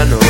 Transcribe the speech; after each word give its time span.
entre 0.00 0.21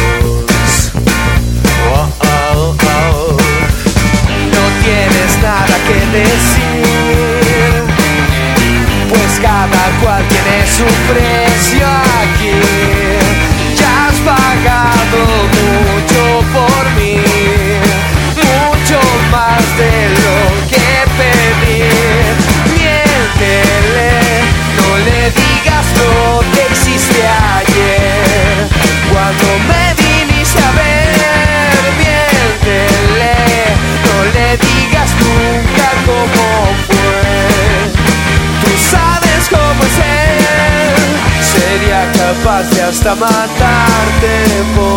hasta 43.02 43.16
matarte 43.16 44.44
por 44.76 44.91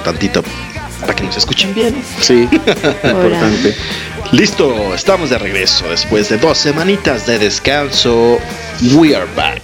Tantito 0.00 0.42
para 1.00 1.14
que 1.14 1.24
nos 1.24 1.36
escuchen 1.36 1.74
bien. 1.74 2.02
Sí, 2.20 2.48
importante. 3.04 3.76
Listo, 4.32 4.94
estamos 4.94 5.30
de 5.30 5.38
regreso 5.38 5.88
después 5.88 6.28
de 6.28 6.38
dos 6.38 6.58
semanitas 6.58 7.26
de 7.26 7.38
descanso. 7.38 8.38
We 8.94 9.14
are 9.14 9.26
back. 9.36 9.62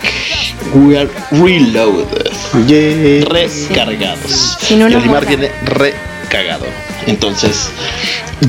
We 0.75 0.99
are 0.99 1.11
reloaded. 1.33 2.31
Yeah. 2.67 3.25
Recargados. 3.25 4.59
Una 4.71 4.91
y 4.91 4.95
Olimar 4.95 5.25
moda. 5.25 5.37
viene 5.37 5.51
recagado. 5.65 6.67
Entonces, 7.07 7.71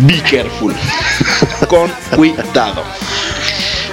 be 0.01 0.21
careful. 0.29 0.75
Con 1.67 1.89
cuidado. 2.15 2.83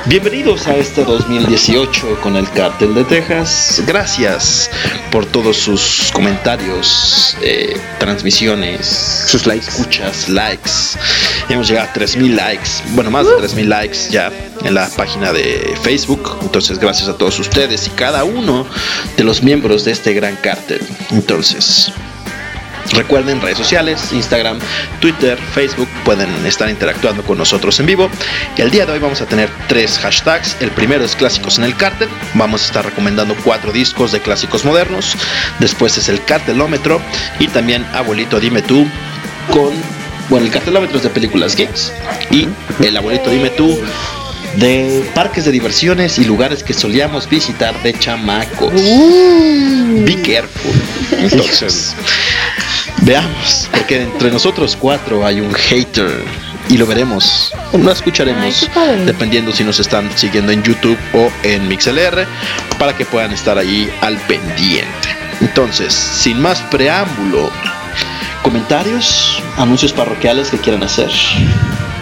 Bienvenidos 0.07 0.67
a 0.67 0.75
este 0.77 1.05
2018 1.05 2.21
con 2.23 2.37
el 2.37 2.49
Cártel 2.51 2.95
de 2.95 3.05
Texas. 3.05 3.83
Gracias 3.87 4.71
por 5.11 5.27
todos 5.27 5.57
sus 5.57 6.11
comentarios, 6.13 7.37
eh, 7.43 7.77
transmisiones, 7.99 9.25
Sus 9.27 9.47
likes. 9.47 9.69
escuchas, 9.69 10.29
likes. 10.29 10.71
Hemos 11.49 11.69
llegado 11.69 11.89
a 11.89 11.93
3000 11.93 12.37
likes, 12.37 12.69
bueno, 12.91 13.11
más 13.11 13.27
de 13.27 13.33
3000 13.37 13.69
likes 13.69 13.99
ya 14.11 14.31
en 14.65 14.75
la 14.75 14.89
página 14.89 15.33
de 15.33 15.75
Facebook. 15.83 16.39
Entonces, 16.43 16.79
gracias 16.79 17.09
a 17.09 17.17
todos 17.17 17.39
ustedes 17.39 17.87
y 17.87 17.91
cada 17.91 18.25
uno 18.25 18.67
de 19.17 19.25
los 19.25 19.43
miembros 19.43 19.85
de 19.85 19.93
este 19.93 20.13
gran 20.15 20.37
cártel. 20.37 20.81
Entonces, 21.11 21.91
Recuerden 22.93 23.41
redes 23.41 23.59
sociales, 23.59 24.13
Instagram, 24.13 24.59
Twitter, 25.01 25.39
Facebook, 25.55 25.89
pueden 26.05 26.29
estar 26.47 26.69
interactuando 26.69 27.23
con 27.23 27.39
nosotros 27.39 27.79
en 27.81 27.87
vivo. 27.87 28.11
El 28.57 28.71
día 28.71 28.87
de 28.87 28.93
hoy 28.93 28.99
vamos 28.99 29.21
a 29.21 29.27
tener 29.27 29.51
tres 29.69 29.99
hashtags. 29.99 30.57
El 30.61 30.71
primero 30.71 31.05
es 31.05 31.15
clásicos 31.15 31.59
en 31.59 31.65
el 31.65 31.77
cártel. 31.77 32.09
Vamos 32.35 32.63
a 32.63 32.67
estar 32.67 32.85
recomendando 32.85 33.35
cuatro 33.45 33.73
discos 33.73 34.13
de 34.13 34.21
clásicos 34.21 34.65
modernos. 34.65 35.17
Después 35.59 35.99
es 35.99 36.09
el 36.09 36.25
cartelómetro 36.25 37.01
y 37.39 37.49
también 37.49 37.85
abuelito 37.93 38.41
dime 38.41 38.63
tú 38.63 38.87
con 39.53 39.71
bueno 40.29 40.45
el 40.45 40.53
cartelómetro 40.53 40.99
es 40.99 41.03
de 41.03 41.11
películas 41.11 41.57
geeks 41.57 41.93
y 42.31 42.49
el 42.85 42.97
abuelito 42.97 43.31
dime 43.31 43.51
tú 43.51 43.79
de 44.57 45.09
parques 45.15 45.45
de 45.45 45.53
diversiones 45.53 46.19
y 46.19 46.25
lugares 46.25 46.63
que 46.63 46.75
solíamos 46.75 47.29
visitar 47.29 47.81
de 47.83 47.93
chamacos. 47.99 48.73
Be 48.73 50.17
careful. 50.23 50.73
Entonces, 51.19 51.95
veamos, 53.03 53.69
porque 53.73 54.03
entre 54.03 54.31
nosotros 54.31 54.77
cuatro 54.77 55.27
hay 55.27 55.41
un 55.41 55.53
hater 55.53 56.25
y 56.69 56.77
lo 56.77 56.87
veremos, 56.87 57.53
o 57.73 57.79
lo 57.79 57.91
escucharemos, 57.91 58.69
Ay, 58.75 59.05
dependiendo 59.07 59.53
si 59.53 59.65
nos 59.65 59.81
están 59.81 60.11
siguiendo 60.17 60.53
en 60.53 60.63
YouTube 60.63 60.99
o 61.15 61.31
en 61.43 61.67
MixLR, 61.67 62.27
para 62.79 62.95
que 62.95 63.07
puedan 63.07 63.33
estar 63.33 63.57
ahí 63.57 63.91
al 64.03 64.19
pendiente. 64.19 65.09
Entonces, 65.41 65.95
sin 65.95 66.41
más 66.41 66.61
preámbulo, 66.63 67.51
comentarios, 68.43 69.43
anuncios 69.57 69.93
parroquiales 69.93 70.51
que 70.51 70.59
quieran 70.59 70.83
hacer. 70.83 71.11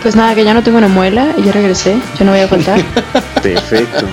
Pues 0.06 0.15
nada, 0.15 0.37
que 0.37 0.44
ya 0.44 0.55
no 0.55 0.62
tengo 0.62 0.78
una 0.78 0.87
muela 0.87 1.34
y 1.37 1.43
ya 1.43 1.50
regresé. 1.50 1.97
Ya 2.17 2.25
no 2.25 2.31
voy 2.31 2.41
a 2.41 2.49
contar. 2.49 2.81
Perfecto. 3.43 4.06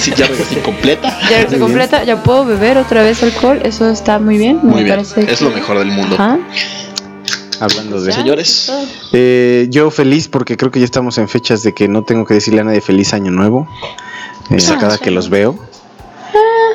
Si 0.00 0.10
ya 0.12 0.26
regresé 0.26 0.60
completa. 0.60 1.16
Ya 1.30 1.36
regresé 1.36 1.60
completa. 1.60 2.02
Ya 2.02 2.20
puedo 2.24 2.44
beber 2.44 2.76
otra 2.76 3.04
vez 3.04 3.22
alcohol. 3.22 3.60
Eso 3.62 3.88
está 3.88 4.18
muy 4.18 4.38
bien. 4.38 4.58
me 4.60 4.72
Muy 4.72 4.82
bien, 4.82 4.96
parece 4.96 5.20
es 5.30 5.38
que- 5.38 5.44
lo 5.44 5.52
mejor 5.52 5.78
del 5.78 5.92
mundo. 5.92 6.16
Ajá. 6.18 6.40
Hablando 7.60 8.00
de. 8.00 8.10
Señores, 8.12 8.72
Eh, 9.12 9.68
yo 9.70 9.88
feliz 9.92 10.26
porque 10.26 10.56
creo 10.56 10.72
que 10.72 10.80
ya 10.80 10.84
estamos 10.84 11.16
en 11.18 11.28
fechas 11.28 11.62
de 11.62 11.72
que 11.72 11.86
no 11.86 12.02
tengo 12.02 12.24
que 12.26 12.34
decirle 12.34 12.62
a 12.62 12.64
nadie 12.64 12.80
feliz 12.80 13.14
año 13.14 13.30
nuevo. 13.30 13.68
eh, 14.50 14.54
Exacto. 14.54 14.80
cada 14.80 14.98
que 14.98 15.12
los 15.12 15.30
veo. 15.30 15.56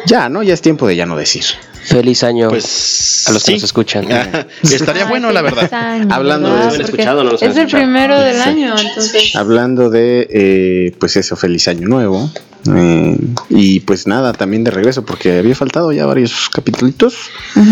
Ya, 0.06 0.30
¿no? 0.30 0.44
Ya 0.44 0.54
es 0.54 0.62
tiempo 0.62 0.88
de 0.88 0.96
ya 0.96 1.06
no 1.06 1.18
decir. 1.18 1.44
Feliz 1.86 2.24
año 2.24 2.50
pues 2.50 3.26
a 3.28 3.32
los 3.32 3.44
que 3.44 3.54
nos 3.54 3.64
escuchan. 3.64 4.06
Estaría 4.64 5.06
bueno, 5.06 5.32
la 5.32 5.42
verdad. 5.42 5.72
año, 5.74 6.08
Hablando 6.14 6.50
¿verdad? 6.52 6.60
de- 6.60 6.66
¿Nos 6.66 6.74
han 6.74 6.82
Porque 6.82 6.92
escuchado 7.02 7.22
o 7.22 7.24
no 7.24 7.32
nos 7.34 7.42
han 7.44 7.50
Es 7.52 7.56
el 7.58 7.62
escuchado? 7.64 7.84
primero 7.84 8.20
del 8.22 8.36
Sí. 8.36 8.42
año, 8.50 8.76
entonces. 8.78 9.36
Hablando 9.36 9.90
de, 9.90 10.28
eh, 10.32 10.96
pues 11.00 11.16
eso, 11.18 11.36
feliz 11.36 11.68
año 11.68 11.88
nuevo. 11.88 12.30
eh, 12.76 13.16
y 13.50 13.82
pues 13.82 14.08
nada, 14.08 14.34
también 14.34 14.64
de 14.64 14.72
regreso 14.72 15.06
porque 15.06 15.38
había 15.38 15.54
faltado 15.54 15.92
ya 15.92 16.08
varios 16.08 16.50
capítulos. 16.50 17.14
Ujú. 17.56 17.64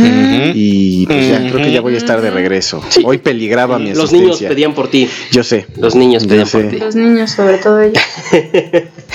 Y 0.53 1.08
pues 1.08 1.29
ya 1.29 1.38
creo 1.49 1.66
que 1.66 1.72
ya 1.72 1.82
voy 1.82 1.96
a 1.96 1.97
estar 1.97 2.22
de 2.22 2.29
regreso. 2.29 2.79
Hoy 3.03 3.17
peligraba 3.17 3.79
mi 3.79 3.90
Los 3.90 4.03
asistencia. 4.03 4.20
niños 4.20 4.40
pedían 4.53 4.76
por 4.76 4.90
ti. 4.91 5.09
Yo 5.32 5.43
sé, 5.43 5.66
Los 5.78 5.96
niños 5.96 6.28
pedían 6.28 6.46
sé. 6.46 6.59
por 6.59 6.70
ti. 6.70 6.78
Los 6.78 6.96
niños, 6.96 7.32
sobre 7.32 7.58
todo 7.58 7.82
ellos. 7.82 7.97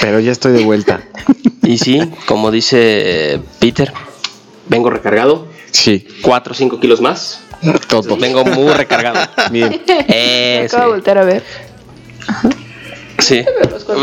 pero 0.01 0.19
ya 0.19 0.33
estoy 0.33 0.53
de 0.55 0.65
vuelta. 0.65 1.01
Y 1.65 1.77
sí, 1.77 2.01
como 2.25 2.51
dice 2.51 3.41
Peter, 3.59 3.93
vengo 4.69 4.91
recargado. 4.91 5.47
Sí, 5.71 6.07
4 6.23 6.53
o 6.53 6.55
5 6.57 6.81
kilos 6.81 7.01
más. 7.01 7.41
todo. 7.89 8.17
Vengo 8.17 8.45
muy 8.45 8.73
recargado. 8.73 9.19
Bien. 9.51 9.83
Eh, 9.87 10.63
Acabo 10.67 10.85
de 10.85 10.89
voltear 10.91 11.19
a 11.19 11.25
ver. 11.25 11.43
sí. 13.19 13.41
sí. 13.41 13.45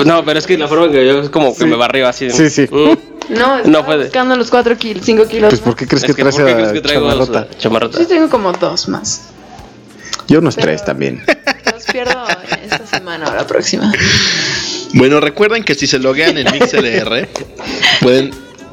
No, 0.06 0.24
pero 0.26 0.40
es 0.40 0.46
que 0.48 0.58
la 0.58 0.68
forma 0.68 0.92
que 0.92 1.06
yo 1.06 1.22
es 1.22 1.30
como 1.30 1.56
que 1.56 1.66
me 1.66 1.76
barrió 1.76 2.08
así. 2.08 2.26
de- 2.26 2.32
Sí, 2.32 2.50
sí. 2.50 2.68
Mm. 2.72 2.98
No, 3.30 3.64
No 3.64 3.84
puede. 3.86 4.04
buscando 4.04 4.36
los 4.36 4.50
4 4.52 4.78
kilos, 4.78 5.04
5 5.06 5.28
kilos. 5.28 5.50
Pues 5.50 5.62
¿por 5.62 5.76
qué 5.76 5.88
crees 5.88 6.04
Es 6.04 6.08
que 6.08 6.16
que, 6.16 6.22
traes 6.22 6.36
¿por 6.36 6.46
qué 6.46 6.54
crees 6.54 6.72
que 6.74 6.82
traigo 6.82 7.10
chamarrota? 7.58 7.98
Sí, 7.98 8.06
tengo 8.06 8.30
como 8.30 8.52
dos 8.54 8.88
más. 8.88 9.30
Yo 10.28 10.40
unos 10.40 10.56
tres 10.56 10.84
también. 10.84 11.24
Los 11.74 11.84
pierdo 11.86 12.26
esta 12.64 12.86
semana 12.86 13.30
o 13.30 13.36
la 13.36 13.46
próxima. 13.46 13.92
Bueno, 14.94 15.20
recuerden 15.20 15.64
que 15.64 15.76
si 15.76 15.88
se 15.88 16.00
loguean 16.00 16.38
en 16.38 16.46
MixLR, 16.52 17.28
pueden 18.02 18.32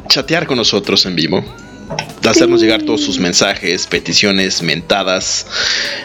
chatear 0.09 0.47
con 0.47 0.57
nosotros 0.57 1.05
en 1.07 1.17
vivo. 1.17 1.45
Hacernos 2.29 2.61
llegar 2.61 2.83
todos 2.83 3.01
sus 3.03 3.19
mensajes, 3.19 3.87
peticiones, 3.87 4.63
mentadas. 4.63 5.47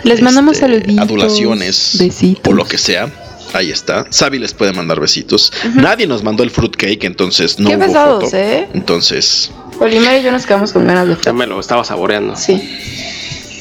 Les 0.04 0.22
mandamos 0.22 0.54
este, 0.56 0.66
saluditos. 0.68 0.98
Adulaciones. 1.00 1.96
Besitos. 2.00 2.52
O 2.52 2.56
lo 2.56 2.66
que 2.66 2.78
sea. 2.78 3.12
Ahí 3.54 3.72
está. 3.72 4.06
Sabi 4.10 4.40
les 4.40 4.54
puede 4.54 4.74
mandar 4.74 5.00
besitos. 5.00 5.54
Nadie 5.76 6.06
nos 6.08 6.24
mandó 6.24 6.44
el 6.44 6.52
fruitcake, 6.52 7.04
entonces 7.06 7.60
no 7.60 7.70
Qué 7.70 7.78
hubo 7.78 7.86
pesados, 7.86 8.24
foto. 8.26 8.38
¿eh? 8.38 8.68
Entonces, 8.74 9.52
Olimar 9.80 10.18
y 10.20 10.24
yo 10.24 10.32
nos 10.32 10.46
quedamos 10.46 10.74
con 10.74 10.88
ganas 10.88 11.08
de 11.08 11.18
Ya 11.24 11.34
me 11.34 11.46
lo 11.46 11.60
estaba 11.60 11.84
saboreando. 11.84 12.36
Sí. 12.36 12.62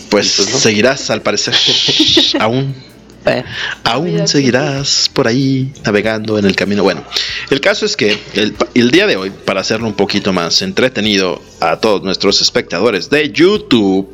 pues 0.09 0.35
Pues 0.37 0.51
no. 0.51 0.59
seguirás 0.59 1.11
al 1.11 1.23
parecer 1.23 1.55
aún. 2.41 2.75
Aún 3.85 4.27
seguirás 4.29 5.11
por 5.13 5.27
ahí 5.29 5.73
navegando 5.85 6.39
en 6.39 6.45
el 6.45 6.55
camino. 6.57 6.83
Bueno, 6.83 7.05
el 7.51 7.61
caso 7.61 7.85
es 7.87 7.97
que 7.97 8.19
el, 8.35 8.57
el 8.75 8.91
día 8.91 9.07
de 9.07 9.17
hoy, 9.17 9.31
para 9.31 9.61
hacerlo 9.61 9.87
un 9.87 9.95
poquito 9.95 10.33
más 10.33 10.63
entretenido 10.63 11.43
a 11.61 11.77
todos 11.77 12.03
nuestros 12.03 12.41
espectadores 12.41 13.11
de 13.11 13.31
YouTube, 13.31 14.09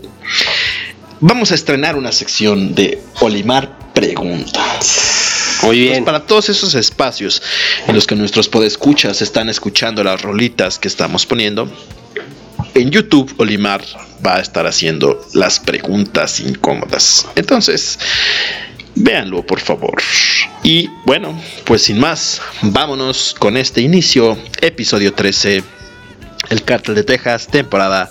vamos 1.20 1.52
a 1.52 1.54
estrenar 1.54 1.96
una 1.96 2.12
sección 2.12 2.74
de 2.74 3.00
Olimar 3.20 3.92
Pregunta. 3.92 4.60
Muy 5.62 5.76
Pues 5.76 5.78
bien. 5.78 6.04
para 6.04 6.26
todos 6.26 6.48
esos 6.48 6.74
espacios 6.74 7.40
en 7.86 7.94
los 7.94 8.06
que 8.06 8.16
nuestros 8.16 8.48
podescuchas 8.48 9.22
están 9.22 9.48
escuchando 9.48 10.02
las 10.02 10.20
rolitas 10.22 10.78
que 10.78 10.88
estamos 10.88 11.24
poniendo, 11.26 11.70
en 12.74 12.90
YouTube 12.90 13.32
Olimar 13.38 13.84
va 14.26 14.36
a 14.36 14.40
estar 14.40 14.66
haciendo 14.66 15.24
las 15.34 15.60
preguntas 15.60 16.40
incómodas. 16.40 17.26
Entonces, 17.36 17.98
véanlo 18.94 19.42
por 19.44 19.60
favor. 19.60 20.02
Y 20.62 20.88
bueno, 21.04 21.38
pues 21.64 21.82
sin 21.82 21.98
más, 21.98 22.40
vámonos 22.62 23.34
con 23.38 23.56
este 23.56 23.80
inicio, 23.80 24.38
episodio 24.60 25.12
13, 25.12 25.62
El 26.50 26.64
Cártel 26.64 26.94
de 26.94 27.04
Texas, 27.04 27.46
temporada 27.48 28.08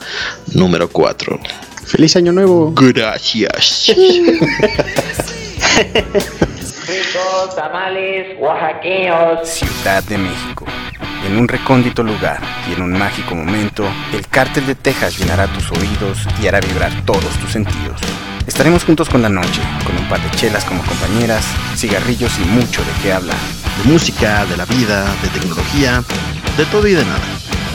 número 0.54 0.90
4. 0.90 1.40
Feliz 1.86 2.16
año 2.16 2.32
nuevo. 2.32 2.74
Gracias. 2.76 3.92
Ricos 6.88 7.56
tamales 7.56 8.38
oaxaqueños. 8.40 9.48
Ciudad 9.48 10.04
de 10.04 10.18
México. 10.18 10.66
En 11.26 11.38
un 11.38 11.48
recóndito 11.48 12.04
lugar 12.04 12.42
y 12.70 12.74
en 12.74 12.82
un 12.82 12.94
mágico 12.94 13.36
momento, 13.36 13.86
el 14.14 14.28
cártel 14.28 14.66
de 14.68 14.76
Texas 14.76 15.18
llenará 15.20 15.48
tus 15.48 15.72
oídos 15.72 16.20
y 16.42 16.48
hará 16.48 16.60
vibrar 16.60 16.92
todos 17.06 17.30
tus 17.40 17.52
sentidos. 17.52 18.02
Estaremos 18.48 18.84
juntos 18.84 19.10
con 19.10 19.22
la 19.22 19.30
noche, 19.30 19.62
con 19.86 19.98
un 19.98 20.08
par 20.10 20.22
de 20.22 20.30
chelas 20.38 20.66
como 20.66 20.84
compañeras, 20.84 21.46
cigarrillos 21.76 22.32
y 22.40 22.46
mucho 22.46 22.82
de 22.82 22.92
qué 23.02 23.14
hablar. 23.14 23.38
de 23.84 23.92
música, 23.92 24.46
de 24.46 24.58
la 24.58 24.66
vida, 24.66 25.06
de 25.24 25.30
tecnología, 25.30 26.04
de 26.58 26.66
todo 26.66 26.88
y 26.88 26.94
de 26.94 27.06
nada. 27.06 27.22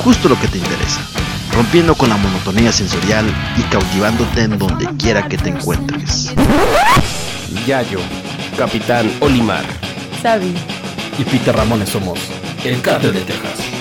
Justo 0.04 0.28
lo 0.28 0.38
que 0.38 0.46
te 0.46 0.58
interesa. 0.58 1.00
Rompiendo 1.52 1.94
con 1.94 2.10
la 2.10 2.16
monotonía 2.16 2.70
sensorial 2.70 3.26
y 3.56 3.62
cautivándote 3.62 4.42
en 4.42 4.58
donde 4.58 4.86
quiera 4.98 5.26
que 5.26 5.38
te 5.38 5.48
encuentres. 5.48 6.32
Yayo, 7.66 8.00
Capitán 8.56 9.10
Olimar 9.20 9.64
Sabi. 10.22 10.54
y 11.19 11.24
Peter 11.24 11.56
Ramones 11.56 11.88
somos 11.88 12.19
el 12.64 12.80
Cártel 12.82 13.14
de 13.14 13.20
Texas. 13.20 13.75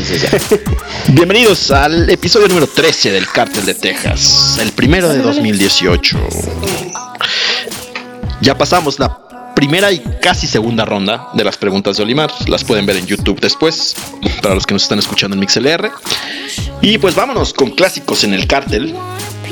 Entonces 0.00 0.22
ya. 0.22 0.58
Bienvenidos 1.12 1.70
al 1.70 2.08
episodio 2.08 2.48
número 2.48 2.66
13 2.66 3.10
del 3.10 3.28
Cártel 3.28 3.66
de 3.66 3.74
Texas, 3.74 4.58
el 4.60 4.72
primero 4.72 5.08
de 5.08 5.18
2018. 5.18 6.18
Ya 8.40 8.56
pasamos 8.56 8.98
la 8.98 9.52
primera 9.54 9.92
y 9.92 10.02
casi 10.22 10.46
segunda 10.46 10.86
ronda 10.86 11.28
de 11.34 11.44
las 11.44 11.58
preguntas 11.58 11.98
de 11.98 12.02
Olimar. 12.02 12.32
Las 12.48 12.64
pueden 12.64 12.86
ver 12.86 12.96
en 12.96 13.06
YouTube 13.06 13.40
después, 13.40 13.94
para 14.42 14.54
los 14.54 14.64
que 14.64 14.74
nos 14.74 14.84
están 14.84 14.98
escuchando 14.98 15.34
en 15.34 15.40
MixLR. 15.40 15.90
Y 16.80 16.96
pues 16.96 17.14
vámonos 17.14 17.52
con 17.52 17.70
clásicos 17.70 18.24
en 18.24 18.32
el 18.32 18.46
Cártel. 18.46 18.94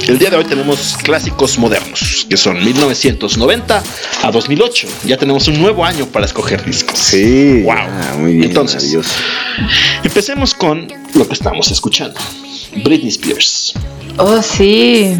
El 0.06 0.18
día 0.18 0.30
de 0.30 0.36
hoy 0.36 0.44
tenemos 0.44 0.96
clásicos 1.02 1.58
modernos, 1.58 2.26
que 2.28 2.36
son 2.36 2.64
1990 2.64 3.82
a 4.22 4.30
2008. 4.30 4.88
Ya 5.04 5.16
tenemos 5.16 5.48
un 5.48 5.60
nuevo 5.60 5.84
año 5.84 6.06
para 6.06 6.24
escoger 6.24 6.64
discos. 6.64 6.98
Sí. 6.98 7.62
Wow. 7.62 7.74
ah, 7.76 8.14
muy 8.18 8.32
bien. 8.34 8.44
Entonces, 8.44 8.76
maravilloso. 8.76 9.10
Empecemos 10.02 10.54
con 10.54 10.88
lo 11.14 11.26
que 11.26 11.34
estamos 11.34 11.70
escuchando. 11.70 12.18
Britney 12.84 13.08
Spears. 13.08 13.74
Oh, 14.16 14.40
sí. 14.42 15.16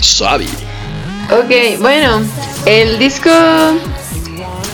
Sabi. 0.00 0.48
Ok, 1.30 1.80
bueno, 1.80 2.22
el 2.66 2.98
disco. 2.98 3.30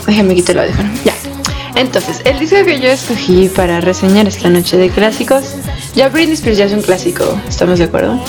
Déjame 0.07 0.35
quitar 0.35 0.55
el 0.57 0.63
audífono. 0.63 0.89
Ya. 1.03 1.13
Entonces, 1.75 2.21
el 2.23 2.39
disco 2.39 2.63
que 2.65 2.79
yo 2.79 2.89
escogí 2.89 3.49
para 3.49 3.81
reseñar 3.81 4.27
esta 4.27 4.49
noche 4.49 4.77
de 4.77 4.89
clásicos. 4.89 5.55
Ya 5.95 6.09
Britney 6.09 6.33
Spears 6.33 6.57
ya 6.57 6.65
es 6.65 6.73
un 6.73 6.81
clásico, 6.81 7.39
¿estamos 7.47 7.79
de 7.79 7.85
acuerdo? 7.85 8.19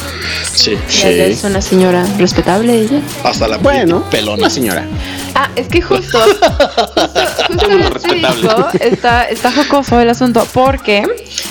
Sí. 0.54 0.78
Ya 1.02 1.08
es 1.10 1.42
una 1.42 1.60
señora 1.60 2.06
respetable 2.16 2.72
ella. 2.82 3.00
Hasta 3.24 3.48
la 3.48 3.56
Bueno, 3.58 4.04
pelona. 4.08 4.48
señora. 4.48 4.86
Ah, 5.34 5.50
es 5.56 5.66
que 5.66 5.82
justo, 5.82 6.18
justo, 7.48 7.66
justo 7.92 8.14
disco 8.14 8.68
está, 8.80 9.24
está 9.24 9.50
jocoso 9.52 10.00
el 10.00 10.08
asunto 10.08 10.46
porque 10.52 11.02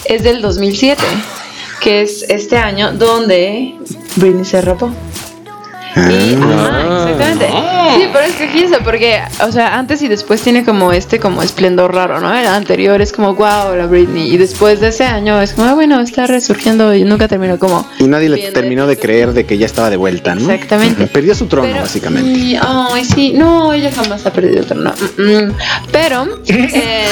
es 0.05 0.23
del 0.23 0.41
2007, 0.41 1.03
que 1.81 2.01
es 2.03 2.23
este 2.29 2.57
año 2.57 2.93
donde 2.93 3.75
Britney 4.15 4.45
se 4.45 4.61
rapó. 4.61 4.91
Y, 5.95 6.35
ajá, 6.35 7.09
exactamente. 7.11 7.47
Sí, 7.95 8.07
pero 8.11 8.25
escogí 8.25 8.63
eso 8.63 8.77
porque, 8.83 9.19
o 9.47 9.51
sea, 9.51 9.77
antes 9.77 10.01
y 10.01 10.07
después 10.07 10.41
tiene 10.41 10.65
como 10.65 10.91
este 10.91 11.19
como 11.19 11.41
esplendor 11.41 11.93
raro, 11.93 12.19
¿no? 12.19 12.35
El 12.35 12.47
anterior 12.47 13.01
es 13.01 13.11
como, 13.13 13.35
wow, 13.35 13.75
la 13.75 13.85
Britney. 13.87 14.31
Y 14.33 14.37
después 14.37 14.79
de 14.81 14.89
ese 14.89 15.05
año 15.05 15.41
es 15.41 15.53
como, 15.53 15.67
ah, 15.69 15.73
bueno, 15.73 16.01
está 16.01 16.27
resurgiendo 16.27 16.93
y 16.93 17.03
nunca 17.03 17.27
terminó 17.27 17.57
como... 17.59 17.87
Y 17.99 18.05
nadie 18.05 18.27
le 18.29 18.51
terminó 18.51 18.87
de 18.87 18.97
creer 18.97 19.33
de 19.33 19.45
que 19.45 19.57
ya 19.57 19.65
estaba 19.65 19.89
de 19.89 19.97
vuelta, 19.97 20.35
¿no? 20.35 20.41
Exactamente. 20.51 21.07
Perdió 21.13 21.35
su 21.35 21.45
trono, 21.47 21.67
Pero- 21.69 21.81
básicamente. 21.81 22.35
Sí, 22.35 22.57
ay, 22.61 23.05
sí, 23.05 23.33
no, 23.33 23.71
ella 23.73 23.91
jamás 23.95 24.25
ha 24.25 24.33
perdido 24.33 24.59
el 24.59 24.65
trono. 24.65 24.93
Mm, 25.17 25.21
mm. 25.47 25.53
Pero, 25.91 26.27
eh, 26.47 27.05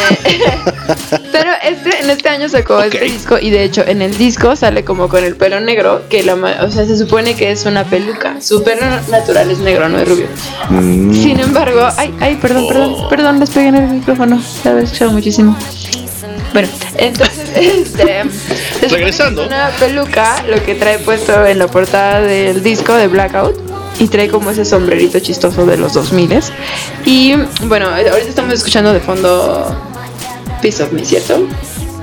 pero 1.32 1.52
este, 1.64 2.00
en 2.04 2.10
este 2.10 2.30
año 2.30 2.50
sacó 2.50 2.78
Ok. 2.78 2.86
este 2.86 3.06
disco 3.06 3.38
y 3.40 3.50
de 3.50 3.64
hecho 3.64 3.84
en 3.86 4.02
el 4.02 4.18
disco 4.18 4.56
sale 4.56 4.84
como 4.84 5.08
con 5.10 5.24
el 5.24 5.36
pelo 5.36 5.60
negro, 5.60 6.04
que 6.10 6.24
la, 6.24 6.36
ma- 6.36 6.58
o 6.62 6.70
sea, 6.72 6.86
se 6.86 6.98
supone 6.98 7.36
que 7.36 7.52
es 7.52 7.66
una 7.66 7.84
peluca. 7.86 8.42
Su 8.42 8.64
natural 9.10 9.52
es 9.52 9.60
negro, 9.60 9.90
no 9.90 10.00
es 10.00 10.08
rubio. 10.08 10.28
Mm. 10.70 11.14
Sin 11.14 11.40
embargo, 11.40 11.88
ay, 11.98 12.14
ay, 12.20 12.36
perdón, 12.36 12.68
perdón, 12.68 12.96
perdón, 13.10 13.40
les 13.40 13.50
pegué 13.50 13.68
en 13.68 13.76
el 13.76 13.88
micrófono, 13.90 14.42
la 14.64 14.72
había 14.72 14.84
escuchado 14.84 15.12
muchísimo. 15.12 15.56
Bueno, 16.54 16.68
entonces, 16.98 17.50
este, 17.56 18.24
Regresando. 18.88 19.42
es 19.42 19.48
Una 19.48 19.70
peluca, 19.80 20.44
lo 20.48 20.64
que 20.64 20.76
trae 20.76 21.00
puesto 21.00 21.46
en 21.46 21.60
la 21.60 21.68
portada 21.68 22.22
del 22.22 22.62
disco 22.62 22.94
de 22.94 23.08
Blackout. 23.08 23.74
Y 24.00 24.08
trae 24.08 24.28
como 24.28 24.50
ese 24.50 24.66
sombrerito 24.66 25.20
chistoso 25.20 25.68
de 25.68 25.78
los 25.78 25.94
2000 25.94 26.40
Y 27.06 27.36
bueno, 27.66 27.90
ahorita 27.90 28.18
estamos 28.18 28.54
escuchando 28.56 28.92
de 28.92 29.00
fondo 29.00 29.68
Piece 30.64 30.82
of 30.82 30.92
Me, 30.92 31.06
¿cierto? 31.06 31.48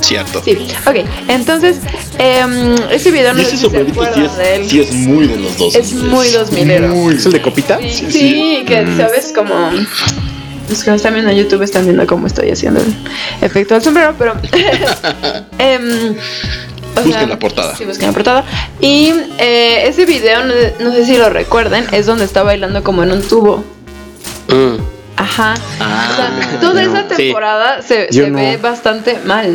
Cierto. 0.00 0.42
Sí, 0.42 0.56
ok. 0.86 0.96
Entonces, 1.28 1.78
em, 2.18 2.74
ese 2.90 3.10
video 3.10 3.34
no 3.34 3.42
sé 3.42 3.50
si 3.50 3.56
se 3.56 3.68
sí 3.68 3.70
de 3.70 3.80
él. 4.56 4.62
es, 4.62 4.70
sí 4.70 4.80
es 4.80 4.92
muy 4.92 5.26
de 5.26 5.36
los 5.36 5.58
dos. 5.58 5.74
Es 5.74 5.92
muy 5.92 6.28
2000 6.28 6.70
¿Es 7.12 7.26
el 7.26 7.32
de 7.32 7.42
copita? 7.42 7.78
Sí, 7.78 8.06
sí, 8.10 8.64
que 8.66 8.86
sabes 8.96 9.32
como 9.34 9.70
los 10.68 10.84
que 10.84 10.90
nos 10.90 10.96
están 10.96 11.14
viendo 11.14 11.32
en 11.32 11.38
YouTube 11.38 11.62
están 11.62 11.84
viendo 11.84 12.06
cómo 12.06 12.26
estoy 12.28 12.50
haciendo 12.50 12.80
el 12.80 12.94
efecto 13.40 13.74
del 13.74 13.82
sombrero, 13.82 14.14
pero 14.16 14.34
em, 15.58 16.14
o 16.96 17.00
Busquen 17.02 17.28
la 17.28 17.38
portada. 17.38 17.76
Sí, 17.76 17.84
busquen 17.84 18.08
la 18.08 18.12
portada. 18.12 18.44
Y 18.80 19.12
eh, 19.38 19.88
ese 19.88 20.06
video, 20.06 20.44
no, 20.44 20.54
no 20.80 20.92
sé 20.92 21.06
si 21.06 21.16
lo 21.16 21.28
recuerden, 21.30 21.86
es 21.92 22.06
donde 22.06 22.24
está 22.24 22.42
bailando 22.42 22.82
como 22.82 23.02
en 23.02 23.12
un 23.12 23.22
tubo. 23.22 23.64
Mm. 24.48 24.76
Ajá. 25.16 25.54
Ah, 25.78 26.08
o 26.10 26.16
sea, 26.16 26.60
toda 26.60 26.82
esa 26.82 27.02
sí. 27.10 27.16
temporada 27.16 27.82
se, 27.82 28.08
Yo 28.10 28.24
se 28.24 28.30
no. 28.30 28.38
ve 28.38 28.56
bastante 28.56 29.18
mal. 29.24 29.54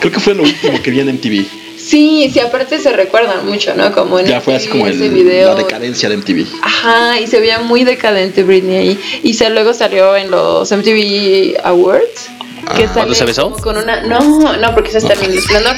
Creo 0.00 0.12
que 0.12 0.20
fue 0.20 0.34
lo 0.34 0.42
último 0.42 0.80
que 0.82 0.90
vi 0.90 1.00
en 1.00 1.08
MTV. 1.08 1.44
Sí, 1.78 2.28
sí, 2.32 2.40
aparte 2.40 2.80
se 2.80 2.92
recuerdan 2.92 3.46
mucho, 3.46 3.72
¿no? 3.76 3.92
Como 3.92 4.18
en 4.18 4.26
Ya 4.26 4.40
fue 4.40 4.56
así 4.56 4.66
como 4.68 4.86
el- 4.88 4.98
video. 5.10 5.50
la 5.50 5.54
decadencia 5.54 6.08
de 6.08 6.16
MTV. 6.16 6.44
Ajá, 6.62 7.20
y 7.20 7.26
se 7.28 7.38
veía 7.38 7.60
muy 7.60 7.84
decadente 7.84 8.42
Britney 8.42 8.76
ahí. 8.76 9.00
Y 9.22 9.34
se, 9.34 9.48
luego 9.50 9.72
salió 9.72 10.16
en 10.16 10.30
los 10.30 10.70
MTV 10.72 11.56
Awards. 11.62 12.28
Que 12.74 12.84
Ah, 12.84 12.88
sale 12.88 12.88
¿cuándo 12.94 13.14
se 13.14 13.24
besó? 13.24 13.52
con 13.52 13.76
una. 13.76 14.02
No, 14.02 14.56
no, 14.56 14.74
porque 14.74 14.88
eso 14.90 14.98
está 14.98 15.12
en 15.14 15.30
el 15.30 15.38
esplendor. 15.38 15.76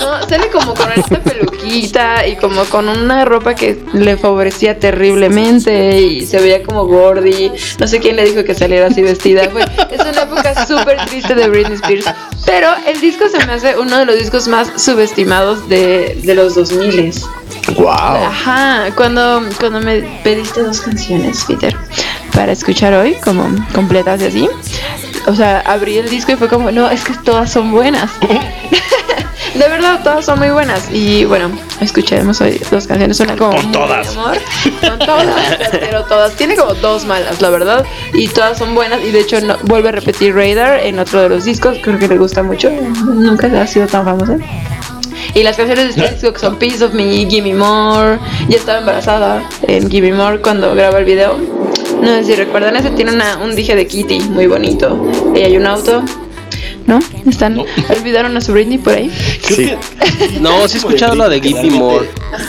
No, 0.00 0.28
sale 0.28 0.48
como 0.50 0.74
con 0.74 0.90
esta 0.92 1.20
peluquita 1.20 2.26
y 2.26 2.36
como 2.36 2.64
con 2.64 2.88
una 2.88 3.24
ropa 3.24 3.54
que 3.54 3.78
le 3.92 4.16
favorecía 4.16 4.78
terriblemente 4.78 6.00
y 6.00 6.26
se 6.26 6.40
veía 6.40 6.62
como 6.62 6.86
gordi. 6.86 7.52
No 7.78 7.86
sé 7.86 8.00
quién 8.00 8.16
le 8.16 8.24
dijo 8.24 8.42
que 8.44 8.54
saliera 8.54 8.86
así 8.86 9.02
vestida. 9.02 9.48
Fue, 9.50 9.62
es 9.62 10.00
una 10.00 10.22
época 10.22 10.66
súper 10.66 11.04
triste 11.06 11.34
de 11.34 11.48
Britney 11.48 11.74
Spears. 11.74 12.06
Pero 12.46 12.68
el 12.86 13.00
disco 13.00 13.28
se 13.28 13.44
me 13.46 13.52
hace 13.52 13.78
uno 13.78 13.98
de 13.98 14.06
los 14.06 14.18
discos 14.18 14.48
más 14.48 14.72
subestimados 14.82 15.68
de, 15.68 16.18
de 16.22 16.34
los 16.34 16.54
2000 16.54 17.12
Wow. 17.76 17.88
Ajá, 17.90 18.88
cuando, 18.96 19.42
cuando 19.60 19.80
me 19.80 20.00
pediste 20.24 20.62
dos 20.62 20.80
canciones, 20.80 21.44
Peter, 21.46 21.76
para 22.34 22.52
escuchar 22.52 22.94
hoy, 22.94 23.14
como 23.22 23.48
completas 23.74 24.20
y 24.22 24.24
así. 24.26 24.48
O 25.30 25.34
sea, 25.36 25.60
abrí 25.60 25.96
el 25.96 26.08
disco 26.10 26.32
y 26.32 26.34
fue 26.34 26.48
como, 26.48 26.72
no, 26.72 26.90
es 26.90 27.04
que 27.04 27.14
todas 27.24 27.52
son 27.52 27.70
buenas. 27.70 28.10
De 29.54 29.68
verdad, 29.68 30.00
todas 30.02 30.24
son 30.24 30.40
muy 30.40 30.50
buenas. 30.50 30.88
Y 30.92 31.24
bueno, 31.24 31.52
escuchemos 31.80 32.40
hoy 32.40 32.60
dos 32.68 32.88
canciones, 32.88 33.20
una 33.20 33.36
como 33.36 33.54
Con 33.54 33.70
todas. 33.70 34.16
amor. 34.16 34.38
Con 34.80 34.98
todas, 34.98 35.68
pero 35.70 36.04
todas. 36.04 36.32
Tiene 36.34 36.56
como 36.56 36.74
dos 36.74 37.04
malas, 37.04 37.40
la 37.40 37.50
verdad. 37.50 37.86
Y 38.12 38.26
todas 38.26 38.58
son 38.58 38.74
buenas. 38.74 39.00
Y 39.04 39.12
de 39.12 39.20
hecho, 39.20 39.40
no, 39.40 39.56
vuelve 39.62 39.90
a 39.90 39.92
repetir 39.92 40.34
Radar 40.34 40.80
en 40.80 40.98
otro 40.98 41.20
de 41.20 41.28
los 41.28 41.44
discos. 41.44 41.78
Creo 41.80 41.96
que 41.96 42.08
le 42.08 42.18
gusta 42.18 42.42
mucho. 42.42 42.68
Nunca 43.04 43.46
ha 43.46 43.66
sido 43.68 43.86
tan 43.86 44.04
famosa. 44.04 44.36
Y 45.34 45.44
las 45.44 45.56
canciones 45.56 45.94
de 45.94 46.06
este 46.06 46.36
son 46.40 46.56
Piece 46.56 46.84
of 46.84 46.92
Me, 46.92 47.24
Gimme 47.30 47.54
More. 47.54 48.18
Ya 48.48 48.56
estaba 48.56 48.78
embarazada 48.78 49.48
en 49.62 49.88
Gimme 49.88 50.12
More 50.12 50.40
cuando 50.40 50.74
graba 50.74 50.98
el 50.98 51.04
video. 51.04 51.59
No 52.00 52.06
sé 52.16 52.24
si 52.24 52.34
recuerdan, 52.34 52.76
ese 52.76 52.90
tiene 52.90 53.12
un 53.42 53.54
dije 53.54 53.76
de 53.76 53.86
Kitty 53.86 54.20
muy 54.30 54.46
bonito. 54.46 55.32
Y 55.34 55.40
hay 55.40 55.56
un 55.56 55.66
auto. 55.66 56.02
¿No? 56.86 56.98
¿Están, 57.28 57.58
¿Olvidaron 57.58 58.36
a 58.36 58.40
su 58.40 58.52
Britney 58.52 58.78
por 58.78 58.94
ahí? 58.94 59.10
Creo 59.46 59.78
que 60.18 60.40
No, 60.40 60.66
sí 60.66 60.74
he 60.74 60.78
escuchado 60.78 61.14
lo 61.14 61.28
de 61.28 61.40
Give 61.40 61.62
Me 61.62 61.70
More. 61.70 62.08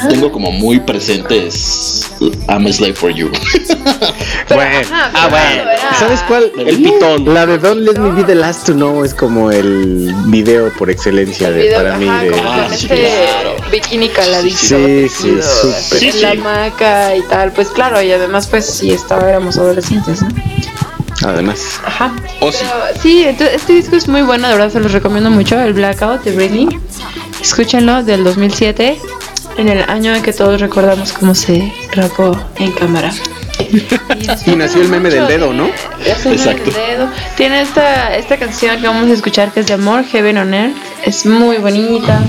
tengo 0.09 0.31
como 0.31 0.51
muy 0.51 0.79
presentes 0.79 2.07
I'm 2.47 2.65
a 2.65 2.73
Slave 2.73 2.93
for 2.93 3.11
You. 3.11 3.29
Bueno, 4.49 4.79
Ajá, 4.91 5.11
ah, 5.13 5.27
pero 5.29 5.29
bueno. 5.29 5.71
era- 5.71 5.93
¿sabes 5.97 6.19
cuál? 6.27 6.51
El 6.57 6.77
pitón. 6.83 7.33
La 7.33 7.45
de 7.45 7.57
Don't 7.57 7.81
Let 7.81 7.99
Me 7.99 8.11
Be 8.11 8.23
the 8.25 8.35
Last 8.35 8.65
to 8.65 8.73
Know 8.73 9.03
es 9.05 9.13
como 9.13 9.49
el 9.49 10.13
video 10.25 10.69
por 10.77 10.89
excelencia 10.89 11.47
El 11.47 11.53
de, 11.55 11.61
video, 11.61 11.77
para 11.77 11.97
mí. 11.97 12.07
ajá, 12.07 12.23
De, 12.23 12.31
como 12.31 12.51
Ah, 12.51 12.65
con 12.67 12.77
sí, 12.77 12.85
este 12.91 12.95
claro. 12.97 13.55
bikini 13.71 14.09
caladito, 14.09 14.57
Sí, 14.57 15.07
sí, 15.09 15.39
súper. 15.41 16.03
en 16.03 16.11
Sí, 16.13 16.19
la 16.21 16.31
sí. 16.33 16.37
hamaca 16.37 17.15
y 17.15 17.21
tal, 17.23 17.51
pues 17.53 17.69
claro, 17.69 18.01
y 18.01 18.11
además 18.11 18.47
pues 18.47 18.65
sí 18.65 18.91
estaba, 18.91 19.29
éramos 19.29 19.57
adolescentes, 19.57 20.21
¿no? 20.21 20.29
Además. 21.23 21.79
Ajá. 21.85 22.13
Oh, 22.39 22.51
sí. 22.51 22.65
Pero, 22.65 23.01
sí, 23.01 23.23
entonces, 23.23 23.55
este 23.57 23.73
disco 23.73 23.95
es 23.95 24.07
muy 24.07 24.21
bueno, 24.21 24.47
de 24.47 24.55
verdad 24.55 24.71
se 24.71 24.79
los 24.79 24.91
recomiendo 24.91 25.29
mucho, 25.29 25.59
el 25.59 25.73
Blackout 25.73 26.23
de 26.23 26.31
Britney. 26.31 26.67
Escúchenlo, 27.41 28.03
del 28.03 28.23
2007, 28.23 28.97
en 29.57 29.69
el 29.69 29.89
año 29.89 30.15
en 30.15 30.21
que 30.21 30.33
todos 30.33 30.59
recordamos 30.61 31.13
cómo 31.13 31.35
se 31.35 31.71
rapó 31.93 32.37
en 32.57 32.71
cámara. 32.71 33.11
Y 34.45 34.55
nació 34.55 34.81
el 34.81 34.89
meme 34.89 35.09
del 35.09 35.27
dedo, 35.27 35.53
¿no? 35.53 35.69
Exacto. 36.05 36.63
del 36.63 36.73
dedo. 36.73 37.09
Tiene 37.37 37.61
esta, 37.61 38.15
esta 38.15 38.37
canción 38.37 38.79
que 38.81 38.87
vamos 38.87 39.09
a 39.09 39.13
escuchar 39.13 39.51
que 39.51 39.61
es 39.61 39.67
de 39.67 39.73
amor, 39.73 40.03
Heaven 40.05 40.37
on 40.37 40.53
Earth. 40.53 40.75
Es 41.05 41.25
muy 41.25 41.57
bonita. 41.57 42.21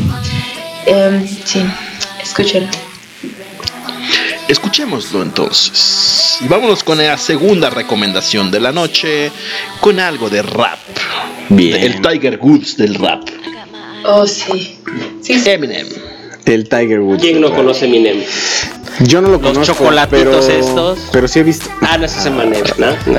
Em, 0.86 1.26
sí, 1.26 1.64
escúchenla. 2.22 2.70
Escuchémoslo 4.52 5.22
entonces. 5.22 6.36
Y 6.42 6.46
vámonos 6.46 6.84
con 6.84 6.98
la 6.98 7.16
segunda 7.16 7.70
recomendación 7.70 8.50
de 8.50 8.60
la 8.60 8.70
noche, 8.70 9.32
con 9.80 9.98
algo 9.98 10.28
de 10.28 10.42
rap. 10.42 10.78
Bien. 11.48 11.82
El 11.82 12.02
Tiger 12.02 12.38
Woods 12.40 12.76
del 12.76 12.96
rap. 12.96 13.22
Oh, 14.04 14.26
sí. 14.26 14.78
Sí, 15.22 15.38
sí. 15.40 15.50
Eminem. 15.50 15.86
El 16.44 16.68
Tiger 16.68 17.00
Woods. 17.00 17.22
¿Quién 17.22 17.40
no 17.40 17.50
conoce 17.54 17.86
Eminem? 17.86 18.22
Yo 19.00 19.22
no 19.22 19.28
lo 19.28 19.38
Los 19.38 19.52
conozco. 19.52 19.74
chocolatitos 19.74 20.44
pero, 20.46 20.60
estos. 20.60 20.98
Pero 21.12 21.28
sí 21.28 21.38
he 21.38 21.42
visto. 21.44 21.70
Ah, 21.80 21.96
no, 21.96 22.04
es 22.04 22.26
Eminem, 22.26 22.62
¿no? 22.76 22.86
No. 23.06 23.18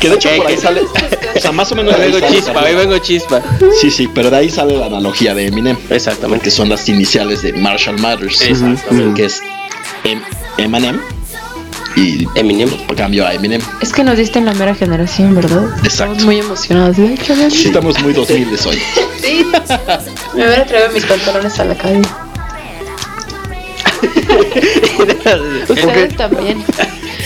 Que 0.00 0.08
de 0.08 0.14
hecho 0.16 0.28
por 0.36 0.46
ahí 0.48 0.54
que- 0.56 0.60
sale. 0.60 0.82
O 1.36 1.40
sea, 1.40 1.52
más 1.52 1.70
o 1.70 1.76
menos. 1.76 1.94
ahí 1.94 2.10
Vengo 2.10 2.26
chispa, 2.32 2.60
ahí 2.62 2.74
vengo 2.74 2.98
chispa. 2.98 3.40
Sí, 3.80 3.92
sí, 3.92 4.08
pero 4.12 4.28
de 4.28 4.38
ahí 4.38 4.50
sale 4.50 4.76
la 4.76 4.86
analogía 4.86 5.34
de 5.36 5.46
Eminem. 5.46 5.76
Exactamente. 5.88 6.46
Que 6.46 6.50
son 6.50 6.68
las 6.68 6.88
iniciales 6.88 7.42
de 7.42 7.52
Marshall 7.52 8.00
Mathers. 8.00 8.40
Exactamente. 8.42 9.14
Que 9.20 9.26
es 9.26 9.40
Eminem. 10.58 11.00
Y 11.96 12.26
Eminem. 12.34 12.68
cambio 12.96 13.26
a 13.26 13.32
Eminem. 13.34 13.60
Es 13.80 13.92
que 13.92 14.04
nos 14.04 14.16
diste 14.18 14.38
en 14.38 14.44
la 14.44 14.52
mera 14.54 14.74
generación, 14.74 15.34
¿verdad? 15.34 15.64
Exacto. 15.64 15.86
Estamos 15.88 16.24
muy 16.24 16.38
emocionados. 16.38 16.96
De 16.96 17.14
hecho, 17.14 17.34
ven. 17.36 17.50
Sí, 17.50 17.68
estamos 17.68 18.00
muy 18.02 18.12
2000 18.12 18.48
hoy. 18.66 18.78
Sí. 19.20 19.44
Me 20.34 20.46
hubiera 20.46 20.64
traído 20.64 20.90
mis 20.90 21.04
pantalones 21.04 21.58
a 21.58 21.64
la 21.64 21.74
calle. 21.74 22.02
Ustedes 25.68 26.16
también. 26.16 26.64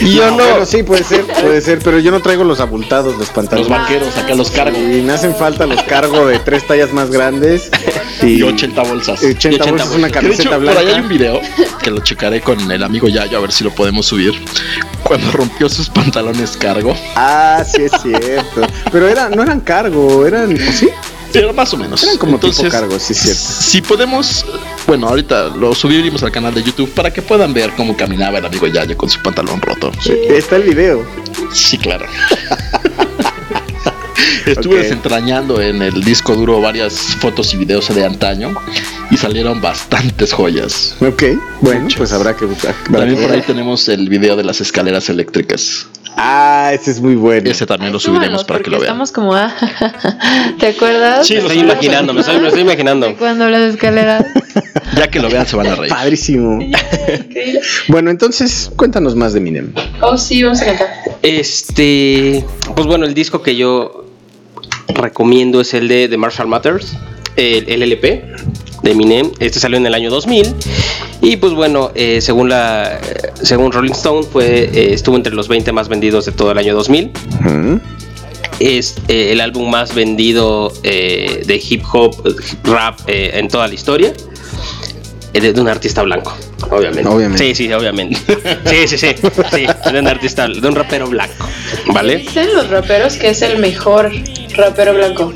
Yo 0.01 0.31
no. 0.31 0.37
Bueno, 0.37 0.67
sí, 0.67 0.83
puede 0.83 1.05
ser, 1.05 1.25
puede 1.43 1.61
ser, 1.61 1.79
pero 1.81 1.99
yo 1.99 2.11
no 2.11 2.21
traigo 2.21 2.45
los 2.45 2.61
abultados, 2.61 3.17
los 3.19 3.29
pantalones. 3.31 3.69
Los 3.69 3.79
vaqueros, 3.79 4.17
acá 4.17 4.35
los 4.35 4.51
cargo. 4.51 4.77
Y 4.79 5.03
me 5.03 5.13
hacen 5.13 5.35
falta 5.35 5.67
los 5.67 5.83
cargo 5.83 6.27
de 6.27 6.39
tres 6.39 6.67
tallas 6.67 6.93
más 6.93 7.11
grandes 7.11 7.71
y, 8.23 8.39
Y 8.39 8.43
80 8.43 8.83
bolsas. 8.83 9.23
80 9.23 9.49
y 9.49 9.55
80 9.61 9.71
bolsas, 9.71 9.89
una 9.91 9.99
de 9.99 10.09
hecho, 10.09 10.21
camiseta 10.21 10.59
por 10.59 10.69
ahí 10.69 10.77
hay 10.79 10.85
blanca. 10.85 11.03
un 11.03 11.09
video 11.09 11.41
que 11.83 11.91
lo 11.91 12.01
checaré 12.01 12.41
con 12.41 12.71
el 12.71 12.83
amigo 12.83 13.09
Yayo 13.09 13.39
a 13.39 13.41
ver 13.41 13.53
si 13.53 13.65
lo 13.65 13.71
podemos 13.75 14.07
subir. 14.07 14.33
Cuando 15.03 15.31
rompió 15.33 15.69
sus 15.69 15.89
pantalones 15.91 16.57
cargo. 16.57 16.97
Ah, 17.17 17.63
sí 17.67 17.83
es 17.83 17.93
cierto. 18.03 18.63
Pero 18.91 19.09
era, 19.09 19.29
no 19.29 19.43
eran 19.43 19.61
cargo, 19.61 20.27
eran, 20.27 20.57
¿sí? 20.57 20.89
Pero 21.33 21.53
más 21.53 21.73
o 21.73 21.77
menos. 21.77 22.03
Eran 22.03 22.19
como 22.19 22.39
tipo 22.39 22.69
cargo, 22.69 22.99
sí 22.99 23.15
cierto. 23.15 23.41
Si 23.41 23.83
podemos, 23.83 24.45
bueno, 24.87 25.09
ahorita 25.09 25.49
lo 25.49 25.75
subiremos 25.75 26.23
al 26.23 26.31
canal 26.31 26.55
de 26.55 26.63
YouTube 26.63 26.91
para 26.91 27.13
que 27.13 27.23
puedan 27.23 27.55
ver 27.55 27.73
cómo 27.77 27.97
caminaba 27.97 28.39
el 28.39 28.47
amigo 28.47 28.67
Yayo 28.67 28.97
con 28.97 29.09
su 29.09 29.21
pantalón 29.23 29.61
roto. 29.61 29.91
Está 30.29 30.57
el 30.57 30.63
video. 30.63 31.05
Sí, 31.53 31.79
claro. 31.79 32.07
Estuve 34.47 34.79
desentrañando 34.79 35.61
en 35.61 35.83
el 35.83 36.03
disco 36.03 36.35
duro 36.35 36.61
varias 36.61 36.95
fotos 37.21 37.55
y 37.55 37.59
videos 37.59 37.95
de 37.95 38.05
antaño 38.05 38.55
y 39.11 39.17
salieron 39.17 39.61
bastantes 39.61 40.33
joyas. 40.33 40.97
Ok, 41.01 41.23
bueno, 41.61 41.83
Muchas. 41.83 41.99
pues 41.99 42.13
habrá 42.13 42.37
que 42.37 42.45
buscar. 42.45 42.75
También 42.91 43.21
por 43.21 43.31
ahí 43.31 43.43
tenemos 43.43 43.89
el 43.89 44.09
video 44.09 44.37
de 44.37 44.45
las 44.45 44.61
escaleras 44.61 45.09
eléctricas. 45.09 45.87
Ah, 46.17 46.71
ese 46.73 46.91
es 46.91 47.01
muy 47.01 47.15
bueno. 47.15 47.51
Ese 47.51 47.67
también 47.67 47.93
lo 47.93 47.99
subiremos 47.99 48.45
para 48.45 48.61
que 48.61 48.71
lo 48.71 48.77
vean. 48.79 48.91
Estamos 48.91 49.13
como, 49.13 49.35
ah, 49.35 49.55
¿te 50.59 50.69
acuerdas? 50.69 51.27
Sí, 51.27 51.35
Me 51.35 51.41
lo 51.41 51.47
estoy 51.49 51.63
imaginando, 51.65 52.13
me 52.13 52.21
estoy, 52.21 52.39
me 52.41 52.49
estoy 52.49 52.63
imaginando. 52.63 53.07
De 53.07 53.15
cuando 53.15 53.49
las 53.49 53.75
escaleras. 53.75 54.27
Ya 54.95 55.11
que 55.11 55.21
lo 55.21 55.31
vean 55.31 55.47
se 55.47 55.57
van 55.57 55.69
a 55.69 55.75
reír. 55.75 55.89
Padrísimo. 55.89 56.61
Increíble. 56.61 57.63
Bueno, 57.89 58.11
entonces, 58.11 58.71
cuéntanos 58.77 59.17
más 59.17 59.33
de 59.33 59.41
Minem. 59.41 59.73
Oh, 60.03 60.19
sí, 60.19 60.43
vamos 60.43 60.61
a 60.61 60.67
cantar. 60.67 60.89
Este, 61.23 62.45
pues 62.75 62.87
bueno, 62.87 63.07
el 63.07 63.15
disco 63.15 63.41
que 63.43 63.57
yo 63.57 64.05
recomiendo 64.89 65.63
es 65.63 65.73
el 65.73 65.89
de, 65.89 66.09
de 66.09 66.17
Marshall 66.19 66.47
Matters, 66.47 66.95
el, 67.37 67.67
el 67.71 67.83
LP 67.83 68.23
de 68.83 68.91
Eminem. 68.91 69.31
Este 69.39 69.61
salió 69.61 69.77
en 69.79 69.87
el 69.87 69.95
año 69.95 70.11
2000 70.11 70.55
y 71.21 71.37
pues 71.37 71.53
bueno, 71.55 71.93
eh, 71.95 72.21
según 72.21 72.49
la 72.49 72.99
eh, 72.99 73.33
según 73.43 73.73
Rolling 73.73 73.93
Stone 73.93 74.27
fue 74.31 74.65
eh, 74.73 74.93
estuvo 74.93 75.17
entre 75.17 75.35
los 75.35 75.49
20 75.49 75.73
más 75.73 75.89
vendidos 75.89 76.27
de 76.27 76.33
todo 76.33 76.51
el 76.53 76.59
año 76.59 76.75
2000. 76.75 77.13
Ujú. 77.41 77.81
Es 78.61 78.97
eh, 79.09 79.33
el 79.33 79.41
álbum 79.41 79.71
más 79.71 79.95
vendido 79.95 80.73
eh, 80.83 81.43
de 81.47 81.63
hip 81.69 81.83
hop, 81.93 82.15
rap 82.65 82.99
eh, 83.07 83.31
en 83.35 83.49
toda 83.49 83.67
la 83.69 83.75
historia. 83.75 84.13
De, 85.33 85.53
de 85.55 85.61
un 85.63 85.69
artista 85.69 86.03
blanco, 86.03 86.37
obviamente. 86.71 87.09
Obviamente. 87.09 87.43
Sí, 87.43 87.55
sí, 87.55 87.73
obviamente. 87.73 88.19
Sí, 88.67 88.87
sí, 88.87 88.99
sí. 88.99 89.15
sí 89.51 89.67
de 89.91 89.99
un 89.99 90.07
artista, 90.07 90.47
de 90.47 90.69
un 90.69 90.75
rapero 90.75 91.09
blanco. 91.09 91.49
¿Vale? 91.87 92.19
Dicen 92.19 92.53
los 92.55 92.69
raperos 92.69 93.17
que 93.17 93.31
es 93.31 93.41
el 93.41 93.59
mejor 93.59 94.13
rapero 94.55 94.93
blanco. 94.93 95.33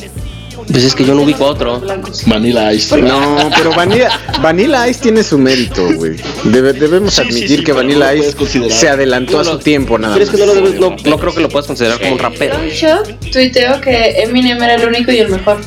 Pues 0.71 0.85
es 0.85 0.95
que 0.95 1.05
yo 1.05 1.15
no 1.15 1.23
ubico 1.23 1.45
otro. 1.45 1.81
Vanilla 2.27 2.73
Ice. 2.73 3.01
No, 3.01 3.51
pero 3.57 3.73
Vanilla, 3.75 4.11
Vanilla 4.43 4.89
Ice 4.89 5.01
tiene 5.01 5.23
su 5.23 5.39
mérito, 5.39 5.87
güey. 5.95 6.17
Debe- 6.45 6.73
debemos 6.73 7.15
Sí, 7.15 7.23
sí, 7.23 7.29
admitir 7.29 7.59
sí, 7.59 7.65
que 7.65 7.73
pero 7.75 7.83
no 7.89 7.99
Vanilla 8.01 8.15
Ice 8.15 8.71
se 8.71 8.89
adelantó 8.89 9.39
a 9.41 9.45
su 9.45 9.59
tiempo, 9.59 9.97
nada 9.99 10.15
Pero 10.15 10.25
es 10.25 10.33
más. 10.33 10.41
que 10.41 10.47
no, 10.47 10.55
lo 10.55 10.61
debes- 10.61 10.81
no, 10.81 10.97
no 11.11 11.19
creo 11.19 11.35
que 11.35 11.41
lo 11.41 11.49
puedas 11.49 11.67
considerar 11.67 12.01
como 12.01 12.13
un 12.15 12.19
rapero. 12.19 12.57
Shot 12.69 13.31
tuiteó 13.31 13.81
que 13.81 14.23
Eminem 14.23 14.61
era 14.63 14.75
el 14.75 14.89
único 14.89 15.13
y 15.13 15.19
el 15.19 15.29
mejor. 15.29 15.59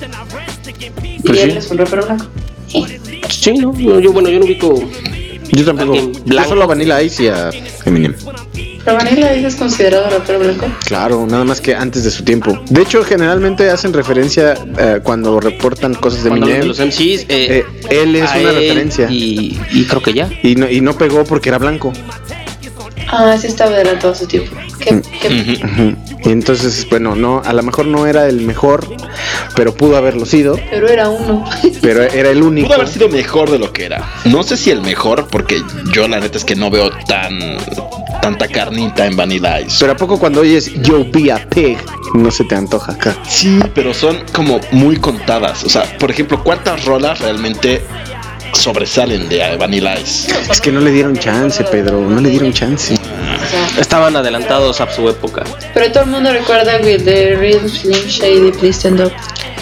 Y 1.18 1.22
Pues 1.22 1.40
él 1.44 1.52
sí. 1.54 1.58
es 1.60 1.72
un 1.72 1.78
rapero 1.78 2.06
blanco. 2.06 2.26
Sí, 3.30 3.54
no, 3.54 3.74
no, 3.78 4.00
yo, 4.00 4.12
bueno, 4.12 4.30
yo 4.30 4.40
no 4.40 4.46
ubico. 4.46 4.84
Yo 5.52 5.66
tampoco. 5.66 6.12
Yo 6.26 6.44
solo 6.44 6.64
a 6.64 6.68
Vanilla 6.68 7.02
Ice 7.02 7.24
y 7.24 7.28
a 7.30 7.50
Eminem. 7.86 8.16
Ice 8.86 9.48
es 9.48 9.56
considerado 9.56 10.10
rapero 10.10 10.39
blanco. 10.39 10.68
Claro, 10.86 11.26
nada 11.28 11.44
más 11.44 11.62
que 11.62 11.76
antes 11.76 12.04
de 12.04 12.12
su 12.12 12.24
tiempo. 12.24 12.60
De 12.70 12.82
hecho, 12.82 13.04
generalmente 13.04 13.70
hacen 13.70 13.94
referencia 13.94 14.56
eh, 14.78 15.00
cuando 15.04 15.39
reportan 15.39 15.94
cosas 15.96 16.24
de 16.24 16.30
Eminem. 16.30 16.68
los 16.68 16.80
MCs, 16.80 17.00
eh, 17.00 17.26
eh, 17.30 17.65
él 17.89 18.15
es 18.15 18.30
una 18.32 18.39
él 18.39 18.56
referencia. 18.56 19.08
Y, 19.10 19.60
y 19.72 19.86
creo 19.86 20.02
que 20.02 20.13
ya. 20.13 20.30
Y 20.44 20.56
no, 20.56 20.70
y 20.70 20.82
no 20.82 20.98
pegó 20.98 21.24
porque 21.24 21.50
era 21.50 21.58
blanco. 21.58 21.94
Ah, 23.12 23.36
sí 23.39 23.48
estaba 23.48 23.72
adelantado 23.72 24.13
a 24.13 24.15
su 24.15 24.28
tiempo. 24.28 24.56
¿Qué. 24.80 25.02
Y 26.24 26.30
entonces, 26.30 26.88
bueno, 26.89 27.15
no, 27.15 27.42
a 27.44 27.54
lo 27.54 27.63
mejor 27.63 27.88
no 27.88 28.06
era 28.06 28.28
el 28.28 28.42
mejor, 28.42 28.86
pero 29.56 29.74
pudo 29.74 29.98
haberlo 29.98 30.26
sido, 30.26 30.60
Pero 30.70 30.88
era 30.88 31.10
uno. 31.10 31.46
pero 31.82 32.04
era 32.04 32.30
el 32.30 32.44
único. 32.44 32.68
Pudo 32.68 32.76
haber 32.76 32.89
sido 32.89 33.10
mejor 33.10 33.50
de 33.50 33.58
lo 33.58 33.72
que 33.74 33.86
era. 33.86 34.08
No 34.26 34.44
sé 34.44 34.58
si 34.58 34.70
el 34.70 34.82
mejor, 34.82 35.28
porque 35.28 35.62
yo 35.94 36.08
la 36.08 36.20
neta 36.20 36.38
es 36.38 36.46
que 36.46 36.56
no 36.56 36.70
veo 36.70 36.92
tan 37.08 37.58
tanta 38.22 38.48
carnita 38.48 39.06
en 39.06 39.16
Vanilla 39.16 39.62
Ice. 39.62 39.78
Pero 39.80 39.94
a 39.94 39.98
poco 39.98 40.20
cuando 40.20 40.42
oyes 40.42 40.72
Yo 40.82 41.06
Be 41.12 41.32
a 41.32 41.50
Pig, 41.50 41.78
no 42.14 42.32
se 42.32 42.44
te 42.46 42.56
antoja 42.56 42.94
acá. 42.94 43.16
Sí, 43.28 43.60
pero 43.74 43.94
son 43.94 44.18
como 44.34 44.60
muy 44.72 44.98
contadas. 44.98 45.64
O 45.64 45.70
sea, 45.70 45.98
por 45.98 46.12
ejemplo, 46.12 46.44
¿cuántas 46.44 46.86
rolas 46.86 47.20
realmente 47.20 47.82
sobresalen 48.54 49.30
de 49.30 49.56
Vanilla 49.58 50.00
Ice? 50.00 50.32
Es 50.50 50.60
que 50.60 50.72
no 50.72 50.80
le 50.80 50.92
dieron 50.92 51.18
chance, 51.18 51.64
Pedro, 51.66 52.02
no 52.02 52.20
le 52.20 52.30
dieron 52.30 52.52
chance. 52.54 52.96
Estaban 53.80 54.16
adelantados 54.16 54.82
a 54.82 54.92
su 54.92 55.08
época. 55.10 55.44
Pero 55.74 55.92
todo 55.92 56.04
el 56.04 56.10
mundo 56.10 56.32
recuerda 56.32 56.78
with 56.84 57.04
the 57.06 57.36
real 57.36 57.70
Slim 57.70 58.08
Shady, 58.08 58.52
please 58.52 58.80
stand 58.80 59.02
up. 59.02 59.12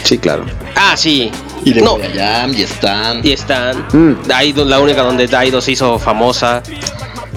Sí, 0.04 0.18
claro. 0.18 0.46
Ah, 0.76 0.96
sí. 0.96 1.32
Y 1.66 1.74
de 1.74 1.82
No. 1.82 1.96
Will.i.am 1.96 2.54
y 2.54 2.62
están. 2.62 3.26
Y 3.26 3.32
están. 3.34 3.86
Mm. 3.92 4.28
Daido, 4.28 4.64
la 4.64 4.80
única 4.80 5.02
donde 5.02 5.28
Daido 5.28 5.60
se 5.60 5.74
hizo 5.74 6.00
famosa. 6.00 6.64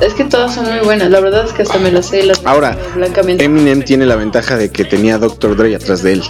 Es 0.00 0.14
que 0.14 0.24
todas 0.24 0.54
son 0.54 0.64
muy 0.70 0.80
buenas. 0.84 1.10
La 1.10 1.20
verdad 1.20 1.44
es 1.46 1.52
que 1.52 1.62
hasta 1.62 1.78
me 1.78 1.90
las 1.92 2.06
sé. 2.06 2.22
Las 2.24 2.40
Ahora, 2.44 2.76
blancamente. 2.94 3.44
Eminem 3.44 3.82
tiene 3.84 4.06
la 4.06 4.16
ventaja 4.16 4.56
de 4.56 4.70
que 4.70 4.84
tenía 4.84 5.18
Dr. 5.18 5.56
Dre 5.56 5.74
atrás 5.76 6.02
de 6.02 6.14
él. 6.14 6.22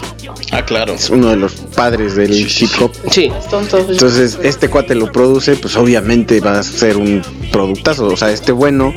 Ah, 0.52 0.64
claro. 0.64 0.94
Es 0.94 1.08
uno 1.10 1.28
de 1.28 1.36
los 1.36 1.52
padres 1.54 2.16
del 2.16 2.32
hip 2.34 2.70
hop. 2.80 2.92
Sí. 3.10 3.30
Es 3.38 3.48
tonto. 3.48 3.78
Entonces, 3.88 4.38
este 4.42 4.68
cuate 4.68 4.94
lo 4.96 5.12
produce, 5.12 5.54
pues 5.56 5.76
obviamente 5.76 6.40
va 6.40 6.58
a 6.58 6.62
ser 6.64 6.96
un 6.96 7.22
productazo. 7.52 8.06
O 8.06 8.16
sea, 8.16 8.30
este 8.32 8.50
bueno 8.50 8.92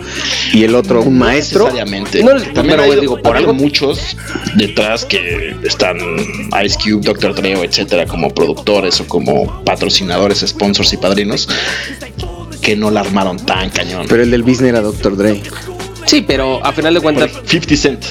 y 0.53 0.63
el 0.63 0.73
otro 0.75 1.01
un 1.03 1.19
maestro. 1.19 1.65
Necesariamente. 1.65 2.23
No, 2.23 2.31
También 2.53 2.77
pero 2.79 2.83
hay 2.83 2.99
digo, 2.99 3.21
por 3.21 3.37
algo- 3.37 3.53
muchos 3.53 4.17
detrás 4.55 5.05
que 5.05 5.55
están 5.63 5.97
Ice 6.65 6.77
Cube, 6.83 7.01
Dr. 7.03 7.35
Dre, 7.35 7.53
etcétera, 7.63 8.07
como 8.07 8.29
productores 8.33 8.99
o 9.01 9.07
como 9.07 9.63
patrocinadores, 9.63 10.39
sponsors 10.47 10.91
y 10.93 10.97
padrinos 10.97 11.47
que 12.63 12.75
no 12.75 12.89
la 12.89 13.01
armaron 13.01 13.37
tan 13.37 13.69
cañón. 13.69 14.05
Pero 14.07 14.23
el 14.23 14.31
del 14.31 14.41
business 14.43 14.69
era 14.69 14.81
Dr. 14.81 15.15
Dre. 15.17 15.41
Sí, 16.05 16.21
pero 16.21 16.65
a 16.65 16.71
final 16.71 16.93
de 16.93 17.01
cuentas, 17.01 17.31
50 17.45 17.75
Cent 17.77 18.05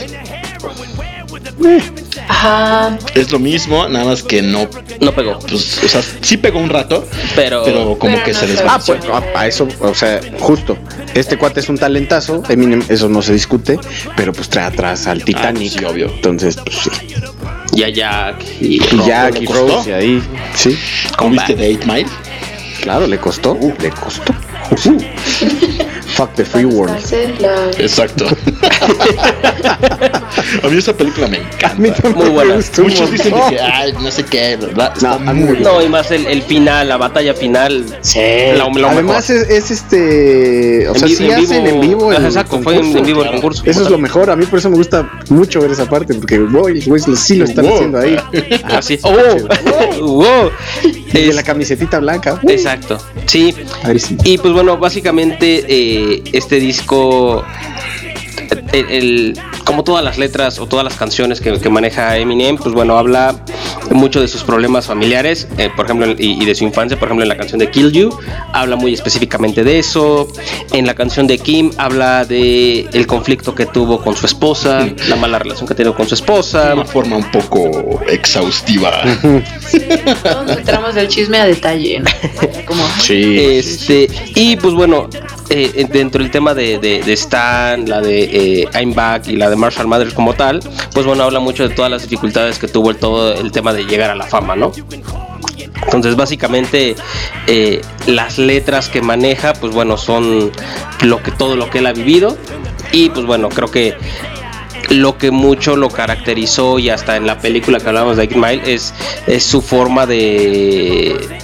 Ajá. 2.28 2.98
es 3.14 3.30
lo 3.30 3.38
mismo, 3.38 3.88
nada 3.88 4.04
más 4.04 4.22
que 4.22 4.42
no, 4.42 4.68
no 5.00 5.12
pegó. 5.12 5.38
pues, 5.38 5.82
o 5.84 5.88
sea, 5.88 6.02
sí 6.20 6.36
pegó 6.36 6.58
un 6.58 6.68
rato, 6.70 7.06
Pero, 7.34 7.62
pero 7.64 7.98
como 7.98 8.14
Pero 8.14 8.24
que 8.24 8.32
no 8.32 8.38
se 8.38 8.48
les 8.48 8.60
Ah, 8.60 8.80
pues 8.84 9.00
a, 9.04 9.40
a 9.40 9.46
eso, 9.46 9.68
o 9.80 9.94
sea, 9.94 10.20
justo. 10.40 10.76
Este 11.14 11.36
cuate 11.36 11.60
es 11.60 11.68
un 11.68 11.78
talentazo, 11.78 12.42
Eminem, 12.48 12.82
eso 12.88 13.08
no 13.08 13.22
se 13.22 13.32
discute, 13.32 13.78
pero 14.16 14.32
pues 14.32 14.48
trae 14.48 14.66
atrás 14.66 15.06
al 15.06 15.24
Titanic. 15.24 15.72
Ah, 15.74 15.78
sí, 15.78 15.84
obvio. 15.84 16.06
Entonces, 16.14 16.56
pues 16.56 16.76
sí. 16.76 16.90
ya 17.72 17.88
Jack 17.88 18.44
y, 18.60 18.76
Y 18.76 19.06
Jack 19.06 19.40
y. 19.40 19.46
Rose 19.46 19.90
y 19.90 19.92
ahí, 19.92 20.22
sí. 20.54 20.76
¿Cómo 21.16 21.30
viste 21.30 21.54
de 21.54 21.76
8 21.76 21.86
Mile? 21.86 22.06
Claro, 22.83 23.07
le 23.07 23.18
costó, 23.18 23.57
le 23.81 23.90
costó. 23.90 24.33
Fuck 26.14 26.35
the 26.35 26.45
free 26.45 26.64
world. 26.66 26.95
Exacto. 27.79 28.27
a 30.62 30.68
mí 30.68 30.77
esa 30.77 30.92
película 30.95 31.27
me 31.29 31.38
encanta. 31.38 32.09
Muy 32.11 32.29
buena. 32.31 32.57
Muchos 32.83 33.11
dicen 33.11 33.35
que, 33.49 33.59
ay, 33.61 33.92
no 33.95 34.11
sé 34.11 34.25
qué, 34.25 34.57
¿verdad? 34.57 34.92
Está 34.95 35.18
No, 35.18 35.33
muy. 35.35 35.59
No, 35.61 35.83
y 35.83 35.88
más 35.88 36.11
el, 36.11 36.27
el 36.27 36.42
final, 36.42 36.88
la 36.88 36.97
batalla 36.99 37.33
final. 37.35 37.85
Sí. 38.03 38.18
La- 38.57 38.68
lo 38.68 38.88
Además 38.88 39.31
es, 39.31 39.49
es 39.49 39.71
este, 39.71 40.87
o 40.88 40.92
En 40.95 40.99
sea, 40.99 41.09
vi- 41.09 41.14
sí 41.14 41.25
en 41.27 41.33
hacen 41.35 41.66
en 41.66 41.81
vivo 41.81 42.12
el 42.12 42.23
Exacto, 42.25 42.61
fue 42.61 42.75
en, 42.75 42.81
concurso. 42.81 42.99
en 42.99 43.07
vivo 43.07 43.23
el 43.25 43.31
concurso. 43.31 43.62
Eso 43.64 43.83
es 43.85 43.90
lo 43.90 43.99
mejor, 43.99 44.31
a 44.31 44.37
mí 44.37 44.45
por 44.47 44.59
eso 44.59 44.68
me 44.71 44.77
gusta 44.77 45.09
mucho 45.31 45.61
ver 45.61 45.71
esa 45.71 45.88
parte, 45.88 46.14
porque 46.14 46.38
güey, 46.38 46.83
güey, 46.85 47.03
sí 47.16 47.37
lo 47.37 47.45
están 47.47 47.64
Wow. 47.64 47.75
haciendo 47.75 47.99
ahí. 47.99 48.16
Así. 48.64 48.95
está 48.95 49.09
¡Oh! 49.09 49.35
chido. 49.35 49.49
¡Wow! 50.07 50.51
Y 51.12 51.18
de 51.18 51.29
Es- 51.29 51.35
la 51.35 51.42
camisetita 51.42 51.98
blanca. 51.98 52.40
Exacto. 52.48 52.98
Sí. 53.27 53.55
Y 54.25 54.38
pues 54.38 54.53
bueno, 54.53 54.77
básicamente 54.79 55.64
eh, 55.68 56.22
este 56.33 56.57
disco, 56.61 57.44
el, 58.72 58.90
el- 58.90 59.38
como 59.64 59.85
todas 59.85 60.04
las 60.04 60.18
letras 60.18 60.58
o 60.58 60.66
todas 60.66 60.85
las 60.85 60.94
canciones 60.94 61.40
que, 61.40 61.58
que 61.58 61.68
maneja 61.70 62.16
Eminem, 62.18 62.56
pues 62.56 62.74
bueno, 62.74 62.98
habla 62.98 63.44
mucho 63.90 64.20
de 64.20 64.28
sus 64.28 64.42
problemas 64.42 64.87
familiares, 64.87 65.46
eh, 65.56 65.70
por 65.74 65.87
ejemplo, 65.87 66.11
y, 66.18 66.42
y 66.42 66.44
de 66.44 66.54
su 66.54 66.64
infancia, 66.64 66.98
por 66.98 67.08
ejemplo, 67.08 67.22
en 67.22 67.28
la 67.28 67.37
canción 67.37 67.58
de 67.58 67.70
Kill 67.70 67.92
You, 67.92 68.11
habla 68.52 68.76
muy 68.76 68.92
específicamente 68.92 69.62
de 69.64 69.78
eso. 69.78 70.28
En 70.72 70.87
la 70.87 70.94
canción 70.94 71.26
de 71.26 71.38
Kim 71.38 71.70
habla 71.78 72.24
de 72.24 72.87
el 72.92 73.06
conflicto 73.06 73.54
que 73.54 73.66
tuvo 73.66 74.00
con 74.02 74.16
su 74.16 74.26
esposa, 74.26 74.87
la 75.08 75.16
mala 75.16 75.38
relación 75.38 75.66
que 75.68 75.74
tiene 75.74 75.92
con 75.92 76.08
su 76.08 76.14
esposa. 76.14 76.68
De 76.68 76.74
una 76.74 76.85
forma 76.85 77.16
un 77.16 77.30
poco 77.30 78.00
exhaustiva. 78.08 79.02
Todos 80.22 80.56
entramos 80.56 80.94
del 80.94 81.08
chisme 81.08 81.38
a 81.38 81.46
detalle. 81.46 82.00
¿no? 82.00 82.11
Como, 82.66 82.82
Sí. 83.00 83.37
Este, 83.38 84.08
y 84.35 84.56
pues 84.56 84.74
bueno, 84.74 85.08
eh, 85.54 85.86
dentro 85.90 86.22
del 86.22 86.30
tema 86.30 86.54
de, 86.54 87.02
Stan, 87.08 87.86
la 87.86 88.00
de 88.00 88.62
eh, 88.62 88.68
I'm 88.72 88.94
Back 88.94 89.28
y 89.28 89.36
la 89.36 89.50
de 89.50 89.56
Marshall 89.56 89.86
Mathers 89.86 90.14
como 90.14 90.32
tal, 90.32 90.60
pues 90.94 91.04
bueno, 91.04 91.24
habla 91.24 91.40
mucho 91.40 91.68
de 91.68 91.74
todas 91.74 91.90
las 91.90 92.00
dificultades 92.00 92.58
que 92.58 92.68
tuvo 92.68 92.88
el 92.88 92.96
todo 92.96 93.34
el 93.34 93.52
tema 93.52 93.74
de 93.74 93.84
llegar 93.84 94.10
a 94.10 94.14
la 94.14 94.24
fama, 94.24 94.56
¿no? 94.56 94.72
Entonces, 95.84 96.16
básicamente, 96.16 96.96
eh, 97.46 97.82
las 98.06 98.38
letras 98.38 98.88
que 98.88 99.02
maneja, 99.02 99.52
pues 99.52 99.74
bueno, 99.74 99.98
son 99.98 100.50
lo 101.02 101.22
que 101.22 101.30
todo 101.32 101.54
lo 101.54 101.68
que 101.68 101.80
él 101.80 101.86
ha 101.86 101.92
vivido. 101.92 102.38
Y 102.90 103.10
pues 103.10 103.26
bueno, 103.26 103.50
creo 103.50 103.70
que 103.70 103.94
lo 104.88 105.18
que 105.18 105.30
mucho 105.30 105.76
lo 105.76 105.90
caracterizó 105.90 106.78
y 106.78 106.88
hasta 106.88 107.16
en 107.16 107.26
la 107.26 107.38
película 107.40 107.78
que 107.78 107.88
hablábamos 107.88 108.16
de 108.16 108.22
Eight 108.22 108.36
Mile 108.36 108.62
es 108.72 108.94
su 109.44 109.60
forma 109.60 110.06
de, 110.06 111.42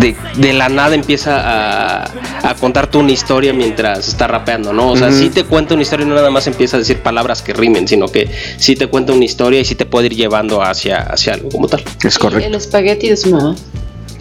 de 0.00 0.14
de 0.36 0.52
la 0.52 0.68
nada 0.68 0.94
empieza 0.94 1.40
a, 1.40 2.04
a 2.50 2.54
contarte 2.54 2.98
una 2.98 3.12
historia 3.12 3.52
mientras 3.52 4.08
está 4.08 4.26
rapeando, 4.26 4.72
¿no? 4.72 4.90
O 4.90 4.96
sea, 4.96 5.08
Ujú. 5.08 5.16
sí 5.18 5.30
te 5.30 5.44
cuenta 5.44 5.74
una 5.74 5.82
historia 5.82 6.04
y 6.04 6.08
no 6.08 6.14
nada 6.14 6.30
más 6.30 6.46
empieza 6.46 6.76
a 6.76 6.80
decir 6.80 6.98
palabras 6.98 7.42
que 7.42 7.52
rimen, 7.52 7.86
sino 7.88 8.08
que 8.08 8.28
sí 8.58 8.76
te 8.76 8.86
cuenta 8.88 9.12
una 9.12 9.24
historia 9.24 9.60
y 9.60 9.64
sí 9.64 9.74
te 9.74 9.86
puede 9.86 10.06
ir 10.06 10.14
llevando 10.16 10.62
hacia, 10.62 10.98
hacia 10.98 11.34
algo 11.34 11.48
como 11.50 11.68
tal. 11.68 11.82
Es 12.04 12.18
correcto. 12.18 12.46
El 12.46 12.54
espagueti 12.54 13.08
de 13.08 13.16
su 13.16 13.30
mamá. 13.30 13.56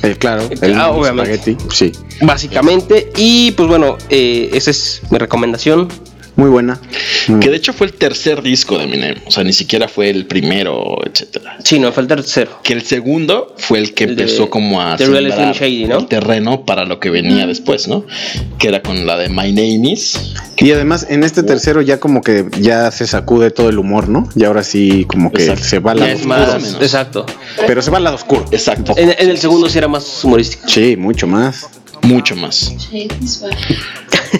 Eh, 0.04 0.16
claro, 0.20 0.48
el 0.62 0.76
Ah, 0.80 0.92
obviamente. 0.92 1.52
espagueti, 1.52 1.76
sí. 1.76 1.92
Básicamente, 2.22 3.12
y 3.18 3.52
pues 3.52 3.68
bueno, 3.68 3.98
eh, 4.10 4.50
esa 4.54 4.72
es 4.72 5.02
mi 5.10 5.18
recomendación. 5.18 5.88
Muy 6.36 6.50
buena. 6.50 6.80
Mm. 7.28 7.40
Que 7.40 7.50
de 7.50 7.56
hecho 7.56 7.72
fue 7.72 7.88
el 7.88 7.94
tercer 7.94 8.42
disco 8.42 8.78
de 8.78 8.84
Eminem. 8.84 9.16
O 9.26 9.32
sea, 9.32 9.44
ni 9.44 9.54
siquiera 9.54 9.88
fue 9.88 10.10
el 10.10 10.26
primero, 10.26 10.98
etcétera. 11.06 11.58
Sí, 11.64 11.80
no, 11.80 11.92
falta 11.94 12.14
el 12.16 12.22
tercero. 12.22 12.60
Que 12.62 12.74
el 12.74 12.82
segundo 12.82 13.56
fue 13.58 13.80
el 13.80 13.94
que 13.94 14.04
El 14.04 14.16
de- 14.16 14.24
empezó 14.24 14.50
como 14.50 14.82
a 14.82 14.98
sembrar 14.98 15.24
Slim 15.32 15.52
Shady, 15.52 15.86
¿no? 15.86 16.00
el 16.00 16.08
terreno 16.08 16.66
para 16.66 16.84
lo 16.86 17.00
que 17.00 17.10
venía 17.10 17.48
después, 17.48 17.88
¿no? 17.88 18.06
Que 18.60 18.68
era 18.68 18.82
con 18.82 19.06
la 19.06 19.18
de 19.18 19.30
My 19.30 19.52
Name 19.54 19.92
Is. 19.92 20.34
Y 20.58 20.72
además 20.72 21.08
en 21.10 21.24
este 21.24 21.42
tercero 21.44 21.82
ya 21.82 22.00
como 22.00 22.22
que 22.22 22.46
ya 22.60 22.92
se 22.92 23.08
sacude 23.08 23.50
todo 23.52 23.70
el 23.70 23.80
humor, 23.80 24.10
¿no? 24.10 24.28
Y 24.36 24.44
ahora 24.44 24.64
sí 24.64 25.06
como 25.08 25.32
que 25.32 25.44
Exacto. 25.44 25.64
se 25.64 25.80
va 25.80 25.92
al 25.92 26.00
lado 26.00 26.12
es 26.12 26.20
oscuro. 26.20 26.38
más, 26.38 26.62
menos. 26.64 26.82
exacto. 26.82 27.26
Pero 27.66 27.82
se 27.82 27.92
va 27.92 27.98
al 27.98 28.04
lado 28.04 28.16
oscuro. 28.18 28.46
Exacto. 28.52 28.94
En, 28.98 29.10
en 29.18 29.30
el 29.30 29.38
segundo 29.38 29.70
sí 29.70 29.78
era 29.78 29.88
más 29.88 30.24
humorístico. 30.24 30.68
Sí, 30.68 30.96
mucho 30.98 31.28
más. 31.28 31.68
Mucho 32.06 32.36
más. 32.36 32.74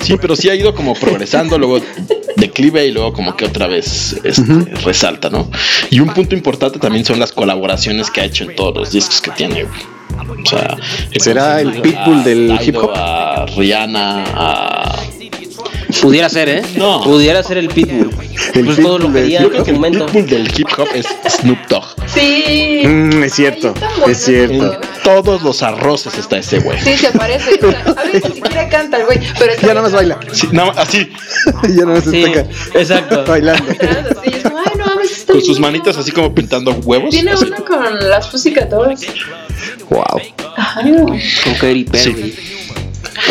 Sí, 0.02 0.18
pero 0.20 0.36
sí 0.36 0.50
ha 0.50 0.56
ido 0.56 0.76
como 0.76 0.94
progresando, 0.94 1.58
luego 1.58 1.80
declive 2.36 2.88
y 2.88 2.92
luego 2.92 3.14
como 3.14 3.36
que 3.36 3.46
otra 3.46 3.68
vez 3.68 4.20
este, 4.24 4.44
resalta, 4.84 5.30
¿no? 5.30 5.50
Y 5.90 6.00
un 6.00 6.14
punto 6.14 6.36
importante 6.36 6.80
también 6.80 7.06
son 7.06 7.20
las 7.20 7.32
colaboraciones 7.32 8.12
que 8.12 8.22
ha 8.22 8.26
hecho 8.26 8.44
en 8.44 8.56
todos 8.56 8.76
los 8.76 8.92
discos 8.92 9.22
que 9.22 9.32
tiene. 9.32 9.66
O 9.66 10.46
sea, 10.46 10.78
¿Será 11.20 11.62
el 11.62 11.82
Pitbull 11.82 12.24
del 12.24 12.60
hip 12.64 12.78
hop? 12.78 12.92
A 12.94 13.46
Rihanna, 13.56 14.24
a 14.34 14.96
Pudiera 16.02 16.30
ser, 16.30 16.50
¿eh? 16.50 16.62
No. 16.76 17.02
Pudiera 17.04 17.44
ser 17.44 17.58
el 17.58 17.68
Pitbull. 17.70 18.10
El 18.54 18.66
pues 18.66 18.78
todo 18.82 18.98
lo 19.00 19.12
quería 19.14 19.40
Yo 19.42 19.46
en 19.48 19.52
creo 19.52 19.64
que 19.64 19.72
el 19.72 19.76
momento. 19.78 20.06
Pitbull 20.08 20.28
del 20.30 20.48
hip 20.60 20.68
hop 20.78 20.88
es 20.94 21.06
Snoop 21.40 21.60
Dogg. 21.70 21.86
Sí. 22.08 22.82
Mm, 22.86 23.24
es 23.24 23.34
cierto, 23.34 23.74
es 24.08 24.28
En 24.28 24.50
cierto. 24.50 24.80
todos 25.04 25.42
los 25.44 25.62
arroces 25.64 26.18
está 26.18 26.38
ese 26.38 26.60
güey. 26.60 26.80
Sí, 26.80 26.92
se 26.98 27.12
sea, 27.12 27.12
a 27.22 27.28
veces 27.28 27.60
ni 28.30 28.36
siquiera 28.36 28.70
canta 28.70 28.98
el 28.98 29.06
güey, 29.06 29.20
pero 29.40 29.52
está 29.54 29.68
Ya 29.68 29.74
nada 29.74 29.82
más 29.84 29.94
baila. 29.94 30.20
Sí, 30.32 30.48
nada 30.52 30.68
más 30.74 30.78
así, 30.88 31.10
ya 31.64 31.86
nada 31.86 31.96
más 32.00 32.04
Sí, 32.04 32.24
está 32.24 32.40
acá 32.42 32.50
exacto. 32.80 33.24
bailando. 33.28 33.74
Sí, 34.24 34.32
es 34.36 34.44
como, 34.44 34.58
ay, 34.60 34.72
no 34.78 34.86
con 34.86 35.42
sus 35.42 35.60
bueno". 35.60 35.62
manitas 35.68 35.98
así 35.98 36.12
como 36.12 36.34
pintando 36.34 36.72
huevos. 36.72 37.10
Tiene 37.12 37.32
así. 37.32 37.46
uno 37.46 37.64
con 37.66 38.10
las 38.10 38.28
Pussycat 38.28 38.70
Dolls. 38.70 39.06
Wow. 39.90 40.04
Ajá. 40.58 40.82
Con 40.82 41.20
Katy 41.60 41.84
Perry. 41.86 42.36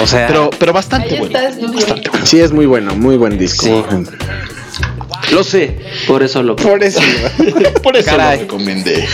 O 0.03 0.07
sea, 0.07 0.27
Pero, 0.27 0.51
pero 0.59 0.73
bastante 0.73 1.19
bueno. 1.19 1.27
está 1.39 1.53
Snoop 1.53 1.75
Dogg. 1.75 2.27
Sí, 2.27 2.41
es 2.41 2.53
muy 2.53 2.67
bueno, 2.67 2.95
muy 2.95 3.17
buen 3.17 3.39
disco. 3.39 3.65
Sí. 3.67 5.33
lo 5.33 5.45
sé, 5.45 5.79
por 6.07 6.23
eso 6.23 6.43
lo. 6.43 6.57
Por 6.57 6.83
eso. 6.83 7.01
Por 7.83 7.97
eso 7.97 8.11
Caray. 8.11 8.37
lo 8.39 8.43
recomendé. 8.43 9.07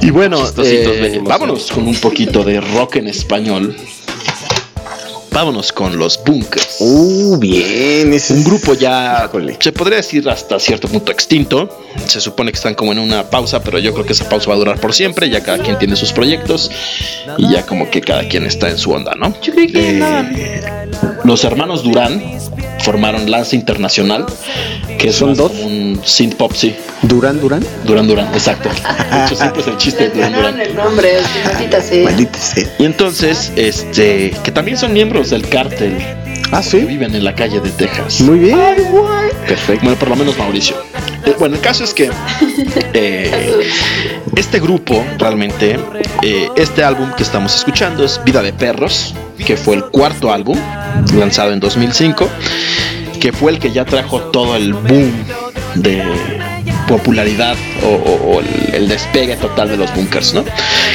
y 0.00 0.10
bueno, 0.10 0.38
eh, 0.58 1.20
vámonos 1.22 1.70
con 1.70 1.86
un 1.86 1.96
poquito 1.96 2.42
de 2.44 2.60
rock 2.60 2.96
en 2.96 3.08
español. 3.08 3.76
Vámonos 5.34 5.72
con 5.72 5.98
los 5.98 6.22
Bunkers. 6.24 6.76
Uh, 6.78 7.36
bien. 7.38 8.12
Ese 8.12 8.34
Un 8.34 8.44
grupo 8.44 8.74
ya, 8.74 9.24
Híjole. 9.26 9.56
se 9.58 9.72
podría 9.72 9.96
decir 9.96 10.28
hasta 10.30 10.60
cierto 10.60 10.86
punto 10.86 11.10
extinto. 11.10 11.68
Se 12.06 12.20
supone 12.20 12.52
que 12.52 12.56
están 12.56 12.74
como 12.74 12.92
en 12.92 13.00
una 13.00 13.28
pausa, 13.28 13.60
pero 13.60 13.80
yo 13.80 13.92
creo 13.92 14.06
que 14.06 14.12
esa 14.12 14.28
pausa 14.28 14.48
va 14.50 14.54
a 14.54 14.58
durar 14.58 14.78
por 14.80 14.94
siempre. 14.94 15.28
Ya 15.28 15.42
cada 15.42 15.58
quien 15.58 15.76
tiene 15.78 15.96
sus 15.96 16.12
proyectos 16.12 16.70
y 17.36 17.50
ya 17.52 17.66
como 17.66 17.90
que 17.90 18.00
cada 18.00 18.28
quien 18.28 18.46
está 18.46 18.70
en 18.70 18.78
su 18.78 18.92
onda, 18.92 19.14
¿no? 19.16 19.34
Yo 19.42 19.52
creí 19.52 19.66
que 19.66 19.98
Eh. 19.98 20.92
Los 21.24 21.42
hermanos 21.44 21.82
Durán 21.82 22.22
formaron 22.82 23.30
Lanza 23.30 23.56
Internacional, 23.56 24.26
que 24.98 25.12
¿Son 25.12 25.34
dos? 25.34 25.52
un 25.52 26.00
synth 26.04 26.34
pop, 26.36 26.52
sí. 26.54 26.74
Durán, 27.02 27.40
Durán. 27.40 27.64
Durán 27.84 28.06
Durán, 28.06 28.28
exacto. 28.34 28.68
De 28.68 29.24
hecho, 29.24 29.34
siempre 29.36 29.62
es 29.62 29.68
el 29.68 29.76
chiste 29.78 30.08
de 30.10 30.14
Durán 30.16 30.32
Durán. 30.34 30.60
el 30.60 30.74
nombre, 30.74 31.12
maldita 31.46 31.80
sea. 31.80 32.04
Maldita 32.04 32.38
sea. 32.38 32.68
Y 32.78 32.84
entonces, 32.84 33.52
este, 33.56 34.32
que 34.42 34.52
también 34.52 34.76
son 34.76 34.92
miembros 34.92 35.30
del 35.30 35.48
cártel, 35.48 35.96
Ah, 36.52 36.60
que 36.60 36.68
sí. 36.70 36.78
viven 36.80 37.14
en 37.14 37.24
la 37.24 37.34
calle 37.34 37.58
de 37.60 37.70
Texas. 37.70 38.20
Muy 38.20 38.38
bien. 38.38 38.58
Perfecto. 39.48 39.82
Bueno, 39.82 39.98
por 39.98 40.08
lo 40.10 40.16
menos 40.16 40.36
Mauricio. 40.38 40.76
Eh, 41.26 41.34
Bueno, 41.38 41.56
el 41.56 41.60
caso 41.62 41.84
es 41.84 41.94
que 41.94 42.10
eh, 42.92 43.62
este 44.36 44.60
grupo, 44.60 45.02
realmente, 45.18 45.78
eh, 46.22 46.48
este 46.56 46.84
álbum 46.84 47.10
que 47.16 47.22
estamos 47.22 47.54
escuchando 47.56 48.04
es 48.04 48.20
Vida 48.24 48.42
de 48.42 48.52
Perros. 48.52 49.14
Que 49.46 49.56
fue 49.56 49.76
el 49.76 49.84
cuarto 49.84 50.32
álbum, 50.32 50.58
lanzado 51.16 51.52
en 51.52 51.60
2005, 51.60 52.28
que 53.20 53.32
fue 53.32 53.52
el 53.52 53.58
que 53.58 53.72
ya 53.72 53.84
trajo 53.84 54.20
todo 54.20 54.56
el 54.56 54.74
boom 54.74 55.12
de 55.74 56.02
popularidad 56.88 57.56
o, 57.82 57.86
o- 57.88 58.34
o 58.36 58.40
el, 58.40 58.74
el 58.74 58.88
despegue 58.88 59.36
total 59.36 59.68
de 59.70 59.76
los 59.78 59.92
bunkers, 59.94 60.34
¿no? 60.34 60.44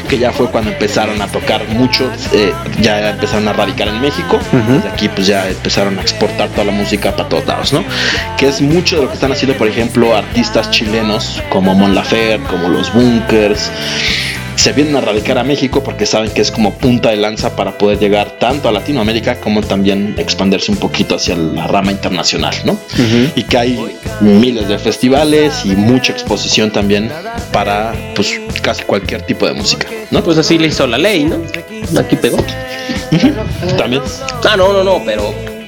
Que 0.07 0.19
ya 0.19 0.31
fue 0.31 0.47
cuando 0.51 0.71
empezaron 0.71 1.19
a 1.21 1.27
tocar 1.27 1.67
mucho, 1.69 2.09
eh, 2.31 2.53
ya 2.81 3.09
empezaron 3.09 3.47
a 3.47 3.53
radicar 3.53 3.87
en 3.87 3.99
México, 3.99 4.39
desde 4.51 4.87
aquí 4.87 5.09
pues 5.09 5.25
ya 5.27 5.47
empezaron 5.49 5.97
a 5.97 6.01
exportar 6.01 6.49
toda 6.49 6.65
la 6.65 6.71
música 6.71 7.15
para 7.15 7.27
todos 7.27 7.45
lados, 7.47 7.73
¿no? 7.73 7.83
Que 8.37 8.47
es 8.49 8.61
mucho 8.61 8.97
de 8.97 9.01
lo 9.03 9.07
que 9.09 9.15
están 9.15 9.31
haciendo, 9.31 9.57
por 9.57 9.67
ejemplo, 9.67 10.15
artistas 10.15 10.69
chilenos 10.69 11.41
como 11.49 11.73
Mon 11.73 11.95
Laferte, 11.95 12.45
como 12.47 12.69
los 12.69 12.93
bunkers, 12.93 13.71
se 14.59 14.73
vienen 14.73 14.97
a 14.97 15.01
radicar 15.01 15.37
a 15.37 15.43
México 15.45 15.81
porque 15.81 16.05
saben 16.05 16.31
que 16.31 16.41
es 16.41 16.51
como 16.51 16.73
punta 16.73 17.11
de 17.11 17.15
lanza 17.15 17.55
para 17.55 17.77
poder 17.77 17.97
llegar 17.97 18.31
tanto 18.31 18.67
a 18.67 18.73
Latinoamérica 18.73 19.39
como 19.39 19.61
también 19.61 20.15
expandirse 20.17 20.69
un 20.69 20.77
poquito 20.77 21.15
hacia 21.15 21.37
la 21.37 21.65
rama 21.65 21.93
internacional, 21.93 22.53
¿no? 22.65 22.77
Y 23.37 23.43
que 23.43 23.57
hay 23.57 23.97
miles 24.19 24.67
de 24.67 24.77
festivales 24.77 25.65
y 25.65 25.69
mucha 25.69 26.11
exposición 26.11 26.71
también 26.71 27.09
para 27.53 27.93
pues 28.15 28.37
casi 28.61 28.83
cualquier 28.83 29.21
tipo 29.21 29.47
de 29.47 29.53
música, 29.53 29.87
¿no? 30.11 30.21
Pues 30.25 30.37
así 30.37 30.57
le 30.57 30.67
hizo 30.67 30.85
la 30.87 30.97
ley, 30.97 31.23
¿no? 31.23 31.41
Aquí 31.97 32.17
pegó. 32.17 32.37
También. 33.77 34.01
Ah, 34.43 34.57
no, 34.57 34.73
no, 34.73 34.83
no, 34.83 35.01
pero. 35.05 35.58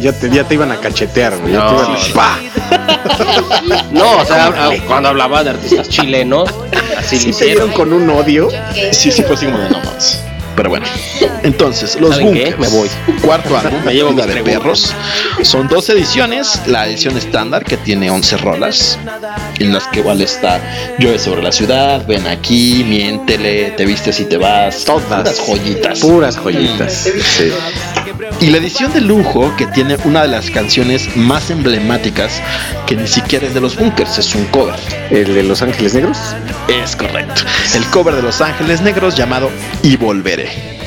Ya 0.00 0.12
te, 0.12 0.30
ya 0.30 0.44
te 0.44 0.54
iban 0.54 0.72
a 0.72 0.76
cachetear, 0.80 1.36
güey. 1.38 1.52
Ya 1.52 1.58
No, 1.60 1.68
te 1.68 2.10
iban 2.10 2.22
a-. 2.30 3.82
No, 3.92 4.16
o 4.18 4.24
sea, 4.24 4.70
cuando 4.86 5.08
hablaba 5.10 5.44
de 5.44 5.50
artistas 5.50 5.88
chilenos, 5.88 6.48
así 6.96 7.18
Sí 7.18 7.26
le 7.32 7.32
te 7.38 7.44
dieron 7.46 7.68
hicieron. 7.68 7.72
con 7.72 7.92
un 7.92 8.10
odio. 8.10 8.48
Sí, 8.92 9.10
sí, 9.10 9.22
fue 9.22 9.34
así 9.36 9.46
como 9.46 9.58
de 9.58 9.70
no 9.70 9.78
mames. 9.80 10.20
Pero 10.56 10.70
bueno, 10.70 10.86
entonces, 11.44 12.00
los 12.00 12.20
bunkers. 12.20 12.58
Me 12.58 12.66
voy. 12.66 12.88
Cuarto 13.22 13.56
álbum, 13.56 13.80
Me 13.84 13.94
llevo 13.94 14.10
Vida 14.10 14.26
de 14.26 14.42
perros. 14.42 14.92
Son 15.42 15.68
dos 15.68 15.88
ediciones. 15.88 16.62
La 16.66 16.88
edición 16.88 17.16
estándar 17.16 17.64
que 17.64 17.76
tiene 17.76 18.10
11 18.10 18.38
rolas, 18.38 18.98
en 19.60 19.72
las 19.72 19.86
que 19.86 20.00
igual 20.00 20.20
está 20.20 20.60
Llueve 20.98 21.20
sobre 21.20 21.44
la 21.44 21.52
ciudad, 21.52 22.04
Ven 22.08 22.26
aquí, 22.26 22.84
Miéntele, 22.88 23.70
Te 23.76 23.86
vistes 23.86 24.18
y 24.18 24.24
te 24.24 24.36
vas. 24.36 24.84
Todas. 24.84 25.04
Puras 25.06 25.38
joyitas. 25.46 26.00
Puras 26.00 26.36
joyitas. 26.36 26.92
Sí. 27.36 27.52
Y 28.40 28.50
la 28.50 28.58
edición 28.58 28.92
de 28.92 29.00
lujo 29.00 29.52
que 29.56 29.66
tiene 29.66 29.96
una 30.04 30.22
de 30.22 30.28
las 30.28 30.48
canciones 30.50 31.16
más 31.16 31.50
emblemáticas 31.50 32.40
que 32.86 32.94
ni 32.94 33.08
siquiera 33.08 33.46
es 33.48 33.54
de 33.54 33.60
los 33.60 33.76
bunkers, 33.76 34.16
es 34.18 34.32
un 34.34 34.44
cover. 34.46 34.76
¿El 35.10 35.34
de 35.34 35.42
Los 35.42 35.60
Ángeles 35.60 35.94
Negros? 35.94 36.18
Es 36.84 36.94
correcto. 36.94 37.42
El 37.74 37.84
cover 37.86 38.14
de 38.14 38.22
Los 38.22 38.40
Ángeles 38.40 38.80
Negros 38.80 39.16
llamado 39.16 39.50
Y 39.82 39.96
Volveré. 39.96 40.78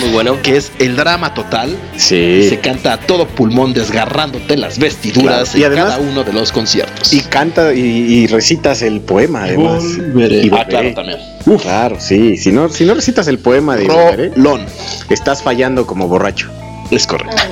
Muy 0.00 0.10
bueno. 0.10 0.40
Que 0.42 0.58
es 0.58 0.70
el 0.78 0.96
drama 0.96 1.32
total. 1.32 1.74
Sí. 1.96 2.46
Se 2.50 2.60
canta 2.60 2.92
a 2.92 3.00
todo 3.00 3.26
pulmón 3.26 3.72
desgarrándote 3.72 4.58
las 4.58 4.78
vestiduras 4.78 5.50
Claro, 5.50 5.58
y 5.58 5.62
en 5.64 5.66
además- 5.72 5.94
cada 5.96 6.06
uno 6.10 6.24
de 6.24 6.32
los 6.34 6.52
conciertos. 6.52 7.10
Y 7.14 7.20
canta 7.22 7.72
y, 7.72 7.80
y 7.80 8.26
recitas 8.26 8.82
el 8.82 9.00
poema, 9.00 9.44
además. 9.44 9.82
Volveré. 9.96 10.42
Y 10.44 10.50
Ah, 10.52 10.66
claro, 10.68 10.92
también. 10.92 11.18
Claro, 11.62 11.96
sí. 11.98 12.36
Si 12.36 12.52
no, 12.52 12.68
si 12.68 12.84
no 12.84 12.92
recitas 12.92 13.26
el 13.28 13.38
poema 13.38 13.76
de 13.76 13.86
Volveré, 13.86 14.28
Rolón. 14.36 14.66
estás 15.08 15.42
fallando 15.42 15.86
como 15.86 16.06
borracho. 16.06 16.50
Es 16.90 17.06
correcto. 17.06 17.36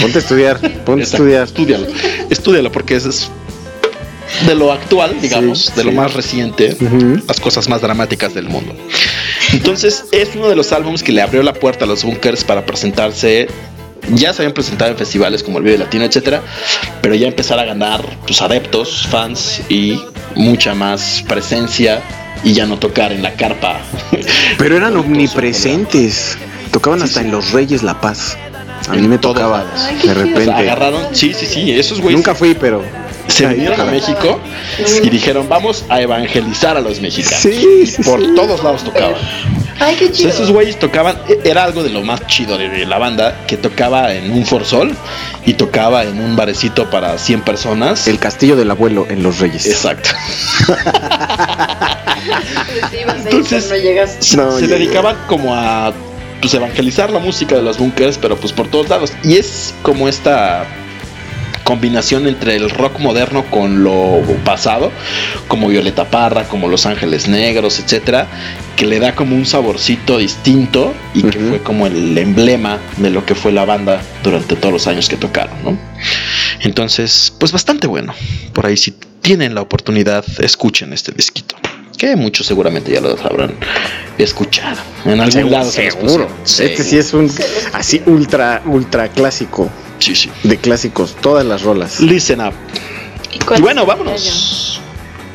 Ponte 0.00 0.18
a 0.18 0.20
estudiar, 0.20 0.60
ponte 0.84 1.02
a 1.02 1.04
estudiar. 1.04 1.44
Estúdialo. 1.44 1.86
Estúdialo 2.30 2.72
porque 2.72 2.96
es- 2.96 3.06
es 3.06 3.30
de 4.46 4.54
lo 4.54 4.72
actual, 4.72 5.16
digamos, 5.20 5.66
Sí, 5.66 5.72
de 5.76 5.84
lo 5.84 5.92
más 5.92 6.12
reciente, 6.14 6.76
las 7.26 7.40
cosas 7.40 7.68
más 7.68 7.80
dramáticas 7.80 8.34
del 8.34 8.48
mundo. 8.48 8.74
Entonces, 9.52 10.04
es 10.12 10.30
uno 10.34 10.48
de 10.48 10.56
los 10.56 10.72
álbumes 10.72 11.02
que 11.02 11.12
le 11.12 11.22
abrió 11.22 11.42
la 11.42 11.54
puerta 11.54 11.84
a 11.84 11.88
los 11.88 12.04
bunkers 12.04 12.44
para 12.44 12.64
presentarse. 12.66 13.48
Ya 14.12 14.32
se 14.32 14.42
habían 14.42 14.52
presentado 14.52 14.90
en 14.90 14.96
festivales 14.98 15.42
como 15.42 15.58
el 15.58 15.64
Vive 15.64 15.78
Latino, 15.78 16.04
etcétera, 16.04 16.42
pero 17.02 17.14
ya 17.14 17.26
empezar 17.26 17.58
a 17.58 17.64
ganar 17.64 18.04
pues, 18.26 18.40
adeptos, 18.42 19.06
fans 19.10 19.62
y 19.68 20.00
mucha 20.36 20.74
más 20.74 21.24
presencia 21.26 22.02
y 22.44 22.52
ya 22.52 22.66
no 22.66 22.78
tocar 22.78 23.12
en 23.12 23.22
la 23.22 23.32
carpa. 23.34 23.80
Pero 24.58 24.76
eran 24.76 24.96
omnipresentes. 24.96 26.36
Tocaban 26.76 27.00
hasta 27.00 27.22
en 27.22 27.30
Los 27.30 27.52
Reyes 27.52 27.82
La 27.82 27.98
Paz. 28.02 28.36
A 28.90 28.92
mí 28.92 28.98
En 28.98 29.08
me 29.08 29.16
tocaba 29.16 29.64
de 30.04 30.12
repente. 30.12 30.50
agarraron, 30.52 31.06
sí, 31.14 31.32
sí, 31.32 31.46
sí, 31.46 31.72
esos 31.72 32.02
güeyes 32.02 32.18
Nunca 32.18 32.34
fui, 32.34 32.52
pero. 32.54 32.82
se 33.28 33.46
vinieron 33.46 33.80
a 33.80 33.84
México 33.86 34.38
y 35.02 35.08
dijeron, 35.08 35.48
vamos 35.48 35.86
a 35.88 36.02
evangelizar 36.02 36.76
a 36.76 36.82
los 36.82 37.00
mexicanos. 37.00 37.38
Sí, 37.40 37.66
Y 37.82 37.86
sí, 37.86 38.02
por 38.02 38.20
sí. 38.20 38.30
todos 38.36 38.62
lados 38.62 38.84
tocaban. 38.84 39.14
Ay, 39.80 39.96
qué 39.98 40.12
chido. 40.12 40.28
esos 40.28 40.50
güeyes 40.50 40.78
tocaban, 40.78 41.16
e- 41.30 41.48
era 41.48 41.64
algo 41.64 41.82
de 41.82 41.88
lo 41.88 42.02
más 42.02 42.26
chido 42.26 42.58
de 42.58 42.84
la 42.84 42.98
banda, 42.98 43.46
que 43.46 43.56
tocaba 43.56 44.12
en 44.12 44.30
un 44.30 44.44
Forzol 44.44 44.94
y 45.46 45.54
tocaba 45.54 46.04
en 46.04 46.20
un 46.20 46.36
barecito 46.36 46.90
para 46.90 47.16
100 47.16 47.40
personas. 47.40 48.06
El 48.06 48.18
castillo 48.18 48.54
del 48.54 48.70
abuelo 48.70 49.06
en 49.08 49.22
Los 49.22 49.38
Reyes. 49.38 49.64
Exacto. 49.64 50.10
Entonces, 53.24 53.68
no 53.70 53.76
llegas. 53.76 54.16
Se, 54.20 54.36
No, 54.36 54.52
se 54.58 54.66
dedicaban 54.66 55.16
como 55.26 55.54
a 55.54 55.92
pues 56.40 56.54
evangelizar 56.54 57.10
la 57.10 57.18
música 57.18 57.56
de 57.56 57.62
los 57.62 57.78
bunkers, 57.78 58.18
pero 58.18 58.36
pues 58.36 58.52
por 58.52 58.68
todos 58.68 58.88
lados. 58.88 59.12
Y 59.24 59.36
es 59.36 59.74
como 59.82 60.08
esta 60.08 60.66
combinación 61.66 62.28
entre 62.28 62.54
el 62.54 62.70
rock 62.70 63.00
moderno 63.00 63.44
con 63.50 63.82
lo 63.82 64.22
pasado, 64.44 64.92
como 65.48 65.66
Violeta 65.66 66.08
Parra, 66.08 66.44
como 66.44 66.68
Los 66.68 66.86
Ángeles 66.86 67.26
Negros, 67.26 67.80
etcétera, 67.80 68.28
que 68.76 68.86
le 68.86 69.00
da 69.00 69.16
como 69.16 69.34
un 69.34 69.44
saborcito 69.44 70.18
distinto 70.18 70.94
y 71.12 71.24
que 71.24 71.40
fue 71.40 71.60
como 71.60 71.88
el 71.88 72.16
emblema 72.16 72.78
de 72.98 73.10
lo 73.10 73.26
que 73.26 73.34
fue 73.34 73.50
la 73.50 73.64
banda 73.64 74.00
durante 74.22 74.54
todos 74.54 74.72
los 74.72 74.86
años 74.86 75.08
que 75.08 75.16
tocaron, 75.16 75.56
¿no? 75.64 75.76
Entonces, 76.60 77.34
pues 77.40 77.50
bastante 77.50 77.88
bueno. 77.88 78.14
Por 78.52 78.64
ahí 78.64 78.76
si 78.76 78.94
tienen 79.20 79.56
la 79.56 79.62
oportunidad, 79.62 80.24
escuchen 80.38 80.92
este 80.92 81.10
disquito. 81.10 81.56
Que 81.98 82.14
muchos 82.14 82.46
seguramente 82.46 82.92
ya 82.92 83.00
lo 83.00 83.18
habrán 83.24 83.56
escuchado. 84.24 84.80
En 85.04 85.20
algún 85.20 85.32
Seguro, 85.32 85.50
lado 85.50 85.70
se 85.70 85.90
seguro. 85.90 86.28
Este 86.44 86.82
sí 86.82 86.98
es 86.98 87.12
un 87.12 87.30
así 87.72 88.02
ultra, 88.06 88.62
ultra 88.66 89.08
clásico. 89.08 89.70
Sí, 89.98 90.14
sí. 90.14 90.30
De 90.42 90.58
clásicos, 90.58 91.16
todas 91.20 91.44
las 91.44 91.62
rolas. 91.62 92.00
Listen 92.00 92.40
up. 92.40 92.52
¿Y 93.56 93.60
bueno, 93.60 93.86
vámonos 93.86 94.80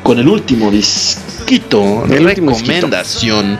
con 0.02 0.18
el 0.18 0.28
último 0.28 0.70
disquito. 0.70 2.04
El 2.10 2.26
último 2.26 2.50
disquito. 2.50 2.74
recomendación 2.74 3.58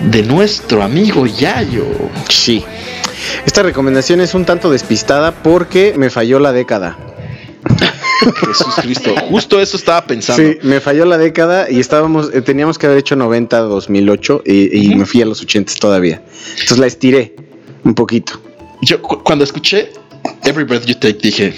de 0.00 0.22
nuestro 0.22 0.82
amigo 0.82 1.26
Yayo. 1.26 1.86
Sí. 2.28 2.64
Esta 3.44 3.62
recomendación 3.62 4.20
es 4.20 4.34
un 4.34 4.44
tanto 4.44 4.70
despistada 4.70 5.32
porque 5.32 5.94
me 5.96 6.10
falló 6.10 6.38
la 6.38 6.52
década. 6.52 6.96
Jesús 8.32 8.74
Cristo. 8.82 9.14
Justo 9.30 9.60
eso 9.60 9.76
estaba 9.76 10.06
pensando. 10.06 10.42
Sí, 10.42 10.58
me 10.62 10.80
falló 10.80 11.04
la 11.04 11.18
década 11.18 11.70
y 11.70 11.80
estábamos, 11.80 12.30
eh, 12.34 12.42
teníamos 12.42 12.78
que 12.78 12.86
haber 12.86 12.98
hecho 12.98 13.16
90, 13.16 13.58
2008 13.60 14.42
y, 14.46 14.94
me 14.94 15.06
fui 15.06 15.22
a 15.22 15.26
los 15.26 15.40
80 15.42 15.72
todavía. 15.80 16.22
Entonces 16.52 16.78
la 16.78 16.86
estiré 16.86 17.34
un 17.84 17.94
poquito. 17.94 18.40
Yo 18.82 19.00
cu- 19.02 19.22
cuando 19.22 19.44
escuché 19.44 19.90
Every 20.44 20.64
Breath 20.64 20.84
You 20.86 20.94
Take 20.94 21.18
dije, 21.22 21.54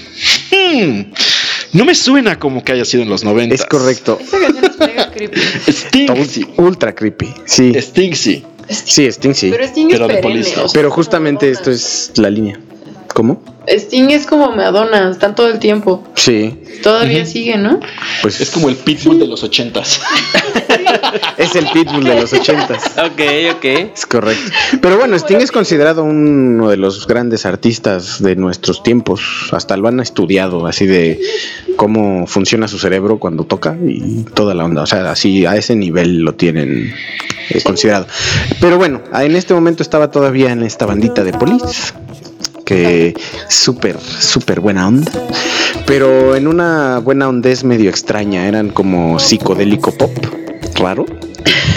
"Hmm, 0.51 1.13
no 1.73 1.85
me 1.85 1.95
suena 1.95 2.39
como 2.39 2.63
que 2.63 2.73
haya 2.73 2.85
sido 2.85 3.03
en 3.03 3.09
los 3.09 3.25
90. 3.25 3.55
Es 3.55 3.65
correcto. 3.65 4.19
Esa 4.21 4.39
canción 4.39 4.65
es 4.65 4.79
mega 4.79 5.11
creepy. 5.11 6.47
Ultra 6.57 6.95
creepy. 6.95 7.29
Sí, 7.45 7.73
Stingy. 7.81 8.45
sí, 8.69 9.07
Sting 9.07 9.35
sí. 9.35 9.51
Pero 9.51 9.65
Sting 9.65 9.89
Pero 9.91 10.05
es 10.07 10.09
de 10.09 10.15
perenne. 10.17 10.23
Police. 10.43 10.61
o 10.61 10.69
sea, 10.69 10.73
Pero 10.75 10.91
justamente 10.91 11.51
esto 11.51 11.71
es 11.71 12.13
la 12.17 12.31
línea. 12.31 12.61
¿Cómo? 13.19 13.43
Sting 13.67 14.11
es 14.11 14.27
como 14.27 14.53
Madonna, 14.53 15.11
están 15.11 15.35
todo 15.35 15.49
el 15.49 15.59
tiempo. 15.59 16.05
Sí, 16.15 16.57
Todavía 16.85 17.27
sigue, 17.27 17.57
¿no? 17.57 17.81
pues 18.23 18.41
Es 18.41 18.53
como 18.53 18.69
el 18.69 18.77
pitbull 18.77 19.19
de 19.19 19.27
los 19.27 19.43
ochentas. 19.43 20.01
es 21.37 21.57
el 21.57 21.67
pitbull 21.73 22.05
de 22.05 22.21
los 22.21 22.33
80 22.33 22.75
Ok, 23.07 23.57
ok. 23.57 23.65
Es 23.93 24.07
correcto. 24.07 24.53
Pero 24.81 24.99
bueno, 24.99 25.17
Sting 25.17 25.39
es 25.39 25.51
considerado 25.51 26.05
uno 26.05 26.71
de 26.71 26.77
los 26.77 27.09
grandes 27.09 27.45
artistas 27.45 28.23
de 28.23 28.37
nuestros 28.37 28.85
tiempos. 28.85 29.49
Hasta 29.51 29.77
lo 29.77 29.89
han 29.89 29.99
estudiado, 29.99 30.69
así 30.69 30.87
de 30.87 31.21
cómo 31.75 32.25
funciona 32.29 32.69
su 32.69 32.79
cerebro 32.79 33.19
cuando 33.19 33.43
toca 33.43 33.77
y 33.85 34.23
toda 34.35 34.55
la 34.55 34.65
onda. 34.65 34.83
O 34.83 34.87
sea, 34.87 35.11
así 35.11 35.45
a 35.45 35.57
ese 35.57 35.75
nivel 35.75 36.21
lo 36.21 36.35
tienen 36.35 36.95
eh, 37.51 37.63
considerado. 37.63 38.07
Pero 38.61 38.79
bueno, 38.79 39.03
en 39.13 39.35
este 39.35 39.55
momento 39.55 39.83
estaba 39.83 40.13
todavía 40.13 40.53
en 40.53 40.63
esta 40.63 40.87
bandita 40.87 41.25
de 41.25 41.33
Police. 41.33 41.93
Que 42.69 43.15
súper, 43.49 43.99
súper 43.99 44.61
buena 44.61 44.87
onda. 44.87 45.11
Pero 45.87 46.37
en 46.37 46.47
una 46.47 46.99
buena 46.99 47.27
ondez 47.27 47.65
medio 47.65 47.89
extraña. 47.89 48.47
Eran 48.47 48.69
como 48.69 49.19
psicodélico 49.19 49.91
pop. 49.97 50.13
Raro. 50.75 51.07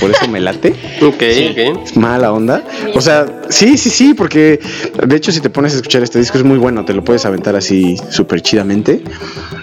Por 0.01 0.11
eso 0.11 0.27
me 0.27 0.41
late. 0.41 0.75
Ok, 1.01 1.23
ok. 1.51 1.95
Mala 1.95 2.33
onda. 2.33 2.63
O 2.93 2.99
sea, 2.99 3.41
sí, 3.49 3.77
sí, 3.77 3.89
sí, 3.89 4.13
porque 4.13 4.59
de 5.07 5.15
hecho 5.15 5.31
si 5.31 5.39
te 5.39 5.49
pones 5.49 5.73
a 5.73 5.77
escuchar 5.77 6.03
este 6.03 6.19
disco 6.19 6.37
es 6.37 6.43
muy 6.43 6.59
bueno, 6.59 6.85
te 6.85 6.93
lo 6.93 7.03
puedes 7.03 7.25
aventar 7.25 7.55
así 7.55 7.95
súper 8.09 8.41
chidamente. 8.41 9.01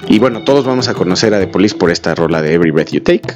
Y 0.09 0.19
bueno, 0.19 0.45
todos 0.45 0.65
vamos 0.65 0.89
a 0.89 0.95
conocer 0.95 1.35
a 1.35 1.39
The 1.39 1.47
Police 1.47 1.77
por 1.77 1.91
esta 1.91 2.15
rola 2.15 2.41
de 2.41 2.55
Every 2.55 2.71
Breath 2.73 2.91
You 2.91 3.03
Take, 3.03 3.35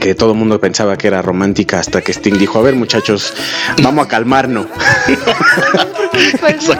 que 0.00 0.14
todo 0.14 0.32
el 0.32 0.38
mundo 0.38 0.60
pensaba 0.60 0.96
que 0.96 1.06
era 1.08 1.22
romántica 1.22 1.78
hasta 1.78 2.02
que 2.02 2.12
Sting 2.12 2.38
dijo, 2.38 2.58
a 2.58 2.62
ver 2.62 2.74
muchachos, 2.74 3.32
vamos 3.82 4.06
a 4.06 4.08
calmarnos. 4.08 4.66
Eso. 6.48 6.74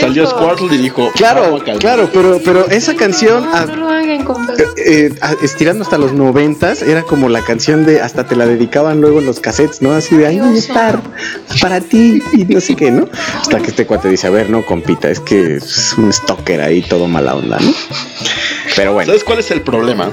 Salió 0.00 0.26
Squirtle 0.26 0.74
y 0.76 0.78
dijo, 0.78 1.10
Claro, 1.14 1.42
"Vamos 1.42 1.60
a 1.62 1.64
calmar". 1.64 1.80
claro, 1.80 2.10
pero, 2.12 2.40
pero 2.44 2.66
esa 2.68 2.94
canción, 2.96 3.44
No, 3.44 3.66
no 3.66 3.76
lo 3.76 3.88
hagan, 3.88 4.24
compas. 4.24 4.58
eh, 4.58 4.64
eh, 4.84 5.14
ah, 5.20 5.34
estirando 5.42 5.84
hasta 5.84 5.96
los 5.98 6.12
noventas, 6.12 6.82
era 6.82 7.02
como 7.02 7.28
la 7.28 7.42
canción 7.42 7.84
de, 7.86 8.00
hasta 8.00 8.26
te 8.26 8.34
la 8.36 8.46
dedicaban 8.46 9.00
luego 9.00 9.20
en 9.20 9.26
los 9.26 9.38
cassettes, 9.40 9.80
¿no? 9.82 9.92
Así 9.92 10.16
de, 10.16 10.26
ahí 10.26 10.40
voy 10.40 10.56
a 10.56 10.58
estar 10.58 11.00
para 11.60 11.80
ti 11.80 12.22
y 12.32 12.44
no 12.44 12.60
sé 12.60 12.74
qué, 12.74 12.90
¿no? 12.90 13.08
Hasta 13.40 13.58
que 13.60 13.68
este 13.68 13.86
cuate 13.86 14.08
dice, 14.08 14.26
a 14.26 14.30
ver, 14.30 14.50
no, 14.50 14.64
compita, 14.66 15.08
es 15.10 15.20
que 15.20 15.56
es 15.56 15.94
un 15.96 16.12
stalker 16.12 16.60
ahí, 16.60 16.82
todo 16.82 17.06
mala 17.06 17.34
onda, 17.36 17.58
¿no? 17.60 17.72
Pero 18.74 18.92
bueno. 18.94 19.06
¿Sabes 19.08 19.24
cuál 19.24 19.38
es 19.38 19.50
el 19.50 19.60
problema? 19.62 20.10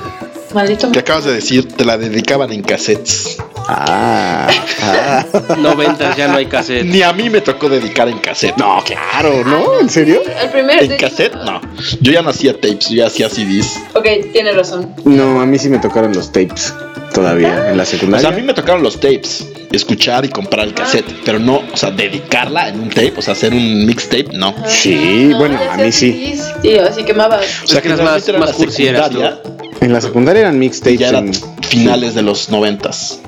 Maldito. 0.54 0.92
Que 0.92 1.00
acabas 1.00 1.26
de 1.26 1.34
decir, 1.34 1.68
te 1.68 1.86
la 1.86 1.98
dedicaban 1.98 2.52
en 2.52 2.62
cassettes. 2.62 3.38
Ah, 3.68 4.50
ah. 4.82 5.26
90 5.58 6.16
ya 6.16 6.28
no 6.28 6.38
hay 6.38 6.46
cassette. 6.48 6.86
Ni 6.86 7.02
a 7.02 7.14
mí 7.14 7.30
me 7.30 7.42
tocó 7.42 7.70
dedicar 7.70 8.08
en 8.10 8.20
cassette. 8.20 8.58
No, 8.58 8.84
claro, 8.84 9.44
¿no? 9.46 9.80
¿En 9.80 9.90
serio? 9.90 10.22
El 10.42 10.50
primer. 10.50 10.84
En 10.84 10.98
cassette, 10.98 11.36
no. 11.36 11.62
Yo 12.02 12.12
ya 12.12 12.22
no 12.22 12.30
hacía 12.32 12.54
tapes, 12.54 12.90
yo 12.90 12.98
ya 12.98 13.08
hacía 13.08 13.30
CDs. 13.30 13.80
Ok, 13.94 14.32
tiene 14.34 14.52
razón. 14.52 14.94
No, 15.06 15.42
a 15.42 15.46
mí 15.46 15.58
sí 15.58 15.70
me 15.70 15.80
tocaron 15.80 16.14
los 16.14 16.32
tapes 16.32 16.74
todavía 17.14 17.70
en 17.70 17.78
la 17.78 17.84
O 17.84 17.86
secundaria. 17.86 18.28
sea, 18.28 18.36
a 18.36 18.40
mí 18.40 18.46
me 18.46 18.54
tocaron 18.54 18.82
los 18.84 19.00
tapes, 19.00 19.48
escuchar 19.72 20.26
y 20.26 20.30
comprar 20.30 20.66
el 20.68 20.74
cassette, 20.74 21.06
pero 21.26 21.40
no, 21.40 21.62
o 21.74 21.78
sea, 21.78 21.92
dedicarla 21.92 22.70
en 22.70 22.80
un 22.82 22.90
tape, 22.90 23.14
o 23.18 23.22
sea, 23.22 23.34
hacer 23.34 23.54
un 23.54 23.86
mixtape, 23.86 24.30
no. 24.34 24.54
Sí, 24.68 25.28
No, 25.32 25.40
bueno, 25.40 25.60
a 25.72 25.78
mí 25.78 25.92
sí. 25.92 26.40
Sí, 26.62 26.78
así 26.78 27.04
quemabas. 27.04 27.46
O 27.64 27.68
sea, 27.68 27.82
que 27.82 27.88
eras 27.90 28.00
más- 28.02 28.28
más 28.38 28.58
la 28.60 28.68
secundaria 28.68 29.38
En 29.82 29.94
la 29.94 30.02
secundaria 30.02 30.42
eran 30.42 30.60
mixtapes. 30.60 31.00
ya 31.00 31.10
eran 31.10 31.28
en- 31.28 31.34
finales 31.64 32.16
de 32.16 32.22
los 32.22 32.50
noventas. 32.50 33.20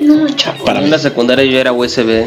No, 0.00 0.28
chavo. 0.34 0.64
Para 0.64 0.78
En 0.80 0.86
mí. 0.86 0.90
la 0.90 0.98
secundaria 0.98 1.44
yo 1.44 1.58
era 1.58 1.72
USB. 1.72 2.26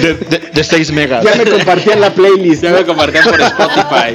De, 0.00 0.14
de- 0.14 0.38
de 0.52 0.64
6 0.64 0.92
megas. 0.92 1.24
Ya 1.24 1.34
me 1.34 1.44
compartían 1.50 2.00
la 2.00 2.10
playlist. 2.10 2.62
Ya 2.62 2.70
me 2.70 2.84
compartían 2.84 3.24
por 3.24 3.40
Spotify. 3.40 4.12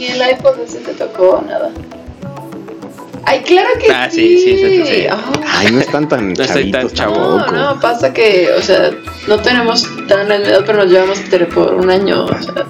Ni 0.00 0.06
el 0.06 0.30
iPod 0.30 0.58
ese 0.60 0.78
te 0.78 0.94
tocó 0.94 1.44
nada. 1.46 1.70
Ay, 3.26 3.40
claro 3.40 3.68
que 3.78 3.92
Ah, 3.92 4.08
sí, 4.10 4.38
sí, 4.38 4.56
sí, 4.56 4.82
sí. 4.86 5.06
Ay, 5.06 5.08
Ay, 5.46 5.72
no 5.72 5.80
están 5.80 6.08
tan 6.08 6.32
No 6.32 6.42
estoy 6.42 6.70
tan 6.70 6.88
chavitos 6.88 6.94
chavo. 6.94 7.38
no, 7.38 7.46
no, 7.52 7.80
pasa 7.80 8.10
que, 8.14 8.48
o 8.58 8.62
sea, 8.62 8.90
no 9.28 9.38
tenemos 9.40 9.86
tan 10.08 10.26
la 10.28 10.36
edad, 10.36 10.62
pero 10.64 10.78
nos 10.78 10.90
llevamos 10.90 11.20
entre 11.20 11.44
por 11.44 11.74
un 11.74 11.90
año, 11.90 12.24
o 12.24 12.42
sea, 12.42 12.66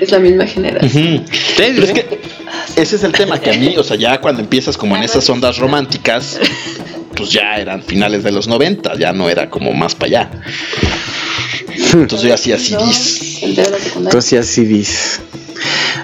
es 0.00 0.10
la 0.10 0.18
misma 0.20 0.46
generación. 0.46 1.26
Pero 1.58 1.82
es 1.84 1.92
que 1.92 2.18
ese 2.76 2.96
es 2.96 3.04
el 3.04 3.12
tema 3.12 3.38
que 3.38 3.50
a 3.50 3.58
mí, 3.58 3.76
o 3.76 3.84
sea, 3.84 3.98
ya 3.98 4.18
cuando 4.20 4.40
empiezas 4.40 4.78
como 4.78 4.96
en 4.96 5.02
esas 5.02 5.28
ondas 5.28 5.58
románticas, 5.58 6.40
pues 7.14 7.30
ya 7.30 7.58
eran 7.58 7.82
finales 7.82 8.24
de 8.24 8.32
los 8.32 8.48
90, 8.48 8.94
ya 8.94 9.12
no 9.12 9.28
era 9.28 9.50
como 9.50 9.72
más 9.74 9.94
para 9.94 10.06
allá. 10.06 10.30
Entonces 11.92 12.28
yo 12.28 12.34
hacía 12.34 12.58
CDs. 12.58 13.42
Entonces 13.96 14.40
así 14.40 14.64
dices. 14.64 15.20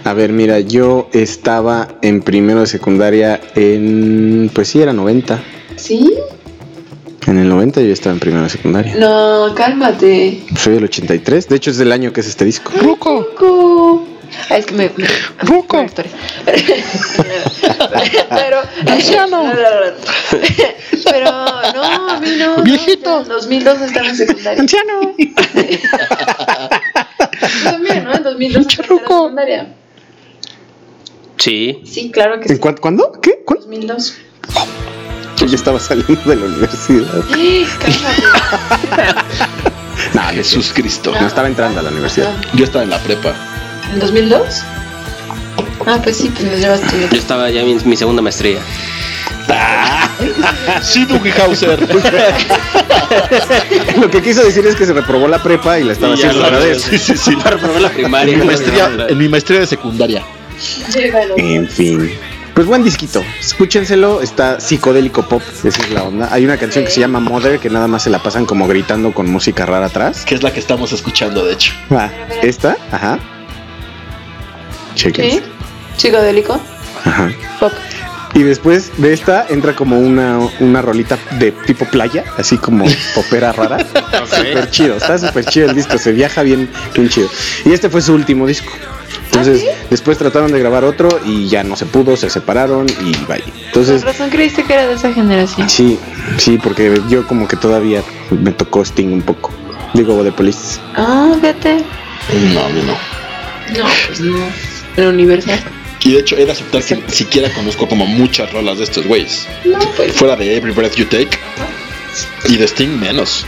A 0.05 0.13
ver, 0.13 0.33
mira, 0.33 0.61
yo 0.61 1.09
estaba 1.13 1.89
en 2.03 2.23
primero 2.23 2.61
de 2.61 2.67
secundaria 2.67 3.41
en. 3.55 4.51
Pues 4.55 4.69
sí, 4.69 4.81
era 4.81 4.93
90. 4.93 5.43
¿Sí? 5.77 6.15
En 7.27 7.39
el 7.39 7.49
90 7.49 7.83
yo 7.83 7.93
estaba 7.93 8.15
en 8.15 8.21
primero 8.21 8.45
de 8.45 8.49
secundaria. 8.49 8.95
No, 8.97 9.53
cálmate. 9.55 10.41
Soy 10.57 10.75
del 10.75 10.85
83. 10.85 11.49
De 11.49 11.57
hecho, 11.57 11.71
es 11.71 11.77
del 11.77 11.93
año 11.93 12.13
que 12.13 12.21
es 12.21 12.29
este 12.29 12.45
disco. 12.45 12.73
Ruco. 12.81 14.07
Es 14.51 14.67
que 14.67 14.75
me. 14.75 14.91
Ruco. 15.41 15.87
Pero. 18.31 18.63
Anciano. 18.87 19.53
Pero 21.05 21.31
no, 21.75 22.11
a 22.11 22.21
mí 22.21 22.31
no. 22.39 22.63
Viejito. 22.63 23.23
En 23.23 23.29
2002 23.29 23.81
estaba 23.83 24.09
en 24.09 24.17
secundaria. 24.17 24.61
¡Anciano! 24.61 25.15
Tú 25.19 25.35
también, 27.65 28.05
¿no? 28.05 28.15
En 28.15 28.23
2002 28.23 28.67
estaba 28.67 28.89
en 28.89 28.99
secundaria. 29.01 29.75
Sí. 31.37 31.83
Sí, 31.85 32.11
claro 32.11 32.41
que 32.41 32.49
¿En 32.49 32.55
sí. 32.57 32.61
cuán- 32.61 32.77
¿Cuándo? 32.79 33.13
¿Qué? 33.23 33.43
¿Cuándo? 33.45 33.67
2002. 33.67 34.15
Yo 35.37 35.47
ya 35.47 35.55
estaba 35.57 35.79
saliendo 35.79 36.21
de 36.29 36.35
la 36.37 36.47
universidad. 36.47 37.07
Cálmate. 37.79 38.23
No, 40.15 40.23
Jesús. 40.23 40.37
Jesús 40.37 40.73
Cristo. 40.75 41.13
No 41.21 41.27
estaba 41.27 41.49
entrando 41.49 41.81
a 41.81 41.83
la 41.85 41.91
universidad. 41.91 42.31
Yo 42.55 42.65
estaba 42.65 42.83
en 42.83 42.91
la 42.91 42.99
prepa. 42.99 43.35
¿En 43.93 43.99
2002? 43.99 44.63
Ah, 45.87 46.01
pues 46.03 46.17
sí, 46.17 46.31
pues 46.35 46.61
llevas 46.61 46.81
tú. 46.83 46.97
Yo 47.11 47.19
estaba 47.19 47.51
ya 47.51 47.63
en 47.63 47.89
mi 47.89 47.97
segunda 47.97 48.21
maestría. 48.21 48.61
Sí, 50.83 51.05
Dougie 51.05 51.33
Hauser. 51.33 51.81
Lo 54.01 54.11
que 54.11 54.23
quiso 54.23 54.45
decir 54.45 54.67
es 54.67 54.75
que 54.77 54.85
se 54.87 54.93
reprobó 54.93 55.29
la 55.29 55.43
prepa 55.43 55.79
y 55.79 55.85
la 55.85 55.93
estaba 55.93 56.15
Y 56.15 56.15
haciendo 56.15 56.45
otra 56.45 56.59
vez. 56.59 56.83
Sí, 56.83 56.99
sí, 56.99 57.17
sí. 57.17 57.37
La 57.45 57.51
reprobé 57.51 57.81
la 57.81 57.91
primaria. 57.91 58.35
En 58.35 58.41
mi 58.41 58.47
maestría, 58.47 58.91
en 59.09 59.19
mi 59.19 59.29
maestría 59.29 59.61
de 59.61 59.67
secundaria. 59.67 60.23
Llévalo. 60.95 61.35
En 61.37 61.69
fin. 61.69 62.11
Pues 62.55 62.67
buen 62.67 62.83
disquito. 62.83 63.23
Escúchenselo. 63.41 64.21
Está 64.21 64.61
psicodélico 64.61 65.23
pop. 65.29 65.43
Esa 65.65 65.69
es 65.69 65.91
la 65.91 66.03
onda. 66.03 66.29
Hay 66.33 66.45
una 66.45 66.57
canción 66.57 66.85
que 66.85 66.91
se 66.91 67.01
llama 67.01 67.21
Mother 67.21 67.61
que 67.61 67.71
nada 67.71 67.87
más 67.87 68.03
se 68.03 68.11
la 68.11 68.19
pasan 68.23 68.45
como 68.45 68.67
gritando 68.67 69.13
con 69.13 69.31
música 69.31 69.65
rara 69.65 69.87
atrás. 69.87 70.25
Que 70.25 70.35
es 70.35 70.43
la 70.43 70.53
que 70.53 70.61
estamos 70.61 70.93
escuchando, 70.93 71.45
de 71.45 71.53
hecho. 71.55 71.73
Ah, 71.91 72.11
¿Esta? 72.43 72.77
Ajá. 72.91 73.19
Chequen. 74.99 75.31
¿Sí? 75.31 75.41
Psicodélico. 75.97 76.61
Ajá. 77.05 77.31
Pop. 77.61 77.73
Y 78.35 78.43
después 78.43 78.91
de 78.99 79.13
esta 79.15 79.47
entra 79.49 79.75
como 79.75 79.99
una, 79.99 80.39
una 80.61 80.83
rolita 80.83 81.19
de 81.39 81.51
tipo 81.53 81.87
playa, 81.87 82.25
así 82.37 82.59
como 82.59 82.85
popera 83.15 83.53
rara. 83.53 83.79
Súper 84.27 84.71
chido, 84.71 84.97
está 84.97 85.19
súper 85.19 85.45
chido 85.47 85.71
el 85.71 85.75
disco, 85.75 85.97
se 85.99 86.13
viaja 86.13 86.43
bien, 86.43 86.69
bien 86.95 87.09
chido. 87.09 87.29
Y 87.65 87.73
este 87.73 87.89
fue 87.89 88.03
su 88.03 88.13
último 88.15 88.47
disco. 88.47 88.71
Entonces, 89.27 89.65
después 89.89 90.19
trataron 90.19 90.51
de 90.53 90.59
grabar 90.59 90.85
otro 90.85 91.21
y 91.25 91.49
ya 91.49 91.63
no 91.63 91.77
se 91.77 91.87
pudo, 91.87 92.17
se 92.17 92.29
separaron 92.29 92.87
y 92.89 93.13
bye. 93.27 93.43
Entonces, 93.67 94.03
Con 94.03 94.13
razón 94.13 94.31
creíste 94.31 94.65
que 94.65 94.73
era 94.75 94.87
de 94.87 94.95
esa 94.95 95.13
generación. 95.13 95.69
sí, 95.71 95.99
sí, 96.39 96.59
porque 96.63 97.01
yo 97.09 97.27
como 97.27 97.47
que 97.47 97.57
todavía 97.57 98.03
me 98.31 98.51
tocó 98.53 98.83
Sting 98.85 99.13
un 99.13 99.23
poco. 99.23 99.53
Digo, 99.95 100.23
de 100.25 100.33
Police. 100.33 100.81
Ah, 100.97 101.35
vete. 101.41 101.85
No, 102.53 102.61
a 102.65 102.69
mí 102.69 102.83
no. 102.85 102.93
No, 103.79 103.89
pues 104.07 104.21
no. 104.21 104.39
En 104.99 105.07
Universal. 105.07 105.59
Y 106.01 106.13
de 106.13 106.21
hecho, 106.21 106.37
he 106.37 106.45
de 106.45 106.53
aceptar 106.53 106.83
que 106.83 107.01
siquiera 107.09 107.51
conozco 107.53 107.89
como 107.89 108.07
muchas 108.07 108.53
rolas 108.53 108.79
de 108.79 108.85
estos 108.85 109.07
güeyes. 109.07 109.47
No, 109.65 109.79
pues. 109.97 110.13
Fuera 110.13 110.37
de 110.37 110.57
Every 110.57 110.73
Breath 110.73 110.95
You 110.95 111.07
Take. 111.07 111.31
Y 112.49 112.57
de 112.57 112.65
Sting 112.67 112.99
menos. 113.01 113.47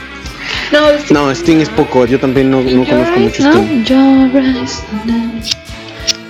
No, 0.72 0.88
es 0.90 1.10
No, 1.10 1.30
Sting 1.30 1.58
es 1.60 1.68
poco, 1.68 2.06
yo 2.06 2.18
también 2.18 2.50
no, 2.50 2.60
no 2.60 2.84
conozco 2.84 3.18
mucho 3.18 3.42
¿no? 3.42 3.52
Sting. 3.52 3.84
Your 3.84 4.42
eyes, 4.42 4.82
no. 5.04 5.32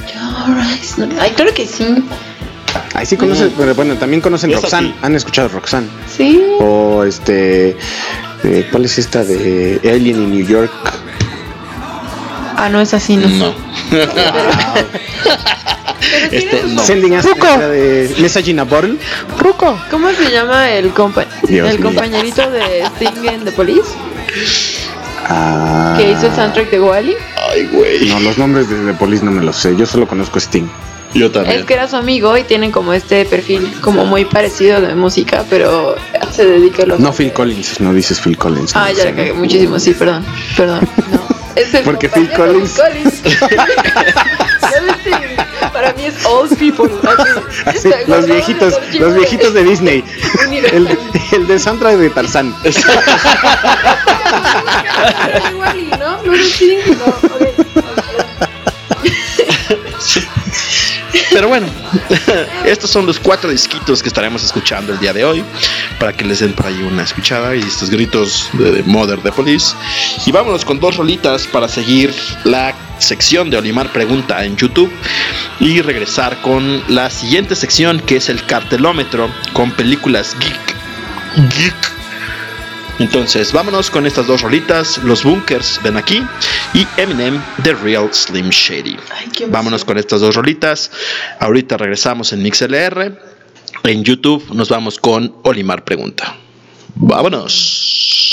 Your 0.07 0.59
eyes, 0.59 0.99
no. 0.99 1.09
Ay, 1.21 1.31
claro 1.31 1.53
que 1.55 1.67
sí. 1.67 1.85
Ahí 2.95 3.07
sí 3.07 3.17
conocen, 3.17 3.53
pero 3.57 3.75
bueno, 3.75 3.97
también 3.97 4.21
conocen 4.21 4.53
Roxanne. 4.53 4.89
sí. 4.89 4.95
Han 5.03 5.15
escuchado 5.17 5.49
Roxanne. 5.49 5.89
Sí. 6.17 6.41
O 6.61 7.03
este. 7.05 7.77
eh, 8.45 8.67
¿Cuál 8.71 8.85
es 8.85 8.99
esta 8.99 9.25
de 9.25 9.81
Alien 9.85 10.23
in 10.23 10.31
New 10.31 10.47
York? 10.47 10.71
Ah, 12.61 12.69
no 12.69 12.81
es 12.81 12.93
así, 12.95 13.17
no. 13.17 13.29
No. 13.29 13.55
Pero 13.91 14.13
Este, 16.31 16.63
no. 16.67 16.83
Sending 16.83 17.17
us 17.17 17.25
de 17.25 18.15
Message 18.19 18.51
in 18.51 18.59
a 18.61 18.65
Bottle. 18.65 18.97
¿Cómo 19.91 20.11
se 20.13 20.31
llama 20.31 20.71
el, 20.71 20.91
compa 20.91 21.25
Dios 21.43 21.69
el 21.71 21.79
mío. 21.79 21.87
compañerito 21.87 22.51
de 22.51 22.83
Sting 22.97 23.25
en 23.29 23.45
The 23.45 23.53
Police? 23.53 23.91
Ah, 25.29 25.95
Que 25.99 26.11
hizo 26.13 26.27
el 26.27 26.35
soundtrack 26.35 26.71
de 26.71 26.81
Wally. 26.81 27.15
Ay, 27.51 27.67
güey. 27.73 28.09
No, 28.09 28.21
los 28.21 28.39
nombres 28.39 28.69
de 28.69 28.77
The 28.93 28.95
Police 28.95 29.25
no 29.25 29.31
me 29.31 29.43
los 29.43 29.57
sé. 29.57 29.77
Yo 29.77 29.87
solo 29.87 30.07
conozco 30.09 30.39
a 30.39 30.41
Sting. 30.41 30.67
Yo 31.15 31.31
también. 31.31 31.59
Es 31.61 31.65
que 31.67 31.75
era 31.75 31.89
su 31.89 31.97
amigo 31.97 32.37
y 32.37 32.45
tienen 32.45 32.71
como 32.71 32.93
este 32.93 33.25
perfil 33.25 33.73
como 33.81 34.05
muy 34.05 34.25
parecido 34.25 34.81
de 34.81 34.95
música, 34.95 35.45
pero 35.51 35.97
se 36.33 36.45
dedica 36.47 36.85
a 36.85 36.87
lo 36.87 36.99
No 36.99 37.13
Phil 37.13 37.33
Collins, 37.33 37.81
no 37.81 37.93
dices 37.93 38.21
Phil 38.21 38.37
Collins. 38.39 38.77
Ah, 38.77 38.87
no 38.91 38.95
ya 38.97 39.03
sé. 39.03 39.11
la 39.11 39.17
cagué 39.17 39.33
muchísimo, 39.33 39.79
sí, 39.81 39.93
perdón. 39.93 40.25
Perdón. 40.57 40.89
No. 41.11 41.40
Es 41.61 41.75
el 41.75 41.85
Porque 41.85 42.09
Phil 42.09 42.31
Collins- 42.33 42.81
Para 45.73 45.93
mí 45.95 46.05
es 46.05 46.25
old 46.27 46.57
people. 46.59 46.91
así. 47.03 47.29
Así, 47.67 47.79
¿Se 47.79 48.05
los 48.07 48.27
viejitos, 48.27 48.75
los 48.99 49.15
viejitos 49.15 49.55
de 49.55 49.65
Disney. 49.65 50.05
El, 50.73 50.99
el 51.33 51.47
de 51.47 51.59
soundtrack 51.59 51.97
de 51.97 52.11
Tarzán. 52.11 52.55
Wally, 55.59 55.91
¿no? 55.99 56.23
No 56.23 56.35
es 56.35 56.53
Sting, 56.55 56.79
no. 56.99 57.07
ok. 57.07 57.67
Pero 61.33 61.49
bueno, 61.49 61.67
estos 62.65 62.91
son 62.91 63.07
los 63.07 63.19
cuatro 63.19 63.51
disquitos 63.51 64.03
que 64.03 64.09
estaremos 64.09 64.45
escuchando 64.45 64.93
el 64.93 64.99
día 64.99 65.13
de 65.13 65.25
hoy. 65.25 65.45
Para 65.99 66.13
que 66.13 66.25
les 66.25 66.41
den 66.41 66.53
por 66.53 66.67
ahí 66.67 66.81
una 66.83 67.03
escuchada 67.03 67.55
y 67.55 67.61
estos 67.61 67.91
gritos 67.91 68.51
de, 68.53 68.83
Mother 68.85 69.23
de 69.23 69.33
Police. 69.33 69.75
Y 70.27 70.33
vámonos 70.33 70.65
con 70.65 70.81
dos 70.81 70.97
rolitas 70.97 71.47
para 71.47 71.69
seguir 71.69 72.15
la 72.45 72.75
sección 72.99 73.51
de 73.51 73.57
Olimar 73.57 73.93
Pregunta 73.93 74.45
en 74.45 74.57
YouTube 74.57 74.93
y 75.59 75.81
regresar 75.81 76.41
con 76.43 76.83
la 76.89 77.11
siguiente 77.11 77.57
sección 77.57 78.01
que 78.01 78.17
es 78.17 78.29
el 78.29 78.45
cartelómetro 78.45 79.31
con 79.53 79.71
películas 79.73 80.37
geek. 80.39 80.77
Geek. 81.57 82.00
Entonces, 83.01 83.53
vámonos 83.55 83.91
con 83.91 84.07
estas 84.07 84.27
dos 84.27 84.43
rolitas, 84.43 84.99
Los 84.99 85.25
Bunkers, 85.25 85.81
ven 85.83 85.97
aquí, 85.97 86.23
y 86.75 86.87
Eminem, 86.99 87.41
The 87.63 87.73
Real 87.75 88.13
Slim 88.13 88.51
Shady. 88.51 88.99
vámonos 89.49 89.87
con 89.87 89.97
estas 89.97 90.21
dos 90.21 90.37
rolitas. 90.37 90.91
Ahorita 91.39 91.79
regresamos 91.79 92.35
en 92.35 92.43
MixLR. 92.43 93.19
En 93.85 94.05
YouTube 94.05 94.45
nos 94.53 94.69
vamos 94.69 94.99
con 94.99 95.35
Olimar 95.45 95.83
Pregunta. 95.83 96.37
Vámonos. 96.95 98.30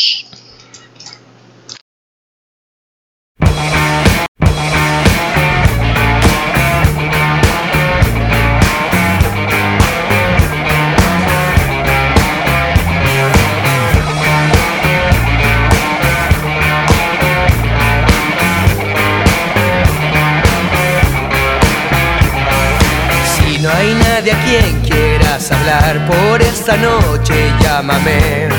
Nadie 24.28 24.32
a 24.32 24.44
quien 24.44 24.82
quieras 24.82 25.52
hablar 25.52 26.06
por 26.08 26.42
esta 26.42 26.76
noche, 26.78 27.52
llámame. 27.62 28.50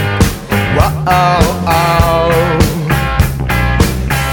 Wow. 0.74 2.30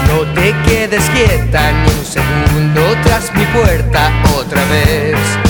No 0.07 0.33
te 0.33 0.53
quedes 0.65 1.03
quieta 1.09 1.71
ni 1.71 1.89
un 1.89 2.05
segundo 2.05 2.81
tras 3.03 3.33
mi 3.33 3.45
puerta 3.45 4.11
otra 4.37 4.63
vez. 4.65 5.44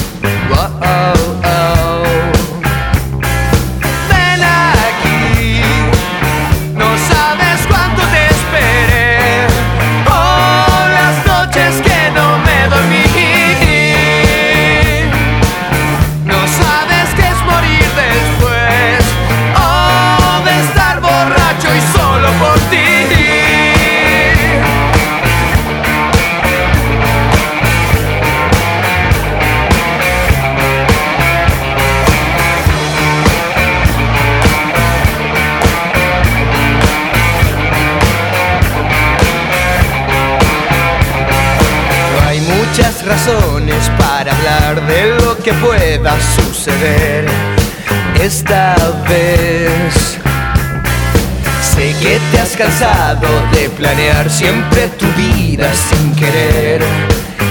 Cansado 52.58 53.28
de 53.52 53.70
planear 53.70 54.30
siempre 54.30 54.88
tu 54.98 55.06
vida 55.14 55.70
sin 55.74 56.16
querer, 56.16 56.82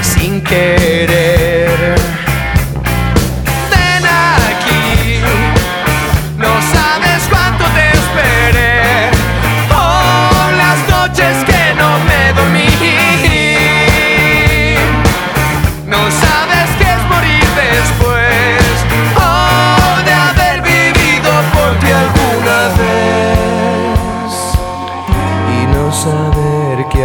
sin 0.03 0.41
querer. 0.41 1.44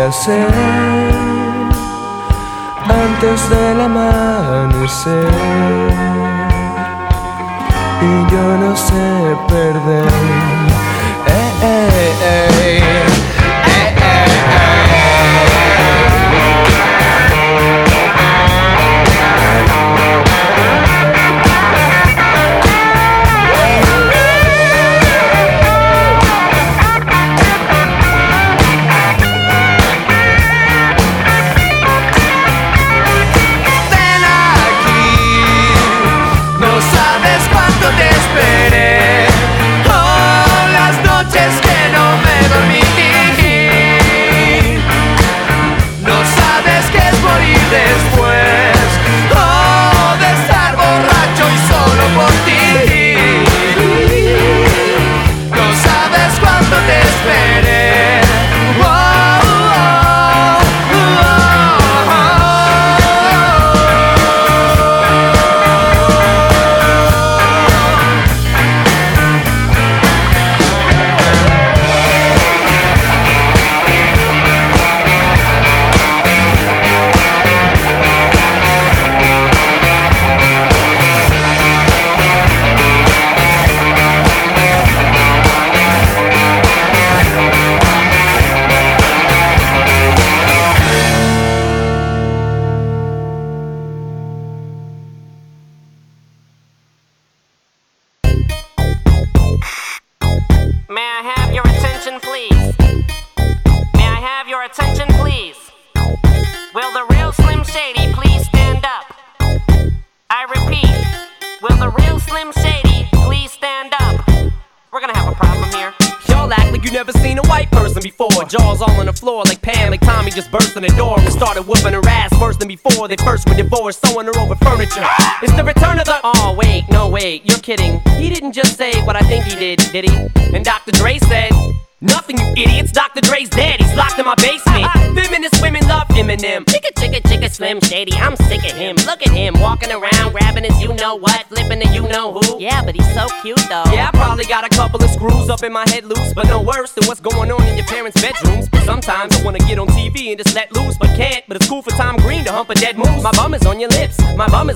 Hacer 0.09 0.47
antes 2.83 3.49
del 3.49 3.81
amanecer. 3.81 5.29
Y 8.01 8.31
yo 8.31 8.57
no 8.57 8.75
sé 8.75 9.37
perder. 9.47 10.07
Eh, 11.27 11.51
eh, 11.61 12.13
eh. 12.23 13.18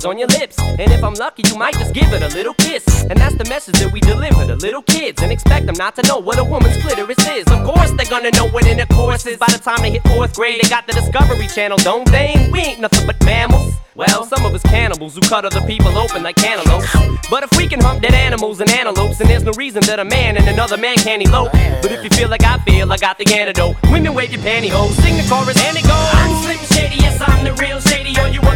On 0.06 0.18
your 0.18 0.28
lips. 0.28 0.60
And 0.60 0.92
if 0.92 1.04
I'm 1.04 1.14
lucky, 1.14 1.44
you 1.48 1.58
might 1.58 1.74
just 1.76 1.94
give 1.94 2.12
it 2.12 2.22
a 2.22 2.30
little 2.36 2.54
kiss. 2.56 3.04
And 3.04 3.20
that's 3.20 3.36
the 3.36 3.46
message 3.46 3.76
that 3.80 3.92
we 3.92 4.00
deliver 4.00 4.46
to 4.46 4.56
little 4.56 4.82
kids 4.82 5.22
and 5.22 5.32
expect 5.32 5.66
them 5.66 5.76
not 5.76 5.96
to 5.98 6.08
know 6.08 6.18
what 6.18 6.40
a 6.40 6.44
woman's 6.44 6.78
clitoris 6.78 7.28
is. 7.28 7.46
Of 7.48 7.64
course, 7.66 7.92
they're 7.92 8.10
gonna 8.10 8.32
know 8.32 8.48
what 8.50 8.66
intercourse 8.66 9.26
is. 9.26 9.38
By 9.38 9.48
the 9.48 9.60
time 9.60 9.82
they 9.82 9.92
hit 9.92 10.04
fourth 10.04 10.36
grade, 10.36 10.62
they 10.62 10.70
got 10.70 10.88
the 10.88 10.94
Discovery 10.94 11.48
Channel, 11.48 11.78
don't 11.80 12.10
they? 12.12 12.50
We 12.52 12.60
ain't 12.60 12.80
nothing 12.80 13.06
but 13.06 13.24
mammals. 13.24 13.74
Well, 13.96 14.26
some 14.26 14.44
of 14.44 14.56
us 14.56 14.64
cannibals 14.64 15.14
who 15.14 15.22
cut 15.22 15.46
other 15.46 15.62
people 15.68 15.96
open 15.98 16.24
like 16.24 16.36
cantaloupes. 16.38 16.90
But 17.30 17.44
if 17.44 17.56
we 17.56 17.68
can 17.68 17.80
hump 17.80 18.02
dead 18.02 18.16
animals 18.16 18.60
and 18.60 18.70
antelopes, 18.72 19.20
then 19.20 19.28
there's 19.28 19.44
no 19.44 19.52
reason 19.54 19.84
that 19.84 20.00
a 20.00 20.06
man 20.06 20.36
and 20.36 20.48
another 20.48 20.78
man 20.78 20.96
can't 20.98 21.22
elope. 21.22 21.52
But 21.52 21.92
if 21.92 22.04
you 22.04 22.10
feel 22.10 22.30
like 22.30 22.44
I 22.44 22.58
feel, 22.60 22.92
I 22.92 22.98
got 22.98 23.20
the 23.20 23.32
antidote. 23.32 23.76
Women 23.92 24.16
wave 24.16 24.32
your 24.32 24.42
pantyhose, 24.42 24.94
sing 25.02 25.18
the 25.18 25.26
chorus, 25.30 25.58
and 25.64 25.78
it 25.78 25.84
goes. 25.84 26.10
I'm 26.14 26.44
Slim 26.44 26.73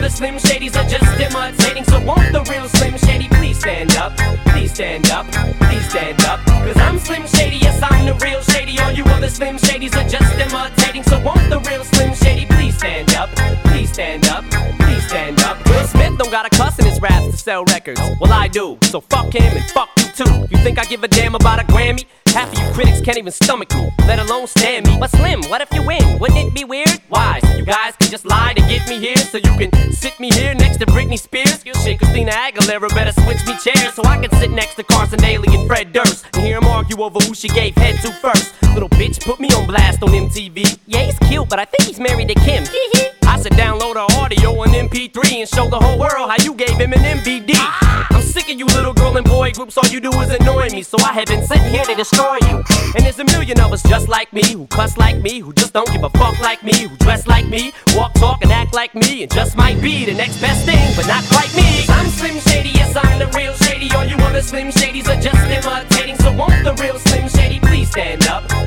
Other 0.08 0.16
Slim 0.16 0.36
Shadys 0.36 0.74
are 0.78 0.88
just 0.88 1.20
imitating. 1.20 1.84
So 1.84 2.00
won't 2.00 2.32
the 2.32 2.42
real 2.50 2.70
Slim 2.70 2.98
Shady 2.98 3.28
please 3.28 3.60
stand 3.60 3.94
up? 3.98 4.16
Please 4.46 4.74
stand 4.74 5.12
up, 5.12 5.30
please 5.60 5.90
stand 5.90 6.24
up. 6.24 6.40
Cause 6.46 6.78
I'm 6.78 6.98
Slim 6.98 7.28
Shady, 7.28 7.58
yes, 7.58 7.78
I'm 7.84 8.06
the 8.06 8.14
real 8.24 8.42
Shady. 8.42 8.80
All 8.80 8.94
you 8.94 9.04
other 9.04 9.28
Slim 9.28 9.58
Shadys 9.58 9.98
are 9.98 10.08
just 10.08 10.34
imitating. 10.40 11.04
So 11.04 11.20
won't 11.20 11.50
the 11.50 11.60
real 11.70 11.84
Slim 11.84 12.14
Shady 12.14 12.46
please 12.46 12.78
stand 12.78 13.14
up? 13.16 13.30
Please 13.66 13.92
stand 13.92 14.30
up, 14.30 14.46
please 14.80 15.06
stand 15.10 15.42
up. 15.42 15.58
Will 15.66 15.86
Smith 15.88 16.18
don't 16.18 16.32
got 16.32 16.46
a 16.46 16.56
cuss 16.56 16.80
in 16.80 16.86
his 16.86 17.02
raps 17.02 17.26
to 17.32 17.38
sell 17.38 17.66
records. 17.66 18.00
Well, 18.22 18.32
I 18.32 18.48
do. 18.48 18.78
So 18.84 19.02
fuck 19.02 19.36
him 19.36 19.58
and 19.58 19.72
fuck 19.72 19.90
you 19.98 20.06
too. 20.24 20.48
You 20.50 20.64
think 20.64 20.80
I 20.80 20.86
give 20.86 21.04
a 21.04 21.10
damn 21.10 21.36
about 21.36 21.60
a 21.60 21.66
Grammy? 21.66 22.06
Half 22.38 22.54
of 22.54 22.60
you 22.60 22.72
critics 22.72 23.02
can't 23.02 23.18
even 23.18 23.32
stomach 23.32 23.74
me, 23.74 23.90
let 24.06 24.20
alone 24.20 24.46
stand 24.46 24.86
me. 24.86 24.96
But 25.00 25.10
Slim, 25.10 25.42
what 25.50 25.60
if 25.60 25.74
you 25.74 25.82
win? 25.82 26.20
Wouldn't 26.20 26.38
it 26.38 26.54
be 26.54 26.66
weird? 26.66 27.02
Why? 27.10 27.40
So 27.40 27.58
you 27.58 27.66
guys 27.66 27.96
can 27.96 28.12
just 28.12 28.28
lie 28.28 28.54
to 28.54 28.62
get 28.62 28.88
me 28.88 29.00
here, 29.00 29.18
so 29.18 29.40
you 29.40 29.52
can 29.58 29.72
sit 29.92 30.20
me 30.20 30.30
here 30.30 30.54
next 30.54 30.78
to 30.78 30.86
Britney 30.86 31.18
Spears. 31.18 31.64
Shit, 31.84 31.98
Christina 31.98 32.30
Aguilera 32.34 32.94
better 32.94 33.12
switch 33.24 33.44
me 33.48 33.58
chairs 33.58 33.96
so 33.96 34.04
I 34.04 34.22
can 34.22 34.30
sit 34.40 34.52
next 34.52 34.76
to 34.76 34.84
Carson 34.84 35.18
Daly 35.18 35.48
and 35.52 35.68
Fred 35.68 35.92
Durst 35.92 36.28
and 36.34 36.46
hear 36.46 36.60
them 36.60 36.70
argue 36.70 37.02
over 37.02 37.18
who 37.22 37.34
she 37.34 37.48
gave 37.48 37.74
head 37.74 37.96
to 38.04 38.12
first. 38.12 38.54
Little 38.74 38.90
bitch 38.90 39.24
put 39.24 39.40
me 39.40 39.50
on 39.50 39.68
blast 39.68 40.02
on 40.04 40.10
MTV. 40.10 40.80
Yeah, 40.88 41.04
he's 41.04 41.20
cute, 41.28 41.50
but 41.50 41.60
I 41.60 41.66
think 41.66 41.88
he's 41.88 42.00
married 42.00 42.28
to 42.30 42.36
Kim. 42.36 42.64
I 43.28 43.40
said 43.40 43.54
download 43.54 43.96
her 43.96 44.18
audio 44.18 44.50
on 44.62 44.70
MP3 44.70 45.42
and 45.42 45.50
show 45.50 45.70
the 45.70 45.78
whole 45.78 46.00
world 46.00 46.30
how 46.30 46.42
you 46.44 46.54
gave 46.54 46.78
him 46.78 46.94
an 46.94 47.00
MVD. 47.00 47.52
Ah! 47.56 48.08
I'm 48.12 48.22
sick 48.22 48.50
of 48.50 48.58
you 48.58 48.66
little 48.66 48.94
girl 48.94 49.16
and 49.18 49.26
boy 49.28 49.52
groups, 49.52 49.78
all 49.78 49.88
you 49.90 50.00
do 50.00 50.10
is 50.22 50.30
annoy 50.32 50.70
me, 50.70 50.82
so 50.82 50.98
I 51.00 51.12
have 51.14 51.28
been 51.28 51.46
sitting 51.46 51.70
here 51.70 51.84
to 51.84 51.94
destroy 51.94 52.38
you. 52.50 52.64
And 52.96 53.06
there's 53.06 53.20
a 53.20 53.26
million 53.26 53.60
of 53.60 53.74
us 53.74 53.84
just 53.84 54.08
like 54.08 54.32
me, 54.32 54.42
who 54.54 54.66
cuss 54.68 54.98
like 54.98 55.18
me, 55.18 55.40
who 55.40 55.54
just 55.54 55.74
don't 55.74 55.92
give 55.92 56.04
a 56.04 56.10
fuck 56.10 56.40
like 56.40 56.64
me, 56.64 56.88
who 56.88 56.96
dress 56.98 57.28
like 57.28 57.48
me, 57.48 57.74
walk, 57.96 58.14
talk, 58.14 58.42
and 58.42 58.52
act 58.52 58.74
like 58.74 58.96
me, 58.96 59.24
and 59.24 59.32
just 59.32 59.58
might 59.58 59.80
be 59.82 60.06
the 60.06 60.14
next 60.14 60.42
best 60.42 60.66
thing, 60.66 60.94
but 60.96 61.06
not 61.08 61.24
quite 61.26 61.54
me. 61.54 61.86
I'm 61.90 62.08
Slim 62.08 62.40
Shady, 62.40 62.70
yes, 62.70 62.96
I'm 62.96 63.20
the 63.20 63.28
real 63.38 63.54
Shady. 63.54 63.92
All 63.96 64.06
you 64.06 64.16
other 64.18 64.42
Slim 64.42 64.70
Shadys 64.70 65.08
are 65.08 65.22
just 65.22 65.44
imitating, 65.50 66.16
so 66.18 66.32
won't 66.32 66.64
the 66.64 66.74
real 66.82 66.98
Slim 67.00 67.28
Shady 67.30 67.60
please 67.60 67.92
stand 67.92 68.26
up? 68.28 68.67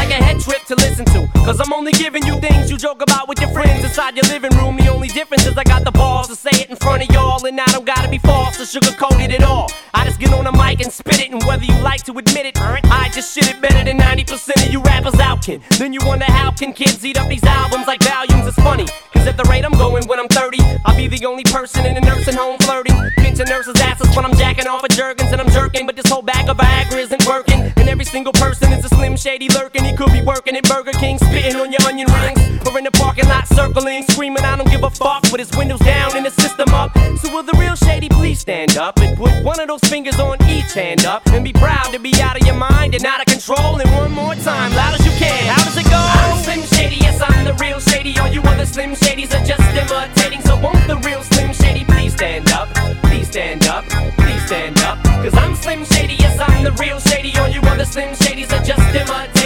a 0.11 0.15
head 0.15 0.39
trip 0.39 0.63
to 0.65 0.75
listen 0.75 1.05
to, 1.05 1.27
cause 1.45 1.59
I'm 1.59 1.73
only 1.73 1.91
giving 1.91 2.25
you 2.25 2.39
things 2.39 2.69
you 2.69 2.77
joke 2.77 3.01
about 3.01 3.27
with 3.27 3.39
your 3.39 3.49
friends 3.49 3.83
inside 3.83 4.15
your 4.15 4.25
living 4.25 4.55
room. 4.57 4.75
The 4.77 4.89
only 4.89 5.07
difference 5.07 5.45
is 5.45 5.57
I 5.57 5.63
got 5.63 5.83
the 5.83 5.91
balls 5.91 6.27
to 6.27 6.35
say 6.35 6.51
it 6.61 6.69
in 6.69 6.75
front 6.75 7.03
of 7.03 7.09
y'all, 7.13 7.45
and 7.45 7.59
I 7.59 7.65
don't 7.65 7.85
gotta 7.85 8.09
be 8.09 8.17
false 8.17 8.59
or 8.59 8.65
sugarcoated 8.65 9.31
at 9.31 9.43
all. 9.43 9.71
I 9.93 10.05
just 10.05 10.19
get 10.19 10.33
on 10.33 10.43
the 10.43 10.51
mic 10.51 10.81
and 10.81 10.91
spit 10.91 11.19
it, 11.19 11.31
and 11.31 11.43
whether 11.43 11.63
you 11.63 11.77
like 11.79 12.03
to 12.03 12.17
admit 12.17 12.45
it, 12.45 12.57
I 12.61 13.09
just 13.13 13.33
shit 13.33 13.49
it 13.49 13.61
better 13.61 13.83
than 13.83 13.97
90% 13.97 14.67
of 14.67 14.71
you 14.73 14.81
rappers 14.81 15.19
out 15.19 15.43
can. 15.43 15.61
Then 15.77 15.93
you 15.93 15.99
wonder 16.05 16.25
how 16.25 16.51
can 16.51 16.73
kids 16.73 17.05
eat 17.05 17.17
up 17.17 17.29
these 17.29 17.43
albums 17.43 17.87
like 17.87 18.03
volumes? 18.03 18.47
It's 18.47 18.55
funny, 18.57 18.87
cause 19.13 19.27
at 19.27 19.37
the 19.37 19.43
rate 19.45 19.65
I'm 19.65 19.73
going 19.73 20.07
when 20.07 20.19
I'm 20.19 20.27
30, 20.27 20.59
I'll 20.85 20.95
be 20.95 21.07
the 21.07 21.25
only 21.25 21.43
person 21.43 21.85
in 21.85 21.97
a 21.97 22.01
nursing 22.01 22.35
home 22.35 22.57
flirting. 22.59 22.95
Pinching 23.17 23.47
nurses' 23.47 23.79
asses 23.81 24.13
when 24.15 24.25
I'm 24.25 24.35
jacking 24.35 24.67
off 24.67 24.83
of 24.83 24.89
Jergens 24.89 25.31
and 25.31 25.39
I'm 25.39 25.49
jerking, 25.49 25.85
but 25.85 25.95
this 25.95 26.09
whole 26.09 26.21
bag 26.21 26.49
of 26.49 26.57
Viagra 26.57 26.97
isn't 26.97 27.25
working. 27.25 27.71
And 27.77 27.87
every 27.89 28.05
single 28.05 28.33
person 28.33 28.71
is 28.73 28.85
a 28.85 28.89
slim 28.89 29.15
shady 29.15 29.47
lurking. 29.49 29.83
He 29.83 29.95
could 30.01 30.13
be 30.13 30.21
working 30.21 30.55
at 30.57 30.63
Burger 30.67 30.93
King, 30.93 31.19
spitting 31.19 31.55
on 31.57 31.71
your 31.71 31.81
onion 31.85 32.09
rings, 32.09 32.41
or 32.65 32.75
in 32.77 32.83
the 32.83 32.91
parking 32.91 33.27
lot 33.27 33.47
circling, 33.47 34.03
screaming, 34.09 34.43
I 34.43 34.55
don't 34.57 34.69
give 34.69 34.83
a 34.83 34.89
fuck, 34.89 35.21
with 35.31 35.37
his 35.37 35.51
windows 35.55 35.79
down 35.81 36.17
and 36.17 36.25
his 36.25 36.33
system 36.33 36.69
up. 36.73 36.97
So 37.19 37.29
will 37.31 37.43
the 37.43 37.55
real 37.59 37.75
shady 37.75 38.09
please 38.09 38.39
stand 38.39 38.77
up 38.77 38.97
and 38.97 39.15
put 39.15 39.31
one 39.43 39.59
of 39.59 39.67
those 39.67 39.81
fingers 39.81 40.19
on 40.19 40.41
each 40.49 40.73
hand 40.73 41.05
up 41.05 41.21
and 41.27 41.45
be 41.45 41.53
proud 41.53 41.93
to 41.93 41.99
be 41.99 42.13
out 42.19 42.39
of 42.39 42.47
your 42.47 42.55
mind 42.55 42.95
and 42.95 43.05
out 43.05 43.19
of 43.19 43.27
control. 43.27 43.79
And 43.79 43.89
one 43.91 44.11
more 44.11 44.33
time, 44.35 44.73
loud 44.73 44.99
as 44.99 45.05
you 45.05 45.13
can. 45.19 45.45
How 45.53 45.63
does 45.63 45.77
it 45.77 45.85
go? 45.85 46.01
I'm 46.01 46.43
Slim 46.43 46.63
Shady, 46.73 46.95
yes, 46.95 47.21
I'm 47.21 47.45
the 47.45 47.53
real 47.61 47.79
shady. 47.79 48.17
All 48.17 48.27
you 48.27 48.41
other 48.41 48.65
Slim 48.65 48.93
Shadys 48.95 49.37
are 49.37 49.45
just 49.45 49.61
imitating. 49.77 50.41
So 50.41 50.59
won't 50.59 50.87
the 50.87 50.97
real 51.05 51.21
Slim 51.21 51.53
Shady 51.53 51.85
please 51.85 52.13
stand 52.13 52.49
up? 52.49 52.73
Please 53.03 53.27
stand 53.27 53.67
up, 53.67 53.85
please 54.17 54.43
stand 54.47 54.79
up. 54.79 54.97
Cause 55.21 55.35
I'm 55.35 55.53
Slim 55.55 55.85
Shady, 55.85 56.15
yes, 56.15 56.39
I'm 56.39 56.63
the 56.63 56.71
real 56.71 56.99
shady. 56.99 57.37
All 57.37 57.49
you 57.49 57.61
other 57.61 57.85
Slim 57.85 58.15
Shadys 58.15 58.51
are 58.51 58.65
just 58.65 58.81
imitating. 58.95 59.40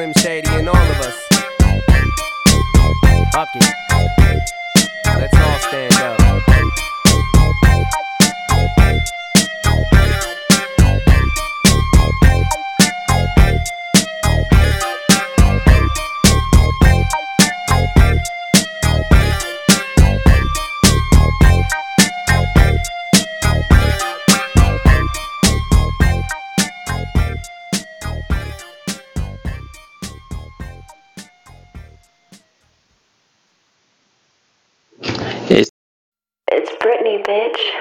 Slim 0.00 0.14
Shady 0.14 0.48
and 0.48 0.66
all 0.66 0.74
of 0.74 1.00
us. 1.00 1.28
Fuck 3.34 3.48
it. 3.54 3.74
Let's 5.04 5.36
all 5.36 5.58
stand 5.58 5.92
up. 5.92 6.19
Bitch. 37.30 37.79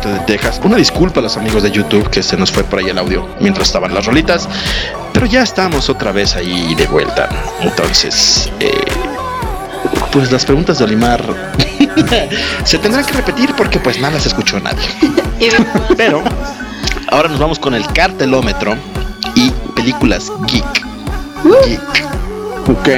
Cártel 0.00 0.14
de 0.14 0.20
Texas. 0.20 0.60
Una 0.64 0.76
disculpa 0.76 1.20
a 1.20 1.22
los 1.22 1.36
amigos 1.36 1.62
de 1.62 1.70
YouTube 1.70 2.08
que 2.08 2.22
se 2.22 2.36
nos 2.36 2.50
fue 2.50 2.64
por 2.64 2.78
ahí 2.78 2.88
el 2.88 2.98
audio 2.98 3.28
mientras 3.40 3.68
estaban 3.68 3.92
las 3.92 4.06
rolitas, 4.06 4.48
pero 5.12 5.26
ya 5.26 5.42
estamos 5.42 5.90
otra 5.90 6.10
vez 6.10 6.36
ahí 6.36 6.74
de 6.74 6.86
vuelta. 6.86 7.28
Entonces, 7.60 8.50
eh, 8.60 8.72
pues 10.10 10.32
las 10.32 10.44
preguntas 10.44 10.78
de 10.78 10.84
Olimar 10.84 11.22
se 12.64 12.78
tendrán 12.78 13.04
que 13.04 13.12
repetir 13.12 13.54
porque 13.54 13.78
pues 13.78 14.00
nada 14.00 14.18
se 14.18 14.28
escuchó 14.28 14.56
a 14.56 14.60
nadie. 14.60 14.88
Pero 15.96 16.22
ahora 17.10 17.28
nos 17.28 17.38
vamos 17.38 17.58
con 17.58 17.74
el 17.74 17.86
cartelómetro 17.92 18.76
y 19.34 19.50
películas 19.74 20.30
geek. 20.46 20.86
Geek. 21.66 22.08
Ok. 22.68 22.88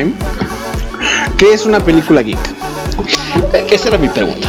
¿Qué 1.37 1.53
es 1.53 1.65
una 1.67 1.81
película 1.81 2.23
geek? 2.23 2.39
Esa 3.71 3.89
era 3.89 3.99
mi 3.99 4.09
pregunta. 4.09 4.49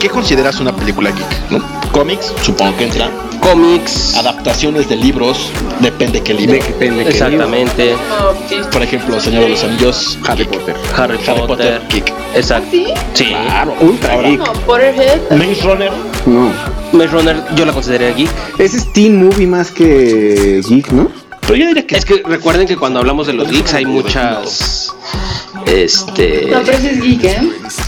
¿Qué 0.00 0.08
consideras 0.08 0.58
una 0.58 0.73
película 0.84 1.10
geek? 1.10 1.50
¿No? 1.50 1.64
¿Cómics? 1.92 2.32
Supongo 2.42 2.76
que 2.76 2.84
entra. 2.84 3.10
Cómics. 3.40 4.14
Adaptaciones 4.16 4.88
de 4.88 4.96
libros. 4.96 5.50
Depende 5.80 6.20
qué 6.22 6.34
libro. 6.34 6.54
Depende 6.62 7.04
qué 7.04 7.10
Exactamente. 7.10 7.94
Por 8.70 8.82
ejemplo, 8.82 9.18
Señor 9.20 9.44
de 9.44 9.48
los 9.50 9.64
Anillos. 9.64 10.18
Harry 10.26 10.44
Potter. 10.44 10.74
Harry, 10.96 11.18
Potter. 11.46 11.80
geek. 11.90 12.12
Exacto. 12.34 12.68
¿Sí? 12.70 12.86
Sí. 13.14 13.24
Claro, 13.26 13.74
ultra 13.80 14.12
Ahora, 14.14 14.28
geek. 14.28 14.38
No, 14.40 14.52
Potterhead. 14.52 15.20
Maze 15.30 15.62
Runner. 15.62 15.92
No. 16.26 16.52
Maze 16.92 17.06
Runner 17.08 17.36
yo 17.56 17.64
la 17.64 17.72
consideraría 17.72 18.14
geek. 18.16 18.30
Ese 18.58 18.76
es 18.76 18.92
teen 18.92 19.24
movie 19.24 19.46
más 19.46 19.70
que 19.70 20.60
geek, 20.68 20.90
¿no? 20.92 21.10
Pero 21.42 21.56
yo 21.56 21.66
diría 21.68 21.86
que 21.86 21.96
Es 21.96 22.04
que 22.04 22.22
recuerden 22.26 22.66
que 22.66 22.76
cuando 22.76 23.00
hablamos 23.00 23.26
de 23.26 23.34
los 23.34 23.50
geeks 23.50 23.74
hay 23.74 23.84
muchas. 23.86 24.92
Este. 25.66 26.48
No, 26.50 26.60
pero 26.64 26.76
ese 26.78 26.90
es 26.92 27.02
geek, 27.02 27.24
¿eh? 27.24 27.38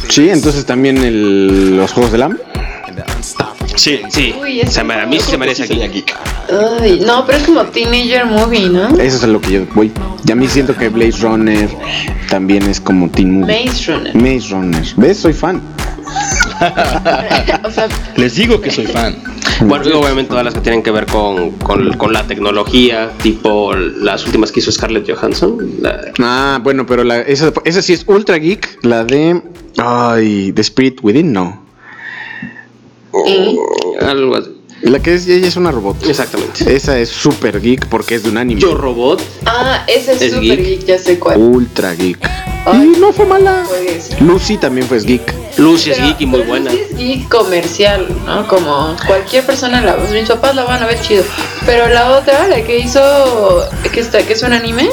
Sí, 0.08 0.28
entonces 0.30 0.64
también 0.66 0.98
el- 0.98 1.76
los 1.76 1.92
juegos 1.92 2.12
del 2.12 2.22
hambre. 2.22 2.42
Sí. 3.76 4.00
Sí. 4.08 4.34
Uy, 4.40 4.60
ese 4.60 4.72
Se 4.72 4.84
me- 4.84 4.94
a 4.94 5.06
mí 5.06 5.18
sí 5.20 5.30
se 5.30 5.38
merece 5.38 5.66
geek. 5.66 5.92
geek. 5.92 6.14
Ay, 6.80 7.00
no, 7.06 7.24
pero 7.26 7.38
es 7.38 7.44
como 7.44 7.62
teenager 7.66 8.26
movie, 8.26 8.68
¿no? 8.68 8.88
Eso 8.98 9.16
es 9.18 9.22
a 9.24 9.26
lo 9.26 9.40
que 9.40 9.52
yo 9.52 9.66
voy. 9.74 9.92
Ya 10.24 10.32
a 10.32 10.36
mí 10.36 10.48
siento 10.48 10.74
que 10.76 10.88
Blaze 10.88 11.18
Runner 11.22 11.68
también 12.30 12.62
es 12.68 12.80
como 12.80 13.08
teen 13.10 13.40
movie. 13.40 13.64
Maze 13.66 13.92
Runner. 13.92 14.14
Maze 14.16 14.48
Runner. 14.50 14.82
¿Ves? 14.96 15.18
Soy 15.18 15.32
fan. 15.32 15.60
o 17.64 17.70
sea, 17.70 17.88
Les 18.16 18.34
digo 18.36 18.60
que 18.60 18.70
soy 18.70 18.86
fan. 18.86 19.16
Bueno, 19.62 19.98
obviamente 19.98 20.30
todas 20.30 20.44
las 20.44 20.54
que 20.54 20.60
tienen 20.60 20.82
que 20.82 20.90
ver 20.90 21.06
con, 21.06 21.50
con, 21.52 21.92
con 21.94 22.12
la 22.12 22.26
tecnología, 22.26 23.10
tipo 23.22 23.74
las 23.74 24.24
últimas 24.24 24.52
que 24.52 24.60
hizo 24.60 24.72
Scarlett 24.72 25.10
Johansson. 25.10 25.58
la- 25.80 26.00
Ah, 26.20 26.60
bueno, 26.62 26.86
pero 26.86 27.04
la, 27.04 27.20
esa, 27.20 27.52
esa 27.64 27.82
sí 27.82 27.92
es 27.92 28.04
ultra 28.06 28.36
geek. 28.38 28.78
La 28.82 29.04
de. 29.04 29.42
Ay, 29.78 30.52
The 30.52 30.62
Spirit 30.62 31.00
Within, 31.02 31.32
no. 31.32 31.65
¿Eh? 33.26 33.56
algo 34.00 34.36
así. 34.36 34.50
La 34.82 35.00
que 35.00 35.14
es, 35.14 35.26
ella 35.26 35.48
es 35.48 35.56
una 35.56 35.70
robot. 35.70 36.04
Exactamente. 36.06 36.74
Esa 36.74 36.98
es 36.98 37.08
super 37.08 37.60
geek 37.60 37.86
porque 37.88 38.16
es 38.16 38.22
de 38.22 38.30
un 38.30 38.36
anime. 38.36 38.60
Yo 38.60 38.74
Robot. 38.74 39.22
Ah, 39.46 39.84
ese 39.86 40.12
es, 40.12 40.22
¿Es 40.22 40.32
super 40.34 40.58
geek? 40.58 40.80
geek? 40.80 40.84
ya 40.84 40.98
sé 40.98 41.18
cuál. 41.18 41.38
Ultra 41.38 41.94
geek. 41.94 42.18
Ay. 42.66 42.92
Y 42.94 42.98
no 43.00 43.12
fue 43.12 43.24
mala. 43.24 43.64
Lucy 44.20 44.58
también 44.58 44.86
fue 44.86 45.00
geek. 45.00 45.34
Lucy 45.56 45.92
es 45.92 46.02
geek 46.02 46.20
y 46.20 46.26
muy 46.26 46.42
buena. 46.42 46.70
sí 46.70 46.78
es 46.90 46.96
geek 46.96 47.28
comercial, 47.28 48.06
¿no? 48.26 48.46
Como 48.48 48.94
cualquier 49.06 49.46
persona 49.46 49.80
la 49.80 49.96
mis 49.96 50.28
papás 50.28 50.54
la 50.54 50.64
van 50.64 50.82
a 50.82 50.86
ver 50.86 51.00
chido. 51.00 51.24
Pero 51.64 51.88
la 51.88 52.10
otra, 52.18 52.46
la 52.46 52.62
que 52.62 52.78
hizo 52.78 53.00
que 53.92 54.00
está 54.00 54.22
que 54.26 54.34
es 54.34 54.42
un 54.42 54.52
anime, 54.52 54.90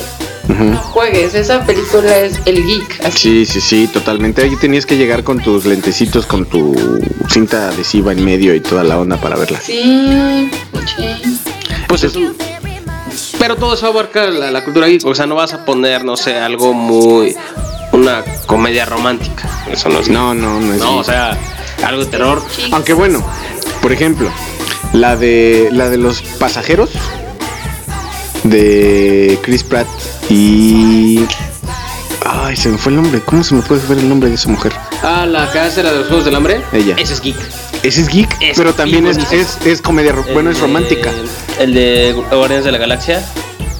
No 0.48 0.78
juegues, 0.78 1.34
esa 1.36 1.66
película 1.66 2.18
es 2.20 2.40
el 2.46 2.66
geek, 2.66 3.02
así. 3.06 3.46
Sí, 3.46 3.46
sí, 3.46 3.62
sí, 3.62 3.88
totalmente. 3.88 4.42
Ahí 4.44 4.56
tenías 4.58 4.86
que 4.86 4.98
llegar 4.98 5.24
con 5.24 5.40
tus 5.40 5.66
lentecitos, 5.66 6.26
con 6.26 6.46
tu 6.46 7.00
cinta 7.30 7.70
adhesiva 7.70 8.12
en 8.12 8.24
medio 8.26 8.54
y 8.54 8.60
toda 8.60 8.84
la 8.84 9.00
onda 9.00 9.18
para 9.18 9.38
verla. 9.38 9.60
Sí, 9.62 10.50
sí. 10.98 11.40
Pues 11.88 12.04
es 12.04 12.16
un- 12.16 12.36
Pero 13.40 13.56
todo 13.56 13.74
eso 13.74 13.88
abarca 13.88 14.26
la, 14.26 14.52
la 14.52 14.64
cultura 14.64 14.88
geek. 14.88 15.06
O 15.06 15.16
sea, 15.16 15.26
no 15.28 15.36
vas 15.36 15.54
a 15.54 15.64
poner, 15.66 16.04
no 16.04 16.18
sé, 16.18 16.36
algo 16.38 16.74
muy. 16.74 17.36
Una 17.94 18.24
comedia 18.46 18.86
romántica. 18.86 19.48
Eso 19.72 19.88
no 19.90 20.00
es. 20.00 20.10
No, 20.10 20.34
no, 20.34 20.60
no 20.60 20.74
es 20.74 20.80
No, 20.80 20.90
geek. 20.92 21.00
o 21.00 21.04
sea, 21.04 21.38
algo 21.86 22.04
de 22.04 22.12
terror. 22.12 22.42
Aunque 22.72 22.94
bueno, 22.94 23.24
por 23.82 23.92
ejemplo, 23.94 24.30
la 24.94 25.16
de 25.16 25.70
la 25.72 25.90
de 25.90 25.98
los 25.98 26.22
pasajeros 26.22 26.90
de 28.44 29.40
Chris 29.42 29.64
Pratt 29.64 29.88
y 30.34 31.26
ay, 32.26 32.56
se 32.56 32.70
me 32.70 32.78
fue 32.78 32.92
el 32.92 32.98
nombre. 33.02 33.22
¿Cómo 33.22 33.44
se 33.44 33.54
me 33.56 33.62
puede 33.62 33.86
ver 33.88 34.00
el 34.00 34.10
nombre 34.10 34.30
de 34.30 34.36
esa 34.36 34.50
mujer? 34.50 34.74
Ah, 35.04 35.26
la 35.26 35.52
que 35.52 35.60
hace 35.60 35.84
la 35.84 35.92
de 35.92 36.00
los 36.00 36.08
Juegos 36.08 36.26
del 36.26 36.36
Hambre. 36.36 36.62
Ella. 36.72 36.96
Ese 36.98 37.14
es 37.14 37.22
geek. 37.22 37.36
Ese 37.84 38.02
es 38.02 38.08
geek, 38.08 38.36
Es 38.42 38.58
pero 38.58 38.74
también 38.74 39.06
es, 39.08 39.18
es, 39.32 39.58
es 39.66 39.82
comedia, 39.82 40.12
ro- 40.14 40.26
bueno, 40.34 40.50
es 40.52 40.58
de- 40.58 40.62
romántica. 40.62 41.12
El 41.60 41.74
de 41.74 42.14
Guardianes 42.32 42.66
de 42.66 42.72
la 42.72 42.78
Galaxia. 42.78 43.24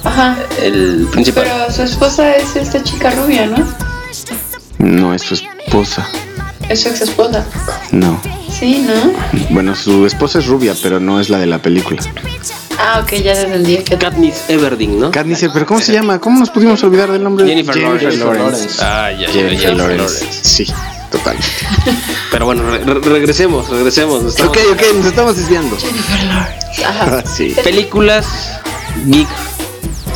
Ajá. 0.04 0.36
El 0.62 1.08
principal. 1.10 1.44
Pero 1.44 1.72
su 1.72 1.82
esposa 1.82 2.36
es 2.36 2.54
esta 2.56 2.82
chica 2.82 3.10
rubia, 3.10 3.46
¿no? 3.46 3.56
No, 4.78 5.14
es 5.14 5.22
su 5.22 5.34
esposa. 5.34 6.06
Es 6.68 6.82
su 6.82 6.88
ex 6.88 7.00
esposa. 7.02 7.44
No. 7.92 8.20
Sí, 8.50 8.86
¿no? 8.86 9.12
Bueno, 9.50 9.74
su 9.74 10.06
esposa 10.06 10.38
es 10.38 10.46
rubia, 10.46 10.74
pero 10.82 11.00
no 11.00 11.20
es 11.20 11.28
la 11.30 11.38
de 11.38 11.46
la 11.46 11.58
película. 11.60 12.02
Ah, 12.78 13.00
ok, 13.02 13.12
ya 13.22 13.32
entendí 13.40 13.78
que 13.78 13.96
Katniss 13.96 14.44
Everdeen, 14.48 14.98
¿no? 15.00 15.10
Katniss, 15.10 15.46
pero 15.52 15.64
¿cómo 15.66 15.80
se 15.80 15.92
llama? 15.92 16.18
¿Cómo 16.20 16.38
nos 16.40 16.50
pudimos 16.50 16.82
olvidar 16.82 17.10
del 17.10 17.22
nombre? 17.22 17.46
Jennifer, 17.46 17.76
Lawrence. 17.76 18.18
Lawrence. 18.18 18.68
Ah, 18.82 19.10
ya, 19.12 19.26
ya, 19.26 19.32
Jennifer 19.32 19.58
Jennifer 19.60 19.76
Lawrence. 19.76 20.24
Lawrence. 20.24 20.40
Sí, 20.48 20.66
total. 21.10 21.36
Pero 22.30 22.46
bueno, 22.46 22.62
re- 22.70 22.84
re- 22.84 23.00
regresemos, 23.00 23.68
regresemos. 23.70 24.24
Estamos- 24.24 24.50
Ok, 24.56 24.58
ok, 24.72 24.82
nos 24.96 25.06
estamos 25.06 25.36
desviando. 25.36 25.76
Ajá. 26.84 27.22
sí. 27.26 27.54
Películas 27.62 28.26
geek 29.06 29.28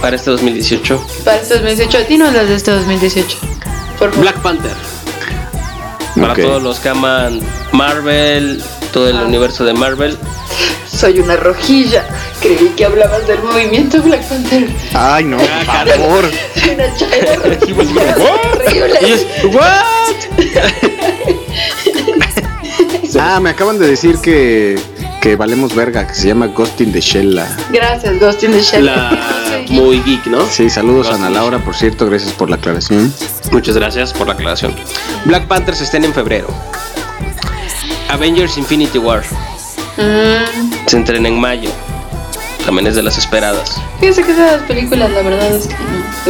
para 0.00 0.16
este 0.16 0.30
2018. 0.30 1.06
Para 1.24 1.36
este 1.38 1.54
2018, 1.54 2.08
dinos 2.08 2.32
las 2.32 2.48
de 2.48 2.54
este 2.56 2.70
2018. 2.72 3.38
Por 3.98 4.10
favor. 4.10 4.20
Black 4.20 4.38
Panther. 4.42 4.72
Para 6.20 6.34
todos 6.34 6.62
los 6.62 6.80
que 6.80 6.88
aman 6.88 7.40
Marvel, 7.72 8.60
todo 8.92 9.08
el 9.08 9.16
Ah. 9.18 9.24
universo 9.24 9.64
de 9.64 9.74
Marvel. 9.74 10.16
Soy 10.90 11.18
una 11.20 11.36
rojilla. 11.36 12.04
Creí 12.40 12.72
que 12.76 12.84
hablabas 12.84 13.26
del 13.26 13.42
movimiento 13.42 14.00
Black 14.02 14.22
Panther. 14.28 14.68
Ay, 14.94 15.24
no, 15.24 15.36
por 15.36 15.46
favor. 15.66 16.24
Soy 16.54 16.70
una 16.74 16.96
chaira 16.96 17.34
rojilla. 17.36 18.16
¿What? 19.52 20.38
Ah, 23.20 23.40
me 23.40 23.50
acaban 23.50 23.78
de 23.78 23.86
decir 23.88 24.18
que, 24.18 24.78
que 25.20 25.34
valemos 25.34 25.74
verga, 25.74 26.06
que 26.06 26.14
se 26.14 26.28
llama 26.28 26.46
Ghost 26.48 26.80
in 26.80 26.92
the 26.92 27.00
Shell. 27.00 27.34
la- 27.34 27.48
Gracias, 27.72 28.20
Ghost 28.20 28.42
in 28.44 28.52
the 28.52 28.60
Shell. 28.62 28.84
La 28.84 29.18
muy 29.70 30.00
geek, 30.02 30.26
¿no? 30.26 30.46
Sí, 30.46 30.70
saludos 30.70 31.08
a 31.08 31.12
Ghost 31.12 31.22
Ana 31.24 31.30
Laura, 31.30 31.58
por 31.58 31.74
cierto, 31.74 32.06
gracias 32.06 32.32
por 32.32 32.48
la 32.50 32.56
aclaración. 32.56 33.12
Muchas 33.50 33.76
gracias 33.76 34.12
por 34.12 34.26
la 34.28 34.34
aclaración. 34.34 34.74
Black 35.24 35.46
Panther 35.48 35.74
se 35.74 35.84
estrena 35.84 36.06
en 36.06 36.14
febrero. 36.14 36.46
Avengers 38.08 38.56
Infinity 38.58 38.98
War 38.98 39.22
Mm, 39.96 40.86
se 40.86 40.98
estrena 40.98 41.28
en 41.28 41.40
mayo. 41.40 41.70
También 42.64 42.86
es 42.86 42.94
de 42.94 43.02
las 43.02 43.18
esperadas. 43.18 43.80
fíjese 43.98 44.22
que 44.22 44.30
esas 44.32 44.62
películas, 44.62 45.10
la 45.10 45.22
verdad 45.22 45.50
es 45.52 45.66
que 45.66 45.74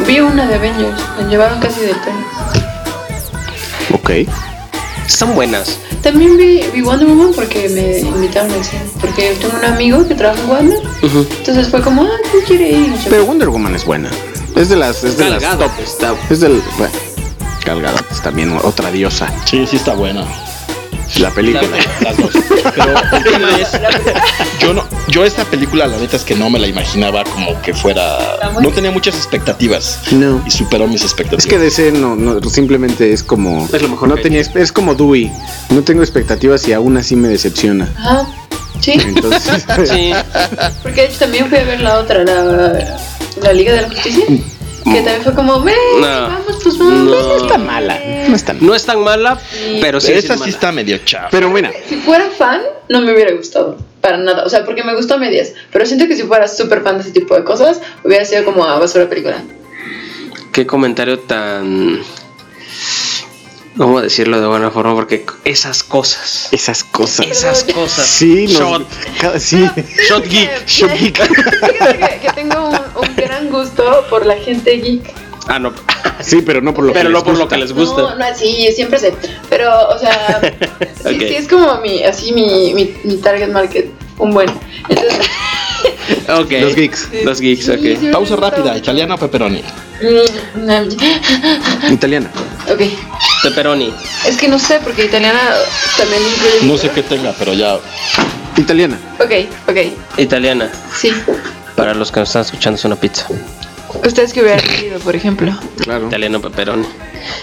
no. 0.00 0.06
Vi 0.06 0.20
una 0.20 0.46
de 0.46 0.54
Avengers, 0.54 0.98
me 1.18 1.28
llevaron 1.28 1.58
casi 1.60 1.80
del 1.80 1.96
pelo. 1.96 2.16
Ok. 3.92 4.10
Son 5.06 5.34
buenas. 5.34 5.78
También 6.02 6.36
vi, 6.38 6.62
vi 6.72 6.80
Wonder 6.80 7.08
Woman 7.08 7.32
porque 7.34 7.68
me 7.68 7.98
invitaron 7.98 8.52
al 8.52 8.64
cine. 8.64 8.82
Porque 9.00 9.36
tengo 9.40 9.58
un 9.58 9.64
amigo 9.64 10.06
que 10.08 10.14
trabaja 10.14 10.40
en 10.42 10.48
Wonder. 10.48 10.78
Entonces 11.02 11.68
fue 11.68 11.82
como, 11.82 12.04
ah, 12.04 12.08
¿quién 12.30 12.44
quiere 12.44 12.70
ir? 12.70 12.96
Sé. 13.02 13.10
Pero 13.10 13.26
Wonder 13.26 13.48
Woman 13.50 13.74
es 13.74 13.84
buena. 13.84 14.10
Es 14.56 14.68
de 14.70 14.76
las, 14.76 15.04
es 15.04 15.16
de 15.18 15.28
las 15.30 15.42
top. 15.58 15.70
está- 15.82 16.14
Es 16.30 16.40
del, 16.40 16.62
bueno, 16.78 16.92
Gal 17.64 17.82
Gadot 17.82 18.10
es 18.12 18.22
también 18.22 18.56
otra 18.62 18.90
diosa. 18.90 19.28
Sí, 19.44 19.66
sí 19.66 19.76
está 19.76 19.94
bueno. 19.94 20.24
La 21.18 21.30
película. 21.30 21.62
Las 22.02 22.16
dos. 22.16 22.30
Pero 22.74 22.94
el 23.16 23.22
tema 23.24 23.48
es, 23.60 23.68
yo 24.60 24.74
no, 24.74 24.84
yo 25.08 25.24
esta 25.24 25.44
película 25.44 25.86
la 25.86 25.96
neta 25.96 26.16
es 26.16 26.22
que 26.24 26.34
no 26.34 26.50
me 26.50 26.58
la 26.58 26.66
imaginaba 26.66 27.24
como 27.24 27.60
que 27.62 27.72
fuera, 27.74 28.18
no 28.60 28.70
tenía 28.70 28.90
muchas 28.90 29.16
expectativas 29.16 30.00
No. 30.12 30.42
y 30.46 30.50
superó 30.50 30.86
mis 30.86 31.02
expectativas. 31.02 31.44
Es 31.44 31.50
que 31.50 31.58
DC 31.58 31.92
no, 31.92 32.14
no, 32.14 32.40
simplemente 32.50 33.12
es 33.12 33.22
como. 33.22 33.66
Es 33.72 33.80
lo 33.82 33.88
mejor 33.88 34.08
no 34.08 34.16
tenía, 34.16 34.40
es 34.42 34.72
como 34.72 34.94
Dewey. 34.94 35.32
No 35.70 35.82
tengo 35.82 36.02
expectativas 36.02 36.68
y 36.68 36.72
aún 36.72 36.96
así 36.98 37.16
me 37.16 37.28
decepciona. 37.28 37.88
Ajá. 37.98 38.26
Sí, 38.80 38.92
Entonces, 38.92 39.64
Sí. 39.90 40.12
porque 40.82 41.00
de 41.02 41.06
hecho 41.08 41.18
también 41.20 41.48
fui 41.48 41.58
a 41.58 41.64
ver 41.64 41.80
la 41.80 41.98
otra, 41.98 42.22
la, 42.22 42.98
la 43.42 43.52
Liga 43.52 43.72
de 43.72 43.82
la 43.82 43.88
Justicia. 43.88 44.24
Que 44.84 45.02
también 45.02 45.22
fue 45.22 45.34
como, 45.34 45.60
ven, 45.62 45.74
No. 46.00 46.06
vamos, 46.06 46.58
pues 46.62 46.78
vamos. 46.78 47.04
No. 47.04 47.36
está 47.36 47.58
mala. 47.58 47.98
No 48.28 48.34
está 48.34 48.52
mala. 48.54 48.66
No 48.66 48.74
es 48.74 48.84
tan 48.84 49.00
mala, 49.00 49.38
pero 49.80 50.00
sí 50.00 50.12
Pero 50.14 50.34
es 50.34 50.40
sí 50.42 50.50
está 50.50 50.72
medio 50.72 50.98
chava. 50.98 51.28
Pero 51.30 51.50
mira, 51.50 51.72
Si 51.88 51.96
fuera 51.96 52.30
fan, 52.30 52.62
no 52.88 53.00
me 53.00 53.12
hubiera 53.12 53.32
gustado. 53.34 53.76
Para 54.00 54.16
nada. 54.16 54.44
O 54.44 54.48
sea, 54.48 54.64
porque 54.64 54.84
me 54.84 54.94
gustó 54.94 55.14
a 55.14 55.18
medias. 55.18 55.52
Pero 55.72 55.84
siento 55.84 56.06
que 56.06 56.16
si 56.16 56.22
fuera 56.22 56.46
súper 56.48 56.82
fan 56.82 56.96
de 56.96 57.02
ese 57.02 57.10
tipo 57.10 57.34
de 57.34 57.44
cosas, 57.44 57.80
hubiera 58.04 58.24
sido 58.24 58.44
como 58.44 58.64
a 58.64 58.78
basura 58.78 59.08
película. 59.08 59.42
Qué 60.52 60.66
comentario 60.66 61.18
tan. 61.18 62.00
¿Cómo 63.78 64.00
decirlo 64.00 64.40
de 64.40 64.46
buena 64.48 64.70
forma? 64.70 64.94
Porque 64.94 65.24
esas 65.44 65.82
cosas. 65.82 66.48
esas 66.52 66.82
cosas. 66.84 67.26
Esas 67.26 67.64
cosas. 67.64 68.04
Sí, 68.06 68.46
Shot. 68.48 68.86
cada- 69.20 69.38
sí. 69.40 69.64
Shot 70.08 70.24
geek. 70.26 70.66
Shot 70.66 70.92
geek. 70.98 71.16
Fíjate 71.22 71.98
que, 71.98 72.18
que 72.26 72.32
tengo 72.34 72.68
un, 72.68 72.74
un 73.08 73.16
gran 73.16 73.48
gusto 73.50 74.04
por 74.10 74.26
la 74.26 74.36
gente 74.36 74.72
geek. 74.78 75.14
Ah, 75.46 75.58
no. 75.58 75.72
Sí, 76.20 76.42
pero 76.42 76.60
no 76.60 76.74
por 76.74 76.84
lo 76.84 76.92
Pero 76.92 77.04
que 77.08 77.12
no 77.12 77.18
les 77.18 77.24
por 77.24 77.32
lo 77.34 77.38
gusta. 77.44 77.54
que 77.54 77.60
les 77.62 77.72
gusta. 77.72 78.02
No, 78.02 78.14
no, 78.16 78.24
sí, 78.36 78.68
siempre 78.74 78.98
sé. 78.98 79.14
Pero, 79.48 79.70
o 79.88 79.98
sea, 79.98 80.40
sí, 81.02 81.14
Ok. 81.14 81.20
sí, 81.20 81.34
es 81.36 81.48
como 81.48 81.76
mi, 81.80 82.02
así 82.02 82.32
mi, 82.32 82.74
mi, 82.74 82.94
mi 83.04 83.16
target 83.18 83.48
market. 83.48 83.86
Un 84.18 84.32
buen. 84.34 84.50
Entonces, 84.88 85.20
Ok. 86.28 86.50
Los 86.60 86.74
geeks. 86.74 87.08
Los 87.24 87.40
geeks, 87.40 87.68
ok. 87.68 88.12
Pausa 88.12 88.36
rápida, 88.36 88.64
mucho. 88.72 88.78
italiano 88.78 89.14
o 89.14 89.18
pepperoni. 89.18 89.62
mm, 90.02 90.66
no, 90.66 91.92
Italiana. 91.92 92.30
ok. 92.70 92.80
Pepperoni. 93.42 93.92
Es 94.26 94.36
que 94.36 94.48
no 94.48 94.58
sé, 94.58 94.80
porque 94.82 95.04
italiana 95.04 95.40
también 95.96 96.22
incluye. 96.22 96.66
No 96.72 96.76
sé 96.78 96.90
qué 96.90 97.02
tenga, 97.02 97.32
pero 97.38 97.52
ya. 97.54 97.78
Italiana. 98.56 98.98
Ok, 99.20 99.30
ok. 99.68 100.18
Italiana. 100.18 100.70
Sí. 100.96 101.12
Para 101.76 101.94
los 101.94 102.10
que 102.10 102.20
nos 102.20 102.28
están 102.28 102.42
escuchando 102.42 102.76
es 102.78 102.84
una 102.84 102.96
pizza. 102.96 103.26
¿Ustedes 104.04 104.32
que 104.32 104.40
hubieran 104.42 104.60
querido, 104.60 104.98
por 105.00 105.16
ejemplo? 105.16 105.52
Claro. 105.82 106.06
Italiano 106.08 106.40
pepperoni. 106.40 106.84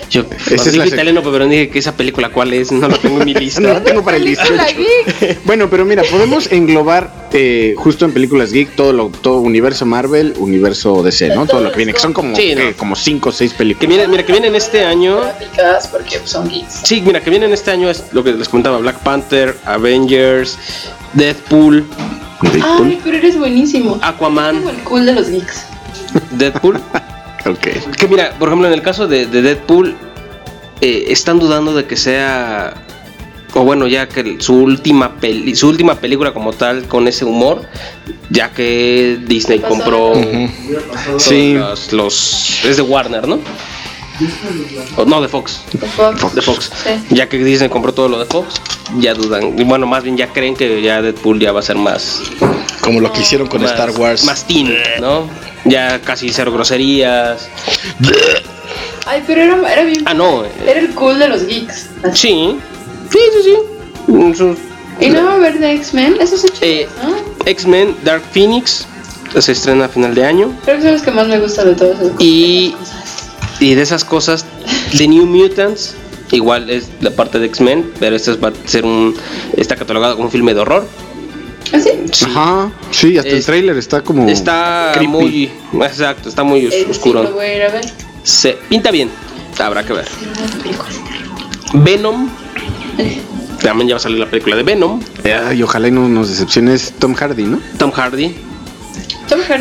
Yo 0.09 0.23
Esa 0.51 0.69
es 0.69 0.75
la 0.75 0.87
italiano 0.87 1.21
pepperoni 1.21 1.51
dije 1.51 1.69
que 1.69 1.79
esa 1.79 1.95
película 1.97 2.29
cuál 2.29 2.53
es, 2.53 2.71
no 2.71 2.87
la 2.87 2.97
tengo 2.97 3.19
en 3.19 3.25
mi 3.25 3.33
lista. 3.35 3.61
No 3.61 3.73
la 3.73 3.83
tengo 3.83 4.03
para 4.03 4.17
el 4.17 4.23
Película 4.23 4.65
18. 4.65 4.79
geek. 5.19 5.45
Bueno, 5.45 5.69
pero 5.69 5.85
mira, 5.85 6.03
podemos 6.09 6.51
englobar 6.51 7.27
eh, 7.33 7.73
justo 7.77 8.05
en 8.05 8.13
películas 8.13 8.51
geek 8.51 8.75
todo 8.75 8.93
lo 8.93 9.09
todo 9.09 9.39
universo 9.39 9.85
Marvel, 9.85 10.33
universo 10.37 11.03
DC, 11.03 11.29
¿no? 11.35 11.45
Todo 11.45 11.61
lo 11.61 11.71
que 11.71 11.77
viene, 11.77 11.93
que 11.93 11.99
son 11.99 12.13
como 12.13 12.35
Sí, 12.35 12.53
¿qué? 12.55 12.71
¿no? 12.71 12.77
como 12.77 12.95
cinco 12.95 13.29
o 13.29 13.31
seis 13.31 13.51
Que 13.51 13.57
películas. 13.59 13.89
viene, 13.89 14.07
mira, 14.07 14.25
que 14.25 14.31
vienen 14.31 14.55
este 14.55 14.83
año. 14.83 15.19
Porque 15.91 16.19
son 16.25 16.47
geeks. 16.49 16.81
Sí, 16.83 17.01
mira, 17.05 17.21
que 17.21 17.29
vienen 17.29 17.51
este 17.53 17.71
año 17.71 17.89
es 17.89 18.03
lo 18.11 18.23
que 18.23 18.31
les 18.33 18.47
comentaba: 18.49 18.77
Black 18.77 18.99
Panther, 18.99 19.55
Avengers, 19.65 20.57
Deadpool, 21.13 21.85
Ay, 22.63 22.99
pero 23.03 23.17
eres 23.17 23.37
buenísimo. 23.37 23.97
Aquaman, 24.01 24.67
el 24.67 24.75
cool 24.83 25.05
de 25.05 25.13
los 25.13 25.29
geeks. 25.29 25.65
Deadpool. 26.31 26.79
Ok. 27.47 27.67
Que 27.95 28.07
mira, 28.07 28.33
por 28.39 28.47
ejemplo, 28.49 28.67
en 28.67 28.73
el 28.73 28.81
caso 28.81 29.07
de, 29.07 29.27
de 29.27 29.43
Deadpool, 29.43 29.95
eh, 30.81 31.05
están 31.09 31.37
dudando 31.37 31.75
de 31.75 31.85
que 31.85 31.95
sea. 31.95 32.73
O 33.53 33.63
bueno, 33.63 33.85
ya 33.85 34.09
que 34.09 34.37
su 34.39 34.55
última 34.55 35.17
peli, 35.17 35.55
su 35.55 35.67
última 35.69 35.93
película 35.93 36.33
como 36.33 36.53
tal 36.53 36.85
con 36.87 37.07
ese 37.07 37.23
humor, 37.23 37.61
ya 38.31 38.49
que 38.49 39.19
Disney 39.27 39.59
compró 39.59 40.13
Sí. 41.19 41.53
los, 41.53 41.93
los- 41.93 42.65
es 42.65 42.77
de 42.77 42.81
Warner, 42.81 43.27
¿no? 43.27 43.39
O, 44.97 45.05
no, 45.05 45.21
de 45.21 45.27
Fox. 45.27 45.61
De 45.73 45.87
Fox. 45.87 46.35
De 46.35 46.41
Fox. 46.41 46.71
Sí. 46.83 46.89
Ya 47.15 47.27
que 47.29 47.37
Disney 47.37 47.69
compró 47.69 47.93
todo 47.93 48.07
lo 48.09 48.19
de 48.19 48.25
Fox, 48.25 48.55
ya 48.99 49.13
dudan. 49.13 49.57
Y 49.59 49.63
bueno, 49.63 49.85
más 49.87 50.03
bien 50.03 50.15
ya 50.17 50.27
creen 50.31 50.55
que 50.55 50.81
ya 50.81 51.01
Deadpool 51.01 51.39
ya 51.39 51.51
va 51.51 51.59
a 51.59 51.63
ser 51.63 51.75
más. 51.77 52.21
Como 52.81 52.99
lo 53.01 53.11
que 53.11 53.21
hicieron 53.21 53.47
con 53.47 53.61
más, 53.61 53.71
Star 53.71 53.91
Wars. 53.91 54.23
Más 54.25 54.45
teen, 54.45 54.73
¿no? 55.01 55.27
Ya 55.65 55.99
casi 56.01 56.29
cero 56.29 56.51
groserías. 56.51 57.49
Ay, 59.07 59.23
pero 59.27 59.41
era, 59.41 59.71
era 59.73 59.83
bien. 59.83 60.03
Ah, 60.05 60.13
no. 60.13 60.43
eh, 60.45 60.51
Era 60.67 60.79
el 60.79 60.89
cool 60.95 61.19
de 61.19 61.27
los 61.27 61.45
geeks. 61.45 61.89
Así. 62.03 62.17
Sí, 62.17 62.57
sí, 63.11 63.19
sí, 63.43 63.49
sí. 64.07 64.11
Mm, 64.11 64.33
Y 65.01 65.09
no 65.09 65.25
va 65.25 65.31
a 65.31 65.35
haber 65.35 65.59
de 65.59 65.73
X-Men. 65.73 66.17
Eso 66.19 66.35
es 66.35 66.45
Eh. 66.61 66.87
X-Men 67.45 67.95
Dark 68.03 68.23
Phoenix 68.31 68.87
se 69.39 69.51
estrena 69.51 69.85
a 69.85 69.89
final 69.89 70.15
de 70.15 70.25
año. 70.25 70.51
Creo 70.63 70.77
que 70.77 70.83
son 70.83 70.91
los 70.93 71.01
que 71.01 71.11
más 71.11 71.27
me 71.27 71.39
gustan 71.39 71.67
de 71.67 71.75
todos 71.75 71.99
esos. 71.99 72.11
Y, 72.19 72.73
y 73.59 73.73
de 73.75 73.81
esas 73.81 74.03
cosas, 74.05 74.45
The 74.97 75.07
New 75.07 75.25
Mutants, 75.25 75.95
igual 76.31 76.69
es 76.69 76.89
la 77.01 77.11
parte 77.11 77.39
de 77.39 77.45
X-Men, 77.47 77.91
pero 77.99 78.15
este 78.15 78.33
va 78.33 78.49
a 78.49 78.53
ser 78.67 78.85
un. 78.85 79.15
Está 79.57 79.75
catalogado 79.75 80.15
como 80.15 80.25
un 80.27 80.31
filme 80.31 80.53
de 80.53 80.59
horror. 80.61 80.87
¿Ah, 81.73 81.79
sí? 81.79 81.89
Sí. 82.11 82.25
Ajá. 82.25 82.71
Sí, 82.91 83.17
hasta 83.17 83.31
el 83.31 83.43
trailer 83.43 83.77
está 83.77 84.01
como 84.01 84.29
Está 84.29 84.91
creepy. 84.93 85.07
muy. 85.07 85.51
Exacto, 85.81 86.29
está 86.29 86.43
muy 86.43 86.69
sí 86.69 86.85
oscuro. 86.89 87.23
lo 87.23 87.31
voy 87.33 87.45
a 87.45 87.55
ir 87.55 87.61
a 87.63 87.69
ver. 87.71 87.85
Se 88.23 88.53
pinta 88.69 88.91
bien, 88.91 89.09
habrá 89.59 89.83
que 89.85 89.93
ver. 89.93 90.05
Venom. 91.73 92.29
También 93.61 93.87
ya 93.89 93.95
va 93.95 93.97
a 93.97 94.01
salir 94.01 94.19
la 94.19 94.27
película 94.29 94.55
de 94.55 94.63
Venom. 94.63 95.01
Ay, 95.47 95.63
ojalá 95.63 95.87
y 95.87 95.91
no 95.91 96.07
nos 96.07 96.29
decepciones 96.29 96.93
Tom 96.99 97.13
Hardy, 97.15 97.43
¿no? 97.43 97.59
Tom 97.77 97.91
Hardy. 97.91 98.35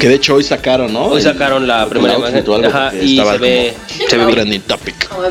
Que 0.00 0.08
de 0.08 0.14
hecho 0.14 0.34
hoy 0.34 0.44
sacaron, 0.44 0.92
¿no? 0.92 1.06
Hoy 1.06 1.22
sacaron 1.22 1.66
la 1.66 1.88
primera 1.88 2.14
outfit 2.14 2.46
imagen. 2.46 2.64
Ajá, 2.66 2.92
y 2.94 3.16
se 3.18 3.38
ve, 3.38 3.74
como 3.74 4.08
se 4.10 4.16
ve 4.16 4.24
bien. 4.26 4.30
Trending 4.34 4.60
topic. 4.62 5.08
Como. 5.08 5.22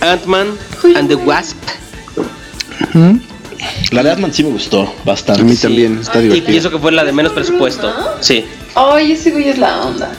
Ant-Man 0.00 0.48
and 0.96 1.08
the 1.08 1.14
Wasp. 1.16 1.56
La 3.92 4.02
de 4.02 4.10
Ant-Man 4.12 4.32
sí 4.32 4.42
me 4.44 4.50
gustó 4.50 4.92
bastante. 5.04 5.42
A 5.42 5.44
mí 5.44 5.54
Sí. 5.56 5.62
también, 5.62 5.98
está 6.00 6.18
Y 6.20 6.22
divertido. 6.22 6.46
pienso 6.46 6.70
que 6.70 6.78
fue 6.78 6.92
la 6.92 7.04
de 7.04 7.12
menos 7.12 7.32
presupuesto. 7.32 7.92
Sí, 8.20 8.44
Ay, 8.74 9.12
ese 9.12 9.30
güey 9.32 9.48
es 9.48 9.58
la 9.58 9.82
onda. 9.82 10.10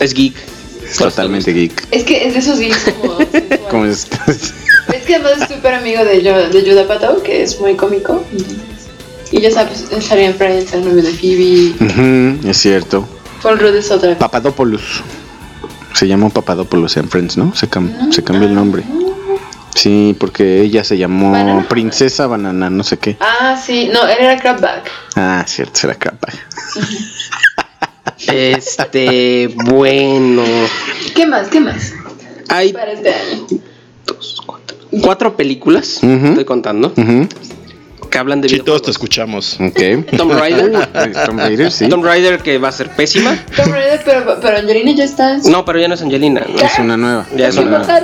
es 0.00 0.14
geek. 0.14 0.34
Es 0.88 0.96
totalmente 0.98 1.52
geek. 1.52 1.86
Es 1.90 2.04
que 2.04 2.26
es 2.26 2.34
de 2.34 2.40
esos 2.40 2.58
geeks 2.58 2.84
como. 3.00 3.16
sensuales. 3.32 3.58
Como 3.70 3.84
es- 3.86 4.06
Es 4.92 5.02
que 5.06 5.14
además 5.16 5.42
es 5.42 5.54
súper 5.56 5.74
amigo 5.74 6.04
de, 6.04 6.22
Yo- 6.22 6.48
de 6.48 6.60
Judah 6.62 6.86
Pato, 6.86 7.22
que 7.22 7.42
es 7.42 7.58
muy 7.60 7.74
cómico. 7.76 8.24
Y 9.32 9.40
ya 9.40 9.50
sabes, 9.50 9.86
estaría 9.90 10.26
en 10.26 10.34
Friends, 10.34 10.72
el 10.74 10.84
novio 10.84 11.02
de 11.02 11.12
Phoebe. 11.12 11.74
Ujú, 11.80 12.48
es 12.48 12.56
cierto. 12.58 13.08
Paul 13.42 13.58
Rudd 13.58 13.74
es 13.76 13.90
otra. 13.90 14.16
Papadopoulos. 14.18 15.02
Se 15.94 16.06
llamó 16.06 16.30
Papadopoulos 16.30 16.96
en 16.96 17.08
Friends, 17.08 17.36
¿no? 17.36 17.54
Se, 17.54 17.68
cam- 17.68 18.12
se 18.12 18.22
cambió 18.22 18.46
el 18.46 18.54
nombre. 18.54 18.84
Sí, 19.74 20.14
porque 20.20 20.60
ella 20.60 20.84
se 20.84 20.98
llamó 20.98 21.32
Banana. 21.32 21.66
Princesa 21.68 22.26
Banana, 22.26 22.68
no 22.70 22.84
sé 22.84 22.98
qué. 22.98 23.16
Ah, 23.20 23.58
sí, 23.64 23.88
no, 23.92 24.06
él 24.06 24.16
era 24.20 24.38
Crabback. 24.38 24.90
Ah, 25.16 25.42
cierto, 25.46 25.80
será 25.80 25.94
capa. 25.94 26.28
Este, 28.26 29.48
bueno. 29.64 30.42
¿Qué 31.14 31.26
más? 31.26 31.48
¿Qué 31.48 31.60
más? 31.60 31.92
Hay 32.48 32.72
Para 32.72 32.92
este 32.92 33.14
año. 33.14 33.46
cuatro 35.02 35.36
películas, 35.36 36.00
Ujú. 36.02 36.26
estoy 36.28 36.44
contando, 36.44 36.92
que 38.12 38.18
hablan 38.18 38.40
de 38.40 38.48
Sí, 38.48 38.60
todos 38.60 38.82
te 38.82 38.92
escuchamos. 38.92 39.58
Ok. 39.58 39.80
Tomb 40.16 40.32
Raider. 40.32 40.70
Tomb 41.26 41.38
Raider, 41.40 41.72
sí. 41.72 41.88
Tomb 41.88 42.04
Raider 42.04 42.38
que 42.38 42.58
va 42.58 42.68
a 42.68 42.72
ser 42.72 42.90
pésima. 42.90 43.36
Tomb 43.56 43.72
Raider, 43.72 44.00
pero, 44.04 44.38
pero 44.40 44.58
Angelina 44.58 44.92
ya 44.92 45.04
está. 45.04 45.34
en 45.34 45.42
No, 45.50 45.64
pero 45.64 45.80
ya 45.80 45.88
no 45.88 45.94
es 45.94 46.02
Angelina. 46.02 46.46
¿no? 46.48 46.60
Es 46.60 46.78
una 46.78 46.96
nueva. 46.96 47.26
Ya 47.34 47.48
es 47.48 47.56
¿Qué 47.56 47.62
una. 47.62 47.78
pasar? 47.78 48.02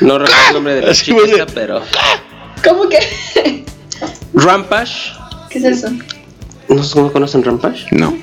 No 0.00 0.18
recuerdo 0.18 0.46
el 0.48 0.54
nombre 0.54 0.74
de 0.76 0.82
la 0.82 0.92
esta, 0.92 1.46
pero. 1.52 1.82
¿Cómo 2.64 2.88
que? 2.88 2.98
Rampage. 4.32 5.12
¿Qué 5.50 5.58
es 5.58 5.64
eso? 5.64 5.88
¿No, 6.68 6.82
¿no 6.94 7.12
conocen 7.12 7.42
Rampage? 7.42 7.86
No. 7.90 8.16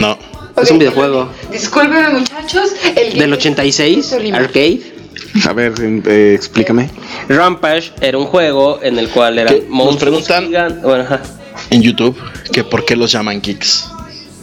No. 0.00 0.18
Es 0.60 0.70
un 0.70 0.78
videojuego. 0.78 1.28
Discúlpeme, 1.52 2.08
muchachos. 2.10 2.70
El 2.96 3.18
Del 3.18 3.32
86, 3.32 4.06
Solima. 4.06 4.38
arcade. 4.38 4.97
A 5.48 5.52
ver, 5.52 5.72
eh, 5.80 6.32
explícame. 6.34 6.90
Rampage 7.28 7.92
era 8.00 8.18
un 8.18 8.26
juego 8.26 8.80
en 8.82 8.98
el 8.98 9.08
cual 9.08 9.38
eran 9.38 9.54
¿Qué? 9.54 9.60
Nos 9.62 9.70
monstruos 9.70 10.24
preguntan- 10.24 10.46
gigantes. 10.46 10.82
Bueno, 10.82 11.04
ajá. 11.04 11.20
En 11.70 11.82
YouTube, 11.82 12.16
que 12.52 12.64
por 12.64 12.84
qué 12.84 12.96
los 12.96 13.10
llaman 13.12 13.40
geeks. 13.40 13.88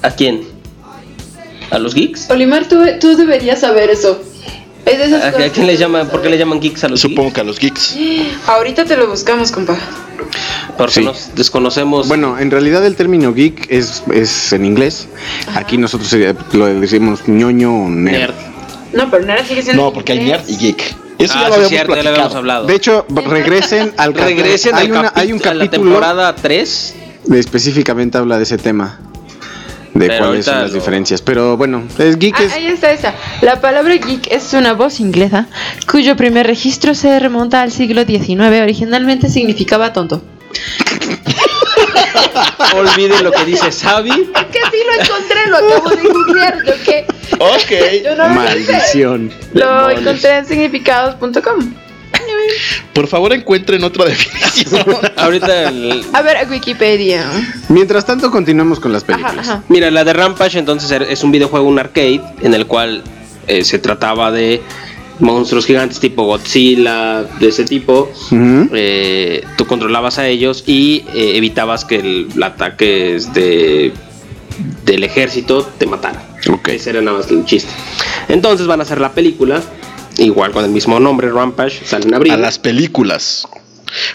¿A 0.02 0.12
quién? 0.12 0.42
¿A 1.72 1.80
los 1.80 1.94
geeks? 1.96 2.30
Olimar, 2.30 2.68
tú, 2.68 2.80
tú 3.00 3.16
deberías 3.18 3.60
saber 3.62 3.90
eso. 3.90 4.22
Es 4.86 5.00
de 5.00 5.06
esas 5.06 5.24
¿A, 5.24 5.28
a 5.30 5.32
cosas 5.32 5.52
quién 5.52 5.66
que 5.66 5.72
le 5.72 5.78
llaman? 5.78 6.08
¿Por 6.10 6.22
qué 6.22 6.30
le 6.30 6.38
llaman 6.38 6.60
geeks 6.60 6.84
a 6.84 6.90
los 6.90 7.00
Supongo 7.02 7.34
que 7.34 7.42
a 7.42 7.44
los 7.44 7.58
geeks. 7.58 7.96
Ahorita 8.48 8.86
te 8.86 8.96
lo 8.96 9.08
buscamos, 9.08 9.52
compa. 9.52 9.74
geeks? 9.74 9.84
Porque 10.78 10.94
Sí. 10.94 11.04
nos 11.04 11.34
desconocemos. 11.36 12.08
Bueno, 12.08 12.38
en 12.38 12.52
realidad 12.52 12.86
el 12.86 12.96
término 12.96 13.34
geek 13.34 13.66
es, 13.72 14.04
es 14.14 14.54
en 14.54 14.66
inglés. 14.66 15.08
Aquí 15.56 15.78
nosotros 15.78 16.10
sería- 16.10 16.36
lo 16.52 16.66
decimos 16.68 17.28
ñoño 17.28 17.86
o 17.86 17.90
nerd. 17.90 18.14
nerd. 18.20 18.34
No, 18.96 19.10
pero 19.12 19.26
nada 19.26 19.44
sigue 19.46 19.62
siendo. 19.62 19.84
No, 19.84 19.94
porque 19.94 20.14
hay 20.14 20.20
nerd 20.20 20.48
y 20.48 20.58
geek. 20.58 20.96
Eso 21.18 21.34
Ah, 21.38 21.42
ya 21.44 21.48
lo 21.48 21.54
habíamos 21.54 21.70
cierto, 21.70 21.96
ya 21.96 22.04
lo 22.04 22.10
habíamos 22.10 22.16
platicado. 22.34 22.38
hablado. 22.38 22.66
De 22.68 22.76
hecho, 22.76 23.06
regresen 23.28 23.94
al 23.98 24.14
Regresen 24.16 24.76
hay, 24.76 24.86
al 24.88 24.92
una- 24.92 25.12
hay 25.16 25.32
un 25.32 25.40
a 25.42 25.54
la 25.54 25.66
capítulo 25.66 25.70
temporada 25.92 26.36
3. 26.36 26.96
de 27.26 27.40
específicamente 27.40 28.18
habla 28.18 28.38
de 28.38 28.44
ese 28.44 28.58
tema. 28.58 29.00
De 29.94 30.08
Pero 30.08 30.26
cuáles 30.26 30.44
son 30.46 30.60
las 30.60 30.72
lo- 30.72 30.76
diferencias. 30.76 31.22
Pero 31.22 31.56
bueno, 31.56 31.84
es 31.98 32.20
geek 32.20 32.36
Ah, 32.38 32.44
es- 32.44 32.52
ahí 32.54 32.68
está 32.68 32.92
esa. 32.92 33.14
La 33.42 33.62
palabra 33.62 33.96
geek 33.96 34.28
es 34.30 34.52
una 34.54 34.74
voz 34.74 35.00
inglesa 35.00 35.48
cuyo 35.90 36.18
primer 36.18 36.48
registro 36.48 36.94
se 36.96 37.18
remonta 37.18 37.62
al 37.62 37.72
siglo 37.72 38.04
XIX. 38.04 38.62
Originalmente 38.62 39.30
significaba 39.30 39.94
tonto. 39.94 40.22
Olviden 42.76 43.24
lo 43.24 43.32
que 43.32 43.46
dice 43.46 43.72
Xavi. 43.72 44.10
Que 44.10 44.60
sí 44.72 44.78
lo 44.86 45.04
encontré, 45.04 45.48
lo 45.48 45.58
acabo 45.58 45.90
de 45.90 46.04
googlear. 46.04 46.64
¿Yo 46.66 46.74
qué? 46.84 47.06
Ok. 47.40 48.04
Yo 48.04 48.16
no 48.16 48.30
maldición. 48.30 49.32
Lo 49.54 49.68
Demonios. 49.70 50.02
encontré 50.02 50.38
en 50.38 50.46
significados.com. 50.46 51.74
Por 52.94 53.08
favor, 53.08 53.34
encuentren 53.34 53.84
otra 53.84 54.06
definición. 54.06 54.86
Ahorita, 55.18 55.70
el- 55.70 56.06
A 56.14 56.22
ver, 56.22 56.48
Wikipedia. 56.50 57.26
Mientras 57.70 58.06
tanto, 58.06 58.32
continuamos 58.32 58.80
con 58.80 58.94
las 58.94 59.04
películas. 59.04 59.48
ajá. 59.50 59.64
mira, 59.68 59.92
la 59.92 60.04
de 60.04 60.14
Rampage 60.14 60.58
entonces 60.60 60.90
er- 60.92 61.08
es 61.10 61.24
un 61.24 61.32
videojuego, 61.32 61.68
un 61.68 61.78
arcade, 61.80 62.22
en 62.42 62.54
el 62.54 62.68
cual 62.68 63.04
eh, 63.48 63.64
se 63.66 63.80
trataba 63.80 64.32
de 64.32 64.62
monstruos 65.20 65.66
gigantes 65.66 66.00
tipo 66.00 66.24
Godzilla, 66.24 67.24
de 67.24 67.48
ese 67.48 67.66
tipo. 67.66 68.12
Eh, 68.32 69.44
tú 69.58 69.66
controlabas 69.66 70.18
a 70.20 70.28
ellos 70.28 70.64
y 70.68 71.06
eh, 71.14 71.34
evitabas 71.36 71.86
que 71.86 71.98
el, 71.98 72.28
el 72.36 72.44
ataque 72.44 73.20
de, 73.34 73.94
del 74.86 75.04
ejército 75.04 75.64
te 75.78 75.86
matara. 75.86 76.24
Ok. 76.52 76.70
Ese 76.70 76.92
era 76.92 77.02
nada 77.02 77.18
más 77.18 77.32
el 77.32 77.46
chiste. 77.46 77.72
Entonces 78.28 78.68
van 78.68 78.80
a 78.80 78.84
hacer 78.84 79.00
la 79.00 79.14
película, 79.14 79.62
igual 80.18 80.52
con 80.52 80.66
el 80.66 80.72
mismo 80.72 81.00
nombre, 81.00 81.32
Rampage, 81.32 81.86
sale 81.86 82.06
en 82.06 82.14
abril. 82.14 82.34
A 82.34 82.38
las 82.38 82.60
películas. 82.60 83.48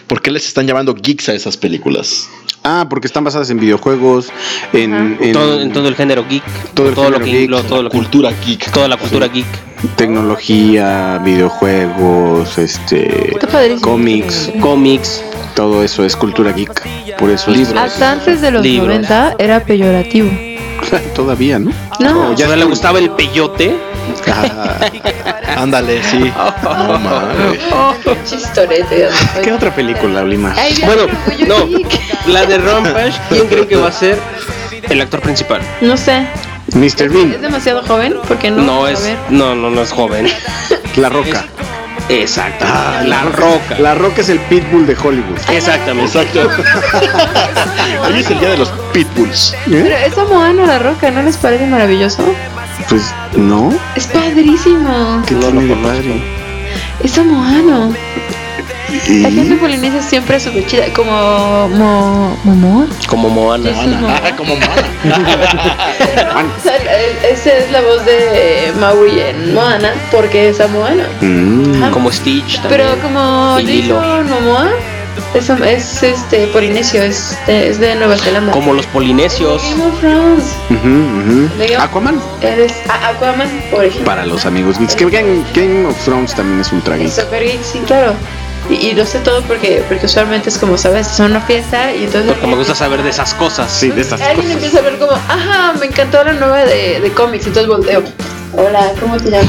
¿Por 0.07 0.21
qué 0.21 0.31
les 0.31 0.47
están 0.47 0.67
llamando 0.67 0.95
geeks 0.95 1.29
a 1.29 1.35
esas 1.35 1.57
películas? 1.57 2.29
Ah, 2.63 2.87
porque 2.91 3.07
están 3.07 3.25
basadas 3.25 3.49
en 3.51 3.59
videojuegos, 3.59 4.29
en, 4.75 5.17
en 5.21 5.33
todo, 5.33 5.61
en 5.63 5.73
todo 5.73 5.89
el 5.89 5.95
género 5.97 6.27
geek, 6.29 6.43
Todo 6.75 6.89
el 6.91 6.95
todo 6.95 7.11
lo 7.11 7.19
que, 7.21 7.25
geek, 7.31 7.51
lo- 7.51 7.63
todo 7.63 7.83
lo 7.83 7.91
que- 7.91 7.97
Cultura 7.97 8.31
geek. 8.45 8.71
toda 8.71 8.87
la 8.87 8.97
cultura 8.99 9.29
geek. 9.29 9.47
tecnología, 9.97 11.19
videojuegos, 11.25 12.59
este, 12.59 13.35
cómics, 13.81 14.51
cómics. 14.61 15.25
todo 15.55 15.83
eso 15.83 16.05
es 16.05 16.17
cultura 16.17 16.53
geek. 16.53 17.17
Por 17.19 17.31
eso 17.31 17.51
Libros. 17.51 17.75
Hasta 17.77 18.13
antes 18.13 18.41
de 18.43 18.51
los 18.51 18.63
Libros. 18.63 18.89
90 18.89 19.37
era 19.39 19.61
peyorativo. 19.65 20.31
todavía, 21.15 21.59
¿no? 21.59 21.71
No, 21.99 22.35
Ya 22.37 22.55
le 22.57 22.65
gustaba 22.65 22.99
el 22.99 23.11
peyote. 23.11 23.75
Ah, 24.27 25.63
Ándale, 25.63 26.03
sí. 26.03 26.33
No 26.63 26.99
mames. 26.99 27.59
chistorete. 28.29 29.09
¿Qué 29.43 29.53
otra 29.53 29.75
película, 29.75 30.23
Lima? 30.23 30.55
Ay, 30.57 30.75
ya 30.75 30.87
Bueno, 30.87 31.03
no, 31.47 32.33
la 32.33 32.47
de 32.47 32.59
Rampage, 32.59 33.15
¿quién 33.29 33.47
creen 33.49 33.67
que 33.69 33.77
va 33.77 33.89
a 33.89 33.93
ser 33.93 34.19
el 34.89 35.01
actor 35.01 35.21
principal? 35.21 35.61
No 35.81 35.97
sé. 35.97 36.27
Mr. 36.75 36.85
¿Es 36.85 37.13
Bean, 37.13 37.43
demasiado 37.43 37.83
joven? 37.83 38.15
Porque 38.29 38.51
no. 38.51 38.63
No 38.63 38.89
es, 38.89 39.01
no, 39.29 39.55
no, 39.55 39.71
no 39.71 39.83
es 39.83 39.91
joven. 39.93 40.29
La 40.97 41.09
Roca. 41.11 41.45
Exacto. 42.09 42.65
la 43.05 43.23
roca. 43.23 43.79
La 43.79 43.95
Roca 43.95 44.21
es 44.23 44.29
el 44.31 44.41
pitbull 44.41 44.85
de 44.87 44.97
Hollywood. 45.01 45.39
Exactamente. 45.49 46.19
Exacto. 46.21 46.49
Hoy 48.05 48.19
es 48.21 48.31
el 48.31 48.41
día 48.41 48.51
de 48.51 48.59
los 48.59 48.69
pitbulls. 48.93 49.55
Pero 49.65 49.87
¿Eh? 49.87 50.07
es 50.07 50.15
samoano 50.15 50.67
la 50.67 50.81
roca, 50.81 51.11
¿no 51.13 51.23
les 51.23 51.37
parece 51.37 51.67
maravilloso? 51.67 52.25
Pues 52.89 53.15
no. 53.37 53.73
Es 53.97 54.07
padrísimo. 54.07 55.23
¿Qué 55.27 55.35
tiene 55.35 55.65
de 55.67 55.77
padre? 55.77 56.23
Es 57.03 57.13
samoano. 57.13 57.93
La 59.09 59.29
¿Y? 59.29 59.35
gente 59.35 59.55
polinesia 59.57 60.03
siempre 60.03 60.37
es 60.37 60.43
súper 60.43 60.67
chida. 60.67 60.93
Como. 60.93 61.69
Mo, 61.69 62.37
¿Momoa? 62.45 62.87
Como 63.09 63.29
Moana. 63.29 63.71
Ah, 64.23 64.37
como 64.37 64.57
Moana. 64.57 64.89
Esa 67.31 67.53
es 67.53 67.71
la 67.71 67.81
voz 67.83 68.05
de 68.05 68.73
Maui 68.81 69.21
en 69.21 69.55
Moana 69.55 69.93
porque 70.11 70.49
es 70.49 70.57
samoano. 70.57 71.05
Mm. 71.21 71.91
Como 71.93 72.11
Stitch 72.11 72.61
también. 72.61 72.83
Pero 72.83 73.03
como 73.03 73.57
dijo 73.59 73.95
Momoa, 73.95 74.71
es, 75.35 75.49
es 75.51 76.03
este 76.03 76.47
polinesio, 76.49 77.03
es 77.03 77.37
de, 77.47 77.69
es 77.71 77.79
de 77.81 77.95
Nueva 77.97 78.17
Zelanda. 78.17 78.53
Como 78.53 78.73
los 78.73 78.87
polinesios. 78.87 79.63
Game 79.63 79.85
of 79.87 80.01
Thrones. 80.01 80.45
Ujú, 80.71 80.89
ujú. 80.89 81.49
Digo- 81.63 81.81
Aquaman. 81.81 82.21
Eres 82.41 82.73
Aquaman, 82.89 83.49
por 83.71 83.85
ejemplo. 83.85 84.05
Para 84.07 84.27
los 84.27 84.45
amigos 84.47 84.79
geeks. 84.79 84.95
Que 84.95 85.05
Game, 85.07 85.43
Game 85.55 85.87
of 85.87 85.97
Thrones 86.05 86.35
también 86.35 86.61
es 86.61 86.73
ultra 86.73 86.97
Es 86.97 87.03
geek. 87.17 87.25
super 87.27 87.43
geek, 87.43 87.63
sí, 87.63 87.81
claro. 87.87 88.15
Y, 88.69 88.75
y 88.75 88.93
lo 88.95 89.05
sé 89.07 89.19
todo 89.21 89.43
porque, 89.43 89.83
porque 89.89 90.07
usualmente 90.07 90.49
es 90.51 90.59
como, 90.59 90.77
¿sabes? 90.79 91.11
Es 91.13 91.19
una 91.21 91.41
fiesta 91.41 91.93
y 91.95 92.05
entonces... 92.05 92.31
Porque 92.33 92.47
me 92.47 92.55
gusta 92.57 92.75
saber 92.75 93.03
de 93.03 93.11
esas 93.11 93.35
cosas. 93.35 93.71
Sí, 93.73 93.89
de 93.91 94.01
estas 94.03 94.21
Alguien 94.21 94.37
cosas. 94.43 94.53
empieza 94.53 94.79
a 94.79 94.83
ver 94.83 94.99
como, 94.99 95.13
ajá, 95.13 95.73
me 95.81 95.87
encantó 95.87 96.23
la 96.23 96.35
nueva 96.35 96.65
de, 96.65 97.01
de 97.01 97.11
cómics, 97.13 97.47
entonces 97.47 97.69
volteo. 97.69 98.03
Hola, 98.57 98.93
¿cómo 99.01 99.17
te 99.17 99.31
llamas? 99.31 99.49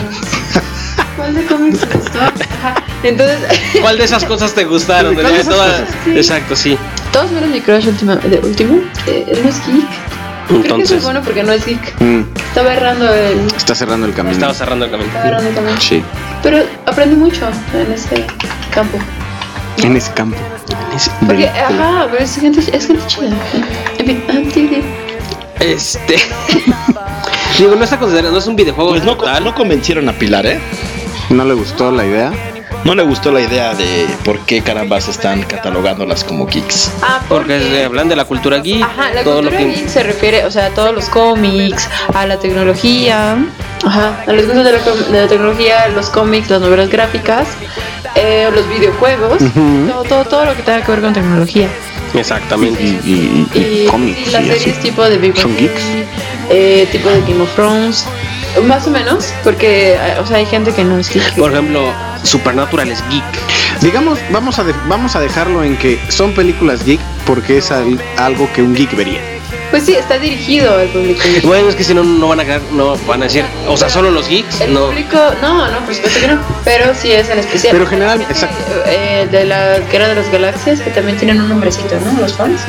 ¿Cuál 1.21 1.35
de 1.35 1.45
cómics 1.45 1.79
te 1.81 1.97
gustó? 1.97 2.19
Ajá. 2.19 2.83
Entonces, 3.03 3.37
¿Cuál 3.81 3.97
de 3.99 4.03
esas 4.05 4.25
cosas 4.25 4.53
te 4.53 4.65
gustaron? 4.65 5.13
¿Cuál 5.13 5.27
de 5.27 5.39
esas 5.39 5.53
Todas- 5.53 5.81
cosas? 5.81 5.95
Sí. 6.03 6.11
Exacto, 6.17 6.55
sí. 6.55 6.77
todos 7.13 7.31
menos 7.31 7.49
mi 7.49 7.61
crush 7.61 7.87
último, 7.87 8.15
de 8.15 8.39
último, 8.39 8.79
eh, 9.05 9.39
no 9.43 9.49
es 9.49 9.67
geek. 9.67 9.85
Creo 10.47 10.61
que 10.63 10.67
eso 10.67 10.73
Entonces, 10.73 10.97
es 10.97 11.03
bueno 11.03 11.21
porque 11.21 11.43
no 11.43 11.51
es 11.51 11.63
geek. 11.63 12.01
Mm, 12.01 12.23
Estaba 12.47 12.73
errando 12.73 13.13
el... 13.13 13.47
Está 13.55 13.75
cerrando 13.75 14.07
el 14.07 14.13
camino. 14.13 14.33
estaba 14.33 14.53
cerrando 14.55 14.85
el 14.85 14.91
camino. 14.91 15.09
Estaba 15.09 15.27
errando 15.27 15.49
el 15.49 15.55
camino. 15.55 15.79
Sí. 15.79 16.03
Pero 16.41 16.63
aprendí 16.87 17.15
mucho 17.15 17.47
en 17.75 17.93
ese 17.93 18.25
campo. 18.71 18.97
En 19.83 19.95
ese 19.95 20.11
campo. 20.13 20.37
Porque, 21.25 21.47
ajá, 21.47 22.07
pero 22.11 22.23
es 22.23 22.35
gente, 22.35 22.59
es 22.59 22.87
gente 22.87 23.03
chida. 23.05 23.29
En 23.99 24.51
fin, 24.51 24.83
ah. 24.83 25.61
Este. 25.61 26.15
Digo, 27.57 27.75
no 27.75 27.83
está 27.83 27.97
considerado, 27.99 28.33
no 28.33 28.39
es 28.39 28.47
un 28.47 28.55
videojuego 28.55 28.91
Pues 28.91 29.03
no 29.03 29.55
convencieron 29.55 30.09
a 30.09 30.13
Pilar, 30.13 30.45
¿eh? 30.47 30.59
¿No 31.29 31.45
le 31.45 31.53
gustó 31.53 31.91
la 31.91 32.05
idea? 32.05 32.31
No 32.83 32.95
le 32.95 33.03
gustó 33.03 33.31
la 33.31 33.41
idea 33.41 33.73
de 33.75 34.07
por 34.25 34.39
qué 34.39 34.61
carambas 34.61 35.07
están 35.07 35.43
catalogándolas 35.43 36.23
como 36.23 36.47
geeks. 36.47 36.91
Ah, 37.03 37.21
Porque 37.29 37.57
eh, 37.81 37.85
hablan 37.85 38.09
de 38.09 38.15
la 38.15 38.25
cultura 38.25 38.57
geek. 38.59 38.81
Ajá, 38.83 39.11
la 39.13 39.23
todo 39.23 39.35
cultura 39.35 39.59
lo 39.61 39.65
que. 39.67 39.73
geek 39.75 39.87
se 39.87 40.03
refiere, 40.03 40.45
o 40.45 40.51
sea, 40.51 40.67
a 40.67 40.69
todos 40.71 40.93
los 40.93 41.05
cómics, 41.09 41.87
a 42.13 42.25
la 42.25 42.37
tecnología, 42.39 43.37
ajá, 43.85 44.23
a 44.27 44.33
los 44.33 44.45
gustos 44.47 44.63
de 44.65 44.71
la, 44.71 44.79
de 45.11 45.21
la 45.21 45.27
tecnología, 45.27 45.87
los 45.89 46.09
cómics, 46.09 46.49
las 46.49 46.59
novelas 46.61 46.89
gráficas, 46.89 47.47
eh, 48.15 48.49
los 48.53 48.67
videojuegos, 48.67 49.41
Ujú. 49.43 49.87
todo, 49.87 50.03
todo, 50.03 50.25
todo 50.25 50.45
lo 50.45 50.55
que 50.55 50.63
tenga 50.63 50.81
que 50.83 50.91
ver 50.91 51.01
con 51.01 51.13
tecnología. 51.13 51.67
Exactamente. 52.15 52.81
Y, 52.83 52.87
y- 53.05 53.47
y- 53.53 53.83
y 53.83 53.85
cómics. 53.85 54.27
y 54.27 54.31
las 54.31 54.41
y 54.43 54.47
series 54.47 54.77
así. 54.77 54.81
tipo 54.89 55.03
de 55.07 55.17
Big 55.17 55.33
Bang 55.33 55.41
¿Son 55.43 55.55
geeks? 55.55 55.81
Eh, 56.49 56.87
tipo 56.91 57.09
de 57.09 57.21
Game 57.21 57.41
of 57.41 57.53
Thrones, 57.55 58.05
más 58.63 58.85
o 58.87 58.91
menos, 58.91 59.33
porque, 59.43 59.93
eh, 59.93 60.17
o 60.21 60.25
sea, 60.25 60.37
hay 60.37 60.45
gente 60.45 60.71
que 60.73 60.83
no 60.83 60.97
es 60.97 61.09
geek. 61.13 61.35
Por 61.35 61.51
ejemplo, 61.51 61.91
Supernatural 62.23 62.89
es 62.91 63.03
geek. 63.09 63.23
Digamos, 63.81 64.19
vamos 64.31 64.59
a, 64.59 64.63
de- 64.63 64.75
vamos 64.87 65.15
a 65.15 65.19
dejarlo 65.19 65.63
en 65.63 65.77
que 65.77 65.99
son 66.09 66.33
películas 66.33 66.83
geek 66.85 66.99
porque 67.25 67.57
es 67.57 67.71
al- 67.71 67.99
algo 68.17 68.47
que 68.53 68.61
un 68.61 68.75
geek 68.75 68.95
vería. 68.95 69.19
Pues 69.71 69.85
sí, 69.85 69.93
está 69.93 70.19
dirigido 70.19 70.77
al 70.77 70.87
público. 70.89 71.21
geek. 71.23 71.43
Bueno, 71.45 71.69
es 71.69 71.75
que 71.75 71.83
si 71.83 71.93
no, 71.93 72.03
no 72.03 72.27
van 72.27 72.41
a 72.41 72.45
quedar, 72.45 72.61
no 72.73 72.95
van 73.07 73.21
a 73.21 73.25
decir, 73.25 73.45
o 73.67 73.77
sea, 73.77 73.89
solo 73.89 74.11
los 74.11 74.27
geeks. 74.27 74.59
El 74.61 74.73
No. 74.73 74.87
público, 74.87 75.17
no, 75.41 75.67
no, 75.71 75.79
por 75.85 75.95
supuesto 75.95 76.19
que 76.19 76.27
no, 76.27 76.39
pero 76.65 76.93
sí 76.93 77.11
es 77.11 77.29
en 77.29 77.39
especial. 77.39 77.71
Pero 77.71 77.87
general, 77.87 78.21
exacto. 78.21 78.57
eh, 78.85 79.27
de 79.31 79.45
la 79.45 79.79
Guerra 79.91 80.09
de 80.09 80.15
las 80.15 80.29
Galaxias, 80.31 80.81
que 80.81 80.89
también 80.91 81.17
tienen 81.17 81.41
un 81.41 81.47
nombrecito, 81.49 81.95
¿no? 82.01 82.19
Los 82.21 82.33
fans. 82.33 82.59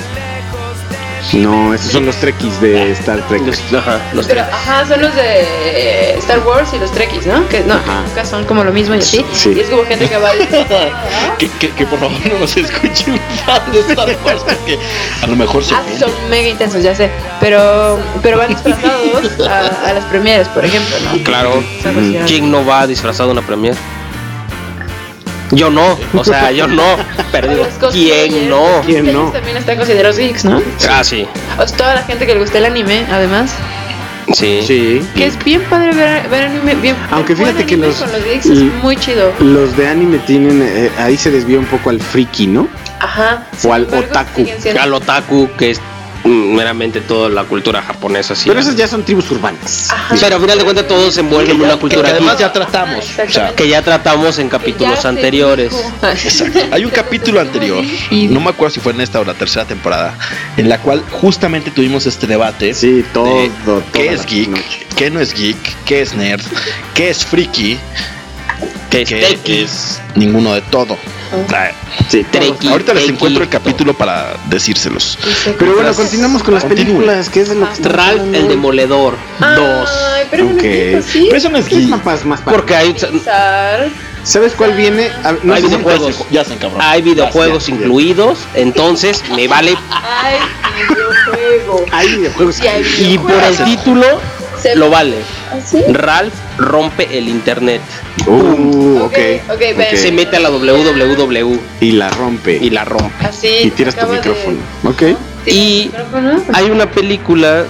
No, 1.35 1.73
esos 1.73 1.93
son 1.93 2.05
los 2.05 2.17
trekkies 2.17 2.61
de 2.61 2.91
Star 2.93 3.21
Trek. 3.29 3.43
Los, 3.47 3.59
ajá, 3.73 4.01
los 4.13 4.27
Pero, 4.27 4.43
ajá, 4.43 4.87
son 4.87 5.01
los 5.01 5.15
de 5.15 6.15
Star 6.19 6.41
Wars 6.41 6.71
y 6.75 6.79
los 6.79 6.91
Trekkies, 6.93 7.27
¿no? 7.27 7.49
Que 7.49 7.61
no, 7.61 7.75
Ajá. 7.75 8.03
nunca 8.07 8.25
son 8.25 8.45
como 8.45 8.65
lo 8.65 8.73
mismo 8.73 8.95
y 8.95 8.99
así. 8.99 9.25
Sí. 9.33 9.55
Y 9.57 9.61
es 9.61 9.69
como 9.71 9.85
gente 9.85 10.09
que 10.09 10.17
va. 10.19 10.31
Que, 11.39 11.49
que, 11.49 11.71
que 11.71 11.87
por 11.87 11.99
favor 11.99 12.17
no 12.33 12.39
nos 12.41 12.57
escuche 12.57 13.11
un 13.11 13.19
fan 13.47 13.61
de 13.73 13.81
Star 13.81 14.09
Wars 14.25 14.43
porque 14.45 14.79
a 15.23 15.27
lo 15.27 15.35
mejor 15.37 15.65
se 15.65 15.75
Ah, 15.75 15.83
son 15.99 16.11
mega 16.29 16.49
intensos, 16.49 16.83
ya 16.83 16.95
sé. 16.95 17.11
Pero, 17.41 17.99
pero 18.23 18.39
van 18.39 18.49
disfrazados 18.55 19.41
a, 19.49 19.89
a 19.89 19.93
las 19.95 20.05
premieres, 20.05 20.49
por 20.49 20.65
ejemplo, 20.65 20.95
¿no? 21.05 21.23
Claro. 21.25 21.63
¿Quién 22.27 22.51
no 22.51 22.65
va 22.67 22.87
disfrazado 22.87 23.31
a 23.31 23.33
una 23.33 23.43
premier? 23.43 23.75
Yo 25.53 25.71
no, 25.71 25.99
o 26.15 26.25
sea, 26.25 26.51
yo 26.51 26.67
no. 26.67 26.83
Pero 27.31 27.49
digo, 27.49 27.67
¿quién 27.93 28.49
no? 28.49 28.77
los 28.79 28.87
¿Quién 28.87 29.13
no? 29.13 29.31
También 29.33 29.57
están 29.59 29.77
considerados 29.77 30.17
geeks, 30.19 30.45
¿no? 30.47 30.63
Ah, 30.91 31.05
sí. 31.05 31.27
O 31.59 31.67
sea, 31.69 31.77
toda 31.77 31.95
la 31.95 32.03
gente 32.03 32.27
que 32.27 32.35
le 32.35 32.41
gusta 32.41 32.59
el 32.59 32.65
anime, 32.65 33.05
además. 33.11 33.53
Sí. 34.33 34.61
Sí. 34.67 35.07
Que 35.15 35.27
es 35.27 35.45
bien 35.45 35.63
padre 35.69 35.93
ver, 35.93 36.29
ver 36.29 36.45
anime, 36.45 36.75
bien. 36.77 36.97
Aunque 37.11 37.37
fíjate 37.37 37.67
que 37.67 37.77
los- 37.77 37.97
Con 37.97 38.13
los 38.13 38.25
geeks 38.25 38.47
es 38.47 38.59
muy 38.83 38.97
chido. 38.97 39.33
Los 39.41 39.77
de 39.77 39.89
anime 39.89 40.19
tienen, 40.21 40.63
eh, 40.63 40.91
ahí 40.99 41.17
se 41.17 41.31
desvía 41.31 41.59
un 41.59 41.67
poco 41.67 41.91
al 41.91 42.01
friki, 42.01 42.47
¿no? 42.47 42.69
Ajá. 43.01 43.45
O 43.65 43.73
al 43.75 43.83
embargo, 43.85 44.07
otaku. 44.09 44.47
Al 44.81 44.95
otaku, 44.95 45.49
que 45.59 45.71
es 45.73 45.81
meramente 46.25 47.01
toda 47.01 47.29
la 47.29 47.45
cultura 47.45 47.83
japonesa. 47.83 48.35
Pero 48.45 48.61
esas 48.61 48.77
ya 48.77 48.87
son 48.87 49.05
tribus 49.05 49.31
urbanas. 49.31 49.89
Pero 50.21 50.37
al 50.37 50.41
final 50.43 50.59
de 50.59 50.65
cuentas 50.65 50.87
todos 50.87 51.15
se 51.15 51.21
envuelven 51.21 51.57
en 51.57 51.63
una 51.63 51.75
Que 51.75 51.81
cultura 51.81 52.09
además 52.11 52.39
ya 52.39 52.53
tratamos. 52.53 53.05
O 53.19 53.31
sea, 53.31 53.55
que 53.55 53.69
ya 53.69 53.83
tratamos 53.83 54.39
en 54.39 54.49
capítulos 54.49 55.05
anteriores. 55.05 55.73
Exacto. 56.03 56.61
Hay 56.71 56.85
un 56.85 56.91
capítulo 56.91 57.41
anterior, 57.41 57.85
no 58.11 58.41
me 58.41 58.51
acuerdo 58.51 58.75
si 58.75 58.81
fue 58.81 58.93
en 58.93 59.01
esta 59.01 59.21
o 59.21 59.25
la 59.25 59.35
tercera 59.35 59.65
temporada, 59.65 60.17
en 60.57 60.69
la 60.69 60.79
cual 60.79 61.03
justamente 61.11 61.71
tuvimos 61.71 62.07
este 62.07 62.27
debate. 62.27 62.75
Sí, 62.75 63.05
todo, 63.13 63.43
de 63.43 63.51
¿Qué 63.93 64.13
es 64.13 64.27
geek? 64.27 64.49
noche. 64.49 64.87
¿Qué 64.97 65.11
no 65.11 65.21
es 65.21 65.35
geek? 65.35 65.85
¿Qué 65.85 66.03
es 66.03 66.15
nerd? 66.15 66.43
¿Qué 66.95 67.11
es 67.11 67.25
friki? 67.25 67.79
Que 68.93 69.03
es 69.03 69.09
¿Qué 69.09 69.21
techie. 69.21 69.63
es 69.65 70.01
ninguno 70.15 70.53
de 70.55 70.61
todo? 70.63 70.97
Ah, 71.55 71.71
Sí, 72.11 72.25
Treki, 72.31 72.69
Ahorita 72.69 72.93
les 72.93 73.05
Treki, 73.05 73.15
encuentro 73.17 73.43
el 73.43 73.49
capítulo 73.49 73.95
para 73.95 74.35
decírselos. 74.51 75.19
Pero 75.59 75.75
bueno, 75.75 75.95
continuamos 75.95 76.43
con 76.43 76.53
las 76.55 76.65
Continúe. 76.65 76.85
películas. 76.85 77.31
¿Qué 77.31 77.41
es 77.41 77.49
de 77.49 77.55
lo 77.55 77.67
que 77.67 77.73
estamos 77.73 77.97
Ralph 77.97 78.11
hablando 78.21 78.39
el? 78.39 78.49
Demoledor 78.49 79.15
2. 79.41 79.91
Ay, 80.15 80.25
pero 80.31 80.45
no 80.45 80.55
Ok. 80.57 80.63
es 80.65 81.07
así. 81.07 81.25
Pero 81.25 81.37
eso 81.39 81.49
no 81.49 81.57
es 81.59 81.67
Es 81.73 81.89
más, 82.05 82.25
más 82.27 82.41
para- 82.43 82.57
Porque 82.57 82.77
hay. 82.77 82.95
¿Sabes 84.25 84.53
cuál 84.53 84.75
viene? 84.75 85.11
No 85.43 85.55
Hay 85.55 85.63
sé 85.63 85.69
si- 85.69 85.75
videojuegos. 85.75 86.25
Ya 86.31 86.45
se 86.45 86.53
encabrón. 86.55 86.81
hay 86.83 87.03
videojuegos 87.03 87.67
Ya, 87.67 87.71
ya. 87.75 87.81
incluidos, 87.81 88.39
entonces 88.55 89.25
me 89.35 89.49
vale. 89.49 89.75
Ay, 89.91 90.37
videojuego. 90.89 91.87
Hay 91.93 92.09
videojuegos. 92.17 92.55
Sí, 92.57 92.67
hay 92.69 92.83
Y 92.83 93.19
por 93.19 93.31
el 93.33 93.39
videojuegos. 93.39 93.65
título 93.65 94.21
Se- 94.63 94.77
lo 94.77 94.91
vale. 94.91 95.17
¿Así? 95.53 95.83
Ralph 95.93 96.35
rompe 96.59 97.09
el 97.19 97.29
internet. 97.29 97.81
Uh, 98.27 99.01
ok. 99.03 99.13
Ok, 99.13 99.53
ok, 99.55 99.61
ven. 99.77 99.97
Se 99.97 100.13
mete 100.13 100.37
a 100.37 100.41
la 100.41 100.51
www 100.51 101.59
Y 101.81 101.93
la 101.93 102.11
rompe. 102.11 102.59
y 102.63 102.71
la 102.71 102.85
rompe. 102.85 103.27
Así. 103.27 103.49
Y 103.65 103.71
tiras 103.71 103.95
tu 103.97 104.07
de- 104.07 104.13
micrófono. 104.17 104.57
Ok. 104.85 104.99
¿Tienes 104.99 105.17
Y 105.47 105.87
micrófono? 105.93 106.43
hay 106.53 106.71
una 106.71 106.91
película 106.91 107.65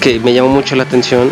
que 0.00 0.20
me 0.20 0.32
llamó 0.34 0.48
mucho 0.48 0.76
la 0.76 0.82
atención 0.84 1.30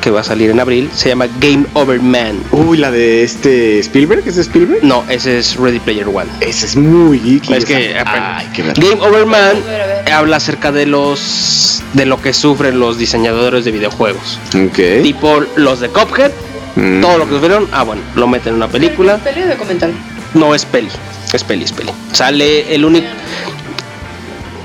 que 0.00 0.10
va 0.10 0.20
a 0.20 0.24
salir 0.24 0.50
en 0.50 0.60
abril. 0.60 0.90
Se 0.94 1.08
llama 1.10 1.26
Game 1.40 1.66
Over 1.74 2.00
Man. 2.00 2.40
Uy, 2.52 2.78
la 2.78 2.90
de 2.90 3.22
este 3.22 3.78
Spielberg. 3.80 4.22
¿Es 4.26 4.36
de 4.36 4.42
Spielberg? 4.42 4.82
No, 4.84 5.04
ese 5.08 5.38
es 5.38 5.56
Ready 5.56 5.78
Player 5.80 6.06
One. 6.08 6.30
Ese 6.40 6.66
es 6.66 6.76
muy 6.76 7.18
geeky. 7.18 7.52
Es 7.54 7.64
que 7.64 7.96
Ay, 8.06 8.48
qué 8.54 8.62
verdad. 8.62 8.82
Game 8.82 9.00
Over 9.06 9.26
Man 9.26 9.56
A 9.56 9.70
ver, 9.70 9.80
a 9.82 9.86
ver. 9.86 10.12
habla 10.12 10.36
acerca 10.36 10.72
de 10.72 10.86
los 10.86 11.82
de 11.94 12.06
lo 12.06 12.20
que 12.22 12.32
sufren 12.32 12.78
los 12.78 12.98
diseñadores 12.98 13.64
de 13.64 13.72
videojuegos. 13.72 14.38
Ok. 14.54 15.02
Tipo 15.02 15.40
los 15.56 15.80
de 15.80 15.88
Cuphead, 15.88 16.30
Mm. 16.76 17.00
todo 17.00 17.18
lo 17.18 17.26
que 17.26 17.32
sufrieron, 17.34 17.66
ah 17.72 17.82
bueno, 17.82 18.00
lo 18.14 18.28
meten 18.28 18.50
en 18.50 18.54
una 18.56 18.68
película. 18.68 19.18
¿Peli 19.18 19.42
o 19.42 19.48
documental? 19.48 19.92
No 20.34 20.54
es 20.54 20.64
peli, 20.64 20.88
es 21.32 21.42
peli, 21.42 21.64
es 21.64 21.72
peli. 21.72 21.90
Sale 22.12 22.72
el 22.72 22.84
único 22.84 23.08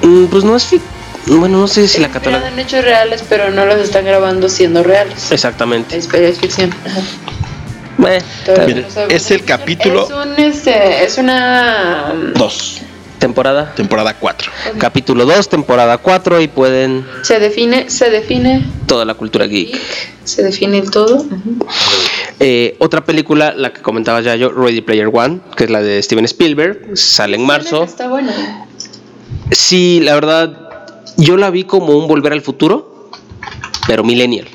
Mm, 0.03 0.25
pues 0.25 0.43
no 0.43 0.55
es 0.55 0.71
fic- 0.71 0.81
bueno, 1.27 1.59
no 1.59 1.67
sé 1.67 1.87
si 1.87 2.01
la 2.01 2.09
cataloga 2.09 2.47
en 2.47 2.59
hechos 2.59 2.83
reales, 2.83 3.23
pero 3.27 3.51
no 3.51 3.65
los 3.65 3.77
están 3.79 4.05
grabando 4.05 4.49
siendo 4.49 4.83
reales. 4.83 5.31
exactamente. 5.31 5.97
Es, 5.97 6.13
es 6.13 6.39
ficción. 6.39 6.73
Ajá. 6.85 7.01
Sabe. 8.45 8.85
es 9.09 9.31
el 9.31 9.43
capítulo 9.45 10.03
Es 10.03 10.11
un 10.11 10.33
este, 10.37 11.03
es 11.03 11.17
una 11.17 12.13
2, 12.35 12.81
temporada 13.19 13.73
temporada 13.73 14.13
4. 14.19 14.51
capítulo 14.77 15.25
2, 15.25 15.49
temporada 15.49 15.97
4 15.97 16.41
y 16.41 16.47
pueden 16.47 17.05
se 17.21 17.39
define, 17.39 17.89
se 17.89 18.09
define 18.09 18.65
toda 18.85 19.05
la 19.05 19.13
cultura 19.13 19.45
geek. 19.47 19.75
se 20.23 20.43
define 20.43 20.79
el 20.79 20.91
todo. 20.91 21.25
Eh, 22.39 22.75
otra 22.79 23.05
película, 23.05 23.53
la 23.55 23.71
que 23.71 23.81
comentaba 23.81 24.19
ya 24.21 24.35
yo, 24.35 24.51
Ready 24.51 24.81
Player 24.81 25.09
One, 25.11 25.39
que 25.55 25.63
es 25.63 25.69
la 25.69 25.81
de 25.81 26.01
Steven 26.03 26.25
Spielberg, 26.25 26.97
sale 26.97 27.37
en 27.37 27.45
marzo. 27.45 27.83
Está 27.85 28.09
buena. 28.09 28.67
Sí, 29.51 30.01
la 30.03 30.15
verdad, 30.15 30.64
yo 31.17 31.37
la 31.37 31.49
vi 31.49 31.63
como 31.63 31.97
un 31.97 32.07
volver 32.07 32.33
al 32.33 32.41
futuro, 32.41 33.09
pero 33.87 34.03
millennial. 34.03 34.47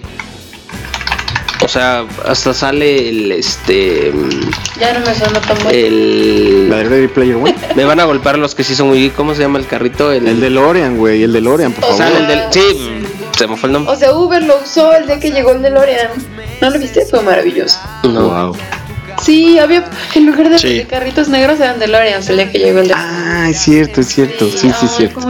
O 1.63 1.69
sea, 1.69 2.07
hasta 2.27 2.55
sale 2.55 3.11
el 3.11 3.33
este 3.33 4.13
Ya 4.81 4.99
no 4.99 5.01
me 5.07 5.15
suena 5.15 5.41
tan 5.43 5.57
buena. 5.59 5.71
La 5.73 5.77
el 5.77 6.69
de 6.71 6.85
Ready 6.85 7.09
Player 7.09 7.37
One. 7.37 7.55
me 7.77 7.85
van 7.85 8.01
a 8.01 8.05
golpear 8.05 8.39
los 8.39 8.55
que 8.55 8.65
sí 8.65 8.75
son 8.75 8.89
muy 8.89 9.11
¿cómo 9.11 9.35
se 9.35 9.43
llama 9.43 9.59
el 9.59 9.67
carrito? 9.67 10.11
El, 10.11 10.27
El 10.27 10.41
de 10.41 10.49
Lorian, 10.51 10.97
güey. 10.97 11.23
El 11.23 11.33
de 11.35 11.41
Lorian, 11.43 11.73
por 11.73 11.85
O 11.85 11.89
favor. 11.89 11.99
sale 12.03 12.19
el 12.21 12.27
del 12.27 12.41
sí, 12.51 13.03
se 13.37 13.47
me 13.47 13.57
fue 13.59 13.69
el 13.69 13.75
nombre. 13.75 13.93
O 13.93 13.97
sea, 13.97 14.13
Uber 14.15 14.43
lo 14.43 14.59
usó 14.63 14.93
el 14.95 15.07
día 15.07 15.21
que 15.21 15.31
llegó 15.31 15.53
el 15.53 15.61
DeLorean. 15.63 16.09
¿No 16.63 16.71
lo 16.71 16.79
viste? 16.79 17.05
Fue 17.07 17.23
maravilloso. 17.23 17.79
No. 18.05 18.29
Wow. 18.29 18.57
Sí, 19.23 19.59
había 19.59 19.85
en 20.15 20.27
lugar 20.27 20.49
de, 20.51 20.59
Sí. 20.59 20.75
de 20.79 20.87
carritos 20.87 21.29
negros 21.29 21.61
eran 21.61 21.79
DeLoreans 21.79 22.29
el 22.29 22.37
día 22.37 22.51
que 22.51 22.59
llegó 22.59 22.79
el 22.81 22.89
de 22.89 22.95
Ah, 22.97 23.49
es 23.51 23.61
cierto, 23.61 24.01
es 24.01 24.09
cierto. 24.09 24.47
Sí, 24.51 24.59
sí, 24.59 24.69
Ay, 24.81 24.85
es 24.87 24.91
cierto. 24.97 25.21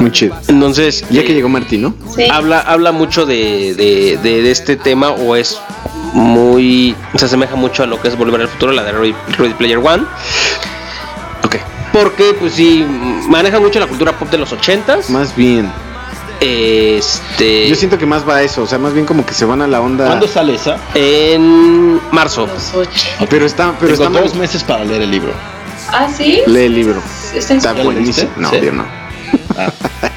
muy 0.00 0.10
chido. 0.10 0.36
Entonces, 0.48 1.04
Ya 1.10 1.22
que 1.24 1.32
llegó 1.34 1.48
Martín, 1.48 1.82
¿no? 1.82 1.94
Sí. 2.14 2.24
habla 2.30 2.60
habla 2.60 2.92
mucho 2.92 3.24
de, 3.26 3.74
de, 3.76 4.18
de- 4.22 4.42
de 4.42 4.50
este 4.50 4.76
tema 4.76 5.10
o 5.10 5.36
es 5.36 5.58
muy 6.12 6.94
se 7.16 7.24
asemeja 7.26 7.56
mucho 7.56 7.82
a 7.82 7.86
lo 7.86 8.00
que 8.00 8.08
es 8.08 8.16
Volver 8.16 8.40
al 8.40 8.48
futuro, 8.48 8.72
la 8.72 8.82
de 8.82 8.92
Ready 8.92 9.14
Player 9.58 9.78
One. 9.78 10.04
Ok. 11.44 11.56
Porque, 11.92 12.34
pues 12.38 12.54
sí, 12.54 12.84
maneja 13.28 13.60
mucho 13.60 13.78
la 13.80 13.86
cultura 13.86 14.12
pop 14.18 14.30
de 14.30 14.38
los 14.38 14.52
ochentas. 14.52 15.08
Más 15.10 15.34
bien. 15.36 15.70
Este. 16.40 17.68
Yo 17.68 17.74
siento 17.76 17.98
que 17.98 18.06
más 18.06 18.28
va 18.28 18.36
a 18.36 18.42
eso. 18.42 18.62
O 18.62 18.66
sea, 18.66 18.78
más 18.78 18.92
bien 18.92 19.06
como 19.06 19.24
que 19.24 19.34
se 19.34 19.44
van 19.44 19.62
a 19.62 19.66
la 19.66 19.80
onda. 19.80 20.06
¿Cuándo 20.06 20.28
sale 20.28 20.54
esa? 20.54 20.76
En 20.94 22.00
marzo. 22.12 22.48
Pero 23.30 23.46
está, 23.46 23.72
pero 23.78 23.92
Tengo 23.92 24.04
está 24.04 24.10
mal. 24.10 24.22
dos 24.24 24.34
meses 24.34 24.62
para 24.64 24.84
leer 24.84 25.02
el 25.02 25.10
libro. 25.10 25.32
Ah, 25.92 26.08
sí. 26.14 26.42
Lee 26.46 26.64
el 26.64 26.74
libro. 26.74 27.00
Está 27.34 27.52
en 27.54 27.58
Está 27.58 27.72
¿Ya 27.72 27.78
lo 27.78 27.84
buenísimo. 27.84 28.30
No, 28.36 28.50
Sí. 28.50 28.56
no. 28.72 28.84
Ah. 29.56 29.72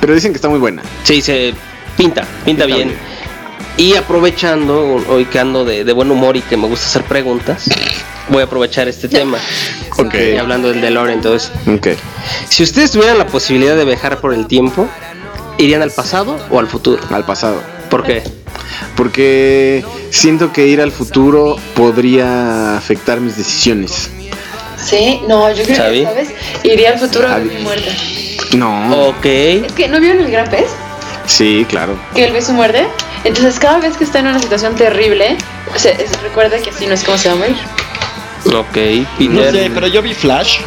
Pero 0.00 0.14
dicen 0.14 0.32
que 0.32 0.36
está 0.36 0.48
muy 0.48 0.58
buena. 0.58 0.82
Sí, 1.04 1.22
se 1.22 1.54
pinta, 1.96 2.24
pinta, 2.44 2.66
bien. 2.66 2.88
bien. 2.88 2.98
Y 3.76 3.94
aprovechando, 3.96 5.02
hoy 5.08 5.24
que 5.24 5.38
ando 5.38 5.64
de, 5.64 5.84
de 5.84 5.92
buen 5.92 6.10
humor 6.10 6.36
y 6.36 6.42
que 6.42 6.56
me 6.56 6.66
gusta 6.68 6.86
hacer 6.86 7.02
preguntas, 7.04 7.64
voy 8.28 8.42
a 8.42 8.44
aprovechar 8.44 8.86
este 8.88 9.08
tema. 9.08 9.38
Ok. 9.98 10.14
Y 10.34 10.36
hablando 10.36 10.68
del 10.68 10.80
DeLorean, 10.80 11.18
entonces, 11.18 11.50
Ok. 11.66 11.88
si 12.48 12.62
ustedes 12.62 12.90
tuvieran 12.90 13.18
la 13.18 13.26
posibilidad 13.26 13.74
de 13.74 13.84
viajar 13.84 14.20
por 14.20 14.34
el 14.34 14.46
tiempo, 14.46 14.88
¿irían 15.58 15.82
al 15.82 15.90
pasado 15.90 16.38
o 16.50 16.58
al 16.58 16.66
futuro? 16.66 17.02
Al 17.10 17.24
pasado. 17.24 17.62
¿Por 17.90 18.04
qué? 18.04 18.22
Porque 18.96 19.84
siento 20.10 20.52
que 20.52 20.66
ir 20.66 20.80
al 20.80 20.92
futuro 20.92 21.56
podría 21.74 22.76
afectar 22.76 23.20
mis 23.20 23.36
decisiones. 23.36 24.10
Sí, 24.82 25.20
no, 25.28 25.50
yo 25.52 25.62
creo 25.64 25.76
¿Sabi? 25.76 26.00
que, 26.00 26.04
¿sabes? 26.04 26.28
Iría 26.64 26.90
al 26.90 26.98
futuro 26.98 27.28
a 27.28 27.38
mi 27.38 27.62
muerte. 27.62 27.90
No. 28.56 29.08
Ok. 29.08 29.24
Es 29.24 29.72
que, 29.72 29.88
¿no 29.88 29.98
vieron 30.00 30.22
el 30.24 30.30
gran 30.30 30.48
pez? 30.50 30.66
Sí, 31.26 31.64
claro. 31.68 31.96
Que 32.14 32.24
el 32.24 32.32
beso 32.32 32.52
muerde. 32.52 32.86
Entonces, 33.24 33.58
cada 33.58 33.78
vez 33.78 33.96
que 33.96 34.04
está 34.04 34.18
en 34.18 34.26
una 34.28 34.38
situación 34.40 34.74
terrible, 34.74 35.36
se, 35.76 35.94
se 36.08 36.16
recuerda 36.22 36.58
que 36.58 36.70
así 36.70 36.86
no 36.86 36.94
es 36.94 37.04
como 37.04 37.16
se 37.18 37.28
va 37.28 37.34
a 37.34 37.38
morir. 37.38 37.56
Ok, 38.46 38.76
No 39.30 39.40
Peter. 39.40 39.52
sé, 39.52 39.70
pero 39.72 39.86
yo 39.86 40.02
vi 40.02 40.14
Flash 40.14 40.58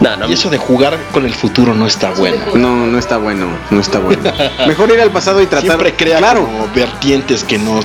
No, 0.00 0.14
no, 0.18 0.28
y 0.28 0.34
eso 0.34 0.50
de 0.50 0.58
jugar 0.58 0.98
con 1.12 1.24
el 1.24 1.34
futuro 1.34 1.72
no 1.74 1.86
está 1.86 2.10
bueno. 2.10 2.36
No, 2.54 2.86
no 2.86 2.98
está 2.98 3.16
bueno. 3.16 3.46
No 3.70 3.80
está 3.80 3.98
bueno. 3.98 4.22
Mejor 4.66 4.90
ir 4.90 5.00
al 5.00 5.10
pasado 5.10 5.40
y 5.40 5.46
tratar. 5.46 5.62
Siempre 5.64 5.94
crea 5.94 6.18
Claro. 6.18 6.44
como 6.44 6.68
vertientes 6.74 7.42
que 7.44 7.56
no. 7.58 7.80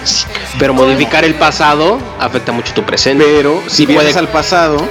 Pero 0.60 0.74
modificar 0.74 1.24
el 1.24 1.36
pasado 1.36 1.98
afecta 2.20 2.52
mucho 2.52 2.74
tu 2.74 2.84
presente. 2.84 3.24
Pero 3.26 3.64
si 3.68 3.78
Sí 3.78 3.86
puede- 3.86 4.00
viajas 4.00 4.18
al 4.18 4.28
pasado, 4.28 4.86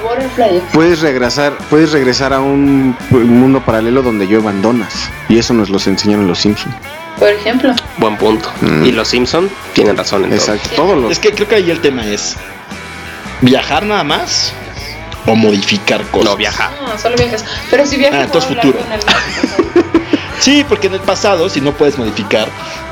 puedes 0.73 1.01
regresar, 1.01 1.53
puedes 1.71 1.93
regresar 1.93 2.33
a 2.33 2.41
un 2.41 2.97
mundo 3.11 3.61
paralelo 3.61 4.01
donde 4.03 4.27
lluevan 4.27 4.63
donas. 4.63 5.11
Y 5.29 5.39
eso 5.39 5.53
nos 5.53 5.69
los 5.69 5.87
enseñaron 5.87 6.27
los 6.27 6.39
Simpsons. 6.39 6.75
Por 7.23 7.31
ejemplo. 7.31 7.73
Buen 7.99 8.17
punto. 8.17 8.51
Mm. 8.61 8.85
Y 8.85 8.91
los 8.93 9.07
Simpson 9.07 9.49
tienen 9.75 9.97
razón 9.97 10.25
en 10.25 10.31
todo. 10.31 10.39
Exacto. 10.41 10.71
Todos 10.75 10.99
los. 10.99 11.13
Es 11.13 11.19
que 11.21 11.33
creo 11.33 11.47
que 11.47 11.55
ahí 11.55 11.71
el 11.71 11.81
tema 11.81 12.05
es 12.05 12.37
viajar 13.41 13.85
nada 13.85 14.03
más 14.03 14.53
o 15.27 15.37
modificar 15.37 16.03
cosas. 16.11 16.31
No 16.31 16.37
viajar. 16.37 16.71
No, 16.81 16.99
solo 16.99 17.17
viajas. 17.17 17.45
Pero 17.71 17.87
si 17.87 17.97
viajas 17.97 18.21
Ah, 18.21 18.25
entonces 18.25 18.57
futuro. 18.57 18.79
Sí, 20.41 20.65
porque 20.69 20.89
en 20.89 20.95
el 20.95 21.01
pasado, 21.01 21.49
si 21.49 21.61
no 21.61 21.71
puedes 21.73 21.97
modificar, 21.97 22.49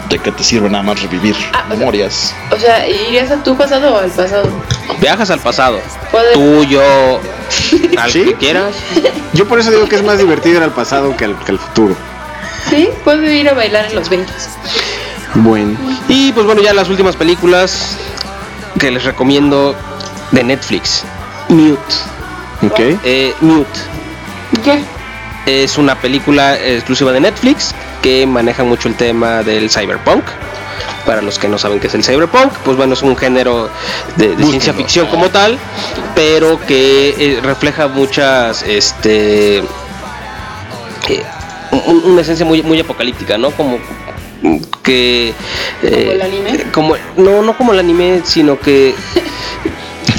¿de 0.09 0.21
qué 0.21 0.31
te 0.31 0.45
sirve 0.45 0.71
nada 0.71 0.85
más 0.85 1.03
revivir 1.03 1.35
Ah, 1.53 1.65
memorias? 1.69 2.33
O 2.53 2.57
sea, 2.57 2.89
¿irías 2.89 3.29
a 3.33 3.43
tu 3.43 3.57
pasado 3.57 3.93
o 3.97 3.99
al 3.99 4.11
pasado? 4.11 4.49
Viajas 5.01 5.31
al 5.31 5.41
pasado. 5.41 5.81
Tú, 6.33 6.63
yo, 6.63 6.81
al 7.99 8.13
¿Sí? 8.13 8.23
que 8.27 8.35
quieras. 8.35 8.73
Yo 9.33 9.49
por 9.49 9.59
eso 9.59 9.73
digo 9.73 9.89
que 9.89 9.97
es 9.97 10.05
más 10.05 10.19
divertido 10.19 10.59
ir 10.59 10.63
al 10.63 10.71
pasado 10.73 11.17
que 11.17 11.25
al, 11.25 11.37
que 11.45 11.51
al 11.51 11.59
futuro. 11.59 11.97
Sí, 12.71 12.89
puedo 13.05 13.29
ir 13.31 13.49
a 13.49 13.55
bailar 13.55 13.87
en 13.87 13.97
los 13.97 14.09
20. 14.09 14.33
Bueno. 15.35 15.77
Y 16.09 16.33
pues 16.33 16.47
bueno, 16.47 16.63
ya 16.63 16.73
las 16.73 16.89
últimas 16.89 17.17
películas 17.17 17.97
que 18.79 18.91
les 18.91 19.05
recomiendo 19.05 19.75
de 20.31 20.45
Netflix. 20.45 21.05
Mute. 21.49 21.95
Ok. 22.63 22.81
Eh, 23.05 23.35
Mute. 23.41 23.81
¿Qué? 24.65 24.83
Es 25.47 25.79
una 25.79 26.01
película 26.01 26.57
exclusiva 26.59 27.13
de 27.13 27.21
Netflix 27.21 27.75
que 28.03 28.27
maneja 28.27 28.63
mucho 28.63 28.89
el 28.89 28.95
tema 28.95 29.43
del 29.43 29.71
cyberpunk. 29.71 30.25
Para 31.05 31.23
los 31.23 31.39
que 31.39 31.49
no 31.49 31.59
saben 31.59 31.81
qué 31.81 31.89
es 31.89 31.95
el 31.95 32.05
cyberpunk, 32.05 32.53
pues 32.65 32.77
bueno, 32.77 32.95
es 32.95 33.03
un 33.03 33.17
género 33.17 33.71
de, 34.17 34.37
de 34.37 34.45
ciencia 34.45 34.73
ficción 34.73 35.07
como 35.09 35.31
tal, 35.31 35.59
pero 36.15 36.61
que 36.67 37.15
eh, 37.19 37.41
refleja 37.43 37.89
muchas 37.89 38.63
este, 38.63 39.59
eh, 41.09 41.25
un- 41.73 42.03
una 42.13 42.21
esencia 42.23 42.45
muy, 42.47 42.63
muy 42.63 42.81
apocalíptica, 42.81 43.39
¿no? 43.39 43.51
Como 43.51 43.79
que... 44.83 45.33
¿Como 45.83 45.95
el 46.13 46.23
anime? 46.23 46.65
Como, 46.73 46.97
no, 47.17 47.43
no 47.43 47.57
como 47.57 47.73
el 47.73 47.79
anime, 47.79 48.23
sino 48.25 48.59
que, 48.59 48.95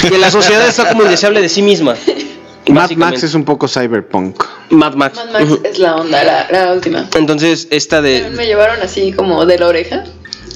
que 0.09 0.17
la 0.17 0.29
sociedad 0.31 0.67
está 0.67 0.89
como 0.89 1.03
indeseable 1.03 1.41
de 1.41 1.49
sí 1.49 1.61
misma. 1.61 1.95
Mad. 2.67 2.91
Max 2.91 3.23
es 3.23 3.33
un 3.33 3.43
poco 3.43 3.67
cyberpunk. 3.67 4.43
Mad 4.69 4.93
Max. 4.93 5.17
Mad 5.17 5.31
Max 5.47 5.59
es 5.63 5.79
la 5.79 5.95
onda, 5.95 6.23
la, 6.23 6.47
la 6.51 6.73
última. 6.73 7.09
Entonces, 7.15 7.67
esta 7.71 8.01
de... 8.01 8.29
Me 8.29 8.45
llevaron 8.45 8.81
así 8.81 9.11
como 9.11 9.45
de 9.45 9.57
la 9.59 9.67
oreja 9.67 10.03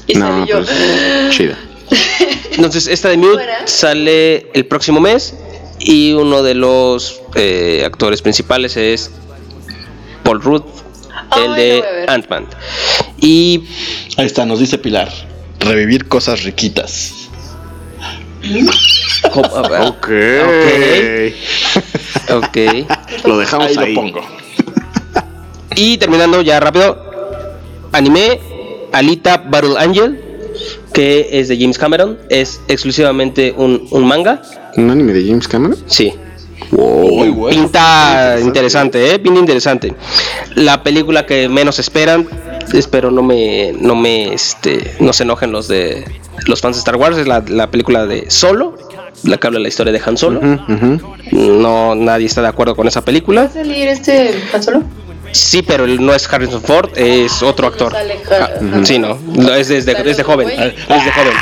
y 0.08 0.14
No, 0.14 0.28
salí 0.28 0.50
yo. 0.52 0.58
pues, 0.64 0.70
chida. 1.32 1.58
Entonces, 2.52 2.88
esta 2.88 3.10
de 3.10 3.18
Mute 3.18 3.34
Fuera. 3.34 3.58
sale 3.66 4.48
el 4.54 4.66
próximo 4.68 5.02
mes 5.02 5.34
y 5.80 6.14
uno 6.14 6.42
de 6.44 6.54
los 6.54 7.20
eh, 7.34 7.84
actores 7.86 8.22
principales 8.22 8.78
es 8.78 9.12
Paul 10.24 10.42
Rudd, 10.42 10.64
el 11.38 11.48
lo 11.48 11.54
de. 11.56 11.84
Ant-Man. 12.08 12.46
Y 13.22 13.64
Ahí 14.18 14.26
está, 14.26 14.46
nos 14.46 14.60
dice 14.60 14.78
Pilar. 14.78 15.10
Revivir 15.60 16.08
cosas 16.08 16.44
riquitas. 16.44 17.14
Ok. 19.24 20.10
ok. 22.32 22.58
Lo 23.26 23.38
dejamos 23.38 23.68
Ahí 23.68 23.78
ahí. 23.78 23.94
lo 23.94 24.02
pongo. 24.02 24.22
Y 25.76 25.98
terminando 25.98 26.42
ya 26.42 26.60
rápido, 26.60 26.98
anime 27.92 28.40
Alita 28.94 29.38
Battle 29.38 29.78
Angel, 29.78 30.22
que 30.94 31.28
es 31.32 31.48
de 31.50 31.58
James 31.60 31.78
Cameron, 31.78 32.18
es 32.30 32.62
exclusivamente 32.68 33.54
un, 33.58 33.88
un 33.92 34.06
manga. 34.08 34.42
¿Un 34.78 34.90
anime 34.90 35.12
de 35.14 35.28
James 35.28 35.48
Cameron? 35.48 35.78
Sí. 35.88 36.14
Bueno. 36.72 37.48
Pinta 37.50 38.38
interesante, 38.42 39.14
eh, 39.14 39.20
pinta 39.20 39.40
interesante. 39.40 39.94
La 40.56 40.84
película 40.84 41.26
que 41.26 41.48
menos 41.50 41.80
esperan, 41.80 42.28
espero 42.74 43.12
no 43.12 43.22
me, 43.24 43.74
no 43.80 43.96
me, 43.96 44.34
este, 44.34 44.96
no 45.00 45.14
se 45.14 45.24
enojen 45.24 45.52
los 45.52 45.68
de 45.68 46.06
los 46.48 46.62
fans 46.62 46.76
de 46.76 46.80
Star 46.80 46.96
Wars, 46.98 47.18
es 47.18 47.28
la, 47.28 47.44
la 47.48 47.72
película 47.72 48.06
de 48.06 48.30
Solo, 48.30 48.78
la 49.24 49.38
que 49.38 49.48
habla 49.48 49.60
la 49.60 49.68
historia 49.68 49.94
de 49.94 50.02
Han 50.06 50.18
Solo. 50.18 50.42
No, 51.32 51.96
nadie 51.96 52.26
está 52.28 52.42
de 52.42 52.48
acuerdo 52.50 52.76
con 52.76 52.88
esa 52.88 53.00
¿Va 53.02 53.06
película. 53.06 53.44
a 53.44 53.50
salir 53.50 53.88
este 53.88 54.36
Han 54.54 54.64
Solo? 54.64 54.84
Sí, 55.36 55.62
pero 55.62 55.84
él 55.86 56.04
no 56.04 56.14
es 56.14 56.32
Harrison 56.32 56.62
Ford, 56.62 56.92
es 56.96 57.44
otro 57.44 57.68
actor. 57.68 57.92
Sale 57.92 58.18
Har- 58.30 58.54
Ah. 58.74 58.80
Sí, 58.86 58.98
no, 59.00 59.20
es 59.54 59.68
joven, 60.24 60.50
es 60.50 61.06
de 61.06 61.12
joven. 61.12 61.34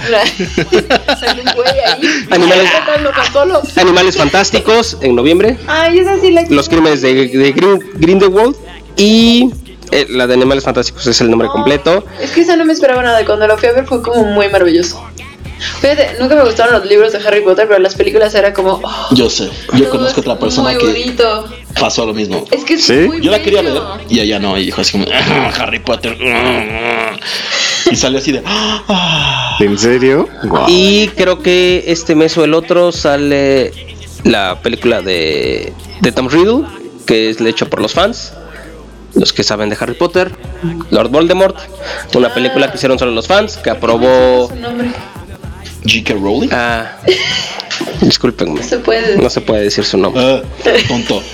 Sale 1.20 1.42
un 1.42 1.52
güey 1.54 1.68
ahí. 1.84 2.26
Animales- 2.30 4.16
Fantásticos 4.16 4.96
en 5.02 5.14
noviembre. 5.16 5.56
Ay, 5.66 5.98
esa 5.98 6.18
sí 6.20 6.30
la 6.30 6.42
Los 6.48 6.68
crímenes 6.68 7.02
de, 7.02 7.26
de 7.28 7.52
Green, 7.52 7.80
Grindelwald 7.94 8.54
y 8.96 9.50
eh, 9.90 10.06
la 10.10 10.26
de 10.26 10.34
Animales 10.34 10.64
Fantásticos 10.64 11.06
es 11.06 11.20
el 11.20 11.28
nombre 11.30 11.48
completo. 11.48 12.04
Es 12.20 12.30
que 12.30 12.42
esa 12.42 12.56
no 12.56 12.64
me 12.64 12.72
esperaba 12.72 13.02
nada. 13.02 13.24
Cuando 13.24 13.46
lo 13.46 13.58
fui 13.58 13.68
a 13.68 13.72
ver 13.72 13.84
fue 13.86 14.00
como 14.02 14.22
muy 14.24 14.48
maravilloso. 14.48 15.02
Fíjate, 15.80 16.16
nunca 16.18 16.34
me 16.36 16.44
gustaron 16.44 16.74
los 16.80 16.86
libros 16.86 17.12
de 17.12 17.18
Harry 17.26 17.40
Potter, 17.42 17.66
pero 17.68 17.78
las 17.80 17.94
películas 17.94 18.34
era 18.34 18.52
como. 18.52 18.80
oh, 18.82 19.08
Yo 19.14 19.28
sé. 19.28 19.50
Yo 19.74 19.90
conozco 19.90 20.20
otra 20.20 20.38
persona 20.38 20.70
muy 20.70 20.78
que 20.78 20.86
bonito. 20.86 21.44
pasó 21.78 22.06
lo 22.06 22.14
mismo. 22.14 22.44
Es 22.50 22.64
que 22.64 22.74
es 22.74 22.84
¿Sí? 22.84 22.94
muy 23.06 23.20
Yo 23.20 23.30
la 23.30 23.42
quería 23.42 23.62
ver 23.62 23.72
bello. 23.72 23.98
y 24.08 24.20
ella 24.20 24.38
no. 24.38 24.56
Y 24.58 24.66
dijo 24.66 24.80
así 24.80 24.92
como 24.92 25.06
"Ah, 25.12 25.52
Harry 25.58 25.80
Potter. 25.80 26.16
ah, 26.26 27.10
ah". 27.12 27.16
Y 27.90 27.96
salió 27.96 28.18
así 28.18 28.32
de. 28.32 28.42
"Ah". 28.46 29.56
¿En 29.60 29.78
serio? 29.78 30.28
Guau. 30.44 30.66
Y 30.68 31.08
creo 31.16 31.40
que 31.42 31.84
este 31.88 32.14
mes 32.14 32.36
o 32.38 32.44
el 32.44 32.54
otro 32.54 32.92
sale 32.92 33.72
la 34.24 34.60
película 34.62 35.02
de, 35.02 35.72
de 36.00 36.12
Tom 36.12 36.28
Riddle, 36.28 36.64
que 37.06 37.30
es 37.30 37.40
hecha 37.40 37.66
por 37.66 37.80
los 37.80 37.92
fans. 37.92 38.32
Los 39.14 39.32
que 39.32 39.42
saben 39.42 39.68
de 39.70 39.76
Harry 39.80 39.94
Potter, 39.94 40.30
Lord 40.90 41.08
Voldemort, 41.10 41.56
una 42.14 42.32
película 42.32 42.70
que 42.70 42.76
hicieron 42.76 42.96
solo 42.96 43.10
los 43.10 43.26
fans, 43.26 43.56
que 43.56 43.68
aprobó. 43.68 44.48
J.K. 45.84 46.14
Rowling. 46.14 46.48
Ah, 46.52 46.96
discúlpenme, 48.00 48.60
No 48.60 48.62
se 48.66 48.78
puede. 48.78 49.16
no 49.16 49.30
se 49.30 49.40
puede 49.40 49.62
decir 49.64 49.84
su 49.84 49.96
nombre. 49.98 50.22
Ah, 50.22 50.42
tonto. 50.88 51.22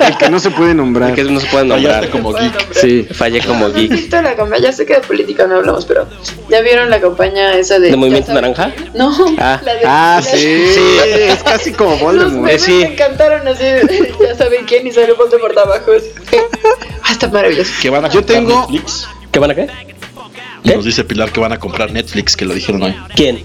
El 0.00 0.16
que 0.16 0.30
no 0.30 0.40
se 0.40 0.50
puede 0.50 0.74
nombrar. 0.74 1.14
Que 1.14 1.22
no 1.24 1.38
se 1.38 1.46
puede 1.46 1.64
nombrar. 1.64 1.94
Fallaste 2.06 2.10
como 2.10 2.32
geek. 2.32 2.74
Sí. 2.74 3.06
Fallé 3.12 3.40
como 3.40 3.66
¿Han 3.66 3.74
geek. 3.74 3.90
visto 3.90 4.20
la 4.20 4.34
campaña? 4.34 4.62
Ya 4.62 4.72
sé 4.72 4.84
que 4.86 4.94
de 4.94 5.00
política 5.00 5.46
no 5.46 5.56
hablamos, 5.56 5.84
pero 5.84 6.08
¿ya 6.48 6.60
vieron 6.62 6.90
la 6.90 7.00
campaña 7.00 7.54
esa 7.56 7.78
de. 7.78 7.90
¿De 7.90 7.96
Movimiento 7.96 8.32
Naranja? 8.32 8.72
No, 8.94 9.12
Ah. 9.38 9.60
la 9.64 9.74
de. 9.74 9.80
Ah, 9.84 10.20
la- 10.22 10.22
sí. 10.22 10.64
Es 11.28 11.42
casi 11.44 11.72
como 11.72 11.92
Los 11.92 12.00
Voldemort. 12.00 12.46
memes 12.46 12.62
sí. 12.62 12.72
me 12.72 12.84
encantaron 12.94 13.46
así, 13.46 13.62
de- 13.64 14.14
ya 14.28 14.34
saben 14.36 14.64
quién 14.66 14.86
y 14.86 14.92
sale 14.92 15.12
Voldemort 15.12 15.56
abajo. 15.56 15.92
Ah, 17.04 17.12
está 17.12 17.28
maravilloso. 17.28 17.70
Que 17.80 17.90
van 17.90 18.04
a 18.04 18.08
Yo 18.08 18.24
tengo- 18.24 18.60
Netflix. 18.70 19.06
¿Qué 19.30 19.38
van 19.38 19.50
a 19.52 19.54
qué? 19.54 19.68
¿Qué? 20.64 20.76
Nos 20.76 20.84
dice 20.84 21.04
Pilar 21.04 21.32
que 21.32 21.40
van 21.40 21.52
a 21.52 21.58
comprar 21.58 21.92
Netflix, 21.92 22.36
que 22.36 22.44
lo 22.44 22.54
dijeron 22.54 22.82
hoy. 22.82 22.94
¿Quién? 23.16 23.40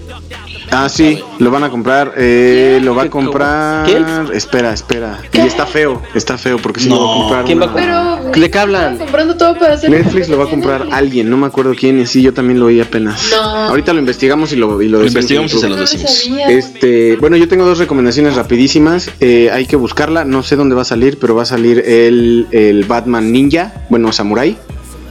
Ah, 0.70 0.88
sí, 0.90 1.18
lo 1.38 1.50
van 1.50 1.64
a 1.64 1.70
comprar. 1.70 2.12
Eh, 2.16 2.78
lo 2.82 2.94
va 2.94 3.04
a 3.04 3.10
comprar. 3.10 3.86
¿Quién? 3.86 4.04
Espera, 4.34 4.72
espera. 4.72 5.18
Y 5.32 5.38
está 5.40 5.64
feo, 5.66 6.02
está 6.14 6.36
feo 6.36 6.58
porque 6.58 6.80
sí 6.80 6.88
No. 6.90 6.96
lo 6.96 7.06
va 7.06 7.12
a 7.14 7.18
comprar. 7.18 7.44
¿Quién 7.46 7.60
va 7.60 7.64
a 7.64 7.68
comprar? 7.72 8.18
Pero. 8.22 8.40
¿De 8.40 8.50
qué 8.50 8.58
hablan? 8.58 8.98
comprando 8.98 9.36
todo 9.36 9.58
para 9.58 9.74
hacer. 9.74 9.90
Netflix 9.90 10.28
lo 10.28 10.38
va 10.38 10.44
a 10.44 10.50
comprar 10.50 10.86
alguien, 10.92 11.30
no 11.30 11.36
me 11.38 11.46
acuerdo 11.46 11.74
quién, 11.74 11.98
y 12.00 12.06
sí, 12.06 12.20
yo 12.22 12.34
también 12.34 12.60
lo 12.60 12.66
oí 12.66 12.80
apenas. 12.80 13.30
No. 13.30 13.40
Ahorita 13.40 13.92
lo 13.94 14.00
investigamos 14.00 14.52
y 14.52 14.56
lo, 14.56 14.80
y 14.82 14.88
lo 14.88 15.04
investigamos 15.04 15.52
y 15.54 15.58
se 15.58 15.68
los 15.68 15.78
decimos. 15.80 16.28
Este, 16.48 17.16
bueno, 17.16 17.36
yo 17.36 17.48
tengo 17.48 17.64
dos 17.64 17.78
recomendaciones 17.78 18.34
rapidísimas. 18.36 19.10
Eh, 19.20 19.50
hay 19.52 19.66
que 19.66 19.76
buscarla, 19.76 20.24
no 20.26 20.42
sé 20.42 20.56
dónde 20.56 20.74
va 20.74 20.82
a 20.82 20.84
salir, 20.84 21.18
pero 21.18 21.34
va 21.34 21.42
a 21.42 21.46
salir 21.46 21.78
el, 21.86 22.46
el 22.52 22.84
Batman 22.84 23.32
Ninja, 23.32 23.72
bueno, 23.88 24.12
Samurai. 24.12 24.56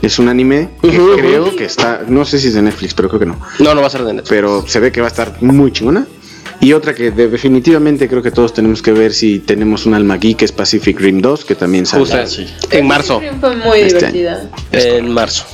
Es 0.02 0.20
un 0.20 0.28
anime 0.30 0.70
que 0.82 0.90
creo 0.90 1.56
que 1.56 1.66
está, 1.66 2.04
no 2.08 2.24
sé 2.26 2.40
si 2.40 2.48
es 2.50 2.54
de 2.54 2.62
Netflix, 2.62 2.94
pero 2.94 3.10
creo 3.10 3.20
que 3.20 3.26
no. 3.26 3.40
No, 3.60 3.74
no 3.74 3.82
va 3.82 3.88
a 3.88 3.90
ser 3.90 4.04
de 4.04 4.14
Netflix. 4.14 4.30
Pero 4.30 4.64
se 4.68 4.80
ve 4.80 4.92
que 4.92 5.02
va 5.02 5.08
a 5.08 5.10
estar 5.10 5.42
muy 5.42 5.72
chingona. 5.72 6.06
Y 6.60 6.74
otra 6.74 6.96
que 6.96 7.12
de- 7.12 7.28
definitivamente 7.30 8.08
creo 8.08 8.22
que 8.24 8.32
todos 8.32 8.52
tenemos 8.54 8.82
que 8.82 8.92
ver 8.92 9.14
si 9.14 9.40
tenemos 9.40 9.86
un 9.86 9.94
alma 9.94 10.18
geek 10.18 10.42
es 10.42 10.52
Pacific 10.52 11.00
Rim 11.00 11.22
2, 11.22 11.46
que 11.46 11.56
también 11.56 11.86
sale. 11.86 12.02
Justo 12.04 12.26
sí. 12.28 12.48
en 12.72 12.88
marzo. 12.88 13.22
Fue 13.40 13.56
muy 13.56 13.80
Este 13.82 14.12
divertida. 14.12 14.50
En 14.72 15.12
marzo. 15.12 15.46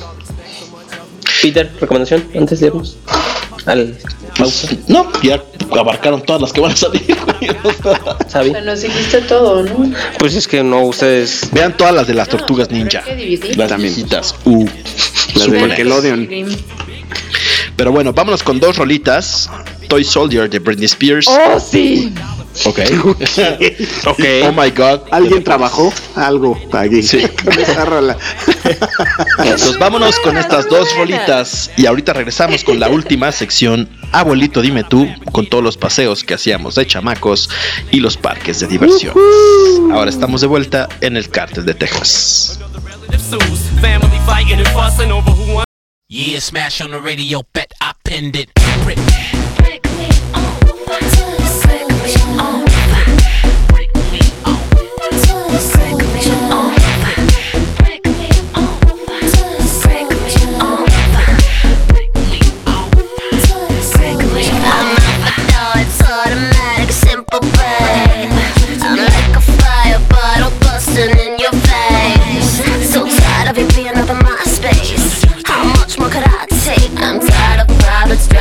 Peter, 1.42 1.70
recomendación 1.80 2.24
antes 2.38 2.60
de 2.60 2.66
irnos. 2.68 2.96
Al 3.66 3.96
pausa. 4.38 4.68
No, 4.88 5.10
ya 5.22 5.42
abarcaron 5.72 6.22
todas 6.22 6.40
las 6.42 6.52
que 6.52 6.60
van 6.60 6.72
a 6.72 6.76
salir. 6.76 7.02
güey. 7.40 7.50
¿Sabi? 8.28 8.50
O 8.50 8.52
sea, 8.52 8.60
nos 8.60 8.82
dijiste 8.82 9.20
todo, 9.22 9.62
¿no? 9.62 9.92
Pues 10.18 10.34
es 10.34 10.48
que 10.48 10.62
no, 10.62 10.82
ustedes. 10.82 11.48
Vean 11.52 11.76
todas 11.76 11.94
las 11.94 12.06
de 12.06 12.14
las 12.14 12.28
tortugas 12.28 12.70
ninja. 12.70 13.02
Las 13.56 13.68
También. 13.68 13.94
viejitas. 13.94 14.34
Uh, 14.44 14.66
Las 15.34 15.50
de. 15.50 15.66
Nickelodeon. 15.66 16.28
Pero 17.76 17.92
bueno, 17.92 18.12
vámonos 18.12 18.42
con 18.42 18.60
dos 18.60 18.76
rolitas. 18.76 19.50
Toy 19.88 20.04
Soldier 20.04 20.48
de 20.48 20.58
Britney 20.58 20.86
Spears. 20.86 21.26
¡Oh, 21.28 21.60
sí! 21.60 22.12
Ok. 22.64 22.78
Ok. 24.06 24.20
Oh 24.44 24.52
my 24.52 24.70
god. 24.70 25.00
¿Alguien 25.10 25.42
trabajó 25.42 25.92
algo 26.14 26.58
aquí 26.72 27.00
con 27.42 27.58
esa 27.58 27.84
rola? 27.84 28.16
Entonces 29.38 29.78
vámonos 29.78 30.18
con 30.20 30.36
estas 30.36 30.68
dos 30.68 30.88
rolitas 30.96 31.70
y 31.76 31.86
ahorita 31.86 32.12
regresamos 32.12 32.62
con 32.62 32.78
la 32.78 32.88
última 32.88 33.32
sección 33.32 33.88
Abuelito 34.12 34.62
dime 34.62 34.84
tú 34.84 35.08
con 35.32 35.46
todos 35.46 35.64
los 35.64 35.76
paseos 35.76 36.22
que 36.22 36.34
hacíamos 36.34 36.76
de 36.76 36.86
chamacos 36.86 37.50
y 37.90 37.98
los 37.98 38.16
parques 38.16 38.60
de 38.60 38.68
diversión. 38.68 39.14
Ahora 39.92 40.08
estamos 40.08 40.40
de 40.40 40.46
vuelta 40.46 40.88
en 41.00 41.16
el 41.16 41.28
cártel 41.28 41.64
de 41.64 41.74
Texas. 41.74 42.60
Yeah, 46.06 46.38
smash 46.38 46.80
on 46.80 46.92
the 46.92 47.00
radio, 47.00 47.42
bet 47.52 47.72
I 47.80 47.92
pinned 48.04 48.36
it. 48.36 48.50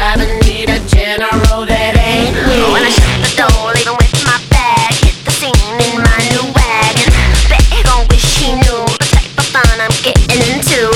Driving 0.04 0.36
me 0.44 0.66
to 0.66 0.76
general 0.92 1.64
that 1.64 1.96
ain't 1.96 2.36
me. 2.36 2.60
When 2.76 2.84
I 2.84 2.92
shut 2.92 3.24
the 3.24 3.32
door, 3.40 3.72
leaving 3.72 3.96
with 3.96 4.12
my 4.28 4.36
bag, 4.52 4.92
hit 5.00 5.16
the 5.24 5.32
scene 5.32 5.56
in 5.80 5.96
my 5.96 6.20
new 6.28 6.44
wagon. 6.52 7.08
Bet 7.48 7.64
he 7.72 7.80
gon' 7.88 8.04
wish 8.12 8.28
he 8.36 8.52
knew 8.52 8.84
the 9.00 9.08
type 9.16 9.32
of 9.40 9.48
fun 9.56 9.64
I'm 9.80 9.96
getting 10.04 10.44
into. 10.52 10.92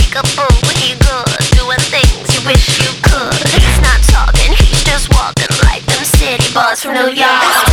Pick 0.00 0.16
up 0.16 0.24
Peekaboo, 0.24 0.48
he 0.80 0.96
good, 1.04 1.28
doing 1.60 1.82
things 1.92 2.24
you 2.32 2.40
wish 2.48 2.80
you 2.80 2.88
could. 3.04 3.36
He's 3.52 3.80
not 3.84 4.00
talking, 4.08 4.56
he's 4.64 4.80
just 4.80 5.12
walking 5.12 5.52
like 5.68 5.84
them 5.92 6.00
city 6.16 6.48
boys 6.56 6.80
from 6.80 6.96
New 6.96 7.12
York. 7.12 7.71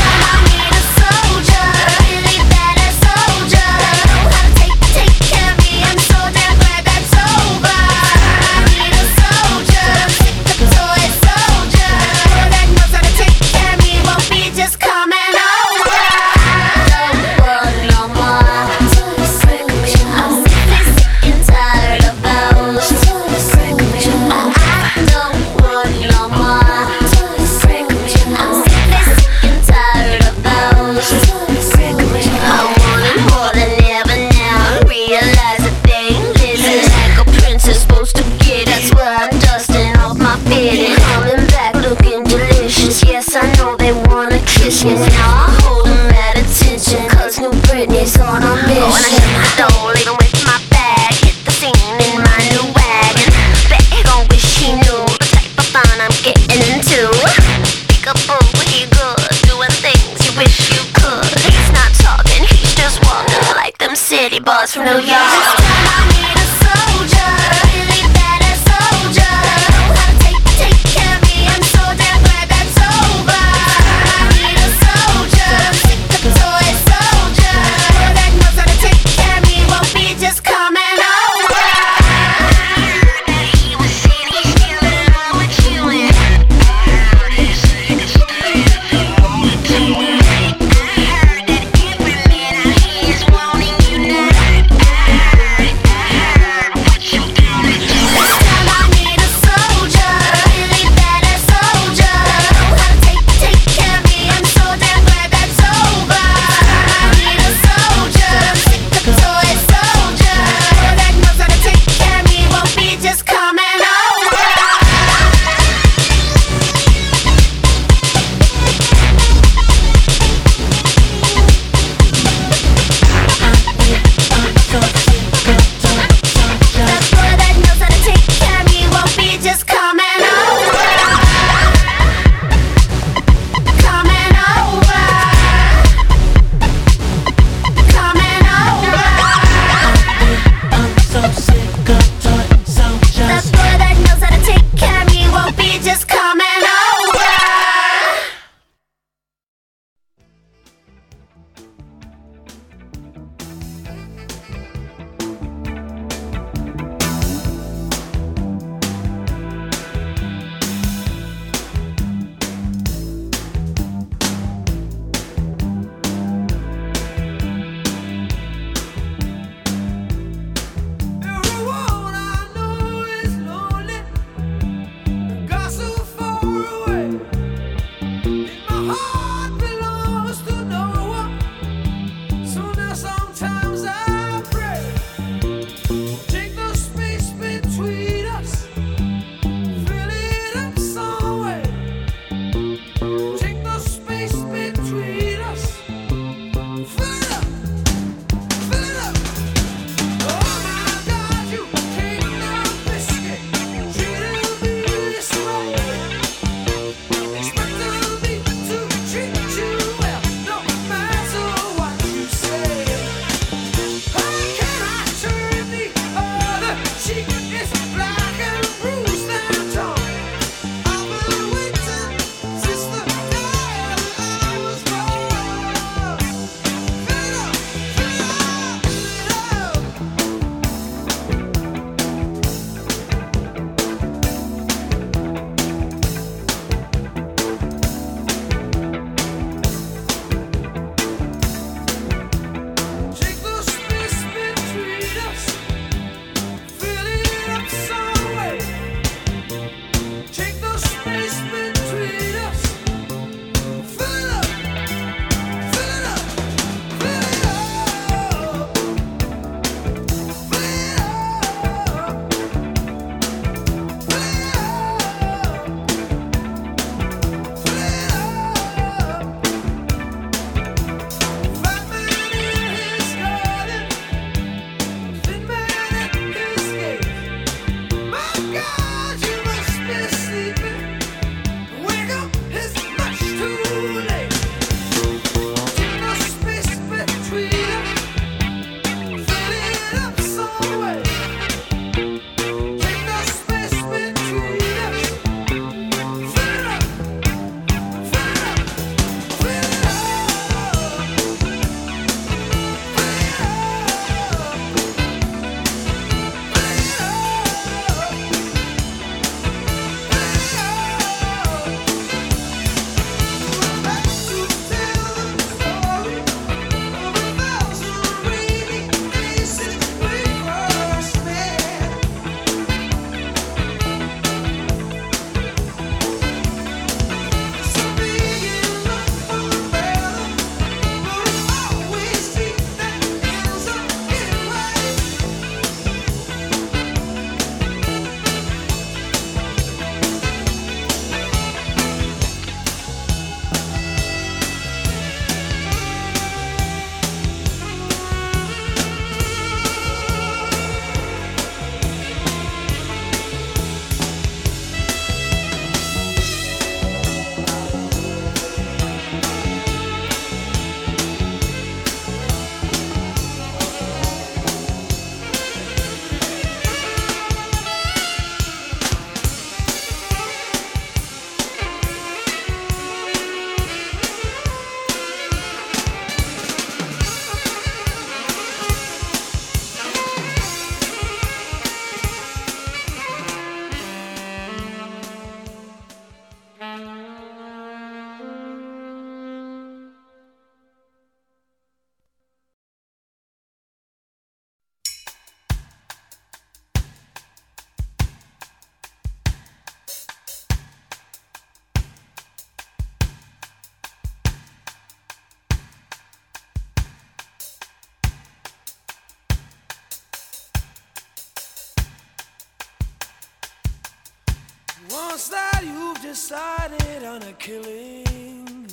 decided 416.19 417.05
on 417.05 417.23
a 417.23 417.33
killing. 417.39 418.67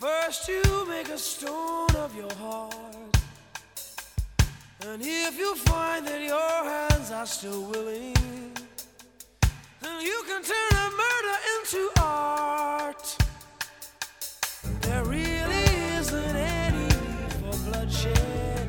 First, 0.00 0.48
you 0.48 0.64
make 0.88 1.08
a 1.08 1.18
stone 1.18 1.94
of 1.94 2.16
your 2.16 2.32
heart. 2.34 3.16
And 4.88 5.00
if 5.02 5.38
you 5.38 5.54
find 5.54 6.04
that 6.04 6.20
your 6.20 6.58
hands 6.72 7.12
are 7.12 7.26
still 7.26 7.62
willing, 7.70 8.16
then 9.80 10.00
you 10.00 10.20
can 10.26 10.42
turn 10.42 10.72
a 10.86 10.88
murder 11.04 11.36
into 11.54 11.90
art. 12.02 13.06
There 14.80 15.04
really 15.04 15.66
isn't 16.00 16.36
any 16.36 16.88
need 16.88 17.32
for 17.40 17.56
bloodshed. 17.66 18.68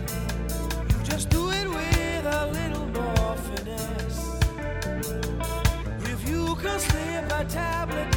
You 0.92 1.04
just 1.04 1.30
do 1.32 1.50
it 1.50 1.68
with 1.68 2.26
a 2.40 2.46
little 2.58 2.88
more 2.98 3.36
finesse. 3.48 4.22
If 6.14 6.30
you 6.30 6.56
can 6.56 6.80
stay 6.80 7.17
my 7.38 7.44
tablet. 7.44 8.17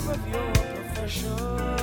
top 0.00 0.14
of 0.14 0.28
your 0.28 0.52
profession. 0.52 1.75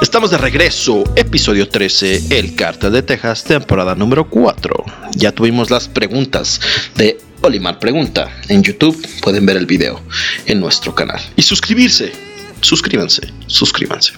Estamos 0.00 0.32
de 0.32 0.38
regreso, 0.38 1.04
episodio 1.14 1.68
13, 1.68 2.36
El 2.36 2.56
Cartel 2.56 2.92
de 2.92 3.02
Texas, 3.02 3.44
temporada 3.44 3.94
número 3.94 4.28
4. 4.28 4.74
Ya 5.14 5.30
tuvimos 5.30 5.70
las 5.70 5.86
preguntas 5.86 6.60
de 6.96 7.16
Olimar 7.42 7.78
Pregunta. 7.78 8.28
En 8.48 8.64
YouTube 8.64 9.06
pueden 9.20 9.46
ver 9.46 9.56
el 9.56 9.66
video 9.66 10.00
en 10.46 10.58
nuestro 10.58 10.96
canal. 10.96 11.20
Y 11.36 11.42
suscribirse 11.42 12.31
suscríbanse, 12.62 13.30
suscríbanse. 13.46 14.12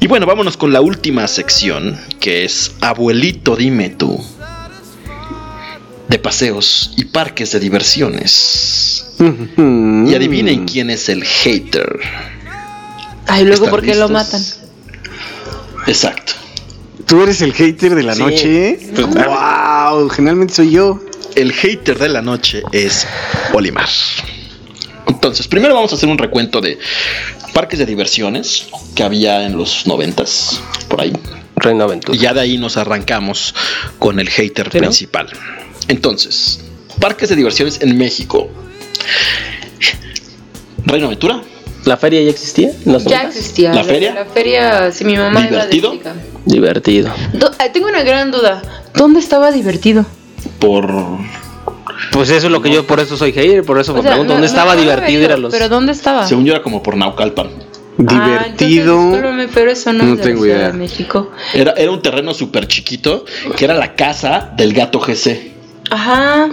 Y 0.00 0.06
bueno, 0.06 0.24
vámonos 0.26 0.56
con 0.56 0.72
la 0.72 0.80
última 0.80 1.28
sección, 1.28 2.00
que 2.20 2.44
es 2.44 2.72
Abuelito 2.80 3.54
Dime 3.56 3.90
tú. 3.90 4.18
De 6.08 6.18
paseos 6.18 6.94
y 6.96 7.04
parques 7.04 7.52
de 7.52 7.60
diversiones. 7.60 9.14
Y 9.18 10.14
adivinen 10.14 10.66
quién 10.66 10.90
es 10.90 11.08
el 11.08 11.22
hater. 11.24 12.00
Ay, 13.26 13.44
luego, 13.44 13.66
¿Están 13.66 13.70
¿por 13.70 13.82
qué 13.82 13.94
lo 13.94 14.08
matan? 14.08 14.42
Exacto. 15.86 16.32
¿Tú 17.06 17.22
eres 17.22 17.40
el 17.42 17.52
hater 17.52 17.94
de 17.94 18.02
la 18.02 18.14
Sí. 18.14 18.22
noche? 18.22 18.78
Pues, 18.94 19.06
¡Wow! 19.06 20.08
Generalmente 20.08 20.54
soy 20.54 20.70
yo. 20.70 21.00
El 21.36 21.52
hater 21.52 21.98
de 21.98 22.08
la 22.08 22.22
noche 22.22 22.62
es 22.72 23.06
Olimar. 23.52 23.88
Entonces, 25.10 25.48
primero 25.48 25.74
vamos 25.74 25.92
a 25.92 25.96
hacer 25.96 26.08
un 26.08 26.18
recuento 26.18 26.60
de 26.60 26.78
parques 27.52 27.78
de 27.78 27.86
diversiones 27.86 28.66
que 28.94 29.02
había 29.02 29.44
en 29.44 29.56
los 29.56 29.86
noventas, 29.86 30.60
por 30.88 31.00
ahí. 31.00 31.12
Reino 31.56 31.84
Aventura. 31.84 32.16
Y 32.16 32.20
ya 32.20 32.32
de 32.32 32.40
ahí 32.40 32.56
nos 32.58 32.76
arrancamos 32.78 33.54
con 33.98 34.18
el 34.20 34.30
hater 34.30 34.70
¿Sí, 34.72 34.78
no? 34.78 34.84
principal. 34.84 35.28
Entonces, 35.88 36.60
parques 37.00 37.28
de 37.28 37.36
diversiones 37.36 37.80
en 37.82 37.98
México. 37.98 38.48
Reino 40.86 41.06
Aventura, 41.06 41.42
¿La 41.86 41.96
feria 41.96 42.22
ya 42.22 42.30
existía? 42.30 42.70
Ya 42.84 42.92
90s? 42.98 43.26
existía. 43.28 43.72
¿La 43.74 43.84
feria? 43.84 44.12
La 44.14 44.26
feria, 44.26 44.92
sí, 44.92 45.04
mi 45.04 45.16
mamá 45.16 45.42
¿Divertido? 45.42 45.92
chica. 45.92 46.14
Divertido. 46.44 47.10
Do- 47.32 47.52
eh, 47.58 47.70
Tengo 47.72 47.88
una 47.88 48.02
gran 48.02 48.30
duda. 48.30 48.60
¿Dónde 48.94 49.18
estaba 49.20 49.50
divertido? 49.50 50.04
por 50.58 50.90
Pues 52.12 52.30
eso 52.30 52.46
es 52.46 52.52
lo 52.52 52.62
que 52.62 52.70
yo, 52.72 52.86
por 52.86 52.98
eso 53.00 53.16
soy 53.16 53.32
hater, 53.32 53.62
por 53.64 53.78
eso 53.78 53.92
me 53.94 54.02
sea, 54.02 54.10
pregunto, 54.12 54.32
¿dónde 54.34 54.46
no 54.48 54.52
estaba 54.52 54.74
divertido 54.76 55.22
ir 55.22 55.32
a 55.32 55.36
los... 55.36 55.52
¿Pero 55.52 55.68
dónde 55.68 55.92
estaba? 55.92 56.26
según 56.26 56.44
yo 56.44 56.52
era 56.54 56.62
como 56.62 56.82
por 56.82 56.96
Naucalpan. 56.96 57.48
Ah, 58.06 58.46
Divertido. 58.48 59.10
pero 59.52 59.70
eso 59.70 59.92
no, 59.92 60.04
No 60.04 60.14
es 60.14 60.20
tengo 60.22 60.42
Ciudad 60.42 60.56
idea. 60.56 60.66
de 60.68 60.72
México. 60.78 61.30
Era, 61.52 61.72
era 61.72 61.90
un 61.90 62.00
terreno 62.00 62.32
súper 62.32 62.66
chiquito 62.66 63.24
que 63.56 63.64
era 63.66 63.74
la 63.74 63.94
casa 63.94 64.52
del 64.56 64.72
gato 64.72 65.00
GC. 65.00 65.50
Ajá. 65.90 66.48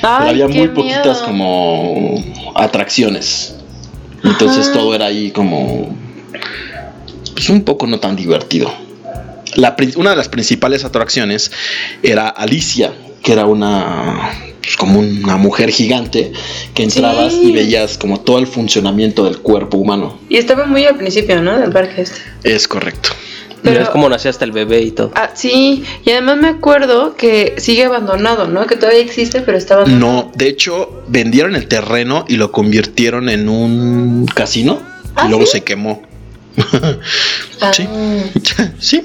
Pero 0.00 0.14
Ay, 0.14 0.30
había 0.42 0.46
qué 0.48 0.58
muy 0.60 0.68
poquitas 0.68 1.04
miedo. 1.04 1.24
como 1.26 2.24
atracciones. 2.54 3.56
Entonces 4.24 4.68
Ajá. 4.68 4.78
todo 4.78 4.94
era 4.94 5.06
ahí 5.06 5.30
como 5.30 5.94
pues 7.34 7.48
un 7.50 7.62
poco 7.64 7.86
no 7.86 8.00
tan 8.00 8.16
divertido. 8.16 8.72
La, 9.56 9.76
una 9.96 10.10
de 10.10 10.16
las 10.16 10.28
principales 10.28 10.84
atracciones 10.84 11.50
era 12.02 12.28
Alicia, 12.28 12.92
que 13.26 13.32
era 13.32 13.44
una 13.44 14.30
pues, 14.62 14.76
como 14.76 15.00
una 15.00 15.36
mujer 15.36 15.70
gigante 15.70 16.32
que 16.74 16.84
entrabas 16.84 17.32
Sí. 17.32 17.48
y 17.48 17.52
veías 17.52 17.98
como 17.98 18.20
todo 18.20 18.38
el 18.38 18.46
funcionamiento 18.46 19.24
del 19.24 19.38
cuerpo 19.38 19.78
humano. 19.78 20.16
Y 20.28 20.36
estaba 20.36 20.64
muy 20.66 20.84
al 20.84 20.96
principio, 20.96 21.42
¿no? 21.42 21.58
Del 21.58 21.72
parque 21.72 22.02
este. 22.02 22.20
Es 22.44 22.68
correcto. 22.68 23.08
Pero- 23.64 23.82
Es 23.82 23.88
como 23.88 24.08
nacía 24.08 24.30
hasta 24.30 24.44
el 24.44 24.52
bebé 24.52 24.82
y 24.82 24.92
todo. 24.92 25.10
Ah, 25.16 25.30
sí. 25.34 25.82
Y 26.04 26.10
además 26.10 26.36
me 26.36 26.46
acuerdo 26.48 27.16
que 27.16 27.54
sigue 27.58 27.82
abandonado, 27.82 28.46
¿no? 28.46 28.64
Que 28.68 28.76
todavía 28.76 29.00
existe, 29.00 29.40
pero 29.40 29.58
está 29.58 29.74
abandonado. 29.74 30.12
No, 30.26 30.32
de 30.36 30.46
hecho 30.48 31.02
vendieron 31.08 31.56
el 31.56 31.66
terreno 31.66 32.24
y 32.28 32.36
lo 32.36 32.52
convirtieron 32.52 33.28
en 33.28 33.48
un 33.48 34.26
casino 34.32 34.80
¿Ah, 35.16 35.24
y 35.26 35.30
luego 35.30 35.46
sí? 35.46 35.52
se 35.52 35.64
quemó. 35.64 36.02
Ah, 37.60 37.72
Sí. 37.72 37.88
sí. 38.78 39.02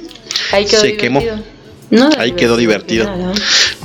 Ahí 0.51 0.65
quedó 0.65 0.81
Se 0.81 0.87
divertido. 0.89 1.21
quemó. 1.21 1.43
No 1.91 2.09
Ahí 2.17 2.31
quedó 2.31 2.57
divertido. 2.57 3.05
nada. 3.05 3.33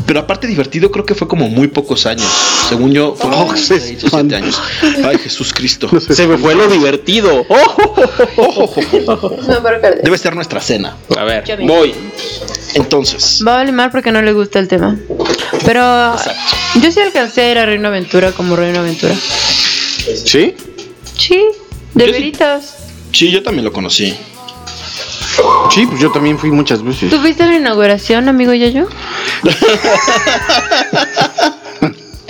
Pero 0.07 0.21
aparte 0.21 0.47
divertido 0.47 0.91
creo 0.93 1.05
que 1.05 1.15
fue 1.15 1.27
como 1.27 1.49
muy 1.49 1.67
pocos 1.69 2.07
años. 2.07 2.27
Según 2.69 2.93
yo, 2.93 3.15
fueron 3.17 3.41
Oh, 3.41 3.47
como 3.47 3.57
se 3.59 3.81
seis 3.81 4.05
o 4.05 4.09
siete 4.09 4.37
años. 4.37 4.61
Ay, 5.05 5.19
Jesús 5.19 5.53
Cristo. 5.53 5.89
Se 6.01 6.27
me 6.29 6.39
fue 6.39 6.55
lo 6.55 6.69
divertido. 6.69 7.45
¡Oh! 7.49 8.75
No. 9.07 9.17
Debe 10.03 10.19
ser 10.19 10.35
nuestra 10.37 10.61
cena. 10.61 10.97
A 11.17 11.25
ver, 11.25 11.45
voy. 11.67 11.95
Entonces, 12.75 13.43
Va 13.47 13.61
a 13.61 13.65
mal 13.73 13.91
porque 13.91 14.13
no 14.13 14.23
le 14.23 14.33
gusta 14.33 14.59
el 14.59 14.69
tema. 14.69 14.97
Pero 15.65 16.15
yo 16.81 16.93
sí 16.93 17.01
alcancé 17.01 17.43
a 17.43 17.51
ir 17.51 17.59
a 17.59 17.67
Reino 17.67 17.89
Aventura 17.89 18.33
como 18.33 18.55
Reino 18.55 18.81
Aventura. 18.81 19.15
¿Sí? 20.25 20.55
Sí, 21.19 21.41
de 21.95 22.07
Yo 22.07 22.13
sí. 22.13 22.21
veritas. 22.21 22.77
sí, 23.13 23.31
yo 23.31 23.43
también 23.43 23.65
lo 23.65 23.73
conocí. 23.73 24.15
Sí, 25.71 25.87
pues 25.87 26.01
yo 26.01 26.11
también 26.11 26.39
fui 26.39 26.51
muchas 26.51 26.83
veces. 26.83 27.11
¿Tú 27.11 27.21
fuiste 27.21 27.43
a 27.43 27.47
la 27.47 27.57
inauguración, 27.57 28.29
amigo 28.29 28.53
Yayo? 28.53 28.89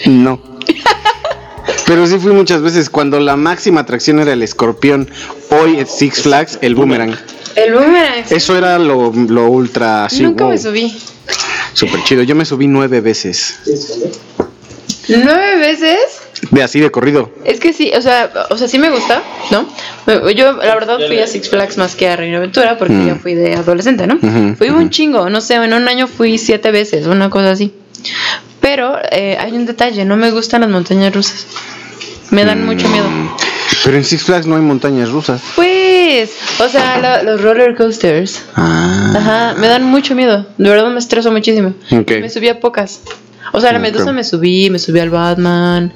No. 0.04 0.40
Pero 1.86 2.06
sí 2.06 2.18
fui 2.18 2.32
muchas 2.32 2.62
veces. 2.62 2.90
Cuando 2.90 3.18
la 3.18 3.36
máxima 3.36 3.80
atracción 3.80 4.20
era 4.20 4.32
el 4.32 4.42
escorpión, 4.42 5.10
hoy 5.50 5.78
es 5.78 5.90
Six 5.90 6.22
Flags, 6.22 6.58
el 6.60 6.74
boomerang. 6.74 7.16
El 7.54 7.74
boomerang. 7.74 8.24
Eso 8.30 8.56
era 8.56 8.78
lo, 8.78 9.12
lo 9.12 9.48
ultra 9.48 10.04
así. 10.04 10.22
Nunca 10.22 10.44
wow, 10.44 10.52
me 10.52 10.58
subí. 10.58 10.96
Súper 11.72 12.02
chido. 12.04 12.22
Yo 12.22 12.34
me 12.34 12.44
subí 12.44 12.66
nueve 12.68 13.00
veces. 13.00 13.58
¿Nueve 15.08 15.56
veces? 15.56 15.98
De 16.50 16.62
así 16.62 16.80
de 16.80 16.90
corrido. 16.90 17.30
Es 17.44 17.60
que 17.60 17.72
sí, 17.72 17.92
o 17.96 18.00
sea, 18.02 18.30
o 18.50 18.56
sea, 18.58 18.68
sí 18.68 18.78
me 18.78 18.90
gusta, 18.90 19.22
¿no? 19.50 19.66
Yo, 20.32 20.52
la 20.52 20.74
verdad, 20.74 20.98
fui 21.06 21.18
a 21.18 21.26
Six 21.26 21.48
Flags 21.48 21.78
más 21.78 21.94
que 21.94 22.08
a 22.08 22.16
Reino 22.16 22.38
Aventura 22.38 22.76
porque 22.78 22.94
Mm. 22.94 23.06
ya 23.06 23.14
fui 23.16 23.34
de 23.34 23.54
adolescente, 23.54 24.06
¿no? 24.06 24.18
Fui 24.56 24.68
un 24.70 24.90
chingo, 24.90 25.28
no 25.30 25.40
sé, 25.40 25.54
en 25.54 25.72
un 25.72 25.88
año 25.88 26.06
fui 26.06 26.38
siete 26.38 26.70
veces, 26.70 27.06
una 27.06 27.30
cosa 27.30 27.50
así. 27.52 27.72
Pero 28.60 28.96
eh, 29.12 29.36
hay 29.40 29.52
un 29.52 29.66
detalle, 29.66 30.04
no 30.04 30.16
me 30.16 30.30
gustan 30.30 30.60
las 30.62 30.70
montañas 30.70 31.14
rusas. 31.14 31.46
Me 32.30 32.44
dan 32.44 32.64
mucho 32.66 32.88
miedo. 32.88 33.06
Pero 33.84 33.96
en 33.96 34.04
Six 34.04 34.24
Flags 34.24 34.46
no 34.46 34.56
hay 34.56 34.62
montañas 34.62 35.10
rusas. 35.10 35.40
Pues, 35.54 36.32
o 36.58 36.68
sea, 36.68 36.98
la- 36.98 37.22
los 37.22 37.40
roller 37.40 37.76
coasters. 37.76 38.42
Ah. 38.56 39.12
Ajá, 39.16 39.54
me 39.60 39.68
dan 39.68 39.84
mucho 39.84 40.14
miedo. 40.16 40.44
De 40.58 40.68
verdad 40.68 40.90
me 40.90 40.98
estreso 40.98 41.30
muchísimo. 41.30 41.74
Ok. 41.92 42.10
Me 42.20 42.28
subí 42.28 42.48
a 42.48 42.58
pocas. 42.58 43.00
O 43.56 43.60
sea, 43.60 43.72
la 43.72 43.78
medusa 43.78 44.12
me 44.12 44.22
subí, 44.22 44.68
me 44.68 44.78
subí 44.78 45.00
al 45.00 45.08
Batman. 45.08 45.90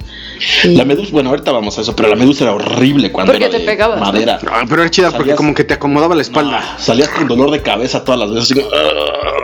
y- 0.63 0.75
La 0.75 0.83
medusa, 0.83 1.09
bueno, 1.11 1.29
ahorita 1.29 1.51
vamos 1.51 1.77
a 1.77 1.81
eso, 1.81 1.95
pero 1.95 2.09
la 2.09 2.15
medusa 2.15 2.43
era 2.45 2.53
horrible 2.53 3.11
cuando 3.11 3.31
Porque 3.31 3.45
era 3.45 3.51
te 3.51 3.59
de 3.59 3.65
pegabas, 3.65 3.99
¿no? 3.99 4.05
madera. 4.07 4.39
Ah, 4.51 4.63
pero 4.67 4.81
era 4.81 4.89
chida 4.89 5.11
porque 5.11 5.35
como 5.35 5.53
que 5.53 5.63
te 5.63 5.75
acomodaba 5.75 6.15
la 6.15 6.23
espalda. 6.23 6.75
Salías 6.79 7.09
con 7.09 7.27
dolor 7.27 7.51
de 7.51 7.61
cabeza 7.61 8.03
todas 8.03 8.19
las 8.19 8.31
veces. 8.31 8.51
así 8.51 8.55
como, 8.55 8.67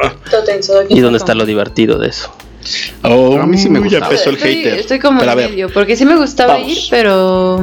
"Ah". 0.03 0.13
¿Y 0.89 0.99
dónde 0.99 1.17
está 1.17 1.35
lo 1.35 1.45
divertido 1.45 1.99
de 1.99 2.09
eso? 2.09 2.33
Oh, 3.03 3.37
a 3.39 3.45
mí 3.45 3.57
sí 3.57 3.69
me 3.69 3.79
ya 3.79 3.83
gustaba. 3.85 4.05
empezó 4.07 4.29
el 4.31 4.35
Estoy, 4.37 4.55
hater. 4.55 4.73
estoy 4.79 4.99
como 4.99 5.19
Pero 5.19 5.31
en 5.33 5.37
medio, 5.37 5.69
porque 5.71 5.95
sí 5.95 6.05
me 6.05 6.15
gustaba 6.17 6.53
vamos. 6.55 6.69
ir, 6.69 6.77
pero 6.89 7.61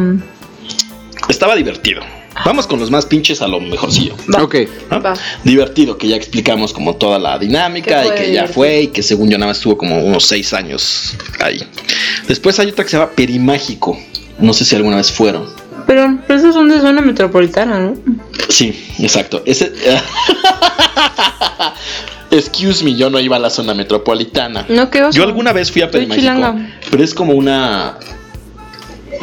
estaba 1.29 1.57
divertido. 1.57 2.03
Vamos 2.45 2.67
con 2.67 2.81
los 2.81 2.91
más 2.91 3.07
pinches 3.07 3.41
a 3.43 3.49
lo 3.49 3.61
mejorcillo. 3.61 4.17
Va. 4.35 4.43
Ok. 4.43 4.57
¿no? 4.91 5.01
Va. 5.01 5.15
Divertido, 5.45 5.97
que 5.97 6.09
ya 6.09 6.17
explicamos 6.17 6.73
como 6.73 6.97
toda 6.97 7.19
la 7.19 7.39
dinámica 7.39 8.05
y 8.05 8.11
que 8.11 8.17
ya 8.17 8.43
divertido. 8.43 8.55
fue 8.55 8.81
y 8.83 8.87
que 8.89 9.03
según 9.03 9.31
yo 9.31 9.39
nada 9.39 9.51
más 9.51 9.59
estuvo 9.59 9.77
como 9.79 9.99
unos 10.05 10.27
seis 10.27 10.53
años 10.53 11.17
ahí. 11.41 11.63
Después 12.29 12.59
hay 12.59 12.69
otra 12.69 12.85
que 12.85 12.91
se 12.91 12.97
llama 12.97 13.11
Perimágico. 13.13 13.99
No 14.39 14.53
sé 14.53 14.65
si 14.65 14.75
alguna 14.75 14.97
vez 14.97 15.13
fueron. 15.13 15.49
pero, 15.87 16.19
pero 16.27 16.39
esos 16.41 16.55
son 16.55 16.69
de 16.69 16.81
zona 16.81 17.01
metropolitana, 17.03 17.79
¿no? 17.79 17.97
Sí, 18.49 18.95
exacto. 18.99 19.43
Ese. 19.47 19.73
Excuse 22.31 22.83
me, 22.85 22.95
yo 22.97 23.11
no 23.11 23.21
iba 23.21 23.37
a 23.37 23.39
la 23.39 23.51
zona 23.51 23.75
metropolitana. 23.75 24.67
No, 24.69 24.91
qué 24.91 25.03
oso. 25.05 25.17
Yo 25.17 25.23
alguna 25.23 25.53
vez 25.53 25.71
fui 25.71 25.83
a 25.83 25.91
Perimágico, 25.91 26.57
pero 26.91 27.05
es 27.05 27.15
como 27.15 27.33
una. 27.35 27.97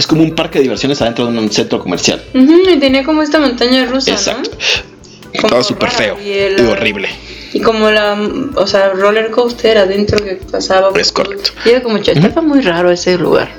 Es 0.01 0.07
como 0.07 0.23
un 0.23 0.33
parque 0.33 0.57
de 0.57 0.63
diversiones 0.63 0.99
adentro 1.03 1.27
de 1.27 1.37
un 1.37 1.51
centro 1.51 1.77
comercial. 1.77 2.23
Ujú, 2.33 2.71
y 2.73 2.79
tenía 2.79 3.03
como 3.03 3.21
esta 3.21 3.39
montaña 3.39 3.85
rusa, 3.85 4.09
Exacto. 4.09 4.49
Estaba 5.31 5.61
súper 5.61 5.91
feo 5.91 6.17
y 6.19 6.59
horrible. 6.63 7.07
Y 7.53 7.61
como 7.61 7.87
la, 7.91 8.19
o 8.55 8.65
sea, 8.65 8.89
roller 8.93 9.29
coaster 9.29 9.77
adentro 9.77 10.17
que 10.25 10.39
pasaba. 10.51 10.89
Es 10.99 11.11
correcto. 11.11 11.51
Y 11.65 11.69
era 11.69 11.83
como, 11.83 11.97
estaba 11.97 12.41
muy 12.41 12.61
raro 12.61 12.89
ese 12.89 13.15
lugar. 13.19 13.51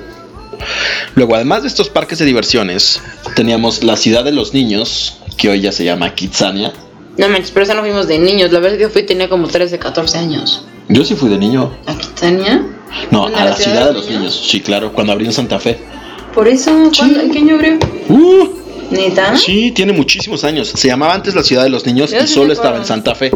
Luego, 1.14 1.36
además 1.36 1.62
de 1.62 1.69
estos 1.69 1.89
parques 1.89 2.19
de 2.19 2.24
diversiones, 2.24 3.01
teníamos 3.36 3.85
la 3.85 3.97
ciudad 3.97 4.24
de 4.24 4.32
los 4.32 4.52
niños, 4.52 5.19
que 5.36 5.48
hoy 5.48 5.60
ya 5.60 5.70
se 5.70 5.85
llama 5.85 6.12
Kitsania. 6.12 6.73
No 7.19 7.28
manches, 7.28 7.52
pero 7.52 7.62
esa 7.62 7.74
no 7.74 7.82
fuimos 7.82 8.09
de 8.09 8.19
niños. 8.19 8.51
La 8.51 8.59
verdad 8.59 8.78
que 8.78 8.82
yo 8.82 8.90
fui 8.90 9.05
tenía 9.05 9.28
como 9.28 9.47
13, 9.47 9.78
14 9.78 10.19
años. 10.19 10.64
Yo 10.89 11.05
sí 11.05 11.14
fui 11.14 11.31
de 11.31 11.39
niño. 11.39 11.73
¿A 11.86 11.94
Quitania? 11.94 12.66
No, 13.12 13.28
¿En 13.28 13.35
a 13.36 13.44
la 13.44 13.56
ciudad 13.56 13.86
de 13.86 13.93
los 13.93 14.10
niños. 14.10 14.43
Sí, 14.44 14.60
claro, 14.60 14.93
cuando 14.93 15.12
abrió 15.12 15.28
en 15.28 15.32
Santa 15.32 15.60
Fe. 15.60 15.93
Por 16.34 16.48
eso, 16.48 16.90
¿cuándo- 16.96 17.20
¿en 17.20 17.30
qué 17.30 17.38
año 17.38 17.54
abrió? 17.56 17.78
Uh, 18.09 18.48
¿Neta? 18.90 19.36
sí, 19.36 19.70
tiene 19.72 19.92
muchísimos 19.92 20.44
años. 20.44 20.68
Se 20.74 20.88
llamaba 20.88 21.14
antes 21.14 21.34
la 21.34 21.42
ciudad 21.42 21.62
de 21.62 21.70
los 21.70 21.86
niños 21.86 22.10
Yo 22.10 22.18
y 22.18 22.26
sí 22.26 22.34
solo 22.34 22.52
estaba 22.52 22.78
en. 22.78 22.84
Santa 22.84 23.14
Fe. 23.14 23.30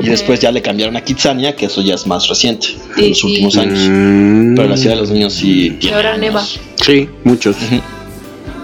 Y 0.00 0.08
después 0.08 0.38
ya 0.40 0.52
le 0.52 0.62
cambiaron 0.62 0.96
a 0.96 1.00
Kitsania, 1.02 1.56
que 1.56 1.66
eso 1.66 1.82
ya 1.82 1.94
es 1.96 2.06
más 2.06 2.28
reciente, 2.28 2.68
Sí, 2.68 2.76
en 3.02 3.08
los 3.10 3.18
sí. 3.18 3.26
últimos 3.26 3.56
años. 3.56 3.78
Mm, 3.90 4.54
Pero 4.54 4.68
la 4.68 4.76
ciudad 4.76 4.94
de 4.94 5.00
los 5.00 5.10
niños 5.10 5.32
sí 5.34 5.66
Y 5.66 5.70
tiene. 5.72 5.96
ahora 5.96 6.16
neva. 6.16 6.44
Sí, 6.84 7.08
muchos. 7.24 7.56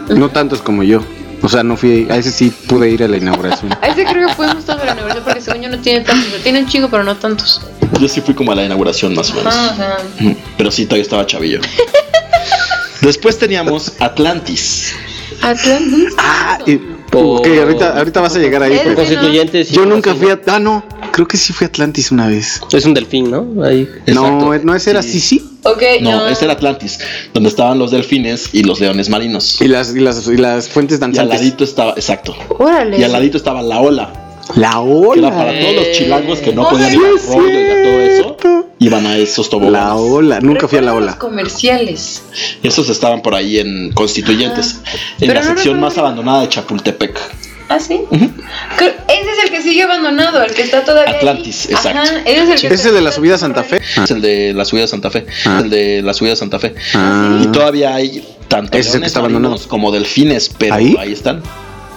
No 0.08 0.30
tantos 0.30 0.62
como 0.62 0.82
yo. 0.84 1.00
O 1.42 1.48
sea, 1.48 1.62
no 1.62 1.76
fui, 1.76 2.06
a 2.08 2.16
ese 2.16 2.30
sí 2.30 2.52
pude 2.68 2.88
ir 2.90 3.02
a 3.02 3.08
la 3.08 3.16
inauguración. 3.18 3.72
A 3.82 3.88
ese 3.88 4.04
creo 4.04 4.28
que 4.28 4.34
fuimos 4.34 4.64
todos 4.64 4.80
a 4.80 4.84
la 4.86 4.92
universidad 4.92 5.24
porque 5.24 5.40
según 5.40 5.62
yo 5.62 5.68
no 5.68 5.78
tiene 5.78 6.00
tantos. 6.00 6.40
Tiene 6.42 6.60
un 6.60 6.66
chingo, 6.68 6.88
pero 6.88 7.02
no 7.04 7.16
tantos. 7.16 7.60
Yo 8.00 8.08
sí 8.08 8.20
fui 8.20 8.32
como 8.34 8.52
a 8.52 8.54
la 8.54 8.64
inauguración 8.64 9.14
más 9.14 9.30
o 9.30 9.34
menos. 9.34 9.54
Ah, 9.54 9.70
o 9.72 9.76
sea. 9.76 10.36
Pero 10.56 10.70
sí, 10.70 10.84
todavía 10.86 11.02
estaba 11.02 11.26
chavillo. 11.26 11.60
Después 13.00 13.38
teníamos 13.38 13.92
Atlantis. 14.00 14.92
Atlantis. 15.42 16.14
Ah, 16.18 16.58
y- 16.66 16.76
Por- 17.10 17.40
ok, 17.40 17.46
ahorita, 17.62 17.98
ahorita 17.98 18.20
vas 18.20 18.34
a 18.36 18.38
llegar 18.38 18.62
ahí. 18.62 18.78
Pero- 18.82 18.96
Constituyentes. 18.96 19.70
Yo 19.70 19.84
nunca 19.86 20.14
fui 20.14 20.30
a... 20.30 20.40
Ah, 20.46 20.58
no, 20.58 20.84
creo 21.12 21.28
que 21.28 21.36
sí 21.36 21.52
fui 21.52 21.64
a 21.64 21.68
Atlantis 21.68 22.10
una 22.10 22.26
vez. 22.28 22.60
Es 22.72 22.84
un 22.86 22.94
delfín, 22.94 23.30
¿no? 23.30 23.62
Ahí. 23.62 23.88
No, 24.06 24.26
Exacto. 24.26 24.64
no 24.64 24.74
ese 24.74 24.90
era 24.90 25.02
Sí. 25.02 25.12
Sisi. 25.20 25.50
Ok, 25.62 25.82
No, 26.02 26.10
no. 26.10 26.28
ese 26.28 26.44
era 26.44 26.54
Atlantis, 26.54 26.98
donde 27.32 27.48
estaban 27.48 27.78
los 27.78 27.90
delfines 27.90 28.50
y 28.52 28.64
los 28.64 28.80
leones 28.80 29.08
marinos. 29.08 29.60
Y 29.60 29.68
las, 29.68 29.94
y 29.94 30.00
las, 30.00 30.26
y 30.26 30.36
las 30.36 30.68
fuentes 30.68 30.94
Y 30.94 30.96
al 30.96 31.00
danzantes. 31.12 31.38
ladito 31.40 31.64
estaba, 31.64 31.92
exacto. 31.92 32.34
Órale. 32.58 32.98
Y 32.98 33.02
al 33.04 33.12
ladito 33.12 33.36
estaba 33.36 33.62
la 33.62 33.80
ola. 33.80 34.23
La 34.56 34.70
Que 34.72 34.76
ola. 34.78 35.28
era 35.28 35.36
para 35.36 35.60
todos 35.60 35.74
los 35.74 35.92
chilangos 35.92 36.38
que 36.40 36.52
no 36.52 36.62
Oh, 36.62 36.70
podían 36.70 36.92
ir 36.94 37.00
al 37.04 37.16
es 37.16 37.26
rollo 37.26 37.48
y 37.60 37.70
a 37.70 37.82
todo 37.82 38.00
eso. 38.00 38.36
Iban 38.78 39.06
a 39.06 39.16
esos 39.16 39.48
toboganes. 39.48 39.72
La 39.72 39.94
ola. 39.94 40.40
Nunca 40.40 40.68
fui 40.68 40.78
a 40.78 40.82
la 40.82 40.94
ola. 40.94 41.06
Los 41.06 41.16
comerciales. 41.16 42.22
Esos 42.62 42.88
estaban 42.90 43.22
por 43.22 43.34
ahí 43.34 43.58
en 43.58 43.92
Constituyentes. 43.92 44.80
En 45.20 45.28
Pero 45.28 45.34
la 45.34 45.40
no 45.42 45.46
sección 45.54 45.80
más 45.80 45.96
abandonada 45.98 46.42
de 46.42 46.48
Chapultepec. 46.48 47.18
¿Ah, 47.70 47.78
sí? 47.80 48.02
Creo- 48.76 48.92
Ese 49.08 49.30
es 49.30 49.44
el 49.44 49.50
que 49.50 49.62
sigue 49.62 49.82
abandonado, 49.84 50.42
el 50.42 50.52
que 50.52 50.62
está 50.62 50.84
todavía. 50.84 51.12
ahí. 51.14 51.16
Atlantis, 51.18 51.70
exacto. 51.70 51.98
Ajá, 52.00 52.20
ese 52.26 52.42
es 52.42 52.50
el 52.62 52.68
que 52.68 52.74
¿Ese 52.74 52.92
de 52.92 53.00
la 53.00 53.10
subida 53.10 53.36
a 53.36 53.38
Santa 53.38 53.62
Fe? 53.64 53.80
Es 54.02 54.10
el 54.10 54.20
de 54.20 54.52
la 54.52 54.64
subida 54.66 54.82
de 54.82 54.88
Santa 54.88 55.10
Fe. 55.10 55.24
Ah. 55.46 55.60
El 55.64 55.70
de 55.70 56.02
la 56.02 56.12
subida 56.12 56.30
de 56.32 56.36
Santa 56.36 56.58
Fe. 56.58 56.74
Ah. 56.94 57.40
Y 57.42 57.46
todavía 57.46 57.94
hay 57.94 58.22
tanto 58.48 58.76
Ese 58.76 58.90
es 58.90 58.94
el 58.96 59.00
que 59.00 59.06
está 59.06 59.20
abandonado. 59.20 59.56
como 59.68 59.90
delfines, 59.92 60.50
pero 60.58 60.74
¿Ahí? 60.74 60.94
ahí, 61.00 61.12
están. 61.12 61.42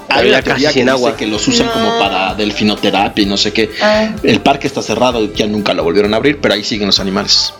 Hay 0.09 0.29
una 0.29 0.41
teoría 0.41 0.69
que 0.69 0.73
sin 0.73 0.83
dice 0.85 0.91
agua. 0.91 1.15
que 1.17 1.27
los 1.27 1.47
usan 1.47 1.67
No. 1.67 1.73
como 1.73 1.99
para 1.99 2.33
delfinoterapia 2.35 3.23
y 3.23 3.25
no 3.25 3.37
sé 3.37 3.51
qué. 3.53 3.69
Ah. 3.81 4.15
El 4.23 4.39
parque 4.41 4.67
está 4.67 4.81
cerrado, 4.81 5.33
ya 5.33 5.47
nunca 5.47 5.73
lo 5.73 5.83
volvieron 5.83 6.13
a 6.13 6.17
abrir, 6.17 6.39
pero 6.41 6.53
ahí 6.53 6.63
siguen 6.63 6.87
los 6.87 6.99
animales. 6.99 7.53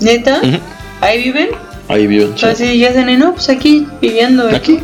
¿Neta? 0.00 0.40
Ujú. 0.42 0.58
¿Ahí 1.00 1.22
viven? 1.22 1.48
Ahí 1.88 2.06
viven. 2.06 2.32
sí. 2.36 2.46
Así 2.46 2.78
ya 2.78 2.90
hacen, 2.90 3.18
no, 3.18 3.34
pues 3.34 3.48
aquí 3.50 3.86
viviendo. 4.00 4.48
¿eh? 4.48 4.56
¿Aquí? 4.56 4.78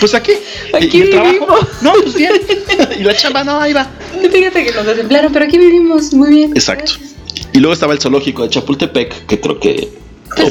pues 0.00 0.14
aquí. 0.14 0.32
Aquí 0.74 0.98
¿Y 0.98 1.00
el 1.02 1.10
trabajo? 1.10 1.32
vivimos. 1.32 1.58
No, 1.82 1.92
pues 2.02 2.14
bien. 2.14 2.32
y 2.98 3.02
la 3.02 3.14
chamba, 3.16 3.42
no, 3.44 3.58
ahí 3.60 3.72
va. 3.72 3.86
Fíjate 4.32 4.64
que 4.64 4.72
nos 4.72 4.86
desemplearon, 4.86 5.32
pero 5.32 5.44
aquí 5.46 5.58
vivimos 5.58 6.12
muy 6.12 6.30
bien. 6.30 6.52
Exacto. 6.54 6.92
Y 7.52 7.58
luego 7.58 7.72
estaba 7.72 7.92
el 7.94 8.00
zoológico 8.00 8.42
de 8.44 8.50
Chapultepec, 8.50 9.26
que 9.26 9.40
creo 9.40 9.58
que. 9.58 9.88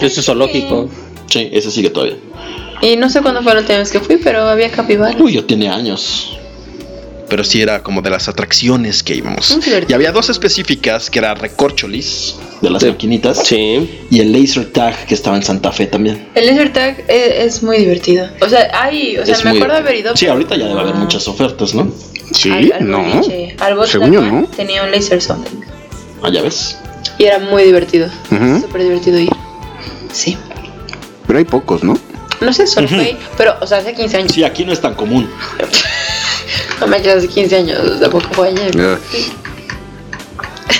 Ese 0.02 0.20
es 0.20 0.26
zoológico. 0.26 0.90
Sí, 1.28 1.49
ese 1.53 1.70
sigue 1.72 1.90
todavía. 1.91 2.18
Y 2.81 2.95
no 2.95 3.10
sé 3.10 3.22
cuándo 3.22 3.41
fue 3.43 3.53
la 3.53 3.60
última 3.61 3.80
vez 3.80 3.91
que 3.91 3.99
fui, 3.99 4.18
pero 4.18 4.41
había 4.47 4.72
capibaras. 4.72 5.19
Uy, 5.19 5.34
yo 5.34 5.45
tiene 5.45 5.69
años. 5.69 6.35
Pero 7.27 7.43
sí 7.43 7.61
era 7.61 7.84
como 7.84 8.01
de 8.01 8.10
las 8.10 8.27
atracciones 8.27 9.03
que 9.03 9.15
íbamos. 9.15 9.51
Muy 9.51 9.64
divertido. 9.64 9.91
Y 9.91 9.93
había 9.93 10.11
dos 10.11 10.30
específicas, 10.30 11.11
que 11.11 11.19
era 11.19 11.35
Recorcholis, 11.35 12.35
de 12.61 12.69
las 12.72 12.81
Sí. 12.81 12.89
maquinitas, 12.89 13.45
Sí. 13.45 13.99
y 14.10 14.19
el 14.19 14.31
Laser 14.31 14.65
Tag, 14.72 15.06
que 15.06 15.14
estaba 15.14 15.35
en 15.38 15.43
Santa 15.43 15.72
Fe 15.72 15.85
también. 15.85 16.27
El 16.34 16.47
laser 16.47 16.73
tag 16.73 17.03
es, 17.07 17.56
es 17.57 17.64
muy 17.64 17.77
divertido. 17.77 18.27
O 18.41 18.49
sea, 18.49 18.72
hay, 18.73 19.18
o 19.18 19.26
sea, 19.26 19.35
Es 19.35 19.43
me 19.45 19.51
acuerdo 19.51 19.76
haber 19.76 19.95
ido. 19.95 20.15
Sí, 20.18 20.26
ahorita 20.26 20.56
ya 20.57 20.68
debe 20.69 20.80
haber 20.80 20.95
muchas 20.95 21.27
ofertas, 21.27 21.76
¿no? 21.76 21.91
Sí, 22.31 22.49
al, 22.51 22.72
al 22.73 22.89
no. 22.89 23.03
boliche. 23.03 23.56
Al 23.60 23.88
Según 23.88 24.11
yo, 24.11 24.22
¿no? 24.22 24.47
Tenía 24.56 24.84
un 24.84 24.91
laser 24.91 25.22
something. 25.22 25.60
Ah, 26.23 26.30
ya 26.31 26.41
ves. 26.41 26.77
Y 27.19 27.26
era 27.26 27.38
muy 27.39 27.64
divertido. 27.64 28.07
Ujú. 28.31 28.61
Súper 28.61 28.84
divertido 28.84 29.19
ir. 29.19 29.30
Sí. 30.11 30.35
Pero 31.27 31.38
hay 31.39 31.45
pocos, 31.45 31.84
¿no? 31.84 31.95
No 32.41 32.53
sé, 32.53 32.64
ahí, 32.78 33.18
Pero, 33.38 33.56
o 33.60 33.68
sea, 33.68 33.80
hace 33.80 33.94
15 33.94 34.18
años. 34.18 34.32
Sí, 34.34 34.44
aquí 34.44 34.64
no 34.66 34.74
es 34.74 34.82
tan 34.82 34.94
común. 34.95 35.30
No 36.80 36.88
me 36.88 36.95
hace 36.95 37.28
15 37.28 37.56
años. 37.57 37.99
Tampoco 37.99 38.28
fue 38.32 38.48
ayer. 38.48 38.98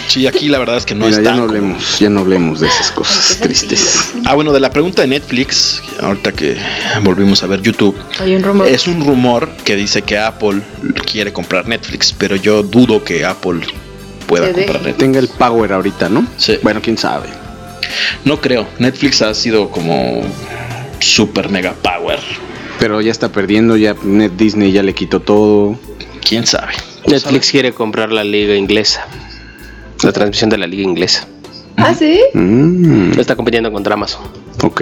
Sí, 0.08 0.26
aquí 0.26 0.48
la 0.50 0.58
verdad 0.58 0.78
es 0.78 0.86
que 0.86 0.96
no 0.96 1.06
Mira, 1.06 1.18
es 1.18 1.24
ya 1.24 1.30
tan 1.32 1.40
no 1.42 1.46
común. 1.46 1.58
hablemos, 1.64 2.00
ya 2.00 2.10
no 2.10 2.20
hablemos 2.22 2.60
de 2.62 2.68
esas 2.68 2.90
cosas 2.92 3.38
tristes. 3.40 4.12
Ah, 4.26 4.34
bueno, 4.34 4.52
de 4.52 4.60
la 4.60 4.72
pregunta 4.72 5.04
de 5.04 5.08
Netflix, 5.10 5.84
ahorita 6.02 6.32
que 6.32 6.58
volvimos 7.04 7.44
a 7.44 7.48
ver 7.48 7.62
YouTube, 7.62 7.96
Hay 8.20 8.34
un 8.36 8.42
rumor. 8.42 8.68
es 8.68 8.88
un 8.88 9.06
rumor 9.06 9.50
que 9.66 9.76
dice 9.76 10.02
que 10.02 10.18
Apple 10.18 10.62
quiere 11.06 11.32
comprar 11.32 11.68
Netflix, 11.68 12.12
pero 12.18 12.36
yo 12.38 12.64
dudo 12.64 13.04
que 13.04 13.24
Apple 13.24 13.60
pueda 14.26 14.48
Se 14.48 14.54
comprar 14.54 14.78
Netflix. 14.78 14.98
Tenga 14.98 15.20
el 15.20 15.28
power 15.28 15.74
ahorita, 15.74 16.10
¿no? 16.10 16.26
Sí. 16.38 16.58
Bueno, 16.64 16.82
quién 16.82 16.98
sabe. 16.98 17.28
No 18.26 18.42
creo. 18.42 18.68
Netflix 18.80 19.22
ha 19.22 19.34
sido 19.36 19.70
como 19.70 20.22
super 21.00 21.50
mega 21.50 21.74
power. 21.74 22.20
Pero 22.80 23.02
ya 23.02 23.12
está 23.12 23.30
perdiendo, 23.32 23.76
ya 23.78 23.96
Net 24.04 24.32
Disney 24.38 24.72
ya 24.72 24.84
le 24.84 24.94
quitó 24.94 25.20
todo. 25.20 25.78
¿Quién 26.28 26.46
sabe? 26.48 26.74
Netflix 27.08 27.52
quiere 27.52 27.74
comprar 27.74 28.12
la 28.12 28.24
liga 28.24 28.56
inglesa. 28.56 29.06
La 30.04 30.12
transmisión 30.14 30.50
de 30.50 30.58
la 30.58 30.68
liga 30.68 30.84
inglesa. 30.84 31.28
¿Ah, 31.76 31.94
sí? 31.94 32.20
Mm, 32.34 33.20
Está 33.20 33.36
compitiendo 33.36 33.72
contra 33.72 33.94
Amazon. 33.96 34.22
ok. 34.64 34.82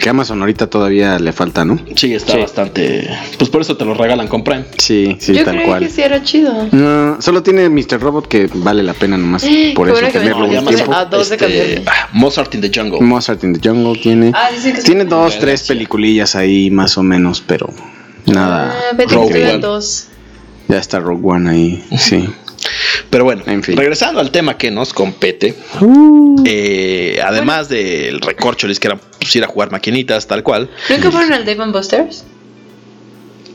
Que 0.00 0.08
Amazon 0.10 0.40
ahorita 0.40 0.66
todavía 0.68 1.18
le 1.18 1.32
falta, 1.32 1.64
¿no? 1.64 1.78
Sí, 1.96 2.14
está 2.14 2.32
Sí. 2.34 2.38
bastante. 2.40 3.08
Pues 3.38 3.48
por 3.50 3.60
eso 3.62 3.76
te 3.76 3.84
lo 3.84 3.94
regalan 3.94 4.28
con 4.28 4.42
Prime. 4.44 4.64
Sí, 4.78 5.16
sí, 5.20 5.34
Yo 5.34 5.44
tal 5.44 5.54
creí 5.56 5.66
cual. 5.66 5.82
que 5.84 5.90
sí 5.90 6.02
era 6.02 6.22
chido. 6.22 6.68
No, 6.72 7.20
solo 7.22 7.42
tiene 7.42 7.68
Mr. 7.68 8.00
Robot 8.00 8.26
que 8.28 8.50
vale 8.54 8.82
la 8.82 8.92
pena 8.94 9.16
nomás 9.16 9.44
por 9.74 9.88
eso 9.88 10.00
tenerlo 10.12 10.46
me 10.48 10.58
un 10.58 10.66
tiempo. 10.66 10.92
a 10.94 11.04
dos 11.04 11.30
de 11.30 11.36
cambiarme. 11.36 11.82
ah, 11.86 12.08
Mozart 12.12 12.54
in 12.54 12.60
the 12.60 12.70
Jungle. 12.74 13.00
Mozart 13.00 13.42
in 13.44 13.52
the 13.58 13.66
Jungle 13.68 13.98
tiene. 14.00 14.32
Ah, 14.34 14.48
que 14.62 14.72
tiene 14.82 15.04
dos, 15.04 15.38
tres 15.38 15.62
peliculillas 15.62 16.34
ahí 16.36 16.70
más 16.70 16.98
o 16.98 17.02
menos, 17.02 17.40
pero 17.46 17.70
nada. 18.26 18.74
Ah, 18.92 18.96
Rogue 19.08 19.48
One. 19.50 19.58
dos. 19.58 20.08
Ya 20.68 20.78
está 20.78 20.98
Rogue 20.98 21.20
One 21.24 21.50
ahí, 21.50 21.84
sí. 21.98 22.28
Pero 23.10 23.24
bueno, 23.24 23.42
En 23.46 23.62
fin. 23.62 23.76
regresando 23.76 24.20
al 24.20 24.30
tema 24.30 24.56
que 24.58 24.70
nos 24.70 24.92
compete, 24.92 25.54
eh, 26.44 27.20
además 27.24 27.68
del 27.68 28.20
recorcholis 28.20 28.80
que 28.80 28.88
era 28.88 28.96
pues, 28.96 29.34
ir 29.36 29.44
a 29.44 29.46
jugar 29.46 29.70
maquinitas, 29.70 30.26
tal 30.26 30.42
cual, 30.42 30.70
¿Nunca 30.88 31.10
fueron 31.10 31.32
al 31.32 31.44
Dave 31.44 31.64
Buster's? 31.70 32.24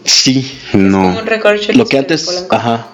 sí, 0.05 0.57
No. 0.73 1.01
Como 1.03 1.19
un 1.19 1.26
recorcho. 1.26 1.73
lo 1.73 1.85
que 1.85 1.97
antes, 1.97 2.45
ajá, 2.49 2.88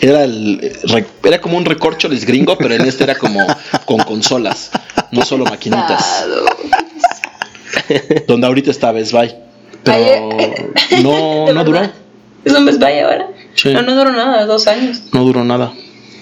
era 0.00 0.24
el 0.24 0.60
eh, 0.62 1.04
era 1.24 1.40
como 1.40 1.56
un 1.58 1.64
recorcholis 1.64 2.24
gringo, 2.24 2.56
pero 2.58 2.74
en 2.74 2.82
este 2.82 3.04
era 3.04 3.14
como 3.16 3.44
con 3.84 3.98
consolas, 3.98 4.70
no 5.10 5.22
solo 5.24 5.44
maquinitas, 5.44 6.24
donde 8.26 8.46
ahorita 8.46 8.70
está 8.70 8.92
Best 8.92 9.12
Buy. 9.12 9.34
Pero 9.82 10.28
no, 11.02 11.46
¿De 11.46 11.54
no 11.54 11.64
duró? 11.64 11.80
¿Es 12.44 12.52
un 12.52 12.64
Best 12.66 12.80
Buy 12.80 12.98
ahora? 13.00 13.28
Sí. 13.56 13.72
No, 13.72 13.82
no 13.82 13.94
duró 13.96 14.12
nada, 14.12 14.46
dos 14.46 14.66
años. 14.68 15.02
no 15.12 15.24
duró 15.24 15.42
nada, 15.44 15.72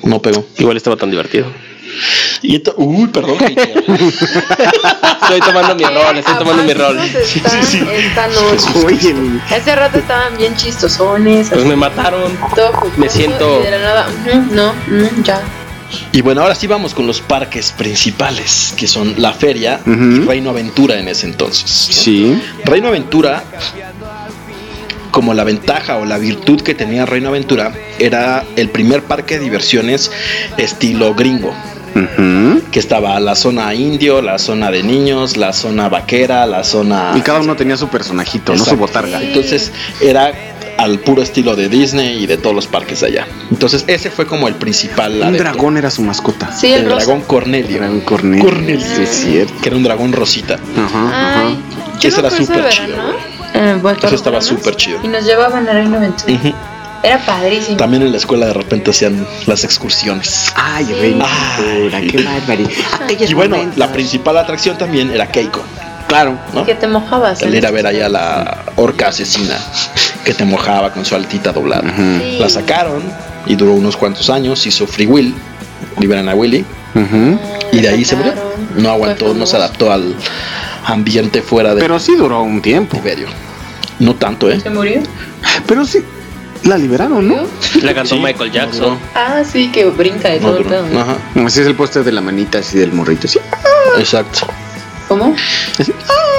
no 0.02 0.23
pegó. 0.23 0.47
Igual 0.59 0.77
estaba 0.77 0.97
tan 0.97 1.11
divertido. 1.11 1.47
Y 2.43 2.61
ento- 2.61 2.74
uy, 2.77 3.06
perdón. 3.09 3.36
Estoy 5.23 5.40
tomando 5.40 5.74
mi 5.74 5.85
rol, 5.85 6.19
estoy 6.19 6.35
tomando 6.36 6.62
mi 6.65 6.74
rol. 6.74 6.98
Están 6.98 7.61
esta 7.61 8.27
noche. 8.28 8.86
Oye, 8.86 9.15
Hace 9.51 9.74
rato 9.77 9.98
estaban 9.98 10.36
bien 10.36 10.55
chistosones. 10.56 11.48
Pues 11.48 11.61
así, 11.61 11.69
me 11.69 11.77
mataron. 11.77 12.36
todo 12.55 12.73
me 12.97 13.09
siento- 13.09 13.61
y 13.61 13.65
de 13.65 13.70
la 13.70 13.78
nada, 13.78 14.06
no, 14.51 14.73
ya. 15.23 15.40
Y 16.11 16.23
bueno, 16.23 16.40
ahora 16.43 16.55
sí 16.56 16.66
vamos 16.66 16.93
con 16.94 17.06
los 17.06 17.20
parques 17.20 17.70
principales, 17.73 18.74
que 18.77 18.89
son 18.89 19.15
la 19.19 19.32
feria 19.32 19.81
y. 19.85 20.27
Reino 20.27 20.51
Aventura 20.51 20.98
en 20.98 21.06
ese 21.09 21.27
entonces. 21.27 21.65
¿no? 21.89 21.94
sí. 21.94 22.43
Reino 22.65 22.89
Aventura, 22.89 23.44
como 25.14 25.32
la 25.32 25.44
ventaja 25.44 25.98
o 25.98 26.04
la 26.04 26.18
virtud 26.18 26.60
que 26.60 26.74
tenía 26.74 27.06
Reino 27.06 27.28
Aventura, 27.28 27.72
era 28.00 28.44
el 28.56 28.68
primer 28.68 29.04
parque 29.04 29.38
de 29.38 29.44
diversiones 29.44 30.10
estilo 30.58 31.14
gringo. 31.14 31.54
Ujú. 31.94 32.60
Que 32.72 32.80
estaba 32.80 33.20
la 33.20 33.36
zona 33.36 33.72
indio, 33.74 34.20
la 34.20 34.40
zona 34.40 34.72
de 34.72 34.82
niños, 34.82 35.36
la 35.36 35.52
zona 35.52 35.88
vaquera, 35.88 36.44
la 36.46 36.64
zona. 36.64 37.12
Y 37.14 37.20
cada 37.20 37.38
uno 37.38 37.54
tenía 37.54 37.76
su 37.76 37.86
personajito, 37.86 38.56
no 38.56 38.64
su 38.64 38.76
botarga. 38.76 39.22
Entonces 39.22 39.70
era 40.00 40.32
al 40.78 40.98
puro 40.98 41.22
estilo 41.22 41.54
de 41.54 41.68
Disney 41.68 42.24
y 42.24 42.26
de 42.26 42.36
todos 42.36 42.56
los 42.56 42.66
parques 42.66 42.98
de 43.02 43.06
allá. 43.06 43.28
Entonces 43.52 43.84
ese 43.86 44.10
fue 44.10 44.26
como 44.26 44.48
el 44.48 44.56
principal. 44.56 45.22
Un 45.22 45.36
dragón 45.36 45.76
era 45.76 45.92
su 45.92 46.02
mascota. 46.02 46.50
Sí, 46.50 46.72
El 46.72 46.82
el, 46.82 46.88
dragón 46.88 47.20
Cornelio. 47.20 47.78
Dragón 47.78 48.00
Cornelio. 48.00 48.44
Cornelio. 48.44 48.84
Sí, 48.84 49.02
es 49.02 49.10
cierto. 49.10 49.54
Que 49.62 49.68
era 49.68 49.76
un 49.76 49.84
dragón 49.84 50.12
rosita. 50.12 50.58
Ajá, 50.76 51.06
ajá. 51.06 51.56
Ese 52.02 52.20
no 52.20 52.26
era 52.26 52.36
súper 52.36 52.68
chido, 52.68 52.96
eh, 52.96 53.34
vuelto 53.85 54.06
Eso 54.06 54.16
estaba 54.16 54.40
súper 54.40 54.74
chido. 54.77 54.98
Y 55.05 55.09
nos 55.09 55.24
llevaban 55.24 55.69
a 55.69 55.73
Reino 55.73 55.97
Aventura. 55.97 56.32
Ujú. 56.35 56.52
Era 57.05 57.19
padrísimo. 57.19 57.77
También 57.77 58.02
en 58.02 58.11
la 58.12 58.16
escuela 58.16 58.47
de 58.47 58.55
repente 58.55 58.90
hacían 58.90 59.27
las 59.47 59.62
excursiones. 59.62 60.52
Ay, 60.56 60.86
Reina 60.98 61.27
Ay. 61.28 61.62
Aventura, 61.65 62.01
qué 62.01 62.23
bárbaro. 62.24 62.65
Aquellos 63.05 63.31
Y 63.31 63.35
bueno, 63.35 63.56
momentos. 63.56 63.78
la 63.78 63.93
principal 63.93 64.39
atracción 64.39 64.78
también 64.78 65.11
era 65.11 65.27
Keiko. 65.31 65.62
Claro. 66.09 66.39
¿no? 66.55 66.65
Que 66.65 66.74
te 66.74 66.86
mojabas. 66.86 67.43
El 67.43 67.55
ir 67.55 67.66
a 67.66 67.70
ver 67.70 67.86
allá 67.86 68.09
la 68.09 68.65
orca 68.77 69.09
asesina 69.09 69.59
que 70.24 70.32
te 70.32 70.44
mojaba 70.47 70.93
con 70.93 71.05
su 71.05 71.15
altita 71.15 71.52
doblada. 71.52 71.82
Ujú. 71.82 72.20
Sí. 72.20 72.39
La 72.40 72.48
sacaron 72.48 73.02
y 73.47 73.55
duró 73.55 73.74
unos 73.74 73.97
cuantos 73.98 74.31
años. 74.31 74.66
Hizo 74.66 74.86
Free 74.86 75.06
Will, 75.06 75.35
liberan 75.98 76.28
a 76.31 76.35
Willy. 76.35 76.65
Ujú. 76.94 77.39
Y 77.73 77.81
de 77.81 77.89
ahí 77.90 78.05
se 78.05 78.16
murió. 78.16 78.32
No 78.77 78.90
aguantó, 78.90 79.35
no 79.35 79.44
se 79.47 79.56
adaptó 79.56 79.93
al 79.93 80.15
ambiente 80.86 81.43
fuera 81.43 81.74
de 81.74 81.81
Pero 81.82 81.98
sí 82.01 82.15
duró 82.16 82.43
un 82.43 82.62
tiempo. 82.62 82.97
Tiberio. 82.97 83.28
No 83.98 84.14
tanto, 84.14 84.50
¿eh? 84.50 84.60
¿Se 84.60 84.70
murió? 84.70 85.00
Pero 85.66 85.84
sí, 85.84 86.02
la 86.64 86.76
liberaron, 86.78 87.28
¿no? 87.28 87.36
La 87.82 87.94
cantó 87.94 88.14
Sí, 88.16 88.20
Michael 88.20 88.50
Jackson. 88.52 88.98
Ah, 89.14 89.42
sí, 89.50 89.70
que 89.70 89.84
brinca 89.86 90.30
No 90.40 90.50
todo 90.52 90.86
el. 90.86 90.96
Ajá, 90.98 91.16
Ese 91.46 91.62
es 91.62 91.66
el 91.68 91.74
póster 91.74 92.02
de 92.04 92.12
la 92.12 92.20
manita 92.20 92.58
así 92.58 92.78
del 92.78 92.92
morrito. 92.92 93.28
Sí. 93.28 93.38
exacto. 93.98 94.46
¿Cómo? 95.08 95.34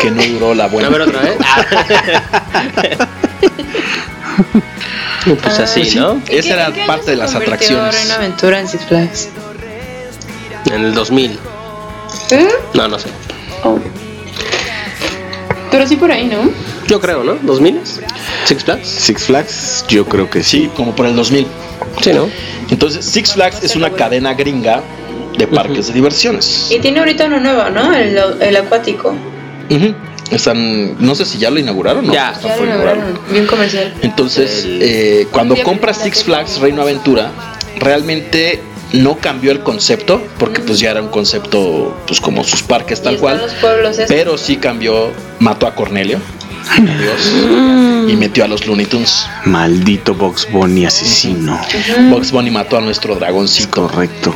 Que 0.01 0.11
no 0.11 0.23
duró 0.23 0.53
la 0.55 0.67
buena. 0.67 0.87
A 0.87 0.91
ver 0.91 1.01
otra 1.01 1.21
vez. 1.21 1.37
No, 5.25 5.35
pues 5.35 5.59
así, 5.59 5.95
¿no? 5.95 6.11
¿En 6.13 6.21
Esa 6.27 6.41
qué- 6.41 6.49
era 6.53 6.67
en 6.67 6.73
qué 6.73 6.83
parte 6.85 7.11
de 7.11 7.17
las 7.17 7.33
atracciones. 7.33 7.95
Reino 7.95 8.13
Aventura 8.15 8.59
en 8.59 8.67
Six 8.67 8.85
Flags. 8.85 9.29
En 10.71 10.83
el 10.85 10.93
2000. 10.93 11.39
¿Eh? 12.31 12.47
No, 12.75 12.87
no 12.87 12.99
sé. 12.99 13.09
Oh. 13.63 13.79
Pero 15.71 15.87
sí 15.87 15.95
por 15.95 16.11
ahí, 16.11 16.25
¿no? 16.27 16.49
Yo 16.87 16.99
creo, 17.01 17.23
¿no? 17.23 17.35
¿2000? 17.41 17.79
¿Six 18.45 18.63
Flags? 18.63 18.87
Six 18.87 19.23
Flags, 19.23 19.85
yo 19.87 20.05
creo 20.05 20.29
que 20.29 20.43
sí. 20.43 20.63
Sí, 20.63 20.69
como 20.75 20.95
por 20.95 21.05
el 21.05 21.15
2000. 21.15 21.47
Sí, 22.01 22.11
¿no? 22.13 22.29
Entonces, 22.69 23.03
Six 23.05 23.33
Flags 23.33 23.63
es 23.63 23.75
una 23.75 23.89
cadena 23.91 24.33
gringa 24.33 24.81
de 25.37 25.47
parques 25.47 25.87
de 25.87 25.93
diversiones. 25.93 26.67
Y 26.69 26.79
tiene 26.79 26.99
ahorita 26.99 27.25
uno 27.25 27.39
nuevo, 27.39 27.69
¿no? 27.69 27.93
El, 27.93 28.17
el 28.41 28.55
acuático. 28.57 29.13
Están, 30.31 30.95
no 31.05 31.13
sé 31.15 31.25
si 31.25 31.37
ya 31.37 31.49
lo 31.51 31.59
inauguraron, 31.59 32.07
¿no? 32.07 32.13
Ya. 32.13 32.33
Lo. 32.41 33.31
Bien 33.31 33.45
comercial. 33.45 33.93
Entonces, 34.01 34.63
El- 34.65 34.79
eh, 34.81 35.27
cuando 35.31 35.55
compras 35.63 35.97
Six. 36.01 36.23
Flags 36.23 36.59
Reino 36.59 36.81
Aventura, 36.81 37.31
realmente 37.79 38.61
no 38.93 39.17
cambió 39.17 39.51
el 39.51 39.59
concepto, 39.61 40.21
porque 40.39 40.61
pues 40.61 40.79
ya 40.79 40.91
era 40.91 41.01
un 41.01 41.09
concepto, 41.09 41.95
pues 42.07 42.21
como 42.21 42.43
sus 42.43 42.63
parques 42.63 42.99
Y 42.99 43.03
tal 43.03 43.15
están 43.15 43.21
cual, 43.37 43.41
los 43.41 43.53
pueblos 43.55 43.97
pero 44.07 44.37
sí 44.37 44.57
cambió, 44.57 45.11
mató 45.39 45.67
a 45.67 45.75
Cornelio, 45.75 46.19
adiós, 46.69 47.33
y 48.07 48.15
metió 48.15 48.45
a 48.45 48.47
los 48.47 48.65
Looney 48.65 48.85
Tunes. 48.85 49.27
Maldito 49.45 50.13
Box 50.13 50.47
Bunny 50.51 50.85
asesino. 50.85 51.59
Box 52.09 52.31
Bunny 52.31 52.51
mató 52.51 52.77
a 52.77 52.81
nuestro 52.81 53.15
dragoncito. 53.15 53.87
Correcto. 53.87 54.35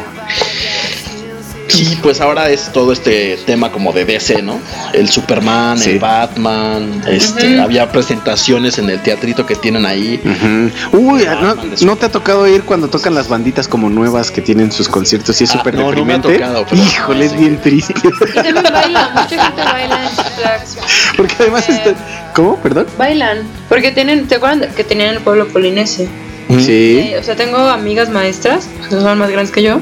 Y 1.77 1.95
pues 1.97 2.19
ahora 2.21 2.49
es 2.49 2.71
todo 2.71 2.91
este 2.91 3.37
tema 3.45 3.71
como 3.71 3.93
de 3.93 4.03
DC, 4.05 4.41
¿no? 4.41 4.59
El 4.93 5.09
Superman, 5.09 5.77
Sí. 5.77 5.91
el 5.91 5.99
Batman, 5.99 7.01
este, 7.07 7.59
había 7.59 7.91
presentaciones 7.91 8.77
en 8.79 8.89
el 8.89 9.01
teatrito 9.01 9.45
que 9.45 9.55
tienen 9.55 9.85
ahí. 9.85 10.19
Uy, 10.91 11.25
¿no, 11.41 11.55
no 11.81 11.95
te 11.95 12.05
ha 12.07 12.09
tocado 12.11 12.47
ir 12.47 12.63
cuando 12.63 12.89
tocan 12.89 13.13
las 13.15 13.29
banditas 13.29 13.67
como 13.67 13.89
nuevas 13.89 14.31
que 14.31 14.41
tienen 14.41 14.71
sus 14.71 14.89
conciertos 14.89 15.39
y 15.41 15.43
es 15.45 15.51
Ah, 15.51 15.53
súper 15.59 15.75
no, 15.75 15.91
no 15.91 16.05
me 16.05 16.13
ha 16.13 16.17
deprimente? 16.17 16.33
tocado, 16.39 16.65
pero- 16.69 16.81
Híjole, 16.83 17.25
es 17.25 17.37
bien 17.37 17.57
triste. 17.61 17.93
Y 17.97 18.33
también 18.33 18.63
bailan. 18.73 19.13
Mucha 19.13 19.27
gente 19.45 19.61
baila 19.63 20.03
en 20.03 20.09
Flags. 20.09 20.77
Porque 21.17 21.35
además 21.39 21.69
está... 21.69 21.93
¿Cómo? 22.33 22.55
¿Perdón? 22.57 22.87
Bailan. 22.97 23.39
Porque 23.67 23.91
tienen, 23.91 24.27
¿te 24.27 24.35
acuerdan 24.35 24.69
que 24.75 24.83
tenían 24.83 25.15
el 25.15 25.21
pueblo 25.21 25.47
polinesio? 25.47 26.07
Sí. 26.49 27.11
Eh, 27.13 27.17
o 27.19 27.23
sea, 27.23 27.35
tengo 27.35 27.57
amigas 27.57 28.09
maestras, 28.09 28.67
que 28.89 28.95
son 28.95 29.17
más 29.19 29.29
grandes 29.29 29.51
que 29.53 29.61
yo, 29.61 29.79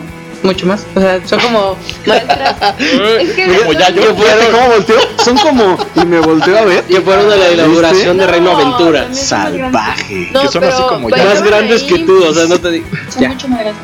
mucho 0.47 0.65
más. 0.65 0.85
O 0.95 0.99
sea, 0.99 1.25
son 1.25 1.39
como 1.39 1.77
maestras. 2.05 2.55
es 2.79 3.33
que 3.33 3.57
Como 3.59 3.73
ya 3.73 3.89
yo 3.89 4.15
cómo 4.15 4.67
volteó. 4.67 4.97
Son 5.23 5.37
como... 5.37 5.77
Y 5.95 6.05
me 6.05 6.19
volteó 6.19 6.57
a 6.57 6.65
ver. 6.65 6.83
Que 6.83 7.01
fueron 7.01 7.29
de 7.29 7.37
la 7.37 7.51
inauguración 7.51 8.17
de 8.17 8.27
Reino 8.27 8.51
No, 8.51 8.57
Aventura. 8.57 9.13
Salvaje. 9.13 10.29
No, 10.31 10.41
que 10.41 10.47
son 10.47 10.61
pero 10.61 10.73
así 10.73 10.83
como 10.83 11.09
ya. 11.09 11.25
Más 11.25 11.43
grandes 11.43 11.83
que 11.83 11.99
tú, 11.99 12.23
o 12.23 12.33
sea, 12.33 12.45
no 12.45 12.59
te 12.59 12.71
digo. 12.71 12.87
Son 13.09 13.27
mucho 13.27 13.47
más 13.47 13.59
grandes. 13.59 13.83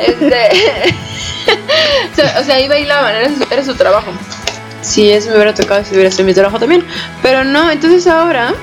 Este, 0.00 0.94
o, 2.12 2.16
sea, 2.16 2.40
o 2.40 2.44
sea, 2.44 2.54
ahí 2.56 2.68
bailaban, 2.68 3.14
era 3.14 3.28
su, 3.28 3.46
era 3.50 3.64
su 3.64 3.74
trabajo. 3.74 4.12
Sí, 4.82 5.10
eso 5.10 5.28
me 5.30 5.36
hubiera 5.36 5.54
tocado 5.54 5.84
si 5.84 5.94
hubiera 5.94 6.10
sido 6.10 6.24
mi 6.24 6.34
trabajo 6.34 6.58
también. 6.58 6.84
Pero 7.22 7.44
no, 7.44 7.70
entonces 7.70 8.06
ahora 8.06 8.54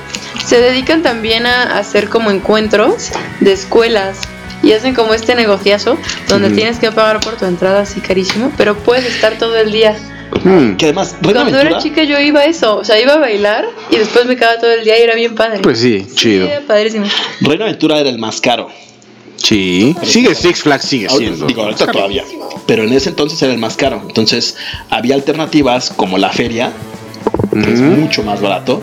se 0.46 0.60
dedican 0.60 1.04
también 1.04 1.46
a 1.46 1.78
hacer 1.78 2.10
como 2.10 2.32
encuentros 2.32 3.12
de 3.40 3.52
escuelas. 3.52 4.20
Y 4.68 4.74
hacen 4.74 4.94
como 4.94 5.14
este 5.14 5.34
negociazo 5.36 5.98
donde 6.28 6.50
tienes 6.50 6.78
que 6.80 6.92
pagar 6.92 7.20
por 7.22 7.36
tu 7.38 7.46
entrada 7.46 7.82
así 7.82 8.02
carísimo, 8.02 8.52
pero 8.58 8.76
puedes 8.76 9.06
estar 9.06 9.38
todo 9.38 9.56
el 9.58 9.72
día. 9.72 9.96
Mm, 10.44 10.76
Que 10.76 10.86
además, 10.88 11.16
Cuando 11.22 11.40
Aventura, 11.42 11.70
era 11.70 11.78
chica 11.80 12.04
yo 12.04 12.20
iba 12.20 12.42
a 12.42 12.46
eso, 12.46 12.76
o 12.78 12.84
sea, 12.84 13.00
iba 13.02 13.14
a 13.14 13.18
bailar 13.18 13.66
y 13.90 13.96
después 13.96 14.26
me 14.26 14.36
quedaba 14.36 14.60
todo 14.60 14.72
el 14.74 14.84
día 14.84 15.00
y 15.00 15.02
era 15.04 15.16
bien 15.16 15.36
padre. 15.36 15.60
Pues 15.60 15.80
sí, 15.80 16.06
chido. 16.16 16.48
Era 16.48 16.62
padrísimo. 16.68 17.06
Reino 17.42 17.64
Aventura 17.64 17.98
era 18.00 18.10
el 18.10 18.20
más 18.20 18.42
caro. 18.42 18.70
Sí. 19.38 19.96
Sigue 20.04 20.36
Six 20.36 20.64
Flags, 20.64 20.84
sigue 20.86 21.08
Ahora- 21.08 21.20
siendo. 21.20 21.46
Digo, 21.46 21.62
ahorita 21.64 21.88
todavía. 21.92 22.24
Pero 22.66 22.84
en 22.84 22.92
ese 22.92 23.10
entonces 23.10 23.42
era 23.42 23.54
el 23.54 23.60
más 23.60 23.78
caro. 23.78 24.04
Entonces, 24.06 24.58
había 24.90 25.16
alternativas 25.16 25.92
como 25.96 26.18
la 26.18 26.30
feria, 26.32 26.72
que 27.54 27.72
es 27.74 27.80
mucho 27.80 28.24
más 28.24 28.42
barato. 28.42 28.82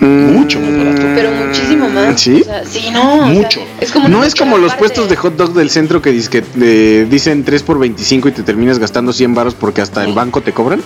Mm, 0.00 0.32
mucho 0.32 0.58
más 0.60 0.76
barato. 0.76 1.02
Pero 1.14 1.30
muchísimo 1.32 1.88
más. 1.90 2.20
¿Sí? 2.20 2.40
O 2.40 2.44
sea, 2.44 2.64
sí, 2.64 2.88
no. 2.90 3.14
o 3.16 3.18
sea, 3.18 3.26
Mucho. 3.26 3.60
es 3.80 3.92
como 3.92 4.08
No 4.08 4.24
es 4.24 4.34
como 4.34 4.56
los 4.58 4.74
puestos 4.74 5.08
de 5.10 5.16
hot 5.16 5.36
dog 5.36 5.52
del 5.52 5.68
centro 5.70 6.00
que, 6.00 6.10
dice 6.10 6.30
que 6.30 6.44
eh, 6.60 7.06
dicen 7.08 7.44
3 7.44 7.62
por 7.62 7.78
25 7.78 8.28
y 8.28 8.32
te 8.32 8.42
terminas 8.42 8.78
gastando 8.78 9.12
100 9.12 9.34
baros 9.34 9.54
porque 9.54 9.82
hasta 9.82 10.02
el 10.04 10.12
banco 10.14 10.40
te 10.40 10.52
cobran. 10.52 10.80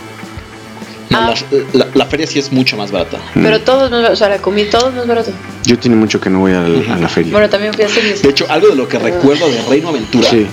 No, 1.11 1.19
Ah. 1.19 1.35
la, 1.73 1.85
la- 1.85 1.87
la 1.95 2.07
feria 2.07 2.27
sí 2.27 2.39
es 2.41 2.51
mucho 2.51 2.77
más 2.77 2.91
barata. 2.91 3.19
Pero 3.35 3.61
todo 3.61 3.85
es 3.85 3.91
más 3.93 3.99
barato. 4.01 4.15
O 4.15 4.17
sea, 4.17 4.29
la 4.31 4.39
comida, 4.39 4.71
todo 4.71 4.89
es 4.89 4.97
más 4.97 5.07
barato. 5.07 5.31
Yo 5.65 5.79
tiene 5.79 5.97
mucho 5.97 6.21
que 6.21 6.29
no 6.29 6.41
voy 6.41 6.53
a 6.53 6.63
la 6.63 7.09
feria. 7.09 7.31
Bueno, 7.31 7.49
también 7.49 7.73
fui 7.73 7.85
a. 7.85 7.89
De 7.89 8.29
hecho, 8.31 8.47
algo 8.49 8.69
de 8.69 8.75
lo 8.75 8.89
que 8.89 8.99
recuerdo 8.99 9.49
de 9.49 9.63
Reino 9.69 9.91
Aventura 9.91 10.29
Sí. 10.29 10.47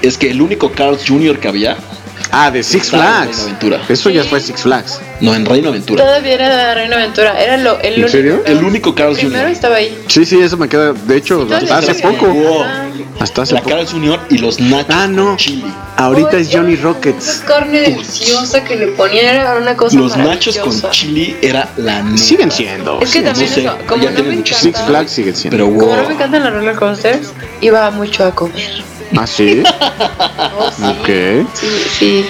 es 0.00 0.16
que 0.16 0.30
el 0.30 0.40
único 0.40 0.70
Carl's 0.72 1.02
Jr. 1.06 1.38
que 1.38 1.48
había, 1.48 1.76
Ah, 2.30 2.50
de 2.50 2.62
Six 2.62 2.90
Reino 2.92 3.06
Flags. 3.06 3.42
Aventura. 3.44 3.80
Eso 3.88 4.10
ya 4.10 4.24
fue 4.24 4.40
Six 4.40 4.62
Flags. 4.62 5.00
No, 5.20 5.34
en 5.34 5.44
Reino 5.46 5.70
Aventura. 5.70 6.04
Todavía 6.04 6.34
era 6.34 6.74
Reina 6.74 6.96
Aventura. 6.96 7.42
Era 7.42 7.56
lo, 7.56 7.78
el 7.80 7.86
¿En 7.86 7.92
único. 7.94 8.08
serio? 8.08 8.42
El 8.46 8.64
único 8.64 8.94
Primero 8.94 9.14
Jr. 9.16 9.48
estaba 9.48 9.76
ahí. 9.76 9.98
Sí, 10.08 10.24
sí, 10.24 10.40
eso 10.40 10.56
me 10.56 10.68
queda. 10.68 10.92
De 10.92 11.16
hecho, 11.16 11.46
hasta 11.52 11.78
hace 11.78 11.94
poco. 11.96 12.26
Wow. 12.26 12.64
Hasta 13.20 13.42
hace 13.42 13.54
La 13.54 13.62
poco. 13.62 13.74
Carl's 13.74 13.92
Jr. 13.92 14.20
y 14.30 14.38
los 14.38 14.60
nachos 14.60 14.94
Ah, 14.94 15.08
no. 15.08 15.26
con 15.28 15.36
chili. 15.38 15.64
Ahorita 15.96 16.36
es 16.38 16.50
Johnny 16.52 16.74
esa 16.74 16.82
Rockets. 16.84 17.42
carne 17.46 17.80
deliciosa 17.80 18.62
que 18.62 18.76
le 18.76 18.86
ponían 18.88 19.24
era 19.34 19.56
una 19.56 19.74
cosa 19.76 19.96
Los 19.98 20.16
nachos 20.16 20.56
con 20.58 20.80
chili 20.92 21.36
era 21.42 21.68
la 21.76 22.02
neta. 22.02 22.16
Siguen 22.18 22.50
siendo. 22.52 23.00
Es 23.00 23.10
que 23.12 23.22
también 23.22 23.48
no 23.48 23.54
sé, 23.54 23.60
eso, 23.64 23.78
como 23.88 24.04
ya 24.04 24.10
no 24.10 24.14
tienen 24.16 24.30
me 24.32 24.36
muchos 24.38 24.56
Six 24.58 24.66
encanta, 24.68 24.86
Flags 24.88 25.10
siguen 25.10 25.34
siendo. 25.34 25.56
Pero 25.56 25.66
como 25.68 25.86
wow. 25.86 25.96
no 25.96 26.08
me 26.08 26.14
encantan 26.14 26.44
los 26.44 26.52
roller 26.52 26.76
coasters, 26.76 27.32
iba 27.60 27.90
mucho 27.90 28.24
a 28.24 28.30
comer. 28.34 28.84
Ah, 29.16 29.26
sí. 29.26 29.62
Oh, 30.60 30.70
sí. 30.70 30.82
Ok. 30.84 31.48
Sí, 31.54 31.66
sí. 31.98 32.26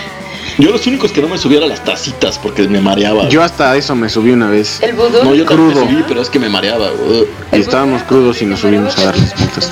Yo 0.58 0.70
los 0.70 0.86
únicos 0.86 1.12
que 1.12 1.22
no 1.22 1.28
me 1.28 1.38
subía 1.38 1.58
eran 1.58 1.70
las 1.70 1.84
tacitas 1.84 2.38
porque 2.38 2.66
me 2.68 2.80
mareaba. 2.80 3.28
Yo 3.28 3.42
hasta 3.42 3.76
eso 3.76 3.94
me 3.94 4.08
subí 4.08 4.30
una 4.32 4.48
vez. 4.48 4.82
El 4.82 4.94
vudú. 4.94 5.22
no, 5.24 5.34
yo 5.34 5.46
Crudo. 5.46 5.84
me 5.84 5.92
subí, 5.92 6.04
pero 6.08 6.20
es 6.20 6.28
que 6.28 6.38
me 6.38 6.48
mareaba. 6.48 6.88
Y 7.52 7.60
estábamos 7.60 8.02
crudos 8.02 8.42
y 8.42 8.46
nos 8.46 8.60
subimos 8.60 8.98
a 8.98 9.04
darles 9.04 9.38
multas. 9.38 9.70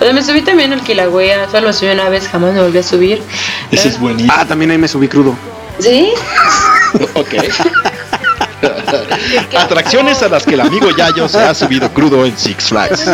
O 0.00 0.04
sea, 0.04 0.12
me 0.12 0.22
subí 0.22 0.42
también 0.42 0.72
al 0.72 0.82
Kilauea, 0.82 1.48
solo 1.50 1.68
me 1.68 1.72
subí 1.72 1.90
una 1.90 2.08
vez, 2.08 2.26
jamás 2.28 2.52
me 2.54 2.62
volví 2.62 2.78
a 2.78 2.82
subir. 2.82 3.22
Ese 3.70 3.88
es 3.88 4.00
buenísimo. 4.00 4.32
Ah, 4.36 4.44
también 4.46 4.70
ahí 4.70 4.78
me 4.78 4.88
subí 4.88 5.08
crudo. 5.08 5.34
¿Sí? 5.78 6.12
Ok. 7.14 7.34
Atracciones 9.56 10.22
a 10.22 10.28
las 10.28 10.44
que 10.44 10.54
el 10.54 10.60
amigo 10.60 10.88
Yayo 10.96 11.28
se 11.28 11.38
ha 11.38 11.54
subido 11.54 11.88
crudo 11.92 12.24
en 12.26 12.36
Six 12.36 12.64
Flags. 12.68 13.04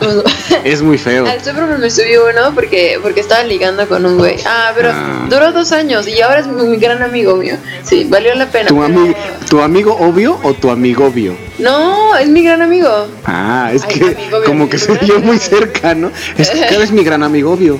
Es 0.64 0.82
muy 0.82 0.98
feo. 0.98 1.26
Al 1.26 1.42
Superman 1.44 1.80
me 1.80 1.90
subí 1.90 2.16
uno 2.16 2.54
porque, 2.54 2.98
porque 3.02 3.20
estaba 3.20 3.42
ligando 3.44 3.86
con 3.88 4.04
un 4.06 4.16
güey. 4.18 4.36
Ah, 4.46 4.72
pero 4.74 4.90
Ah. 4.92 5.26
duró 5.28 5.52
dos 5.52 5.72
años 5.72 6.06
y 6.08 6.20
ahora 6.22 6.40
es 6.40 6.46
mi, 6.46 6.76
gran 6.76 7.02
amigo 7.02 7.36
mío. 7.36 7.56
Sí, 7.82 8.04
valió 8.08 8.34
la 8.34 8.46
pena. 8.46 8.68
¿Tu, 8.68 8.74
pero- 8.76 8.88
ami- 8.88 9.16
¿Tu 9.48 9.60
amigo 9.60 9.96
obvio 9.98 10.38
o 10.42 10.54
tu 10.54 10.70
amigo 10.70 11.06
obvio? 11.06 11.36
No, 11.58 12.16
es 12.16 12.28
mi 12.28 12.42
gran 12.42 12.62
amigo. 12.62 13.08
Ah, 13.24 13.70
es 13.72 13.82
Ay, 13.84 13.94
que 13.98 14.04
amigo 14.04 14.36
obvio, 14.38 14.44
como 14.46 14.68
que 14.68 14.78
se 14.78 14.92
vio 14.98 15.18
muy 15.20 15.38
cerca, 15.38 15.94
¿no? 15.94 16.10
Es 16.36 16.50
que 16.50 16.60
cada 16.60 16.84
es 16.84 16.90
mi 16.92 17.02
gran 17.04 17.22
amigo 17.22 17.52
obvio. 17.52 17.78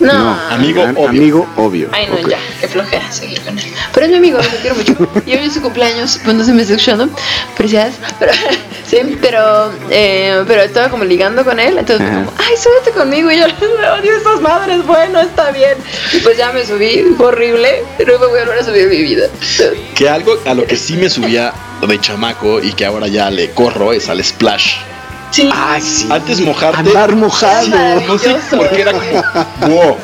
No. 0.00 0.38
Amigo 0.50 0.82
gran 0.82 0.96
obvio. 0.96 1.08
amigo 1.08 1.46
obvio. 1.56 1.88
Ay, 1.92 2.06
no, 2.08 2.14
Ok. 2.16 2.28
ya, 2.28 2.38
qué 2.60 2.68
flojera 2.68 3.10
seguir 3.12 3.40
con 3.42 3.58
él. 3.58 3.64
Pero 3.92 4.06
es 4.06 4.10
mi 4.12 4.18
amigo, 4.18 4.38
lo 4.38 4.58
quiero 4.60 4.76
mucho. 4.76 5.22
Y 5.26 5.32
hoy 5.36 5.44
es 5.46 5.54
su 5.54 5.62
cumpleaños, 5.62 6.20
pues 6.24 6.36
no 6.36 6.44
se 6.44 6.52
me 6.52 6.62
está 6.62 6.74
escuchando. 6.74 7.08
Felicidades. 7.56 7.94
Pero, 8.18 8.32
sí, 8.86 9.18
pero, 9.20 9.72
eh, 9.90 10.42
pero 10.46 10.62
estaba 10.62 10.88
como 10.88 11.04
ligando 11.04 11.44
con 11.44 11.60
él. 11.60 11.78
Entonces, 11.78 12.06
Ajá. 12.08 12.24
como, 12.24 12.32
ay, 12.38 12.54
súbete 12.56 12.90
conmigo. 12.90 13.30
Y 13.30 13.38
yo, 13.38 13.46
odio 13.46 14.16
estas 14.16 14.40
madres, 14.40 14.84
bueno, 14.86 15.20
está 15.20 15.50
bien. 15.52 15.78
Y 16.12 16.18
pues 16.18 16.36
ya 16.36 16.52
me 16.52 16.64
subí, 16.66 17.14
fue 17.16 17.26
horrible. 17.26 17.84
No 18.06 18.18
me 18.18 18.26
voy 18.26 18.38
a 18.40 18.44
volver 18.44 18.58
a 18.58 18.64
subir 18.64 18.82
en 18.82 18.90
mi 18.90 19.02
vida. 19.02 19.28
Que 19.94 20.08
algo 20.08 20.36
a 20.44 20.54
lo 20.54 20.66
que 20.66 20.76
sí 20.76 20.94
me 20.96 21.08
subía 21.08 21.52
de 21.86 22.00
chamaco 22.00 22.60
y 22.62 22.72
que 22.72 22.84
ahora 22.84 23.06
ya 23.08 23.30
le 23.30 23.50
corro 23.52 23.92
es 23.92 24.08
al 24.08 24.22
Splash. 24.24 24.76
Sí. 25.34 25.50
Ay, 25.52 25.80
sí. 25.82 26.06
Antes 26.10 26.40
mojarte. 26.40 26.78
Andar 26.78 27.16
mojado. 27.16 27.66
No 28.06 28.18
sé 28.18 28.36
por 28.50 28.68
qué 28.70 28.82
era 28.82 28.92
como. 28.92 29.04
Wow. 29.74 29.96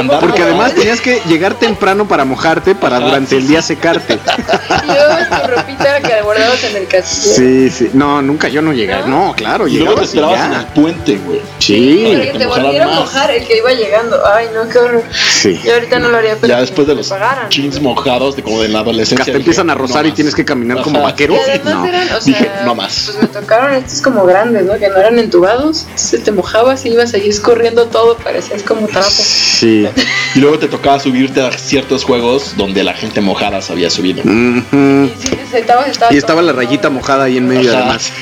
andar 0.00 0.20
Porque 0.20 0.40
mojado. 0.40 0.44
además 0.44 0.74
tenías 0.74 1.00
que 1.02 1.20
llegar 1.28 1.54
temprano 1.54 2.08
para 2.08 2.24
mojarte, 2.24 2.74
para 2.74 2.96
Ajá, 2.96 3.04
durante 3.06 3.30
sí, 3.30 3.36
el 3.36 3.48
día 3.48 3.60
secarte. 3.62 4.14
Y 4.14 4.86
luego 4.86 5.42
tu 5.42 5.48
ropita 5.50 6.00
que 6.00 6.22
guardabas 6.22 6.64
en 6.64 6.76
el 6.76 6.86
castillo. 6.86 7.34
Sí, 7.34 7.70
sí. 7.70 7.90
No, 7.92 8.22
nunca 8.22 8.48
yo 8.48 8.62
no 8.62 8.72
llegué. 8.72 8.96
No, 9.06 9.34
claro, 9.36 9.68
Y 9.68 9.76
luego 9.78 9.96
te 9.96 10.04
esperabas 10.06 10.46
en 10.46 10.52
el 10.54 10.64
puente, 10.66 11.16
güey. 11.18 11.40
Sí. 11.58 12.04
Para 12.10 12.24
que 12.32 12.38
te 12.38 12.46
mojaran 12.46 12.62
volviera 12.64 12.84
a 12.86 12.88
mojar 13.00 13.30
el 13.30 13.46
que 13.46 13.56
iba 13.58 13.72
llegando. 13.72 14.16
Ay, 14.26 14.46
no, 14.54 14.68
qué 14.70 14.78
horror. 14.78 15.02
Sí. 15.12 15.60
Yo 15.64 15.74
ahorita 15.74 15.98
no 15.98 16.08
lo 16.08 16.16
haría, 16.16 16.36
pero 16.40 16.54
Ya 16.54 16.60
después 16.60 16.86
de 16.88 16.94
los 16.94 17.12
jeans 17.50 17.80
mojados, 17.82 18.36
de 18.36 18.42
como 18.42 18.62
de 18.62 18.68
la 18.68 18.80
adolescencia. 18.80 19.26
Dije, 19.26 19.36
empiezan 19.38 19.68
a 19.70 19.74
no 19.74 19.80
rozar 19.82 20.06
y 20.06 20.08
más. 20.08 20.16
tienes 20.16 20.34
que 20.34 20.44
caminar 20.46 20.80
como 20.82 20.98
Ajá. 21.00 21.08
vaquero. 21.08 21.34
Y 21.34 21.38
además 21.50 21.74
No. 21.74 21.86
eran, 21.86 22.02
o 22.08 22.20
sea, 22.20 22.38
Dije, 22.38 22.50
no 22.64 22.74
más. 22.74 23.02
Pues 23.12 23.22
me 23.22 23.28
tocaron 23.28 23.74
estos 23.74 24.00
como 24.00 24.24
grandes, 24.24 24.64
¿no? 24.64 24.77
Que 24.78 24.88
no 24.88 24.96
eran 24.96 25.18
entubados. 25.18 25.86
Se 25.94 26.18
te 26.18 26.30
mojabas 26.32 26.84
y 26.84 26.90
ibas 26.90 27.14
ahí 27.14 27.28
escurriendo 27.28 27.86
todo, 27.86 28.16
parecías 28.16 28.62
como 28.62 28.86
trapo. 28.86 29.08
Sí. 29.10 29.86
Y 30.34 30.38
luego 30.38 30.58
te 30.58 30.68
tocaba 30.68 31.00
subirte 31.00 31.40
a 31.42 31.50
ciertos 31.52 32.04
juegos 32.04 32.54
donde 32.56 32.84
la 32.84 32.94
gente 32.94 33.20
mojada 33.20 33.60
se 33.62 33.72
había 33.72 33.90
subido. 33.90 34.22
Y 34.22 35.12
sí, 35.18 35.30
estaba, 35.52 35.86
estaba 35.86 36.12
Y 36.12 36.16
estaba 36.16 36.42
la 36.42 36.52
rayita 36.52 36.90
mojada 36.90 37.24
ahí 37.24 37.36
en 37.36 37.48
medio, 37.48 37.70
Ajá. 37.70 37.80
además. 37.80 38.12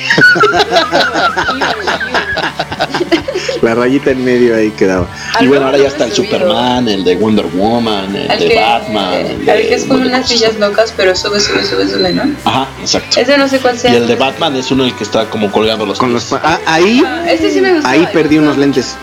La 3.61 3.75
rayita 3.75 4.11
en 4.11 4.23
medio 4.23 4.55
ahí 4.55 4.71
quedaba. 4.71 5.07
Y 5.39 5.47
bueno, 5.47 5.65
ahora 5.65 5.77
ya 5.77 5.87
está 5.87 6.05
el. 6.05 6.13
Superman, 6.13 6.87
el 6.87 7.03
de 7.03 7.15
Wonder 7.15 7.45
Woman, 7.45 8.15
el 8.15 8.27
de 8.27 8.47
que, 8.47 8.55
Batman. 8.55 9.13
el 9.13 9.45
que 9.45 9.73
es 9.73 9.85
con 9.85 10.01
unas 10.01 10.21
cosas. 10.21 10.27
sillas 10.27 10.59
locas, 10.59 10.93
pero 10.95 11.15
sube, 11.15 11.39
sube, 11.39 11.63
sube, 11.63 11.87
sube, 11.87 12.13
¿no? 12.13 12.23
Ajá, 12.45 12.67
exacto. 12.79 13.19
Ese 13.19 13.37
no 13.37 13.47
sé 13.47 13.59
cuál 13.59 13.77
sea. 13.77 13.93
Y 13.93 13.97
el 13.97 14.07
de 14.07 14.15
Batman 14.15 14.55
es 14.55 14.71
uno 14.71 14.85
el 14.85 14.95
que 14.95 15.03
está 15.03 15.29
como 15.29 15.51
colgando 15.51 15.85
los 15.85 15.99
Con 15.99 16.13
los 16.13 16.31
ah, 16.33 16.59
ahí, 16.65 17.03
Este 17.27 17.51
sí 17.51 17.61
me 17.61 17.73
gustó. 17.73 17.87
ahí 17.87 18.07
perdí 18.11 18.37
unos 18.37 18.57
lentes. 18.57 18.95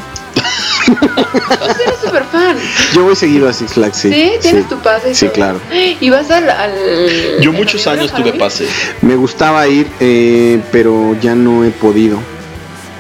Usted 0.87 1.81
eres 1.87 2.01
súper 2.03 2.25
fan. 2.25 2.57
Yo 2.95 3.05
voy 3.05 3.17
seguido 3.17 3.49
a 3.49 3.53
Six 3.53 3.73
Flags, 3.73 3.97
sí. 3.97 4.13
Sí, 4.13 4.33
tienes 4.41 4.69
tu 4.69 4.79
pase. 4.79 5.15
Sí, 5.15 5.27
todo. 5.27 5.35
claro. 5.35 5.61
Y 5.73 6.11
vas 6.11 6.31
al. 6.31 6.49
al 6.51 6.73
Yo 7.41 7.53
muchos 7.53 7.87
años 7.87 8.13
tuve 8.13 8.33
pase. 8.35 8.67
Me 9.01 9.17
gustaba 9.17 9.67
ir, 9.69 9.89
eh, 10.01 10.61
pero 10.73 11.17
ya 11.21 11.35
no 11.35 11.65
he 11.65 11.71
podido. 11.71 12.19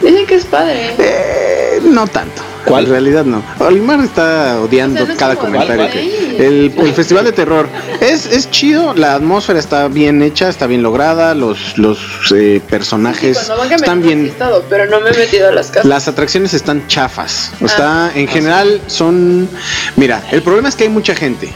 Dicen 0.05 0.26
que 0.26 0.35
es 0.36 0.44
padre. 0.44 0.94
Eh, 0.98 1.81
no 1.82 2.06
tanto. 2.06 2.43
¿Cuál? 2.64 2.85
En 2.85 2.90
realidad 2.90 3.24
no. 3.24 3.43
Olimar 3.59 4.01
está 4.01 4.59
odiando 4.60 4.94
O 4.94 4.98
sea, 4.98 5.06
no 5.06 5.12
es 5.12 5.18
cada 5.18 5.36
comentario. 5.36 5.85
El, 5.85 6.72
el 6.78 6.93
festival 6.94 7.24
de 7.24 7.32
terror 7.32 7.68
es, 8.01 8.26
es 8.26 8.51
chido, 8.51 8.94
la 8.94 9.14
atmósfera 9.14 9.59
está 9.59 9.89
bien 9.89 10.22
hecha, 10.22 10.48
está 10.48 10.66
bien 10.66 10.82
lograda, 10.82 11.35
los, 11.35 11.76
los 11.78 11.98
eh, 12.35 12.60
personajes 12.68 13.39
Sí, 13.39 13.74
están 13.74 14.02
bien. 14.02 14.26
estado, 14.26 14.64
pero 14.68 14.86
no 14.86 15.01
me 15.01 15.10
he 15.10 15.16
metido 15.16 15.48
a 15.48 15.52
las 15.52 15.68
casas. 15.68 15.85
Las 15.85 16.09
atracciones 16.09 16.55
están 16.55 16.86
chafas. 16.89 17.51
Ah. 17.55 17.64
Está, 17.66 18.10
en 18.14 18.28
general 18.28 18.81
son. 18.86 19.48
Mira, 19.97 20.22
el 20.32 20.43
problema 20.43 20.68
es 20.68 20.74
que 20.74 20.85
hay 20.85 20.90
mucha 20.90 21.14
gente. 21.14 21.52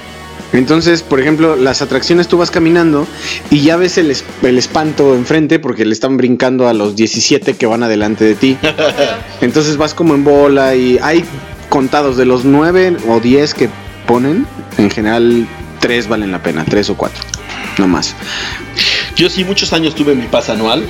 Entonces, 0.53 1.03
por 1.03 1.21
ejemplo, 1.21 1.57
las 1.57 1.83
atracciones 1.83 2.29
tú 2.29 2.39
vas 2.39 2.51
caminando 2.51 3.07
y 3.51 3.61
ya 3.61 3.77
ves 3.77 3.99
el, 3.99 4.15
el 4.43 4.59
espanto 4.59 5.15
enfrente 5.15 5.59
porque 5.59 5.85
le 5.85 5.93
están 5.93 6.17
brincando 6.17 6.69
a 6.69 6.73
los 6.73 6.97
17 6.97 7.55
que 7.55 7.67
van 7.67 7.83
adelante 7.83 8.25
de 8.25 8.35
ti. 8.35 8.59
Entonces 9.41 9.77
vas 9.77 9.95
como 9.95 10.15
en 10.15 10.25
bola 10.25 10.75
y 10.75 10.99
hay 11.03 11.25
contados 11.69 12.17
de 12.17 12.25
los 12.25 12.45
9 12.45 12.97
o 13.09 13.21
10 13.21 13.55
que 13.55 13.69
ponen, 14.07 14.47
en 14.79 14.91
general 14.91 15.47
3 15.81 16.09
valen 16.09 16.33
la 16.33 16.43
pena, 16.43 16.65
3 16.65 16.91
o 16.91 16.97
4, 16.97 17.23
no 17.79 17.89
más. 17.89 18.15
Yo 19.17 19.29
sí, 19.29 19.45
muchos 19.45 19.73
años 19.73 19.95
tuve 19.95 20.15
mi 20.15 20.27
pase 20.27 20.53
anual. 20.53 20.85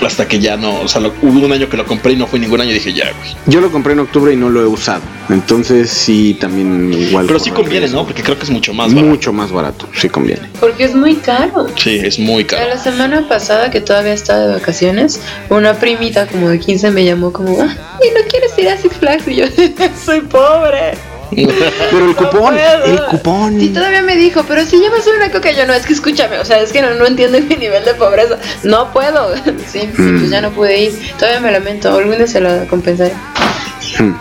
Hasta 0.00 0.26
que 0.26 0.38
ya 0.40 0.56
no, 0.56 0.80
o 0.80 0.88
sea, 0.88 1.00
lo- 1.00 1.12
hubo 1.22 1.44
un 1.44 1.52
año 1.52 1.68
que 1.68 1.76
lo 1.76 1.84
compré 1.86 2.12
y 2.12 2.16
no 2.16 2.26
fue 2.26 2.38
ningún 2.38 2.60
año 2.60 2.70
y 2.70 2.74
dije 2.74 2.92
ya, 2.92 3.12
güey. 3.12 3.36
Yo 3.46 3.60
lo 3.60 3.70
compré 3.70 3.92
en 3.92 4.00
octubre 4.00 4.32
y 4.32 4.36
no 4.36 4.50
lo 4.50 4.62
he 4.62 4.66
usado. 4.66 5.02
Entonces 5.28 5.90
sí, 5.90 6.36
también 6.40 6.92
igual. 6.92 7.26
Pero 7.26 7.38
sí 7.38 7.50
conviene, 7.50 7.80
riesgo. 7.80 8.00
¿no? 8.00 8.06
Porque 8.06 8.22
creo 8.22 8.36
que 8.36 8.44
es 8.44 8.50
mucho 8.50 8.74
más 8.74 8.88
barato. 8.92 9.08
Mucho 9.08 9.32
más 9.32 9.52
barato, 9.52 9.88
sí 9.94 10.08
conviene. 10.08 10.48
Porque 10.60 10.84
es 10.84 10.94
muy 10.94 11.14
caro. 11.16 11.66
Sí, 11.76 12.00
es 12.02 12.18
muy 12.18 12.44
caro. 12.44 12.68
La 12.68 12.78
semana 12.78 13.28
pasada 13.28 13.70
que 13.70 13.80
todavía 13.80 14.12
estaba 14.12 14.40
de 14.40 14.54
vacaciones, 14.54 15.20
una 15.50 15.74
primita 15.74 16.26
como 16.26 16.48
de 16.48 16.58
15 16.58 16.90
me 16.90 17.04
llamó 17.04 17.32
como, 17.32 17.60
ah, 17.62 17.76
¿y 18.02 18.08
no 18.14 18.26
quieres 18.28 18.52
ir 18.58 18.68
a 18.68 18.76
Six 18.76 18.96
Flags? 18.96 19.28
Y 19.28 19.36
yo, 19.36 19.44
soy 20.04 20.20
pobre. 20.22 20.92
Pero 21.34 22.08
el 22.08 22.16
cupón, 22.16 22.56
el 22.58 23.00
cupón. 23.10 23.60
Y 23.60 23.68
todavía 23.68 24.02
me 24.02 24.16
dijo, 24.16 24.44
pero 24.46 24.64
si 24.66 24.78
llevas 24.78 25.06
una 25.16 25.30
coca, 25.30 25.50
yo 25.52 25.66
no, 25.66 25.72
es 25.72 25.86
que 25.86 25.92
escúchame, 25.92 26.38
o 26.38 26.44
sea, 26.44 26.60
es 26.60 26.72
que 26.72 26.82
no, 26.82 26.94
no 26.94 27.06
entiendes 27.06 27.44
mi 27.46 27.56
nivel 27.56 27.84
de 27.84 27.94
pobreza. 27.94 28.38
No 28.62 28.92
puedo. 28.92 29.34
Sí, 29.72 29.80
sí, 29.80 29.88
pues 29.96 30.30
ya 30.30 30.40
no 30.40 30.50
pude 30.50 30.78
ir. 30.78 31.12
Todavía 31.18 31.40
me 31.40 31.50
lamento, 31.50 31.96
algún 31.96 32.16
día 32.16 32.26
se 32.26 32.40
lo 32.40 32.66
compensaré. 32.68 33.12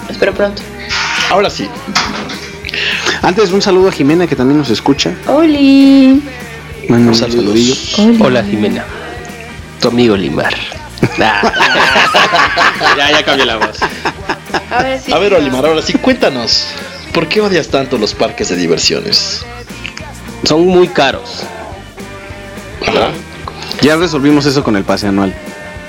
Espero 0.09 0.33
pronto. 0.33 0.61
Ahora 1.29 1.49
sí, 1.49 1.67
Antes 3.21 3.51
un 3.51 3.61
saludo 3.61 3.89
a 3.89 3.91
Jimena 3.91 4.27
que 4.27 4.35
también 4.35 4.57
nos 4.57 4.69
escucha. 4.69 5.13
Oli. 5.27 6.21
Manda 6.89 7.11
un 7.11 7.15
Saludos. 7.15 7.77
saludillo. 7.95 8.25
Hola 8.25 8.43
Jimena, 8.43 8.85
tu 9.79 9.89
amigo 9.89 10.15
Limar. 10.15 10.53
ya, 12.97 13.11
ya 13.11 13.23
cambió 13.23 13.45
la 13.45 13.57
voz. 13.57 13.79
A 14.71 14.83
ver, 14.83 14.99
sí. 14.99 15.11
a 15.11 15.17
ver, 15.19 15.33
Olimar, 15.33 15.65
ahora 15.65 15.81
sí, 15.81 15.93
cuéntanos. 15.93 16.67
¿Por 17.13 17.27
qué 17.27 17.41
odias 17.41 17.67
tanto 17.67 17.97
los 17.97 18.13
parques 18.13 18.49
de 18.49 18.55
diversiones? 18.55 19.41
Son 20.43 20.65
muy 20.65 20.87
caros. 20.87 21.41
Ajá. 22.87 23.09
Ya 23.81 23.95
resolvimos 23.97 24.45
eso 24.45 24.63
con 24.63 24.75
el 24.75 24.83
pase 24.83 25.07
anual. 25.07 25.33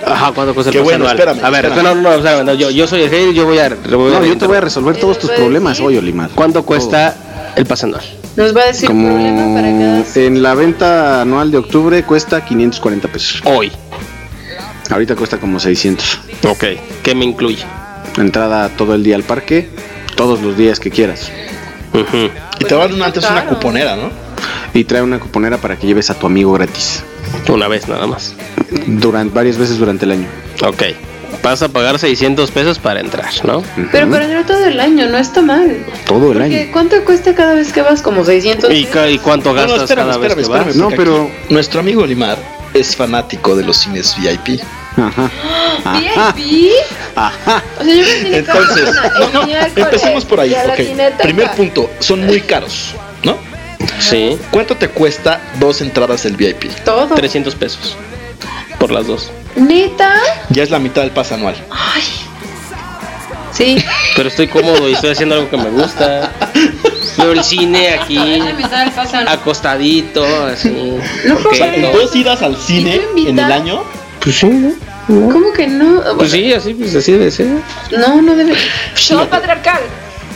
Ajá, 0.04 0.32
¿cuánto 0.34 0.52
cuesta 0.54 0.70
el 0.70 0.74
Qué 0.74 0.78
pase 0.80 0.84
bueno, 0.84 1.04
anual? 1.08 1.18
espérame, 1.18 1.44
A 1.44 1.50
ver, 1.50 1.64
espérame. 1.66 1.84
no, 1.84 1.94
no, 1.94 2.10
no, 2.10 2.16
o 2.18 2.22
sea, 2.22 2.42
no, 2.42 2.54
yo, 2.54 2.70
yo 2.70 2.86
soy 2.88 3.02
el 3.02 3.10
jefe, 3.10 3.34
yo 3.34 3.44
voy 3.46 3.58
a... 3.58 3.68
voy 3.68 4.12
a- 4.14 4.18
No, 4.18 4.26
yo 4.26 4.36
te 4.36 4.46
voy 4.46 4.56
a 4.56 4.60
resolver 4.60 4.96
todos 4.96 5.18
tus 5.18 5.30
problemas 5.30 5.78
hoy, 5.80 5.96
Olimar. 5.96 6.30
¿Cuánto 6.34 6.64
cuesta 6.64 7.14
el 7.56 7.66
pase 7.66 7.86
anual? 7.86 8.02
Nos 8.34 8.56
va 8.56 8.62
a 8.62 8.66
decir 8.66 8.88
Como 8.88 9.08
problema 9.08 9.54
para 9.54 9.68
cada. 9.68 10.04
en 10.26 10.42
la 10.42 10.54
venta 10.54 11.20
anual 11.20 11.50
de 11.50 11.58
octubre 11.58 12.02
cuesta 12.02 12.44
540 12.44 13.08
pesos. 13.08 13.42
Hoy. 13.44 13.70
Ahorita 14.90 15.14
cuesta 15.14 15.38
como 15.38 15.60
600. 15.60 16.20
Ok. 16.48 16.64
¿Qué 17.02 17.14
me 17.14 17.24
incluye? 17.26 17.64
Entrada 18.16 18.68
todo 18.70 18.94
el 18.94 19.02
día 19.04 19.16
al 19.16 19.22
parque, 19.22 19.68
todos 20.16 20.40
los 20.40 20.56
días 20.56 20.80
que 20.80 20.90
quieras. 20.90 21.30
Y 22.58 22.64
te 22.64 22.74
van 22.74 23.00
antes 23.02 23.28
una 23.28 23.46
cuponera, 23.46 23.96
¿no? 23.96 24.10
Y 24.74 24.84
trae 24.84 25.02
una 25.02 25.18
cuponera 25.20 25.58
para 25.58 25.76
que 25.76 25.86
lleves 25.86 26.10
a 26.10 26.14
tu 26.14 26.26
amigo 26.26 26.52
gratis. 26.52 27.02
Una 27.48 27.68
vez 27.68 27.88
nada 27.88 28.06
más. 28.06 28.34
Durante, 28.86 29.34
varias 29.34 29.58
veces 29.58 29.78
durante 29.78 30.04
el 30.06 30.12
año. 30.12 30.26
Ok. 30.66 30.82
Vas 31.42 31.60
a 31.62 31.68
pagar 31.68 31.98
600 31.98 32.50
pesos 32.50 32.78
para 32.78 33.00
entrar, 33.00 33.30
¿no? 33.44 33.62
Pero 33.90 34.08
para 34.10 34.24
entrar 34.24 34.46
todo 34.46 34.64
el 34.64 34.78
año, 34.78 35.08
no 35.08 35.18
está 35.18 35.42
mal. 35.42 35.84
Todo 36.06 36.32
el 36.32 36.38
Porque 36.38 36.60
año. 36.62 36.72
¿cuánto 36.72 37.04
cuesta 37.04 37.34
cada 37.34 37.54
vez 37.54 37.72
que 37.72 37.82
vas? 37.82 38.00
Como 38.00 38.24
600. 38.24 38.70
¿Y, 38.72 38.86
cuánto 39.18 39.52
No, 39.52 39.54
no, 39.56 39.60
gastas 39.62 39.82
espérame, 39.82 40.06
cada 40.10 40.12
espérame, 40.12 40.20
vez 40.20 40.34
que 40.36 40.42
espérame. 40.42 40.66
vas? 40.66 40.76
No, 40.76 40.88
pero- 40.90 41.22
aquí 41.24 41.52
Nuestro 41.54 41.80
amigo 41.80 42.02
Olimar 42.02 42.38
es 42.74 42.96
fanático 42.96 43.56
de 43.56 43.64
los 43.64 43.78
cines 43.78 44.16
VIP. 44.18 44.60
Ajá. 44.96 45.30
¿VIP? 46.36 46.72
Ajá. 47.14 47.62
O 47.80 47.84
sea, 47.84 47.94
yo 47.94 48.04
me 48.22 48.36
Entonces, 48.36 48.88
no, 49.32 49.44
no, 49.44 49.52
empecemos 49.76 50.24
por 50.24 50.40
ahí. 50.40 50.54
Primer 51.22 51.50
punto, 51.52 51.90
son 51.98 52.24
muy 52.26 52.40
caros, 52.40 52.94
¿no? 53.24 53.36
Sí. 53.98 54.38
¿Cuánto 54.50 54.76
te 54.76 54.88
cuesta 54.88 55.40
dos 55.58 55.80
entradas 55.80 56.22
del 56.22 56.36
VIP? 56.36 56.70
Todo. 56.84 57.14
300 57.14 57.54
pesos. 57.54 57.96
Por 58.78 58.90
las 58.90 59.06
dos. 59.06 59.30
¿Neta? 59.56 60.14
Ya 60.50 60.62
es 60.62 60.70
la 60.70 60.78
mitad 60.78 61.02
del 61.02 61.10
pase 61.10 61.34
anual. 61.34 61.54
Sí. 63.52 63.82
Pero 64.16 64.28
estoy 64.28 64.48
cómodo 64.48 64.88
y 64.88 64.92
estoy 64.94 65.10
haciendo 65.10 65.34
algo 65.36 65.50
que 65.50 65.56
me 65.56 65.68
gusta. 65.70 66.32
Veo 67.18 67.32
el 67.32 67.44
cine 67.44 67.90
aquí, 67.90 68.16
acostadito, 69.28 70.24
así. 70.46 70.70
No, 71.26 71.34
porque 71.36 71.48
O 71.48 71.54
sea, 71.54 71.74
en 71.74 71.82
no- 71.82 71.90
dos 71.92 72.14
idas 72.16 72.40
al 72.42 72.56
cine 72.56 73.00
en 73.16 73.38
el 73.38 73.52
año, 73.52 73.82
Pues 74.20 74.36
sí, 74.36 74.46
¿no? 74.46 74.72
¿Cómo 75.08 75.52
que 75.52 75.66
no? 75.66 76.00
Pues 76.16 76.30
sí, 76.30 76.52
así, 76.52 76.74
pues 76.74 76.94
así 76.94 77.12
debe 77.12 77.30
ser. 77.30 77.48
No, 77.98 78.22
no 78.22 78.34
debe. 78.36 78.54
Show 78.94 79.26
patriarcal. 79.28 79.80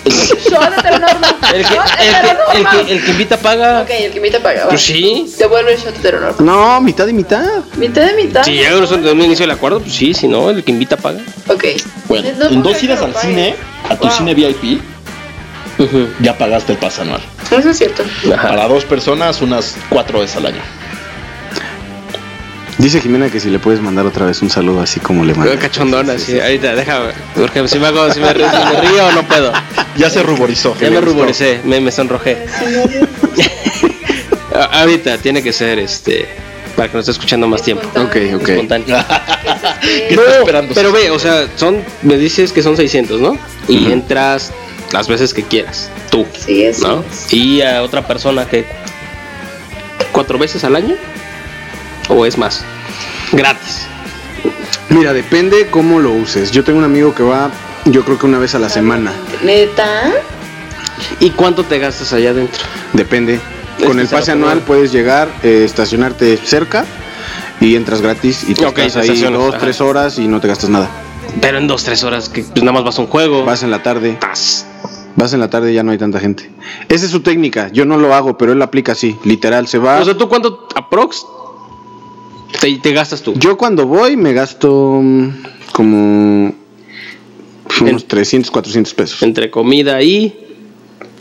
Heteronormal. 0.78 1.36
El 1.54 1.64
que, 1.64 1.74
Show 1.74 1.82
el 1.82 1.96
que, 1.96 2.04
el 2.08 2.14
heteronormal. 2.14 2.86
que, 2.86 2.92
el 2.92 3.04
que 3.04 3.10
invita 3.10 3.36
paga. 3.38 3.82
Ok, 3.82 3.90
el 3.90 4.10
que 4.12 4.16
invita 4.16 4.40
paga. 4.40 4.62
va. 4.64 4.68
Pues 4.70 4.82
sí. 4.82 5.32
Devuelve 5.38 5.74
el 5.74 5.78
shot 5.80 5.96
heteronormal. 5.96 6.44
No, 6.46 6.80
mitad 6.80 7.06
y 7.08 7.12
mitad. 7.12 7.44
Mitad 7.76 8.06
de 8.06 8.12
mitad. 8.14 8.42
Si 8.44 8.56
ya 8.56 8.70
no 8.70 8.86
son 8.86 9.02
de 9.02 9.12
un 9.12 9.20
inicio 9.22 9.44
del 9.46 9.50
acuerdo, 9.56 9.80
pues 9.80 9.94
sí, 9.94 10.14
si 10.14 10.28
no, 10.28 10.50
el 10.50 10.62
que 10.64 10.70
invita 10.72 10.96
paga. 10.96 11.20
Ok. 11.48 11.64
bueno, 12.08 12.28
No, 12.38 12.46
en 12.50 12.62
dos 12.62 12.82
idas 12.82 13.00
al 13.02 13.10
pague. 13.12 13.28
cine, 13.28 13.54
a 13.88 13.96
tu 13.96 14.06
Wow. 14.06 14.16
cine 14.16 14.34
VIP, 14.34 14.80
ya 16.20 16.36
pagaste 16.38 16.72
el 16.72 16.78
pase 16.78 17.02
anual. 17.02 17.20
Eso 17.50 17.70
es 17.70 17.76
cierto. 17.78 18.02
Para 18.30 18.66
dos 18.68 18.84
personas, 18.84 19.40
unas 19.42 19.76
cuatro 19.88 20.20
veces 20.20 20.36
al 20.36 20.46
año. 20.46 20.62
Dice 22.78 23.00
Jimena 23.00 23.30
que 23.30 23.40
si 23.40 23.48
le 23.48 23.58
puedes 23.58 23.80
mandar 23.80 24.04
otra 24.04 24.26
vez 24.26 24.42
un 24.42 24.50
saludo 24.50 24.82
así 24.82 25.00
como 25.00 25.24
le 25.24 25.34
manda. 25.34 25.58
Cachondona, 25.58 26.18
sí, 26.18 26.38
ahorita, 26.38 26.74
déjame. 26.74 27.12
Porque 27.34 27.66
si 27.68 27.78
me, 27.78 27.86
hago, 27.86 28.12
si 28.12 28.20
me, 28.20 28.32
río- 28.34 28.50
si 28.50 28.56
me 28.76 28.80
río 28.90 29.12
no 29.12 29.22
puedo. 29.22 29.52
Ya 29.96 30.10
se 30.10 30.22
ruborizó. 30.22 30.76
Ya 30.78 30.90
me 30.90 31.00
ruboricé, 31.00 31.60
me, 31.64 31.80
me 31.80 31.90
sonrojé. 31.90 32.36
Ahorita 34.72 35.16
tiene 35.18 35.42
que 35.42 35.52
ser 35.54 35.78
este 35.78 36.28
Para 36.76 36.88
que 36.90 36.96
nos 36.98 37.02
esté 37.04 37.12
escuchando 37.12 37.46
más 37.48 37.62
tiempo. 37.62 37.86
Ok, 37.98 38.16
ok. 38.34 38.48
Espontáneo. 38.50 38.86
¿Qué 40.08 40.14
No, 40.16 40.22
está 40.22 40.38
esperando? 40.40 40.74
pero 40.74 40.92
ve, 40.92 41.10
o 41.10 41.18
sea, 41.18 41.46
son, 41.56 41.82
me 42.02 42.18
dices 42.18 42.52
que 42.52 42.62
son 42.62 42.76
600, 42.76 43.20
¿no? 43.22 43.38
Y 43.68 43.90
entras 43.90 44.52
las 44.92 45.08
veces 45.08 45.32
que 45.32 45.42
quieras, 45.42 45.88
tú, 46.10 46.26
Sí, 46.38 46.64
es. 46.64 46.80
¿no? 46.80 47.02
Y 47.30 47.62
a 47.62 47.82
otra 47.82 48.06
persona 48.06 48.46
que 48.46 48.66
cuatro 50.12 50.38
veces 50.38 50.62
al 50.64 50.76
año 50.76 50.94
o 52.08 52.26
es 52.26 52.38
más, 52.38 52.64
gratis. 53.32 53.86
Mira, 54.88 55.12
depende 55.12 55.68
cómo 55.70 55.98
lo 55.98 56.12
uses. 56.12 56.50
Yo 56.50 56.62
tengo 56.64 56.78
un 56.78 56.84
amigo 56.84 57.14
que 57.14 57.22
va, 57.22 57.50
yo 57.86 58.04
creo 58.04 58.18
que 58.18 58.26
una 58.26 58.38
vez 58.38 58.54
a 58.54 58.58
la 58.58 58.68
semana. 58.68 59.12
Neta. 59.42 60.12
¿Y 61.20 61.30
cuánto 61.30 61.64
te 61.64 61.78
gastas 61.78 62.12
allá 62.12 62.30
adentro? 62.30 62.62
Depende. 62.92 63.40
Con 63.84 64.00
el 64.00 64.06
pase 64.06 64.32
anual 64.32 64.60
puedes 64.60 64.92
llegar, 64.92 65.28
eh, 65.42 65.62
estacionarte 65.64 66.36
cerca 66.38 66.84
y 67.60 67.74
entras 67.76 68.00
gratis 68.00 68.44
y 68.48 68.54
te 68.54 68.64
Ok, 68.64 68.78
estás 68.78 69.08
ahí 69.08 69.20
dos, 69.20 69.50
ajá. 69.54 69.58
tres 69.58 69.80
horas 69.80 70.18
y 70.18 70.28
no 70.28 70.40
te 70.40 70.48
gastas 70.48 70.70
nada. 70.70 70.88
Pero 71.40 71.58
en 71.58 71.66
dos, 71.66 71.84
tres 71.84 72.02
horas, 72.04 72.28
que 72.28 72.42
pues 72.42 72.62
nada 72.62 72.72
más 72.72 72.84
vas 72.84 72.98
a 72.98 73.02
un 73.02 73.08
juego. 73.08 73.44
Vas 73.44 73.62
en 73.62 73.70
la 73.70 73.82
tarde. 73.82 74.16
Vas. 74.20 74.66
Vas 75.16 75.32
en 75.32 75.40
la 75.40 75.50
tarde 75.50 75.72
y 75.72 75.74
ya 75.74 75.82
no 75.82 75.92
hay 75.92 75.98
tanta 75.98 76.20
gente. 76.20 76.50
Esa 76.88 77.04
es 77.06 77.10
su 77.10 77.20
técnica. 77.20 77.68
Yo 77.72 77.84
no 77.84 77.96
lo 77.98 78.14
hago, 78.14 78.38
pero 78.38 78.52
él 78.52 78.58
la 78.58 78.66
aplica 78.66 78.92
así. 78.92 79.16
Literal, 79.24 79.66
se 79.66 79.78
va. 79.78 79.98
O 80.00 80.04
sea, 80.04 80.16
¿tú 80.16 80.28
cuánto 80.28 80.68
aprox 80.74 81.26
te, 82.60 82.76
te 82.78 82.92
gastas 82.92 83.22
tú? 83.22 83.34
Yo 83.34 83.56
cuando 83.56 83.86
voy 83.86 84.16
me 84.16 84.32
gasto 84.32 85.00
mm, 85.02 85.28
como 85.72 86.54
unos 87.80 88.06
300, 88.06 88.50
400 88.50 88.94
pesos. 88.94 89.22
Entre 89.22 89.50
comida 89.50 90.02
y 90.02 90.34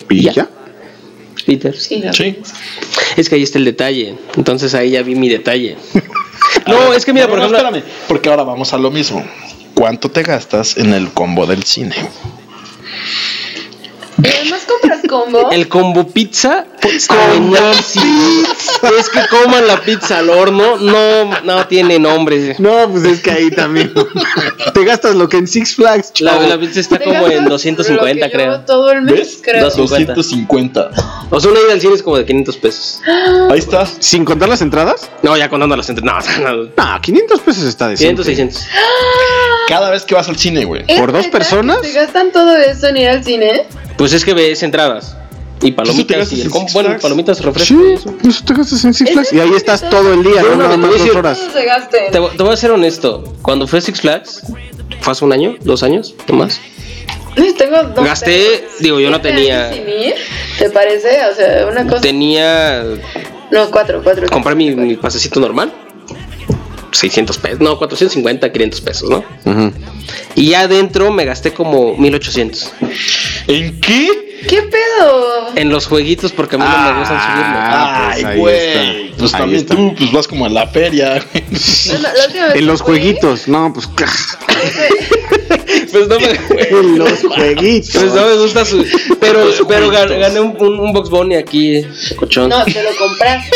¿Y 0.09 0.21
ya. 0.23 0.31
ya? 0.33 0.49
Peter. 1.45 1.75
Sí, 1.75 2.03
Sí. 2.11 2.37
Es 3.17 3.29
que 3.29 3.35
ahí 3.35 3.43
está 3.43 3.59
el 3.59 3.65
detalle. 3.65 4.15
Entonces 4.35 4.73
ahí 4.73 4.91
ya 4.91 5.03
vi 5.03 5.15
mi 5.15 5.29
detalle. 5.29 5.77
no, 6.67 6.93
es 6.93 7.05
que 7.05 7.13
mira, 7.13 7.27
por 7.27 7.37
no, 7.37 7.45
ejemplo, 7.45 7.57
espérame, 7.67 7.83
porque 8.07 8.29
ahora 8.29 8.43
vamos 8.43 8.73
a 8.73 8.77
lo 8.77 8.89
mismo. 8.89 9.23
¿Cuánto 9.75 10.09
te 10.09 10.23
gastas 10.23 10.77
en 10.77 10.93
el 10.93 11.11
combo 11.11 11.45
del 11.45 11.63
cine? 11.63 11.95
Y 14.21 14.27
además 14.27 14.65
compras 14.67 15.01
combo. 15.07 15.51
el 15.51 15.67
combo 15.67 16.07
pizza 16.07 16.65
está 16.81 17.15
buenísimo. 17.27 18.43
Es 18.97 19.09
que 19.09 19.19
coman 19.29 19.67
la 19.67 19.81
pizza 19.81 20.19
al 20.19 20.29
horno, 20.29 20.77
no, 20.77 21.41
no 21.41 21.67
tiene 21.67 21.99
nombre. 21.99 22.55
No, 22.59 22.89
pues 22.89 23.03
es 23.05 23.21
que 23.21 23.31
ahí 23.31 23.51
también. 23.51 23.93
te 24.73 24.83
gastas 24.85 25.15
lo 25.15 25.27
que 25.27 25.37
en 25.37 25.47
Six 25.47 25.75
Flags, 25.75 26.21
La, 26.21 26.57
pizza 26.59 26.79
está 26.79 26.97
Te 26.97 27.05
como 27.05 27.27
en 27.27 27.45
gastas 27.45 27.49
250, 27.49 27.95
lo 27.95 28.15
que 28.15 28.19
yo 28.19 28.31
creo. 28.31 28.59
Todo 28.61 28.91
el 28.91 29.01
mes, 29.01 29.13
¿Ves? 29.13 29.39
creo. 29.41 29.69
250. 29.69 30.89
O 31.29 31.39
sea, 31.39 31.51
una 31.51 31.59
ida 31.59 31.73
al 31.73 31.81
cine 31.81 31.95
es 31.95 32.03
como 32.03 32.17
de 32.17 32.25
500 32.25 32.57
pesos. 32.57 33.01
Ahí 33.49 33.59
estás. 33.59 33.95
¿Sin 33.99 34.25
contar 34.25 34.49
las 34.49 34.61
entradas? 34.61 35.09
No, 35.23 35.35
ya 35.35 35.49
contando 35.49 35.75
las 35.75 35.89
entradas. 35.89 36.25
No, 36.39 36.53
no, 36.53 36.69
Ah, 36.77 36.99
500 37.01 37.39
pesos 37.41 37.63
está 37.63 37.87
de 37.89 37.95
500, 37.95 38.25
600. 38.25 38.67
Cada 39.67 39.89
vez 39.89 40.03
que 40.03 40.13
vas 40.15 40.29
al 40.29 40.37
cine, 40.37 40.65
güey. 40.65 40.83
¿Es 40.87 40.99
¿Por 40.99 41.11
dos 41.11 41.27
personas? 41.27 41.79
¿Se 41.81 41.91
gastan 41.91 42.31
todo 42.31 42.55
eso 42.55 42.87
en 42.87 42.97
ir 42.97 43.09
al 43.09 43.23
cine? 43.23 43.65
Pues 43.97 44.13
es 44.13 44.23
que 44.25 44.33
ves 44.33 44.61
entradas. 44.63 45.15
Y 45.61 45.67
¿Eso 45.67 45.69
te 45.69 45.73
palomitas 45.73 46.33
y 46.33 46.41
el 46.41 46.49
combo. 46.49 46.67
Bueno, 46.73 46.97
palomitas, 47.01 47.41
refrescos. 47.41 47.77
Sí, 47.77 47.83
y 47.89 47.93
eso. 47.93 48.13
eso 48.27 48.43
te 48.45 48.53
gastas 48.53 48.83
en 48.83 48.93
Six 48.93 49.09
¿Es 49.09 49.13
Flags. 49.13 49.33
Y 49.33 49.39
ahí 49.39 49.51
estás 49.55 49.89
todo 49.89 50.13
el 50.13 50.21
día, 50.23 50.41
no 50.43 50.55
no, 50.55 50.65
a 50.65 50.77
dos 50.89 50.93
decir- 51.01 51.15
horas. 51.17 51.39
Te, 52.11 52.19
voy- 52.19 52.35
te 52.35 52.43
voy 52.43 52.53
a 52.53 52.57
ser 52.57 52.71
honesto. 52.71 53.33
Cuando 53.41 53.65
fue 53.65 53.79
a 53.79 53.81
Six 53.81 54.01
Flags, 54.01 54.41
fue 54.99 55.11
hace 55.13 55.23
un 55.25 55.31
año, 55.31 55.55
dos 55.61 55.81
años, 55.83 56.13
no 56.27 56.35
más. 56.35 56.59
Tengo 57.57 57.83
dos 57.83 58.05
Gasté, 58.05 58.67
digo, 58.79 58.99
yo 58.99 59.09
no 59.09 59.17
¿Siete 59.17 59.29
tenía-? 59.29 59.71
¿Te 60.59 60.69
parece? 60.69 61.25
O 61.31 61.35
sea, 61.35 61.67
una 61.67 61.85
cosa. 61.85 62.01
Tenía. 62.01 62.83
No, 63.51 63.71
cuatro, 63.71 64.01
cuatro. 64.03 64.27
Compré 64.27 64.55
mi, 64.55 64.75
mi 64.75 64.95
pasecito 64.97 65.39
normal. 65.39 65.71
600 66.95 67.37
pesos. 67.37 67.59
No, 67.59 67.77
450, 67.77 68.51
500 68.51 68.81
pesos, 68.81 69.09
¿no? 69.09 69.23
Ujú. 69.45 69.71
Y 70.35 70.49
ya 70.49 70.61
adentro 70.61 71.11
me 71.11 71.25
gasté 71.25 71.53
como 71.53 71.95
1800. 71.97 72.71
¿En 73.47 73.79
qué? 73.79 74.21
¿Qué 74.49 74.61
pedo? 74.63 75.55
En 75.55 75.69
los 75.69 75.87
jueguitos, 75.87 76.31
porque 76.31 76.55
a 76.57 76.59
mí 76.59 76.65
no 76.65 76.93
me 76.93 76.99
gustan 76.99 77.19
subirlo. 77.21 77.57
Ah, 77.57 78.11
pues 78.13 78.25
Ay, 78.25 78.37
güey. 78.37 79.11
Pues 79.17 79.33
Ahí 79.33 79.39
también 79.39 79.61
está. 79.61 79.75
tú, 79.75 79.95
pues 79.97 80.11
vas 80.11 80.27
como 80.27 80.45
a 80.45 80.49
la 80.49 80.67
feria. 80.67 81.15
No, 81.15 81.93
no, 81.97 81.99
la 82.49 82.53
En 82.55 82.67
los 82.67 82.81
jueguitos. 82.81 83.47
No, 83.47 83.73
pues. 83.73 83.87
Pues 85.91 86.07
no 86.09 86.19
me, 86.19 86.29
En 86.69 86.97
los 86.99 87.19
jueguitos. 87.23 87.91
pues 87.93 88.13
no 88.13 88.25
me 88.27 88.35
gusta 88.35 88.65
su. 88.65 88.85
Pero, 89.19 89.45
pero 89.67 89.89
gan- 89.91 90.19
gané 90.19 90.39
un, 90.41 90.55
un, 90.59 90.79
un 90.79 90.91
Box 90.93 91.09
Bunny 91.09 91.35
aquí, 91.35 91.85
cochón. 92.17 92.49
No, 92.49 92.63
te 92.65 92.83
lo 92.83 92.89
compraste. 92.97 93.49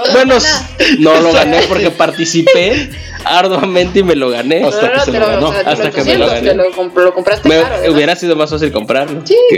No 0.00 0.06
lo 0.06 0.12
Bueno, 0.12 0.34
no 0.98 1.20
lo 1.20 1.32
gané 1.32 1.60
porque 1.68 1.90
participé 1.96 2.90
arduamente 3.24 3.98
y 4.00 4.02
me 4.02 4.14
lo 4.16 4.30
gané. 4.30 4.64
Hasta 4.64 4.86
no, 4.88 4.92
que 5.04 5.10
se 5.12 5.18
lo 5.18 5.26
ganó. 5.26 5.48
o 5.48 5.52
sea, 5.52 5.64
te 5.64 5.70
Hasta 5.70 5.90
que 5.90 6.04
me 6.04 6.16
lo 6.16 6.26
800, 6.26 6.32
gané. 6.46 6.54
lo, 6.54 6.72
comp- 6.76 6.94
lo 7.02 7.14
compraste 7.14 7.48
Me- 7.48 7.60
caro, 7.62 7.92
hubiera 7.92 8.16
sido 8.16 8.36
más 8.36 8.50
fácil 8.50 8.72
comprarlo. 8.72 9.22
Sí. 9.26 9.36
que 9.50 9.56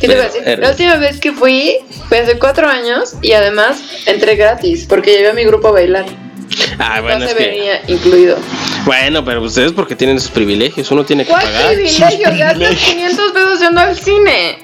¿Qué 0.00 0.08
te 0.08 0.14
iba 0.14 0.22
a 0.24 0.26
decir? 0.28 0.58
La 0.58 0.70
última 0.70 0.96
vez 0.96 1.20
que 1.20 1.32
fui 1.32 1.76
fue 2.08 2.18
hace 2.20 2.38
cuatro 2.38 2.68
años 2.68 3.14
y 3.22 3.32
además 3.32 3.78
entré 4.06 4.36
gratis 4.36 4.86
porque 4.88 5.12
llevé 5.12 5.30
a 5.30 5.32
mi 5.34 5.44
grupo 5.44 5.68
a 5.68 5.72
bailar. 5.72 6.06
Ah, 6.78 7.00
bueno, 7.00 7.24
es 7.24 7.34
que. 7.34 7.44
venía 7.44 7.80
incluido. 7.88 8.36
Bueno, 8.84 9.24
pero 9.24 9.42
ustedes 9.42 9.72
porque 9.72 9.96
tienen 9.96 10.16
esos 10.18 10.30
privilegios, 10.30 10.90
uno 10.90 11.04
tiene 11.04 11.24
que 11.24 11.30
¿Cuál 11.30 11.44
pagar. 11.44 11.74
privilegio? 11.74 12.28
Gastas 12.36 12.74
500 12.76 13.32
pesos 13.32 13.60
yendo 13.60 13.80
al 13.80 13.96
cine. 13.98 14.58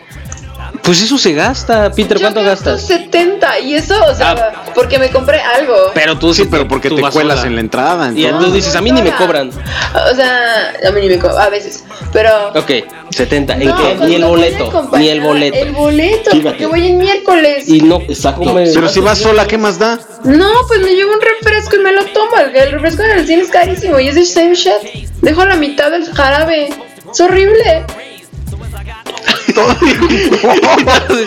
Pues 0.83 1.03
eso 1.03 1.19
se 1.19 1.33
gasta, 1.35 1.93
Peter, 1.93 2.17
Yo 2.17 2.23
¿cuánto 2.23 2.43
gasto 2.43 2.71
gastas? 2.71 2.87
70 2.89 3.61
y 3.61 3.75
eso, 3.75 3.95
o 4.11 4.15
sea, 4.15 4.65
porque 4.75 4.99
me 4.99 5.11
compré 5.11 5.41
algo. 5.41 5.75
Pero 5.95 6.19
tú 6.19 6.33
Sí, 6.35 6.49
pero 6.51 6.67
porque 6.67 6.89
te 6.91 7.01
cuelas 7.01 7.39
sola. 7.39 7.49
en 7.49 7.55
la 7.55 7.61
entrada. 7.61 8.13
Y 8.15 8.25
entonces. 8.25 8.49
tú 8.49 8.55
dices, 8.57 8.75
a 8.77 8.81
mí 8.81 8.91
ni 8.91 9.03
me 9.03 9.13
cobran. 9.15 9.51
O 9.51 10.15
sea, 10.17 10.73
a 10.89 10.91
mí 10.91 11.01
ni 11.03 11.09
me 11.11 11.19
co- 11.19 11.29
a 11.37 11.49
veces, 11.49 11.85
pero 12.13 12.49
Ok, 12.55 12.71
70. 13.11 13.55
¿En 13.55 13.69
No, 13.69 13.77
qué? 13.77 13.95
pues 13.97 14.09
Ni 14.09 14.15
el 14.17 14.21
no 14.23 14.29
boleto. 14.31 14.89
Ni 14.99 15.09
el 15.11 15.21
boleto. 15.21 15.57
El 15.59 15.73
boleto, 15.73 16.31
Fíjate. 16.31 16.49
porque 16.49 16.67
voy 16.67 16.87
el 16.87 16.95
miércoles. 16.95 17.69
Y 17.69 17.83
no, 17.83 18.01
Exacto. 18.01 18.41
come- 18.43 18.71
Pero 18.73 18.89
si 18.89 19.01
vas 19.01 19.19
sola, 19.19 19.47
¿qué 19.47 19.59
más 19.59 19.79
da? 19.79 20.01
No, 20.25 20.51
pues 20.67 20.81
me 20.81 20.93
llevo 20.95 21.13
un 21.13 21.21
refresco 21.21 21.77
y 21.77 21.81
me 21.81 21.93
lo 21.93 22.05
tomo. 22.07 22.37
El, 22.39 22.57
el 22.57 22.73
refresco 22.73 23.03
en 23.03 23.11
el 23.19 23.27
cine 23.27 23.43
es 23.43 23.51
carísimo 23.51 24.01
y 24.01 24.09
es 24.09 24.15
de 24.15 24.25
same 24.25 24.55
shit. 24.55 24.73
Dejo 25.21 25.45
la 25.45 25.57
mitad 25.57 25.91
del 25.91 26.11
jarabe. 26.13 26.71
Es 27.13 27.21
horrible. 27.21 27.85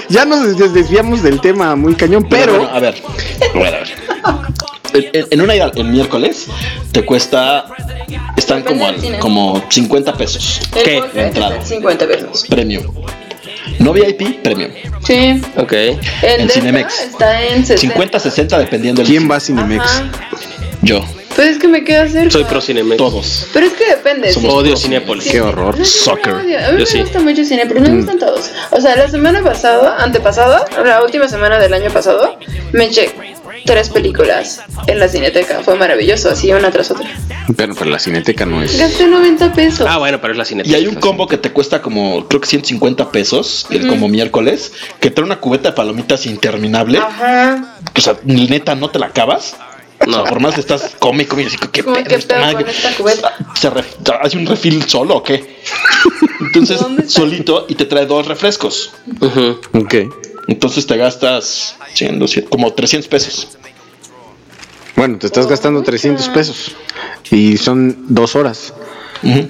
Ya 0.09 0.25
nos 0.25 0.57
des- 0.57 0.73
desviamos 0.73 1.23
del 1.23 1.39
tema 1.41 1.75
muy 1.75 1.95
cañón, 1.95 2.27
Pero, 2.29 2.45
pero. 2.53 2.57
bueno, 2.59 2.69
a 2.75 2.79
ver. 2.79 2.95
Ver, 3.53 3.75
a 3.75 3.79
ver. 3.79 3.93
En, 5.13 5.25
en- 5.31 5.41
una 5.41 5.55
ida 5.55 5.71
el 5.75 5.85
miércoles 5.85 6.47
te 6.91 7.03
cuesta. 7.05 7.65
Están 8.37 8.63
como, 8.63 8.85
al- 8.87 9.19
como 9.19 9.63
50 9.69 10.13
pesos. 10.15 10.59
¿Qué? 10.71 11.01
La 11.13 11.27
entrada. 11.27 11.55
está 11.57 11.63
en 11.63 11.81
50 11.81 12.07
pesos. 12.07 12.45
Premium. 12.49 12.83
No 13.79 13.93
VIP, 13.93 14.41
premium. 14.43 14.71
Sí. 15.05 15.41
Ok. 15.57 15.71
El 15.73 15.97
En 16.41 16.49
Cinemex. 16.49 16.99
está 17.01 17.41
en 17.43 17.65
60. 17.65 17.77
50, 17.77 18.19
60 18.19 18.59
dependiendo 18.59 19.01
del. 19.01 19.09
¿Quién 19.11 19.29
va 19.29 19.37
a 19.37 19.39
Cinemex? 19.39 19.83
Ajá. 19.83 20.11
Yo. 20.81 21.03
Pues 21.35 21.47
es 21.47 21.57
que 21.59 21.67
me 21.67 21.83
queda 21.83 22.07
cerca. 22.07 22.29
Soy 22.31 22.43
pro 22.43 22.61
Cinemex. 22.61 22.97
Todos. 22.97 23.47
Pero 23.53 23.65
es 23.65 23.73
que 23.73 23.85
depende. 23.87 24.31
Somos 24.31 24.51
sí. 24.51 24.57
Odio 24.57 24.77
Cinépolis. 24.77 25.27
Qué 25.31 25.41
horror. 25.41 25.77
No, 25.79 25.85
Soccer. 25.85 26.33
odio. 26.35 26.57
A 26.59 26.71
mí 26.71 26.77
Yo 26.79 26.79
me 26.79 26.85
sí. 26.85 26.99
gusta 27.01 27.19
mucho 27.19 27.43
cine, 27.43 27.65
pero 27.67 27.79
no 27.81 27.89
me 27.89 27.95
gustan 27.97 28.19
todos. 28.19 28.51
O 28.71 28.79
sea, 28.81 28.95
la 28.95 29.09
semana 29.09 29.41
pasada, 29.43 29.97
antepasada, 30.03 30.65
la 30.85 31.03
última 31.03 31.27
semana 31.27 31.59
del 31.59 31.73
año 31.73 31.89
pasado, 31.89 32.37
me 32.71 32.85
eché 32.85 33.13
tres 33.65 33.89
películas 33.89 34.61
en 34.87 34.99
la 34.99 35.07
cineteca. 35.07 35.61
Fue 35.63 35.75
maravilloso, 35.75 36.29
así 36.29 36.51
una 36.53 36.69
tras 36.71 36.91
otra. 36.91 37.09
Pero, 37.55 37.73
pero 37.75 37.89
la 37.89 37.99
cineteca 37.99 38.45
no 38.45 38.61
es. 38.61 38.77
Gasté 38.77 39.07
90 39.07 39.53
pesos. 39.53 39.87
Ah, 39.89 39.97
bueno, 39.97 40.19
pero 40.21 40.33
es 40.33 40.37
la 40.37 40.43
Y 40.43 40.47
cineteca. 40.47 40.77
hay 40.77 40.87
un 40.87 40.95
combo 40.95 41.27
que 41.27 41.37
te 41.37 41.51
cuesta 41.51 41.81
como, 41.81 42.27
creo 42.27 42.41
que 42.41 42.47
150 42.47 43.11
pesos, 43.11 43.65
el 43.71 43.87
como 43.87 44.07
miércoles, 44.07 44.71
que 44.99 45.09
trae 45.09 45.25
una 45.25 45.39
cubeta 45.39 45.69
de 45.69 45.75
palomitas 45.75 46.25
interminable. 46.25 46.99
Ajá. 46.99 47.75
O 47.95 48.01
sea, 48.01 48.17
neta, 48.23 48.75
no 48.75 48.89
te 48.89 48.99
la 48.99 49.07
acabas. 49.07 49.55
No, 50.07 50.23
por 50.25 50.39
más 50.39 50.55
que 50.55 50.61
estás 50.61 50.95
come 50.99 51.27
y 51.37 51.43
así, 51.45 51.57
¿qué 51.71 51.83
pedo 51.83 51.93
¿qué 52.03 52.17
pedo 52.19 52.51
con 52.53 52.67
esta 52.69 52.95
cubeta? 52.95 53.33
¿Se 53.59 53.69
ref- 53.71 54.19
¿Hace 54.21 54.37
un 54.37 54.45
refill 54.45 54.83
solo 54.87 55.17
o 55.17 55.23
qué? 55.23 55.57
Entonces, 56.41 56.79
solito 57.07 57.65
y 57.69 57.75
te 57.75 57.85
trae 57.85 58.05
dos 58.05 58.27
refrescos. 58.27 58.91
Ujú. 59.21 59.59
Ok. 59.73 59.95
Entonces 60.47 60.85
te 60.85 60.97
gastas 60.97 61.75
100, 61.93 62.19
200, 62.19 62.49
como 62.49 62.73
300 62.73 63.07
pesos. 63.07 63.47
Bueno, 64.95 65.17
te 65.17 65.27
estás 65.27 65.47
gastando 65.47 65.81
300 65.83 66.27
pesos. 66.29 66.75
Y 67.31 67.57
son 67.57 68.05
dos 68.09 68.35
horas. 68.35 68.73
Ujú. 69.23 69.47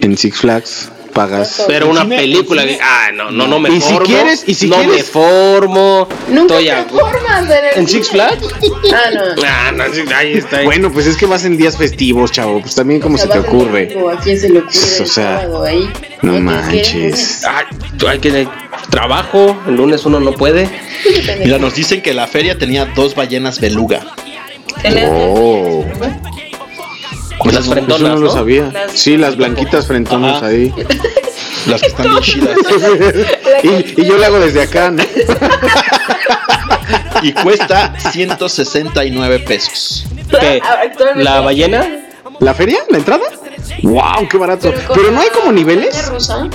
En 0.00 0.16
Six 0.16 0.38
Flags 0.38 0.88
pagas. 1.10 1.64
Pero 1.66 1.88
una 1.90 2.02
cine- 2.02 2.16
película. 2.16 2.64
Ah, 2.82 3.10
no, 3.12 3.30
no, 3.30 3.46
no 3.46 3.58
me 3.60 3.68
Y 3.70 3.80
si 3.80 3.92
formo. 3.92 4.06
quieres- 4.06 4.44
y 4.46 4.54
si 4.54 4.68
no 4.68 4.76
quieres- 4.76 4.96
me 4.96 5.02
formo. 5.02 6.08
Nunca 6.28 6.54
Estoy 6.58 6.64
te 6.66 6.72
a- 6.72 6.84
formas 6.84 7.44
en 7.44 7.50
el 7.64 7.78
¿En 7.78 7.88
Six. 7.88 8.08
Flags? 8.10 8.42
Ah, 8.92 9.10
no. 9.14 9.42
Ah, 9.46 9.72
no, 9.72 9.84
sí, 9.94 10.02
ahí 10.14 10.32
está. 10.34 10.58
ahí. 10.58 10.64
Bueno, 10.64 10.90
pues 10.92 11.06
es 11.06 11.16
que 11.16 11.26
vas 11.26 11.44
en 11.44 11.56
días 11.56 11.76
festivos, 11.76 12.32
chavo. 12.32 12.60
Pues 12.60 12.74
también 12.74 13.00
como 13.00 13.14
O 13.16 13.18
sea, 13.18 13.26
se 13.26 13.32
te 13.32 13.38
ocurre. 13.40 13.86
domingo, 13.86 14.10
¿A 14.10 14.16
quién 14.18 14.38
se 14.40 14.48
le 14.48 14.58
ocurre 14.60 15.00
O 15.02 15.06
sea, 15.06 15.46
ahí? 15.66 15.90
No 16.22 16.40
manches. 16.40 17.44
Ay, 17.44 17.66
hay 18.08 18.18
que 18.18 18.48
trabajo. 18.90 19.56
El 19.68 19.76
lunes 19.76 20.04
uno 20.04 20.20
no 20.20 20.32
puede. 20.32 20.68
Mira, 21.44 21.58
nos 21.58 21.74
dicen 21.74 22.02
que 22.02 22.14
la 22.14 22.26
feria 22.26 22.58
tenía 22.58 22.86
dos 22.86 23.14
ballenas 23.14 23.60
beluga. 23.60 24.00
Oh. 25.06 25.84
Las 27.44 27.64
Eso 27.64 27.72
frentonas, 27.72 28.00
no 28.02 28.16
lo 28.16 28.26
¿no? 28.26 28.30
sabía. 28.32 28.70
Sí, 28.92 29.16
las 29.16 29.36
blanquitas 29.36 29.86
frentonas 29.86 30.36
Ajá. 30.38 30.46
ahí. 30.46 30.72
Las 31.66 31.82
que 31.82 31.88
están 31.88 32.06
bien 32.10 32.22
chidas. 32.22 32.56
y, 33.62 34.00
y 34.00 34.04
yo 34.06 34.16
le 34.16 34.24
hago 34.24 34.38
desde 34.40 34.62
acá, 34.62 34.90
¿no? 34.90 35.02
Y 37.22 37.32
cuesta 37.34 37.92
169 38.12 39.40
pesos. 39.40 40.06
¿Qué? 40.40 40.60
¿La 41.16 41.40
ballena? 41.40 41.86
¿La 42.38 42.54
feria? 42.54 42.78
¿La 42.88 42.96
entrada? 42.98 43.24
¡Wow! 43.82 44.26
¡Qué 44.30 44.38
barato! 44.38 44.72
Pero 44.94 45.10
no 45.10 45.20
hay 45.20 45.28
como 45.28 45.52
niveles. 45.52 46.06
rusa? 46.08 46.48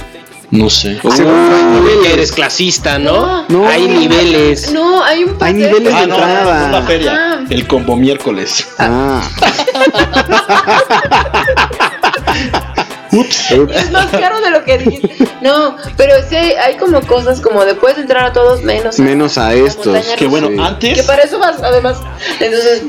No 0.56 0.69
sé. 0.69 0.98
Uy, 1.03 2.07
eres 2.11 2.32
clasista, 2.32 2.98
¿no? 2.98 3.45
No. 3.49 3.68
Hay 3.68 3.88
niveles. 3.88 4.72
No, 4.72 5.03
hay 5.03 5.23
un 5.23 5.32
Hay 5.32 5.36
pase. 5.38 5.53
niveles 5.53 5.84
de 5.84 5.94
Ah, 5.94 6.06
no, 6.07 6.15
entrada. 6.15 6.68
no, 6.68 6.72
la 6.80 6.82
feria. 6.84 7.14
Ah. 7.15 7.40
El 7.49 7.68
combo 7.68 7.95
miércoles. 7.95 8.68
Ah. 8.80 9.22
Ups. 13.16 13.52
Es 13.52 13.92
más 13.92 14.08
caro 14.08 14.42
de 14.42 14.52
lo 14.52 14.64
que 14.64 14.78
dijiste. 14.78 15.16
No, 15.42 15.76
pero 15.98 16.14
sí 16.30 16.36
hay 16.36 16.76
como 16.78 17.02
cosas 17.02 17.40
como 17.42 17.64
de 17.66 17.76
puedes 17.76 17.98
entrar 17.98 18.26
a 18.26 18.34
todos 18.34 18.62
menos. 18.64 19.00
a- 19.00 19.02
Menos 19.04 19.38
a 19.38 19.54
estos. 19.54 19.98
Que 20.18 20.26
bueno, 20.28 20.48
Sí. 20.50 20.56
Que 20.56 20.62
antes. 20.62 21.04
para 21.04 21.22
eso 21.24 21.40
vas, 21.40 21.62
además. 21.64 21.98
Entonces, 22.40 22.84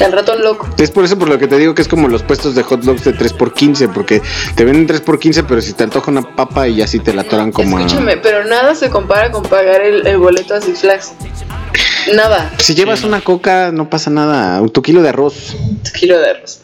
al 0.00 0.12
ratón 0.12 0.42
loco. 0.42 0.68
Es 0.78 0.90
por 0.90 1.04
eso 1.04 1.18
por 1.18 1.28
lo 1.28 1.38
que 1.38 1.46
te 1.46 1.56
digo 1.56 1.74
que 1.74 1.82
es 1.82 1.88
como 1.88 2.08
los 2.08 2.22
puestos 2.22 2.54
de 2.54 2.62
hot 2.62 2.80
dogs 2.82 3.04
de 3.04 3.14
3x15, 3.14 3.88
porque 3.92 4.22
te 4.54 4.64
venden 4.64 4.86
3x15, 4.88 5.44
pero 5.46 5.60
si 5.60 5.72
te 5.72 5.84
antoja 5.84 6.10
una 6.10 6.22
papa 6.22 6.66
y 6.68 6.82
así 6.82 6.98
te 7.00 7.12
la 7.12 7.22
atoran 7.22 7.52
como 7.52 7.78
a... 7.78 7.80
Escúchame, 7.82 8.16
pero 8.18 8.44
nada 8.44 8.74
se 8.74 8.90
compara 8.90 9.30
con 9.30 9.42
pagar 9.44 9.80
el, 9.82 10.06
el 10.06 10.18
boleto 10.18 10.54
a 10.54 10.60
Six 10.60 10.80
Flags. 10.80 11.12
Nada. 12.14 12.52
Si 12.58 12.74
llevas 12.74 13.04
una 13.04 13.20
coca, 13.20 13.70
no 13.72 13.88
pasa 13.90 14.10
nada. 14.10 14.66
Tu 14.68 14.82
kilo 14.82 15.02
de 15.02 15.10
arroz. 15.10 15.56
Tu 15.84 15.92
kilo 15.92 16.18
de 16.18 16.30
arroz. 16.30 16.60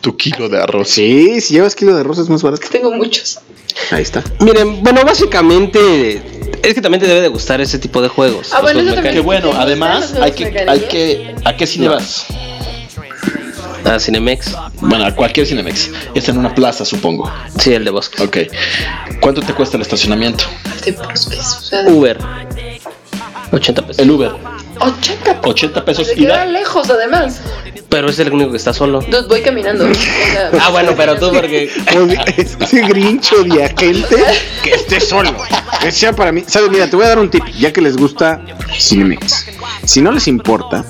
Tu 0.00 0.16
kilo 0.16 0.48
de 0.48 0.58
arroz. 0.62 0.88
Sí, 0.88 1.40
si 1.40 1.54
llevas 1.54 1.74
kilo 1.74 1.94
de 1.94 2.00
arroz 2.00 2.18
es 2.18 2.28
más 2.28 2.42
barato. 2.42 2.66
Tengo 2.70 2.92
muchos. 2.92 3.40
Ahí 3.90 4.02
está. 4.02 4.22
Miren, 4.40 4.82
bueno, 4.82 5.02
básicamente 5.04 6.22
es 6.62 6.74
que 6.74 6.80
también 6.80 7.00
te 7.00 7.06
debe 7.06 7.20
de 7.20 7.28
gustar 7.28 7.60
ese 7.60 7.78
tipo 7.78 8.00
de 8.02 8.08
juegos. 8.08 8.52
Ah, 8.52 8.60
bueno, 8.60 8.80
eso 8.80 8.94
también. 8.94 9.14
Que 9.14 9.20
bueno, 9.20 9.50
¿Te 9.50 9.56
además 9.56 10.14
hay 10.20 10.32
que, 10.32 10.44
mecanismos? 10.46 10.82
hay 10.82 10.88
que. 10.88 11.34
¿A 11.44 11.56
qué 11.56 11.66
cine 11.66 11.88
vas? 11.88 12.26
Ah, 13.84 13.98
Cinemex. 13.98 14.54
Bueno, 14.80 15.04
a 15.04 15.14
cualquier 15.14 15.46
Cinemex. 15.46 15.90
Es 16.14 16.28
en 16.28 16.38
una 16.38 16.54
plaza, 16.54 16.84
supongo. 16.84 17.30
Sí, 17.58 17.72
el 17.74 17.84
de 17.84 17.90
Bosque. 17.90 18.22
Ok. 18.22 18.38
¿Cuánto 19.20 19.42
te 19.42 19.52
cuesta 19.52 19.76
el 19.76 19.82
estacionamiento? 19.82 20.44
De 20.84 20.92
pesos. 20.94 21.58
O 21.58 21.60
sea, 21.60 21.82
Uber. 21.88 22.18
80 23.52 23.86
pesos. 23.86 23.98
El 24.02 24.10
Uber. 24.10 24.32
80 24.80 25.24
pesos. 25.24 25.40
80 25.44 25.84
pesos 25.84 26.06
Se 26.08 26.14
queda 26.14 26.44
ida. 26.44 26.46
lejos, 26.46 26.90
además. 26.90 27.40
Pero 27.88 28.08
es 28.08 28.18
el 28.18 28.32
único 28.32 28.50
que 28.50 28.56
está 28.56 28.72
solo. 28.72 29.00
Dude, 29.00 29.28
Voy 29.28 29.42
caminando. 29.42 29.88
O 29.88 29.94
sea, 29.94 30.50
Ah, 30.60 30.70
bueno, 30.70 30.92
pero 30.96 31.16
tú 31.16 31.30
porque... 31.32 31.70
Ese 32.36 32.80
grincho 32.82 33.42
de 33.44 33.64
agente 33.64 34.16
que 34.62 34.70
esté 34.72 35.00
solo. 35.00 35.34
Que 35.80 35.90
sea 35.92 36.12
para 36.12 36.32
mí. 36.32 36.44
¿Sabes? 36.46 36.70
Mira, 36.70 36.88
te 36.88 36.96
voy 36.96 37.04
a 37.04 37.08
dar 37.08 37.18
un 37.18 37.30
tip, 37.30 37.44
ya 37.58 37.72
que 37.72 37.80
les 37.80 37.96
gusta 37.96 38.40
Cinemex. 38.78 39.46
Si 39.84 40.00
no 40.02 40.10
les 40.12 40.26
importa 40.28 40.84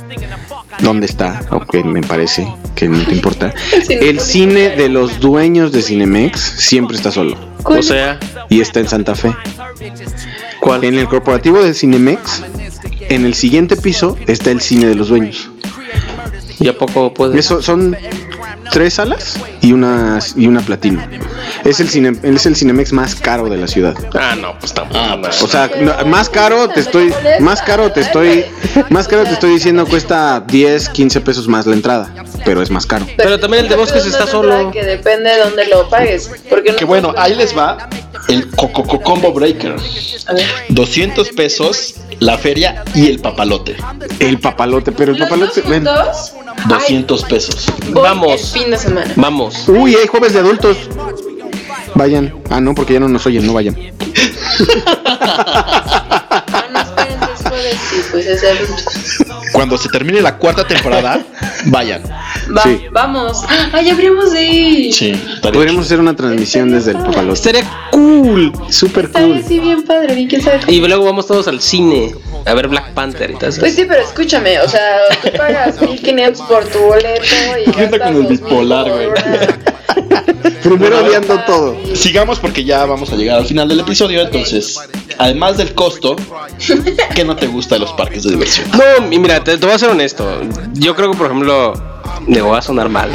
dónde 0.81 1.07
está, 1.07 1.43
aunque 1.51 1.83
me 1.85 2.03
parece 2.03 2.47
que 2.75 2.89
no 2.89 3.05
te 3.05 3.13
importa, 3.13 3.53
el 3.89 4.21
cine 4.21 4.71
de 4.71 4.89
los 4.89 5.21
dueños 5.21 5.73
de 5.73 5.83
Cinemex 5.83 6.41
siempre 6.41 6.97
está 6.97 7.11
solo. 7.11 7.37
O 7.65 7.83
sea, 7.83 8.19
Y 8.49 8.61
está 8.61 8.81
en 8.81 8.89
Santa 8.89 9.15
Fe. 9.15 9.35
¿cuál? 10.61 10.85
En 10.85 10.99
el 10.99 11.09
corporativo 11.09 11.63
de 11.63 11.75
Cinemex, 11.75 12.43
en 13.09 13.25
el 13.25 13.35
siguiente 13.35 13.77
piso 13.77 14.17
está 14.27 14.51
el 14.51 14.61
cine 14.61 14.87
de 14.87 14.95
los 14.95 15.09
dueños. 15.09 15.51
¿Y 16.61 16.69
a 16.69 16.77
poco 16.79 17.13
puedes? 17.13 17.45
Eso 17.45 17.63
son 17.63 17.97
tres 18.71 18.95
salas 18.95 19.39
y 19.61 19.73
una 19.73 20.19
y 20.37 20.47
una 20.47 20.61
platino. 20.61 21.03
Es 21.65 21.81
el 21.81 21.89
cine, 21.89 22.17
es 22.23 22.47
el 22.47 22.57
Cinemex 22.57 22.93
más 22.93 23.15
caro 23.15 23.49
de 23.49 23.57
la 23.57 23.67
ciudad. 23.67 23.95
Ah, 24.15 24.35
no, 24.35 24.59
pues 24.59 24.73
tampoco. 24.73 25.01
Ah, 25.01 25.19
pues. 25.21 25.43
O 25.43 25.49
sea, 25.49 25.71
no, 25.81 26.05
más 26.07 26.29
caro 26.29 26.69
te 26.69 26.81
estoy 26.81 27.13
más 27.41 27.63
caro 27.63 27.91
te 27.93 28.01
estoy 28.01 28.45
más 28.91 29.09
caro 29.09 29.25
te 29.25 29.33
estoy 29.33 29.53
diciendo 29.53 29.87
cuesta 29.87 30.43
10, 30.47 30.89
15 30.91 31.21
pesos 31.21 31.49
más 31.49 31.67
la 31.67 31.75
entrada, 31.75 32.13
pero 32.45 32.63
es 32.63 32.71
más 32.71 32.87
caro. 32.87 33.07
Pero 33.17 33.39
también 33.39 33.65
el 33.65 33.69
de 33.69 33.77
Bosques 33.77 34.07
está 34.07 34.27
solo. 34.27 34.71
Que 34.71 34.85
depende 34.85 35.31
de 35.31 35.39
dónde 35.39 35.67
lo 35.67 35.89
pagues. 35.89 36.31
Porque 36.49 36.73
no 36.73 36.77
Que 36.77 36.85
bueno, 36.85 37.15
ahí 37.17 37.35
les 37.35 37.57
va 37.57 37.89
el 38.29 38.49
Coco 38.51 39.01
Combo 39.01 39.33
Breaker. 39.33 39.77
A 40.27 40.33
ver. 40.33 40.45
200 40.69 41.29
pesos 41.31 41.95
la 42.21 42.39
feria 42.39 42.85
y 42.95 43.09
el 43.09 43.21
papalote. 43.21 43.77
El 44.19 44.39
papalote, 44.39 44.93
pero 44.93 45.13
el 45.13 45.19
¿Los 45.19 45.29
papalote 45.29 45.61
dos 45.61 45.71
ven. 45.71 45.85
juntos? 45.85 46.33
200 46.69 47.25
pesos. 47.25 47.67
Voy 47.91 48.03
Vamos. 48.03 48.55
El 48.55 48.61
fin 48.63 48.71
de 48.71 48.79
semana. 48.79 49.13
Vamos. 49.17 49.69
Uy, 49.69 49.95
hay 49.95 50.07
jueves 50.07 50.33
de 50.33 50.39
adultos. 50.41 50.77
Vayan. 51.95 52.35
Ah, 52.51 52.61
no, 52.61 52.75
porque 52.75 52.95
ya 52.95 53.01
no 53.01 53.09
nos 53.09 53.25
oyen, 53.27 53.47
no 53.47 53.53
vayan. 53.53 53.77
Sí, 57.95 58.01
pues. 58.11 58.43
Cuando 59.53 59.79
se 59.79 59.89
termine 59.89 60.21
la 60.21 60.37
cuarta 60.37 60.67
temporada, 60.67 61.25
vayan. 61.67 62.03
Va, 62.57 62.63
Sí. 62.63 62.87
vamos. 62.91 63.43
Ah, 63.49 63.81
ya 63.81 63.93
abrimos 63.93 64.33
de 64.33 64.43
ir. 64.43 64.95
Sí, 64.95 65.13
Podríamos 65.41 65.87
hacer 65.87 66.01
una 66.01 66.17
transmisión 66.17 66.73
desde 66.73 66.91
el 66.93 66.99
papalote. 66.99 67.35
Estaría 67.35 67.89
cool. 67.93 68.53
Súper 68.71 69.11
cool. 69.13 69.41
así 69.45 69.61
bien 69.61 69.83
padre, 69.85 70.15
bien 70.15 70.29
quién 70.29 70.43
sabe. 70.43 70.61
Y 70.69 70.81
luego 70.81 71.05
vamos 71.05 71.27
todos 71.27 71.47
al 71.47 71.61
cine 71.61 72.15
a 72.47 72.55
ver 72.55 72.69
Black 72.69 72.93
Panther 72.95 73.31
y 73.31 73.45
eso. 73.45 73.61
Pues 73.61 73.75
sí, 73.75 73.85
pero 73.87 74.03
escúchame, 74.03 74.61
o 74.61 74.69
sea, 74.69 74.99
tú 75.23 75.29
pagas 75.37 75.81
1500 75.81 76.41
por 76.47 76.65
tu 76.65 76.79
boleto 76.81 77.25
y 77.65 77.71
¿Qué 77.71 77.99
con 77.99 78.09
el 78.09 78.23
2000 78.25 78.27
bipolar, 78.29 78.91
güey? 78.91 79.09
Primero 80.65 81.05
odiando 81.05 81.39
todo. 81.47 81.77
Sigamos 81.95 82.41
porque 82.41 82.65
ya 82.65 82.85
vamos 82.87 83.13
a 83.13 83.17
llegar 83.17 83.39
al 83.39 83.47
final 83.47 83.69
del 83.69 83.81
episodio. 83.81 84.21
Entonces, 84.23 84.79
además 85.19 85.57
del 85.59 85.75
costo, 85.75 86.17
¿qué 87.15 87.25
no 87.25 87.37
te 87.37 87.47
gusta 87.47 87.77
de 87.77 87.81
los 87.81 87.93
parques 87.93 88.25
de 88.25 88.31
diversión? 88.31 88.69
No, 88.73 89.13
y 89.13 89.19
mira, 89.19 89.45
te, 89.45 89.57
te 89.59 89.65
voy 89.67 89.75
a 89.75 89.79
ser 89.79 89.91
honesto. 89.91 90.27
Yo 90.73 90.97
creo 90.97 91.11
que, 91.13 91.19
por 91.19 91.27
ejemplo, 91.27 91.75
me 92.27 92.41
voy 92.41 92.57
a 92.59 92.63
sonar 92.63 92.89
mal. 92.89 93.11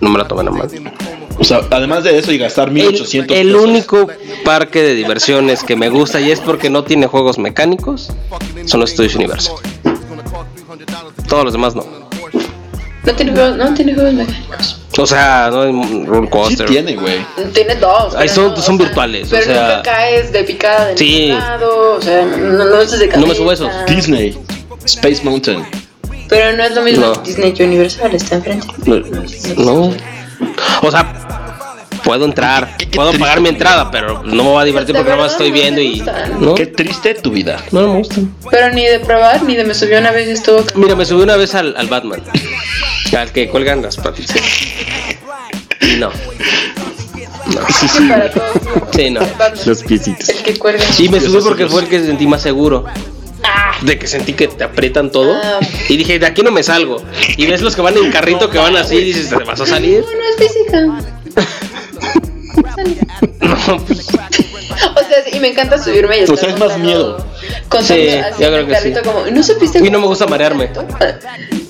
No 0.00 0.08
me 0.08 0.18
lo 0.18 0.26
tomen 0.26 0.48
a 0.48 0.50
mal. 0.50 0.68
O 1.38 1.44
sea, 1.44 1.60
además 1.70 2.04
de 2.04 2.18
eso 2.18 2.32
y 2.32 2.38
gastar 2.38 2.68
El, 2.68 2.74
1800 2.74 3.36
el 3.36 3.46
pesos. 3.48 3.62
único 3.62 4.06
parque 4.44 4.82
de 4.82 4.94
diversiones 4.94 5.62
que 5.62 5.76
me 5.76 5.88
gusta 5.88 6.20
y 6.20 6.30
es 6.30 6.40
porque 6.40 6.68
no 6.68 6.84
tiene 6.84 7.06
juegos 7.06 7.38
mecánicos 7.38 8.10
son 8.66 8.80
los 8.80 8.90
Studios 8.90 9.14
Universal. 9.14 9.54
Todos 11.28 11.44
los 11.44 11.52
demás 11.52 11.74
no. 11.74 11.84
No 13.04 13.12
tiene 13.14 13.32
juegos, 13.32 13.56
no 13.56 13.74
tiene 13.74 13.94
juegos 13.94 14.14
mecánicos. 14.14 14.79
O 14.98 15.06
sea, 15.06 15.48
no 15.52 15.62
hay 15.62 15.72
roller 16.04 16.24
Sí 16.24 16.30
coaster. 16.30 16.66
tiene, 16.66 16.96
güey. 16.96 17.24
Tiene 17.54 17.76
dos. 17.76 18.14
Ahí 18.16 18.28
son- 18.28 18.50
no, 18.54 18.56
son 18.60 18.76
o 18.76 18.78
virtuales, 18.78 19.28
o 19.28 19.30
Pero 19.30 19.44
sea- 19.44 19.62
nunca 19.76 19.82
caes 19.82 20.32
de 20.32 20.42
picada 20.44 20.86
de 20.86 20.96
Sí. 20.98 21.26
ningún 21.28 21.38
lado. 21.38 21.92
O 21.96 22.02
sea, 22.02 22.24
no, 22.24 22.64
no 22.64 22.80
es 22.80 22.90
de 22.90 22.98
cabeza. 23.08 23.20
No 23.20 23.26
me 23.28 23.34
subo 23.34 23.52
eso. 23.52 23.70
Disney, 23.86 24.36
Space 24.84 25.20
Mountain. 25.22 25.64
Pero 26.28 26.56
no 26.56 26.62
es 26.64 26.74
lo 26.74 26.82
mismo. 26.82 27.06
No. 27.06 27.12
Disney 27.22 27.54
Universal 27.60 28.14
está 28.14 28.36
enfrente. 28.36 28.66
No. 29.56 29.92
O 30.82 30.90
sea, 30.90 31.29
puedo 32.02 32.24
entrar, 32.24 32.76
Qué- 32.76 32.86
qué 32.88 32.96
puedo 32.96 33.10
triste, 33.10 33.24
pagar 33.24 33.40
mi 33.40 33.48
entrada, 33.48 33.90
pero 33.90 34.22
no 34.24 34.42
me 34.44 34.50
voy 34.50 34.62
a 34.62 34.64
divertir 34.64 34.94
porque 34.94 35.10
nada 35.10 35.22
más 35.22 35.38
verdad, 35.38 35.46
estoy 35.46 35.48
no 35.48 35.54
viendo 35.54 35.80
y. 35.80 36.02
¿No? 36.44 36.54
Qué 36.54 36.66
triste 36.66 37.14
tu 37.14 37.30
vida. 37.30 37.58
No, 37.70 37.82
no 37.82 37.88
me 37.94 37.98
gustan. 37.98 38.34
Pero 38.50 38.72
ni 38.72 38.84
de 38.86 39.00
probar, 39.00 39.42
ni 39.42 39.56
de 39.56 39.64
me 39.64 39.74
subió 39.74 39.98
una 39.98 40.10
vez 40.10 40.28
y 40.28 40.32
estuvo. 40.32 40.64
Mira, 40.74 40.94
me 40.96 41.04
subí 41.04 41.22
una 41.22 41.36
vez 41.36 41.54
al, 41.54 41.74
al 41.76 41.86
Batman. 41.88 42.22
Al 43.16 43.32
que 43.32 43.48
cuelgan 43.48 43.82
las 43.82 43.96
patitas. 43.96 44.36
No. 45.98 46.10
No. 47.46 47.60
que 47.66 48.08
para 48.08 48.30
todos. 48.30 48.50
Sí, 48.94 49.10
no. 49.10 49.20
Los 49.66 49.82
piecitos. 49.82 50.28
El 50.28 50.42
que 50.42 50.58
cuelga. 50.58 50.84
Y 50.98 51.08
me 51.08 51.20
subí 51.20 51.42
porque 51.42 51.66
fue 51.66 51.82
el 51.82 51.88
que 51.88 52.00
sentí 52.00 52.26
más 52.26 52.42
seguro. 52.42 52.84
De 53.82 53.98
que 53.98 54.06
sentí 54.06 54.34
que 54.34 54.46
te 54.46 54.62
aprietan 54.62 55.10
todo. 55.10 55.34
Ah. 55.42 55.58
Y 55.88 55.96
dije, 55.96 56.18
de 56.18 56.26
aquí 56.26 56.42
no 56.42 56.50
me 56.50 56.62
salgo. 56.62 57.02
Y 57.36 57.46
ves 57.46 57.62
los 57.62 57.74
que 57.74 57.80
van 57.82 57.96
en 57.96 58.10
carrito 58.12 58.50
que 58.50 58.58
van 58.58 58.76
así 58.76 58.96
y 58.96 59.04
dices, 59.04 59.30
¿te 59.30 59.36
vas 59.42 59.60
a 59.60 59.66
salir? 59.66 60.04
No, 60.04 60.06
no 60.12 60.24
es 60.28 60.36
física. 60.36 61.50
No, 63.68 63.78
pues, 63.84 64.06
O 64.96 65.08
sea, 65.08 65.24
sí, 65.24 65.30
y 65.36 65.40
me 65.40 65.48
encanta 65.48 65.76
subirme 65.82 66.20
y 66.20 66.24
O 66.30 66.36
sea, 66.36 66.50
es 66.50 66.58
más 66.58 66.78
miedo. 66.78 67.18
Contando 67.68 67.94
Sí, 68.02 68.10
yo 68.38 68.46
creo 68.48 68.66
que 68.66 68.76
sí. 68.76 68.92
como, 69.04 69.26
¿no 69.26 69.42
supiste? 69.42 69.78
Y 69.86 69.90
no 69.90 70.00
me 70.00 70.06
gusta 70.06 70.26
marearme. 70.26 70.70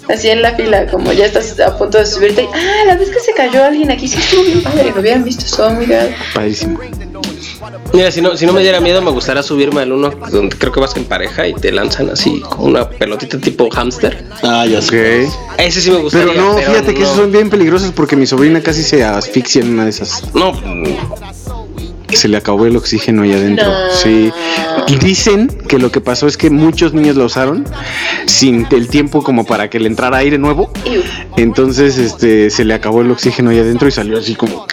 Así 0.09 0.29
en 0.29 0.43
la 0.43 0.55
fila, 0.55 0.87
como 0.87 1.13
ya 1.13 1.27
estás 1.27 1.59
a 1.61 1.77
punto 1.77 1.99
de 1.99 2.07
subirte. 2.07 2.43
y, 2.43 2.47
Ah, 2.53 2.85
la 2.87 2.97
vez 2.97 3.11
que 3.11 3.21
se 3.21 3.33
cayó 3.33 3.65
alguien 3.65 3.91
aquí, 3.91 4.07
sí 4.09 4.19
estuvo 4.19 4.43
bien 4.45 4.63
padre. 4.63 4.93
Lo 4.95 5.01
hubieran 5.01 5.25
visto, 5.25 5.45
estuvo 5.45 5.71
muy 5.71 5.87
grave. 5.87 6.15
Padrísimo. 6.35 6.79
Mira, 7.93 8.11
si 8.11 8.21
no, 8.21 8.37
si 8.37 8.47
no 8.47 8.53
me 8.53 8.63
diera 8.63 8.81
miedo, 8.81 9.03
me 9.03 9.11
gustaría 9.11 9.43
subirme 9.43 9.83
al 9.83 9.93
uno 9.93 10.11
donde 10.31 10.57
creo 10.57 10.73
que 10.73 10.81
vas 10.81 10.97
en 10.97 11.05
pareja 11.05 11.47
y 11.47 11.55
te 11.55 11.71
lanzan 11.73 12.09
así 12.11 12.41
con 12.41 12.71
una 12.71 12.89
pelotita 12.89 13.39
tipo 13.39 13.69
hámster. 13.71 14.25
Ah, 14.43 14.65
ya 14.67 14.81
sé. 14.81 15.29
Ese 15.59 15.81
sí 15.81 15.91
me 15.91 15.99
gustaría. 15.99 16.29
Pero 16.33 16.43
no, 16.43 16.59
fíjate 16.59 16.95
que 16.95 17.03
esos 17.03 17.17
son 17.17 17.33
bien 17.33 17.51
peligrosos 17.51 17.93
porque 17.95 18.17
mi 18.17 18.27
sobrina 18.27 18.61
casi 18.63 18.83
se 18.83 19.05
asfixia 19.05 19.63
en 19.63 19.75
una 19.75 19.85
de 19.85 19.91
esas. 19.91 20.23
No, 20.35 20.53
Se 22.13 22.29
le 22.29 22.37
acabó 22.37 22.67
el 22.67 22.77
oxígeno 22.77 23.23
ahí 23.23 23.33
adentro. 23.33 23.67
No. 23.67 23.91
Sí. 23.93 24.33
Dicen 25.01 25.49
que 25.69 25.79
lo 25.79 25.91
que 25.91 26.01
pasó 26.01 26.27
es 26.27 26.37
que 26.37 26.51
muchos 26.51 26.95
niños 26.95 27.17
la 27.17 27.25
usaron 27.25 27.65
sin 28.27 28.67
el 28.71 28.89
tiempo 28.89 29.23
como 29.23 29.45
para 29.45 29.71
que 29.71 29.79
le 29.81 29.87
entrara 29.87 30.19
aire 30.19 30.39
nuevo. 30.39 30.73
Entonces, 31.37 31.99
este, 31.99 32.51
se 32.51 32.65
le 32.65 32.75
acabó 32.75 33.03
el 33.03 33.11
oxígeno 33.11 33.51
ahí 33.51 33.59
adentro 33.59 33.89
y 33.89 33.93
salió 33.93 34.19
así 34.19 34.35
como 34.35 34.67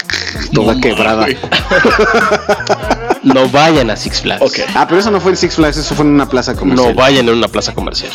toda 0.53 0.79
quebrada. 0.79 1.27
No 3.33 3.49
vayan 3.49 3.89
a 3.89 3.95
Six 3.97 4.21
Flags. 4.21 4.61
Ah, 4.73 4.85
pero 4.87 4.99
eso 4.99 5.11
no 5.11 5.19
fue 5.19 5.31
en 5.31 5.37
Six 5.37 5.55
Flags, 5.55 5.77
eso 5.77 5.95
fue 5.95 6.05
en 6.05 6.11
una 6.13 6.29
plaza 6.29 6.55
comercial. 6.55 6.89
No 6.89 6.93
vayan 6.93 7.27
a 7.27 7.31
una 7.33 7.47
plaza 7.47 7.73
comercial. 7.73 8.11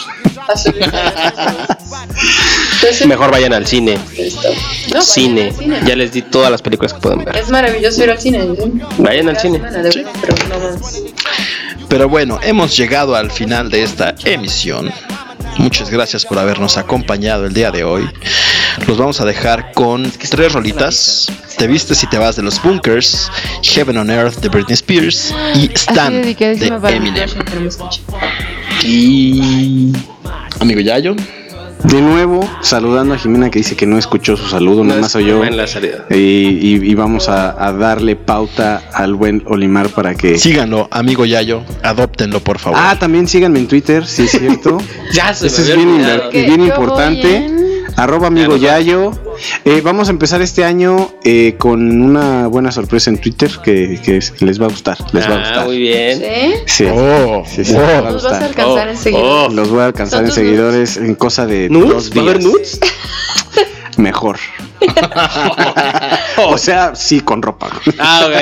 Mejor 3.07 3.31
vayan 3.31 3.53
al 3.53 3.67
cine. 3.67 3.99
No, 4.93 5.03
cine. 5.03 5.51
vayan 5.51 5.73
al 5.73 5.81
cine. 5.81 5.81
Ya 5.87 5.97
les 5.97 6.13
di 6.13 6.23
todas 6.23 6.51
las 6.51 6.63
películas 6.63 6.95
que 6.95 7.01
pueden 7.01 7.25
ver. 7.25 7.37
Es 7.37 7.51
maravilloso 7.51 8.03
ir 8.05 8.11
al 8.11 8.19
cine. 8.21 8.39
¿eh? 8.39 8.73
Vayan 8.99 9.29
al 9.29 9.39
cine. 9.39 9.59
Semana, 9.59 9.83
no. 9.83 9.89
Pero 11.89 12.09
bueno, 12.09 12.41
hemos 12.43 12.77
llegado 12.77 13.15
al 13.15 13.31
final 13.31 13.71
de 13.71 13.83
esta 13.83 14.15
emisión. 14.25 14.91
Muchas 15.59 15.91
gracias 15.91 16.25
por 16.25 16.39
habernos 16.39 16.77
acompañado 16.77 17.47
el 17.47 17.53
día 17.53 17.71
de 17.71 17.85
hoy. 17.85 18.09
Los 18.87 18.99
vamos 18.99 19.21
a 19.21 19.25
dejar 19.25 19.73
con 19.73 20.11
tres 20.31 20.53
rolitas. 20.53 21.31
Te 21.59 21.67
vistes 21.67 22.03
y 22.03 22.07
te 22.07 22.19
vas 22.19 22.37
de 22.37 22.43
los 22.43 22.61
bunkers, 22.63 23.31
Heaven 23.63 23.97
on 23.99 24.11
Earth 24.11 24.37
de 24.37 24.49
Britney 24.49 24.75
Spears 24.75 25.33
y 25.55 25.67
Así 25.67 25.71
Stan 25.75 26.23
de 26.23 26.37
Eminem. 26.89 27.29
Y 28.83 29.93
amigo 30.59 30.81
Yayo, 30.81 31.15
De 31.85 32.01
nuevo, 32.01 32.49
saludando 32.63 33.13
a 33.15 33.19
Jimena 33.19 33.51
que 33.51 33.59
dice 33.59 33.77
que 33.77 33.87
no 33.87 33.99
escuchó 33.99 34.37
su 34.37 34.49
saludo, 34.49 34.85
nada 34.85 35.01
más 35.01 35.15
oyó. 35.17 35.45
En 35.45 35.57
la 35.57 35.67
salida. 35.67 36.07
Y, 36.11 36.15
y- 36.17 36.81
y 36.91 36.95
vamos 36.95 37.29
a, 37.29 37.51
a 37.67 37.73
darle 37.73 38.17
pauta 38.17 38.83
al 38.95 39.15
buen 39.15 39.43
Olimar 39.47 39.89
para 39.91 40.15
que. 40.15 40.39
síganlo, 40.39 40.89
amigo 40.91 41.25
Yayo, 41.27 41.63
adóptenlo 41.83 42.41
por 42.41 42.59
favor. 42.59 42.79
Ah, 42.81 42.97
también 42.99 43.27
síganme 43.27 43.59
en 43.59 43.69
Twitter, 43.69 44.07
sí 44.07 44.23
es 44.23 44.31
cierto. 44.31 44.79
Ya 45.13 45.35
se 45.35 45.45
me 45.45 45.49
Esto 45.49 45.61
es 45.63 46.47
bien, 46.47 46.63
importante. 46.63 47.51
En- 47.95 48.01
Arroba 48.01 48.27
amigo 48.29 48.57
Yayo. 48.57 49.13
Eh, 49.65 49.81
vamos 49.83 50.09
a 50.09 50.11
empezar 50.13 50.43
este 50.43 50.65
año 50.65 51.13
eh, 51.25 51.55
con 51.59 52.03
una 52.03 52.47
buena 52.49 52.71
sorpresa 52.73 53.11
en 53.11 53.19
Twitter 53.19 53.51
que, 53.63 54.01
que 54.03 54.17
es- 54.19 54.41
les 54.43 54.61
va 54.61 54.67
a 54.67 54.69
gustar. 54.71 54.99
Les 55.13 55.29
va 55.29 55.35
a 55.35 55.37
Ah, 55.37 55.41
gustar. 55.41 55.65
muy 55.67 55.79
bien. 55.79 56.19
¿Sí? 56.21 56.55
Sí, 56.67 56.85
Oh, 56.91 57.43
sí, 57.47 57.65
sí, 57.65 57.75
oh. 57.77 57.81
les 57.81 57.89
va 57.89 57.99
a 58.09 58.13
Nos 58.13 58.23
vas 58.25 58.33
a 58.35 58.45
alcanzar 58.47 58.89
Oh, 58.89 58.91
enseguida. 58.91 59.23
oh. 59.23 59.49
Los 59.51 59.71
voy 59.71 59.81
a 59.81 59.87
alcanzar 59.87 60.19
¿Son 60.21 60.27
en 60.27 60.33
seguidores 60.33 60.97
en 60.97 61.15
cosa 61.15 61.47
de 61.47 61.69
dos 61.69 61.79
¿Nudes? 61.79 62.11
¿Va 62.17 62.21
a 62.21 62.25
haber 62.25 62.39
días. 62.39 62.53
nudes? 62.53 62.81
Mejor. 63.99 64.39
o 66.47 66.59
sea, 66.59 66.95
sí, 66.95 67.21
con 67.21 67.41
ropa. 67.43 67.71
Ah, 67.99 68.27
ok. 68.27 68.35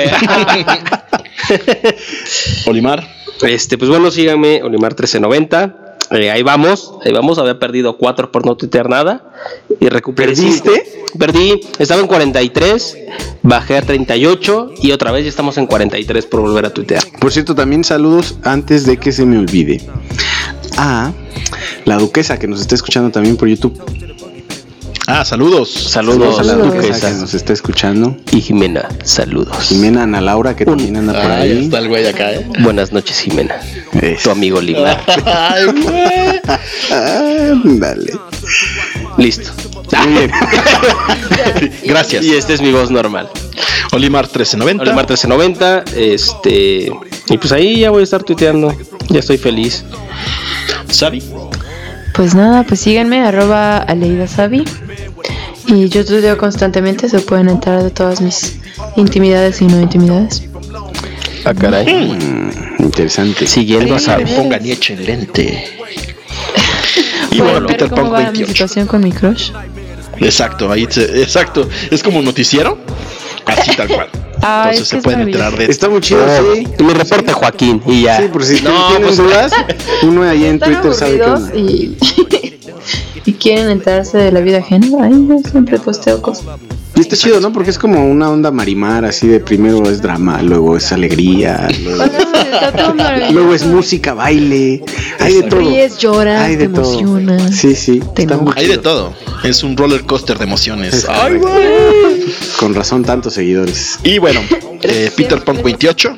Olimar, 2.67 3.07
Este, 3.43 3.77
pues 3.77 3.89
bueno, 3.89 4.09
síganme, 4.11 4.61
Olimar1390. 4.63 5.75
Eh, 6.11 6.29
ahí 6.29 6.43
vamos, 6.43 6.93
ahí 7.05 7.13
vamos. 7.13 7.37
Había 7.37 7.59
perdido 7.59 7.97
4 7.97 8.31
por 8.31 8.45
no 8.45 8.55
tuitear 8.55 8.89
nada. 8.89 9.23
Y 9.79 9.89
recuperé. 9.89 10.33
¿Perdiste? 10.33 10.71
cinco. 10.71 11.01
Perdí, 11.17 11.59
estaba 11.77 11.99
en 11.99 12.07
43, 12.07 12.97
bajé 13.43 13.77
a 13.77 13.81
38 13.81 14.71
y 14.81 14.91
otra 14.91 15.11
vez 15.11 15.25
ya 15.25 15.29
estamos 15.29 15.57
en 15.57 15.67
43 15.67 16.25
por 16.25 16.41
volver 16.41 16.65
a 16.65 16.73
tuitear. 16.73 17.03
Por 17.19 17.33
cierto, 17.33 17.53
también 17.53 17.83
saludos 17.83 18.37
antes 18.43 18.85
de 18.85 18.97
que 18.97 19.11
se 19.11 19.25
me 19.25 19.37
olvide. 19.37 19.81
A 20.77 21.11
la 21.85 21.97
duquesa 21.97 22.39
que 22.39 22.47
nos 22.47 22.61
está 22.61 22.75
escuchando 22.75 23.11
también 23.11 23.35
por 23.35 23.49
YouTube. 23.49 23.77
Ah, 25.19 25.25
saludos. 25.25 25.69
Saludos, 25.71 26.39
a 26.39 26.43
la 26.43 26.53
duquesa 26.55 27.09
que 27.11 27.17
nos 27.17 27.33
está 27.33 27.53
escuchando. 27.53 28.15
Y 28.31 28.41
Jimena, 28.41 28.87
saludos. 29.03 29.55
Jimena 29.67 30.03
Ana 30.03 30.21
Laura 30.21 30.55
que 30.55 30.65
también 30.65 30.95
anda 30.97 31.13
por 31.13 31.31
Ah, 31.31 31.37
ahí. 31.41 31.65
está 31.65 31.79
el 31.79 31.87
güey 31.89 32.05
acá, 32.07 32.33
¿eh? 32.33 32.45
Buenas 32.59 32.91
noches, 32.91 33.19
Jimena. 33.19 33.55
Es- 34.01 34.23
Tu 34.23 34.31
amigo 34.31 34.57
Olimar. 34.59 35.01
Ay, 35.25 35.65
güey. 35.65 36.41
Ándale. 36.91 38.13
Listo. 39.17 39.49
Gracias. 41.83 42.23
Y 42.23 42.33
esta 42.35 42.53
es 42.53 42.61
mi 42.61 42.71
voz 42.71 42.91
normal. 42.91 43.29
Olimar 43.91 44.25
1390. 44.25 44.83
Olimar 44.83 45.05
1390. 45.05 45.83
Este. 45.95 46.91
Y 47.29 47.37
pues 47.37 47.51
ahí 47.51 47.79
ya 47.81 47.89
voy 47.89 48.01
a 48.01 48.03
estar 48.03 48.23
tuiteando. 48.23 48.75
Ya 49.09 49.19
estoy 49.19 49.37
feliz. 49.37 49.83
Sabi. 50.89 51.23
Pues 52.13 52.35
nada, 52.35 52.63
pues 52.63 52.81
síganme, 52.81 53.21
arroba 53.21 53.77
Aleida 53.77 54.27
Sabi. 54.27 54.65
Y 55.73 55.87
yo 55.89 56.05
tuiteo 56.05 56.37
constantemente, 56.37 57.07
se 57.09 57.19
pueden 57.19 57.49
enterar 57.49 57.83
de 57.83 57.91
todas 57.91 58.19
mis 58.21 58.57
intimidades 58.97 59.61
y 59.61 59.65
no 59.67 59.79
intimidades. 59.79 60.43
Ah, 61.45 61.53
caray. 61.53 61.85
Mm, 61.85 62.83
interesante. 62.83 63.47
Siguiendo 63.47 63.95
a 63.95 64.17
ponga 64.35 64.59
ni 64.59 64.71
echen 64.71 65.03
lente. 65.05 65.67
Y 67.33 67.39
bueno, 67.39 67.61
ver 67.61 67.67
Peter 67.67 67.89
cómo 67.89 68.01
Punk 68.01 68.13
va 68.13 68.17
mi 68.19 68.23
28. 68.25 68.51
situación 68.51 68.87
con 68.87 69.01
mi 69.01 69.11
crush. 69.13 69.51
Exacto, 70.19 70.69
ahí 70.69 70.85
se- 70.89 71.21
exacto. 71.21 71.67
Es 71.89 72.03
como 72.03 72.19
un 72.19 72.25
noticiero. 72.25 72.77
Así 73.45 73.75
tal 73.75 73.87
cual. 73.87 74.09
Ah, 74.43 74.69
Entonces 74.71 74.81
es 74.81 74.87
se 74.89 74.95
que 74.97 75.01
pueden 75.03 75.21
enterar 75.21 75.55
de 75.55 75.65
Está 75.65 75.87
muy 75.87 76.01
chido, 76.01 76.25
sí. 76.55 76.65
Mi 76.83 76.93
reporte, 76.93 77.31
Joaquín. 77.31 77.79
Y 77.85 78.01
ya. 78.01 78.17
Sí, 78.17 78.23
por 78.33 78.43
si 78.43 78.59
No, 78.63 78.87
tienen 78.87 79.03
pues- 79.03 79.17
dudas, 79.17 79.51
uno 80.01 80.23
ahí 80.23 80.45
en 80.45 80.59
Twitter 80.59 80.93
sabe 80.95 81.21
onda. 81.21 81.55
y, 81.55 81.95
y 83.25 83.33
quieren 83.33 83.69
enterarse 83.69 84.17
de 84.17 84.31
la 84.31 84.41
vida 84.41 84.59
ajena. 84.59 84.87
Ay, 85.01 85.27
yo 85.27 85.37
siempre 85.49 85.79
posteo 85.79 86.21
cosas. 86.21 86.45
Y 86.95 86.99
está 86.99 87.15
chido, 87.15 87.39
¿no? 87.39 87.53
Porque 87.53 87.69
es 87.69 87.79
como 87.79 88.05
una 88.05 88.29
onda 88.29 88.51
marimar, 88.51 89.05
así 89.05 89.27
de 89.27 89.39
primero 89.39 89.89
es 89.89 90.01
drama, 90.01 90.41
luego 90.41 90.75
es 90.75 90.91
alegría, 90.91 91.69
luego, 91.83 92.03
todo 92.75 92.93
luego 93.31 93.53
es 93.53 93.65
música, 93.65 94.13
baile, 94.13 94.83
hay 95.19 95.35
de 95.35 95.43
todo. 95.43 95.59
Ríes, 95.61 95.97
lloras, 95.99 96.41
Hay 96.41 96.57
te 96.57 96.67
de 96.67 96.73
todo. 96.73 96.99
emocionas. 96.99 97.55
Sí, 97.55 97.75
sí, 97.75 98.01
te 98.13 98.23
está 98.23 98.35
muy 98.35 98.43
enojas. 98.43 98.57
Hay 98.57 98.67
de 98.67 98.77
todo. 98.77 99.13
Es 99.43 99.63
un 99.63 99.77
roller 99.77 100.03
coaster 100.03 100.37
de 100.37 100.43
emociones. 100.43 100.93
Es 100.93 101.07
Ay. 101.07 101.39
Con 102.59 102.75
razón, 102.75 103.03
tantos 103.03 103.33
seguidores. 103.35 103.97
Y 104.03 104.17
bueno, 104.19 104.41
eh, 104.81 105.11
Peter 105.15 105.41
Punk 105.43 105.63
28. 105.63 106.13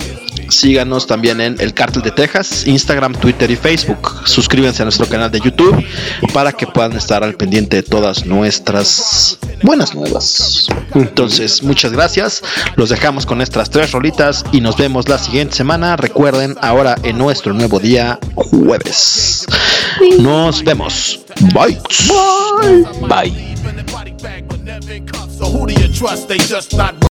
Síganos 0.54 1.08
también 1.08 1.42
en 1.42 1.56
El 1.60 1.74
Cártel 1.74 2.02
de 2.04 2.12
Texas, 2.12 2.66
Instagram, 2.66 3.14
Twitter 3.14 3.50
y 3.50 3.56
Facebook. 3.56 4.22
Suscríbanse 4.26 4.82
a 4.82 4.86
nuestro 4.86 5.08
canal 5.08 5.32
de 5.32 5.40
YouTube 5.40 5.84
para 6.34 6.52
que 6.52 6.68
puedan 6.68 6.94
estar 6.94 7.24
al 7.24 7.36
pendiente 7.36 7.78
de 7.78 7.84
todas 7.84 8.26
nuestras 8.26 9.38
buenas 9.64 9.96
nuevas. 9.96 10.68
Entonces, 10.94 11.64
muchas 11.64 11.92
gracias. 11.92 12.44
Los 12.76 12.90
dejamos 12.90 13.26
con 13.26 13.38
nuestras 13.38 13.70
tres 13.70 13.92
rolitas 13.92 14.44
y 14.52 14.62
nos 14.62 14.78
vemos 14.78 15.10
la 15.10 15.18
siguiente 15.18 15.56
semana. 15.56 15.96
Recuerden, 15.96 16.56
ahora 16.62 16.96
en 17.04 17.18
nuestro 17.18 17.54
nuevo 17.54 17.80
día, 17.80 18.20
jueves. 18.36 19.46
Nos 20.20 20.64
vemos. 20.64 21.20
Bye. 21.54 21.80
Bye. 23.08 23.54
So 26.60 27.13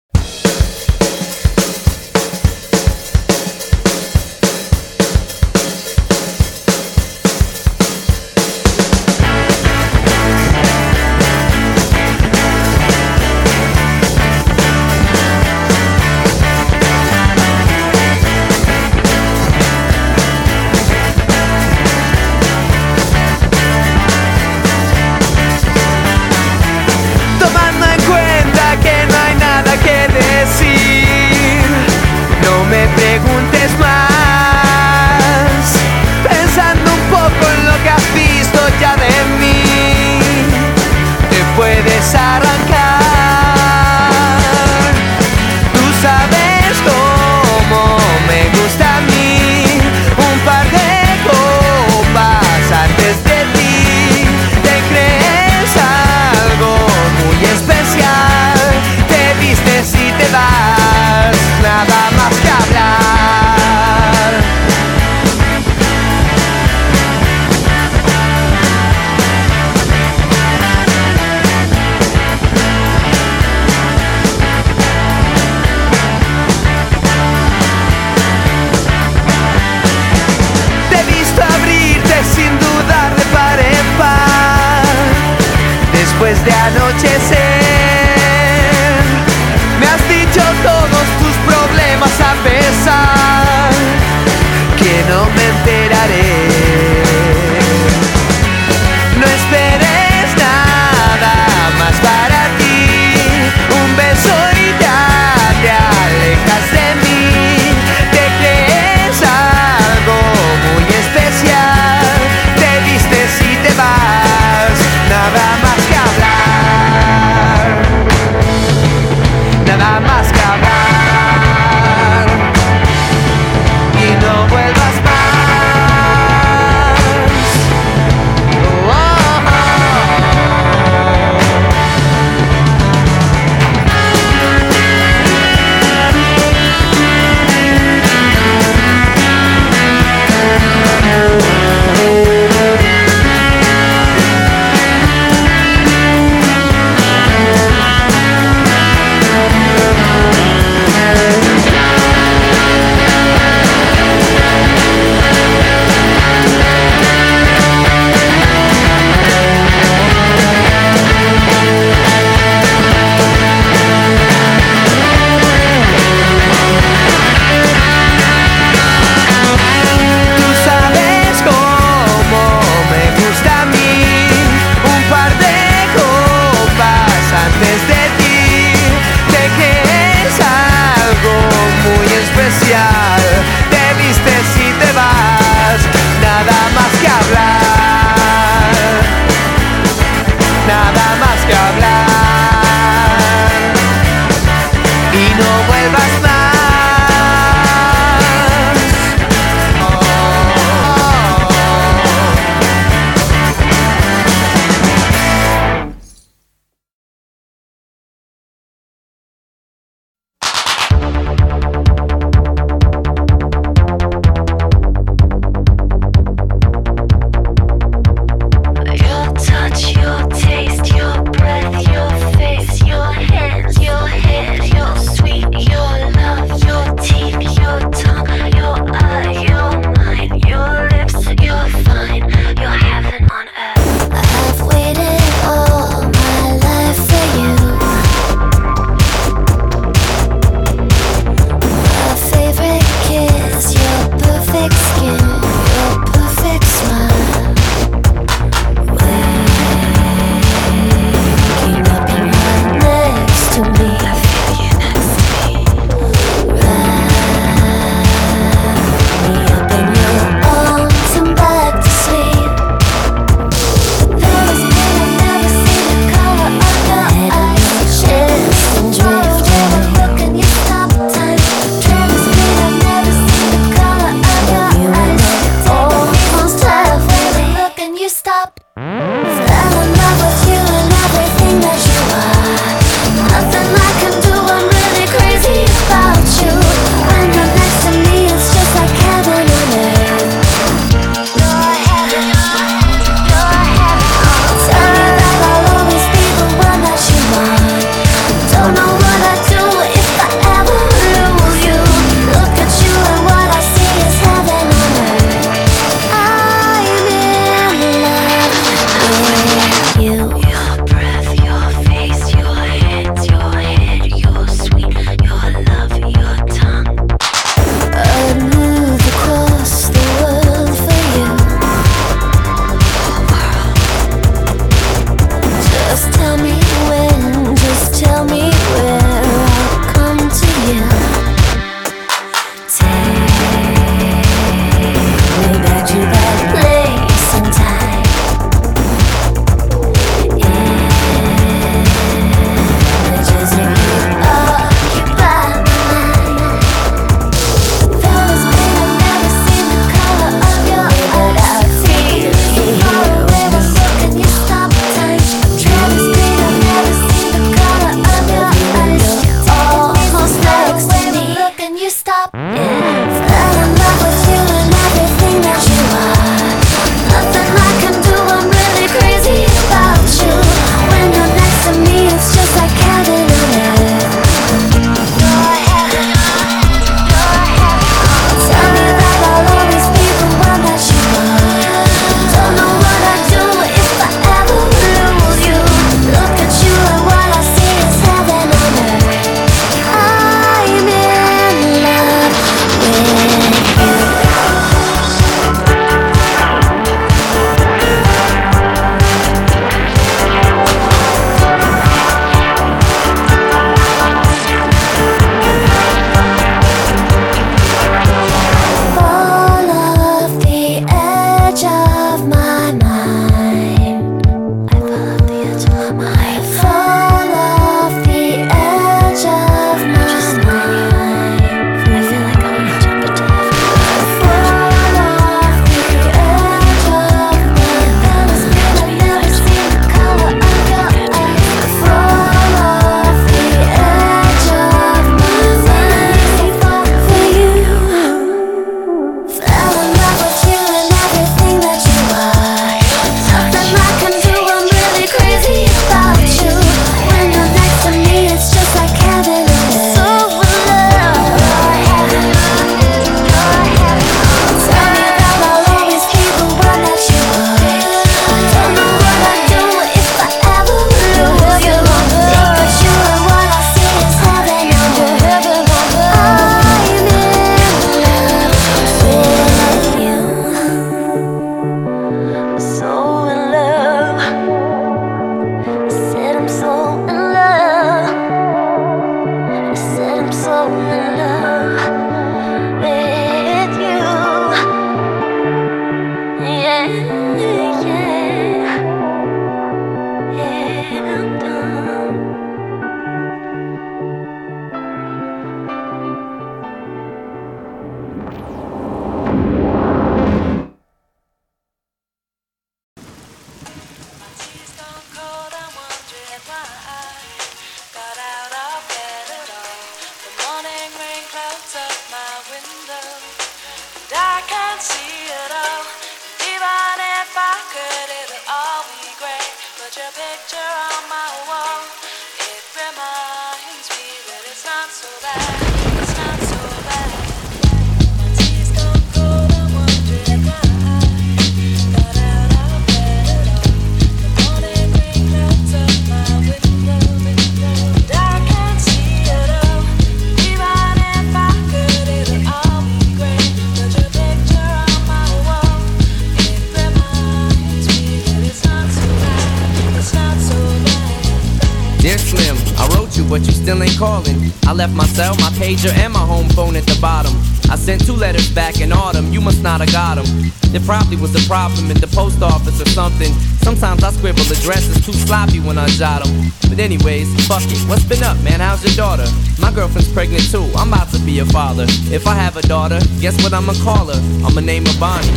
fuck 567.49 567.65
it. 567.65 567.81
What's 567.89 568.05
been 568.05 568.23
up, 568.23 568.37
man? 568.45 568.61
How's 568.61 568.85
your 568.85 568.93
daughter? 568.93 569.25
My 569.59 569.73
girlfriend's 569.73 570.13
pregnant 570.13 570.45
too. 570.53 570.69
I'm 570.77 570.93
about 570.93 571.09
to 571.17 571.19
be 571.25 571.41
a 571.41 571.47
father. 571.47 571.87
If 572.13 572.27
I 572.27 572.35
have 572.35 572.59
a 572.59 572.63
daughter, 572.63 573.01
guess 573.25 573.43
what 573.43 573.55
I'ma 573.55 573.73
call 573.81 574.13
her? 574.13 574.21
I'ma 574.45 574.61
name 574.61 574.85
her 574.85 575.01
Bonnie. 575.01 575.33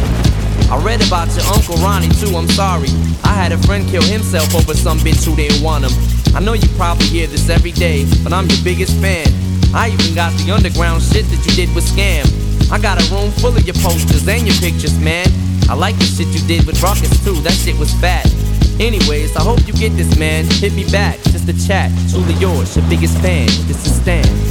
I 0.68 0.76
read 0.84 1.00
about 1.08 1.32
your 1.32 1.48
Uncle 1.56 1.80
Ronnie 1.80 2.12
too, 2.20 2.36
I'm 2.36 2.52
sorry. 2.52 2.92
I 3.24 3.32
had 3.34 3.54
a 3.54 3.58
friend 3.64 3.88
kill 3.88 4.04
himself 4.04 4.54
over 4.54 4.74
some 4.74 5.00
bitch 5.00 5.24
who 5.24 5.36
didn't 5.36 5.64
want 5.64 5.88
him. 5.88 5.96
I 6.36 6.40
know 6.44 6.54
you 6.54 6.68
probably 6.76 7.08
hear 7.08 7.28
this 7.28 7.50
every 7.50 7.72
day, 7.72 8.06
but 8.24 8.34
I'm 8.34 8.48
your 8.48 8.64
biggest 8.64 9.00
fan. 9.00 9.28
I 9.74 9.90
even 9.96 10.14
got 10.14 10.36
the 10.36 10.52
underground 10.52 11.02
shit 11.02 11.26
that 11.32 11.40
you 11.48 11.54
did 11.56 11.74
with 11.74 11.88
Scam. 11.88 12.28
I 12.72 12.80
got 12.80 13.00
a 13.00 13.06
room 13.16 13.32
full 13.40 13.56
of 13.56 13.64
your 13.64 13.80
posters 13.80 14.28
and 14.28 14.44
your 14.44 14.56
pictures, 14.60 15.00
man. 15.00 15.28
I 15.70 15.76
like 15.76 15.96
the 15.98 16.06
shit 16.06 16.28
you 16.36 16.44
did 16.46 16.68
with 16.68 16.84
Ruckus 16.84 17.24
too, 17.24 17.40
that 17.48 17.56
shit 17.56 17.80
was 17.80 17.94
fat. 18.04 18.28
Anyways, 18.82 19.36
I 19.36 19.44
hope 19.44 19.60
you 19.68 19.74
get 19.74 19.96
this, 19.96 20.18
man. 20.18 20.44
Hit 20.46 20.74
me 20.74 20.90
back, 20.90 21.20
just 21.26 21.48
a 21.48 21.68
chat. 21.68 21.92
Truly 22.10 22.34
yours, 22.42 22.76
your 22.76 22.90
biggest 22.90 23.16
fan. 23.20 23.46
This 23.68 23.86
is 23.86 24.02
Stan. 24.02 24.51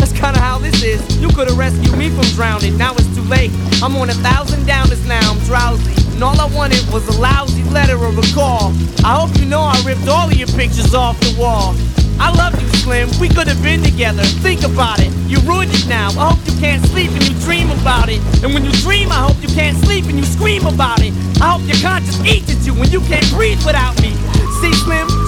That's 0.00 0.12
kinda 0.12 0.40
how 0.40 0.56
this 0.58 0.82
is. 0.82 1.00
You 1.20 1.28
could 1.28 1.46
have 1.48 1.58
rescued 1.58 1.96
me 1.96 2.08
from 2.08 2.24
drowning. 2.34 2.78
Now 2.78 2.94
it's 2.94 3.14
too 3.14 3.22
late. 3.28 3.52
I'm 3.82 3.94
on 3.96 4.08
a 4.08 4.14
thousand 4.24 4.64
downers 4.64 5.06
now. 5.06 5.20
I'm 5.30 5.38
drowsy. 5.44 5.92
And 6.14 6.24
all 6.24 6.40
I 6.40 6.46
wanted 6.56 6.82
was 6.90 7.06
a 7.08 7.20
lousy 7.20 7.62
letter 7.64 7.96
or 7.96 8.08
a 8.08 8.26
call. 8.32 8.72
I 9.04 9.20
hope 9.20 9.36
you 9.38 9.44
know 9.44 9.60
I 9.60 9.76
ripped 9.84 10.08
all 10.08 10.26
of 10.26 10.34
your 10.34 10.48
pictures 10.48 10.94
off 10.94 11.20
the 11.20 11.36
wall. 11.38 11.76
I 12.18 12.32
love 12.32 12.60
you, 12.60 12.68
Slim. 12.80 13.08
We 13.20 13.28
could 13.28 13.46
have 13.46 13.62
been 13.62 13.82
together. 13.82 14.22
Think 14.40 14.62
about 14.62 15.00
it. 15.00 15.12
You 15.28 15.38
ruined 15.40 15.72
it 15.72 15.86
now. 15.86 16.08
I 16.16 16.32
hope 16.32 16.40
you 16.48 16.58
can't 16.58 16.84
sleep 16.86 17.10
and 17.12 17.22
you 17.28 17.34
dream 17.40 17.70
about 17.70 18.08
it. 18.08 18.20
And 18.42 18.54
when 18.54 18.64
you 18.64 18.72
dream, 18.80 19.12
I 19.12 19.20
hope 19.28 19.36
you 19.42 19.48
can't 19.48 19.76
sleep 19.84 20.06
and 20.06 20.16
you 20.16 20.24
scream 20.24 20.66
about 20.66 21.00
it. 21.00 21.12
I 21.40 21.52
hope 21.52 21.62
your 21.68 21.80
conscience 21.80 22.20
eats 22.24 22.50
at 22.52 22.64
you 22.66 22.72
when 22.72 22.90
you 22.90 23.00
can't 23.02 23.28
breathe 23.32 23.64
without 23.64 24.00
me. 24.00 24.12
See, 24.60 24.72
Slim? 24.84 25.19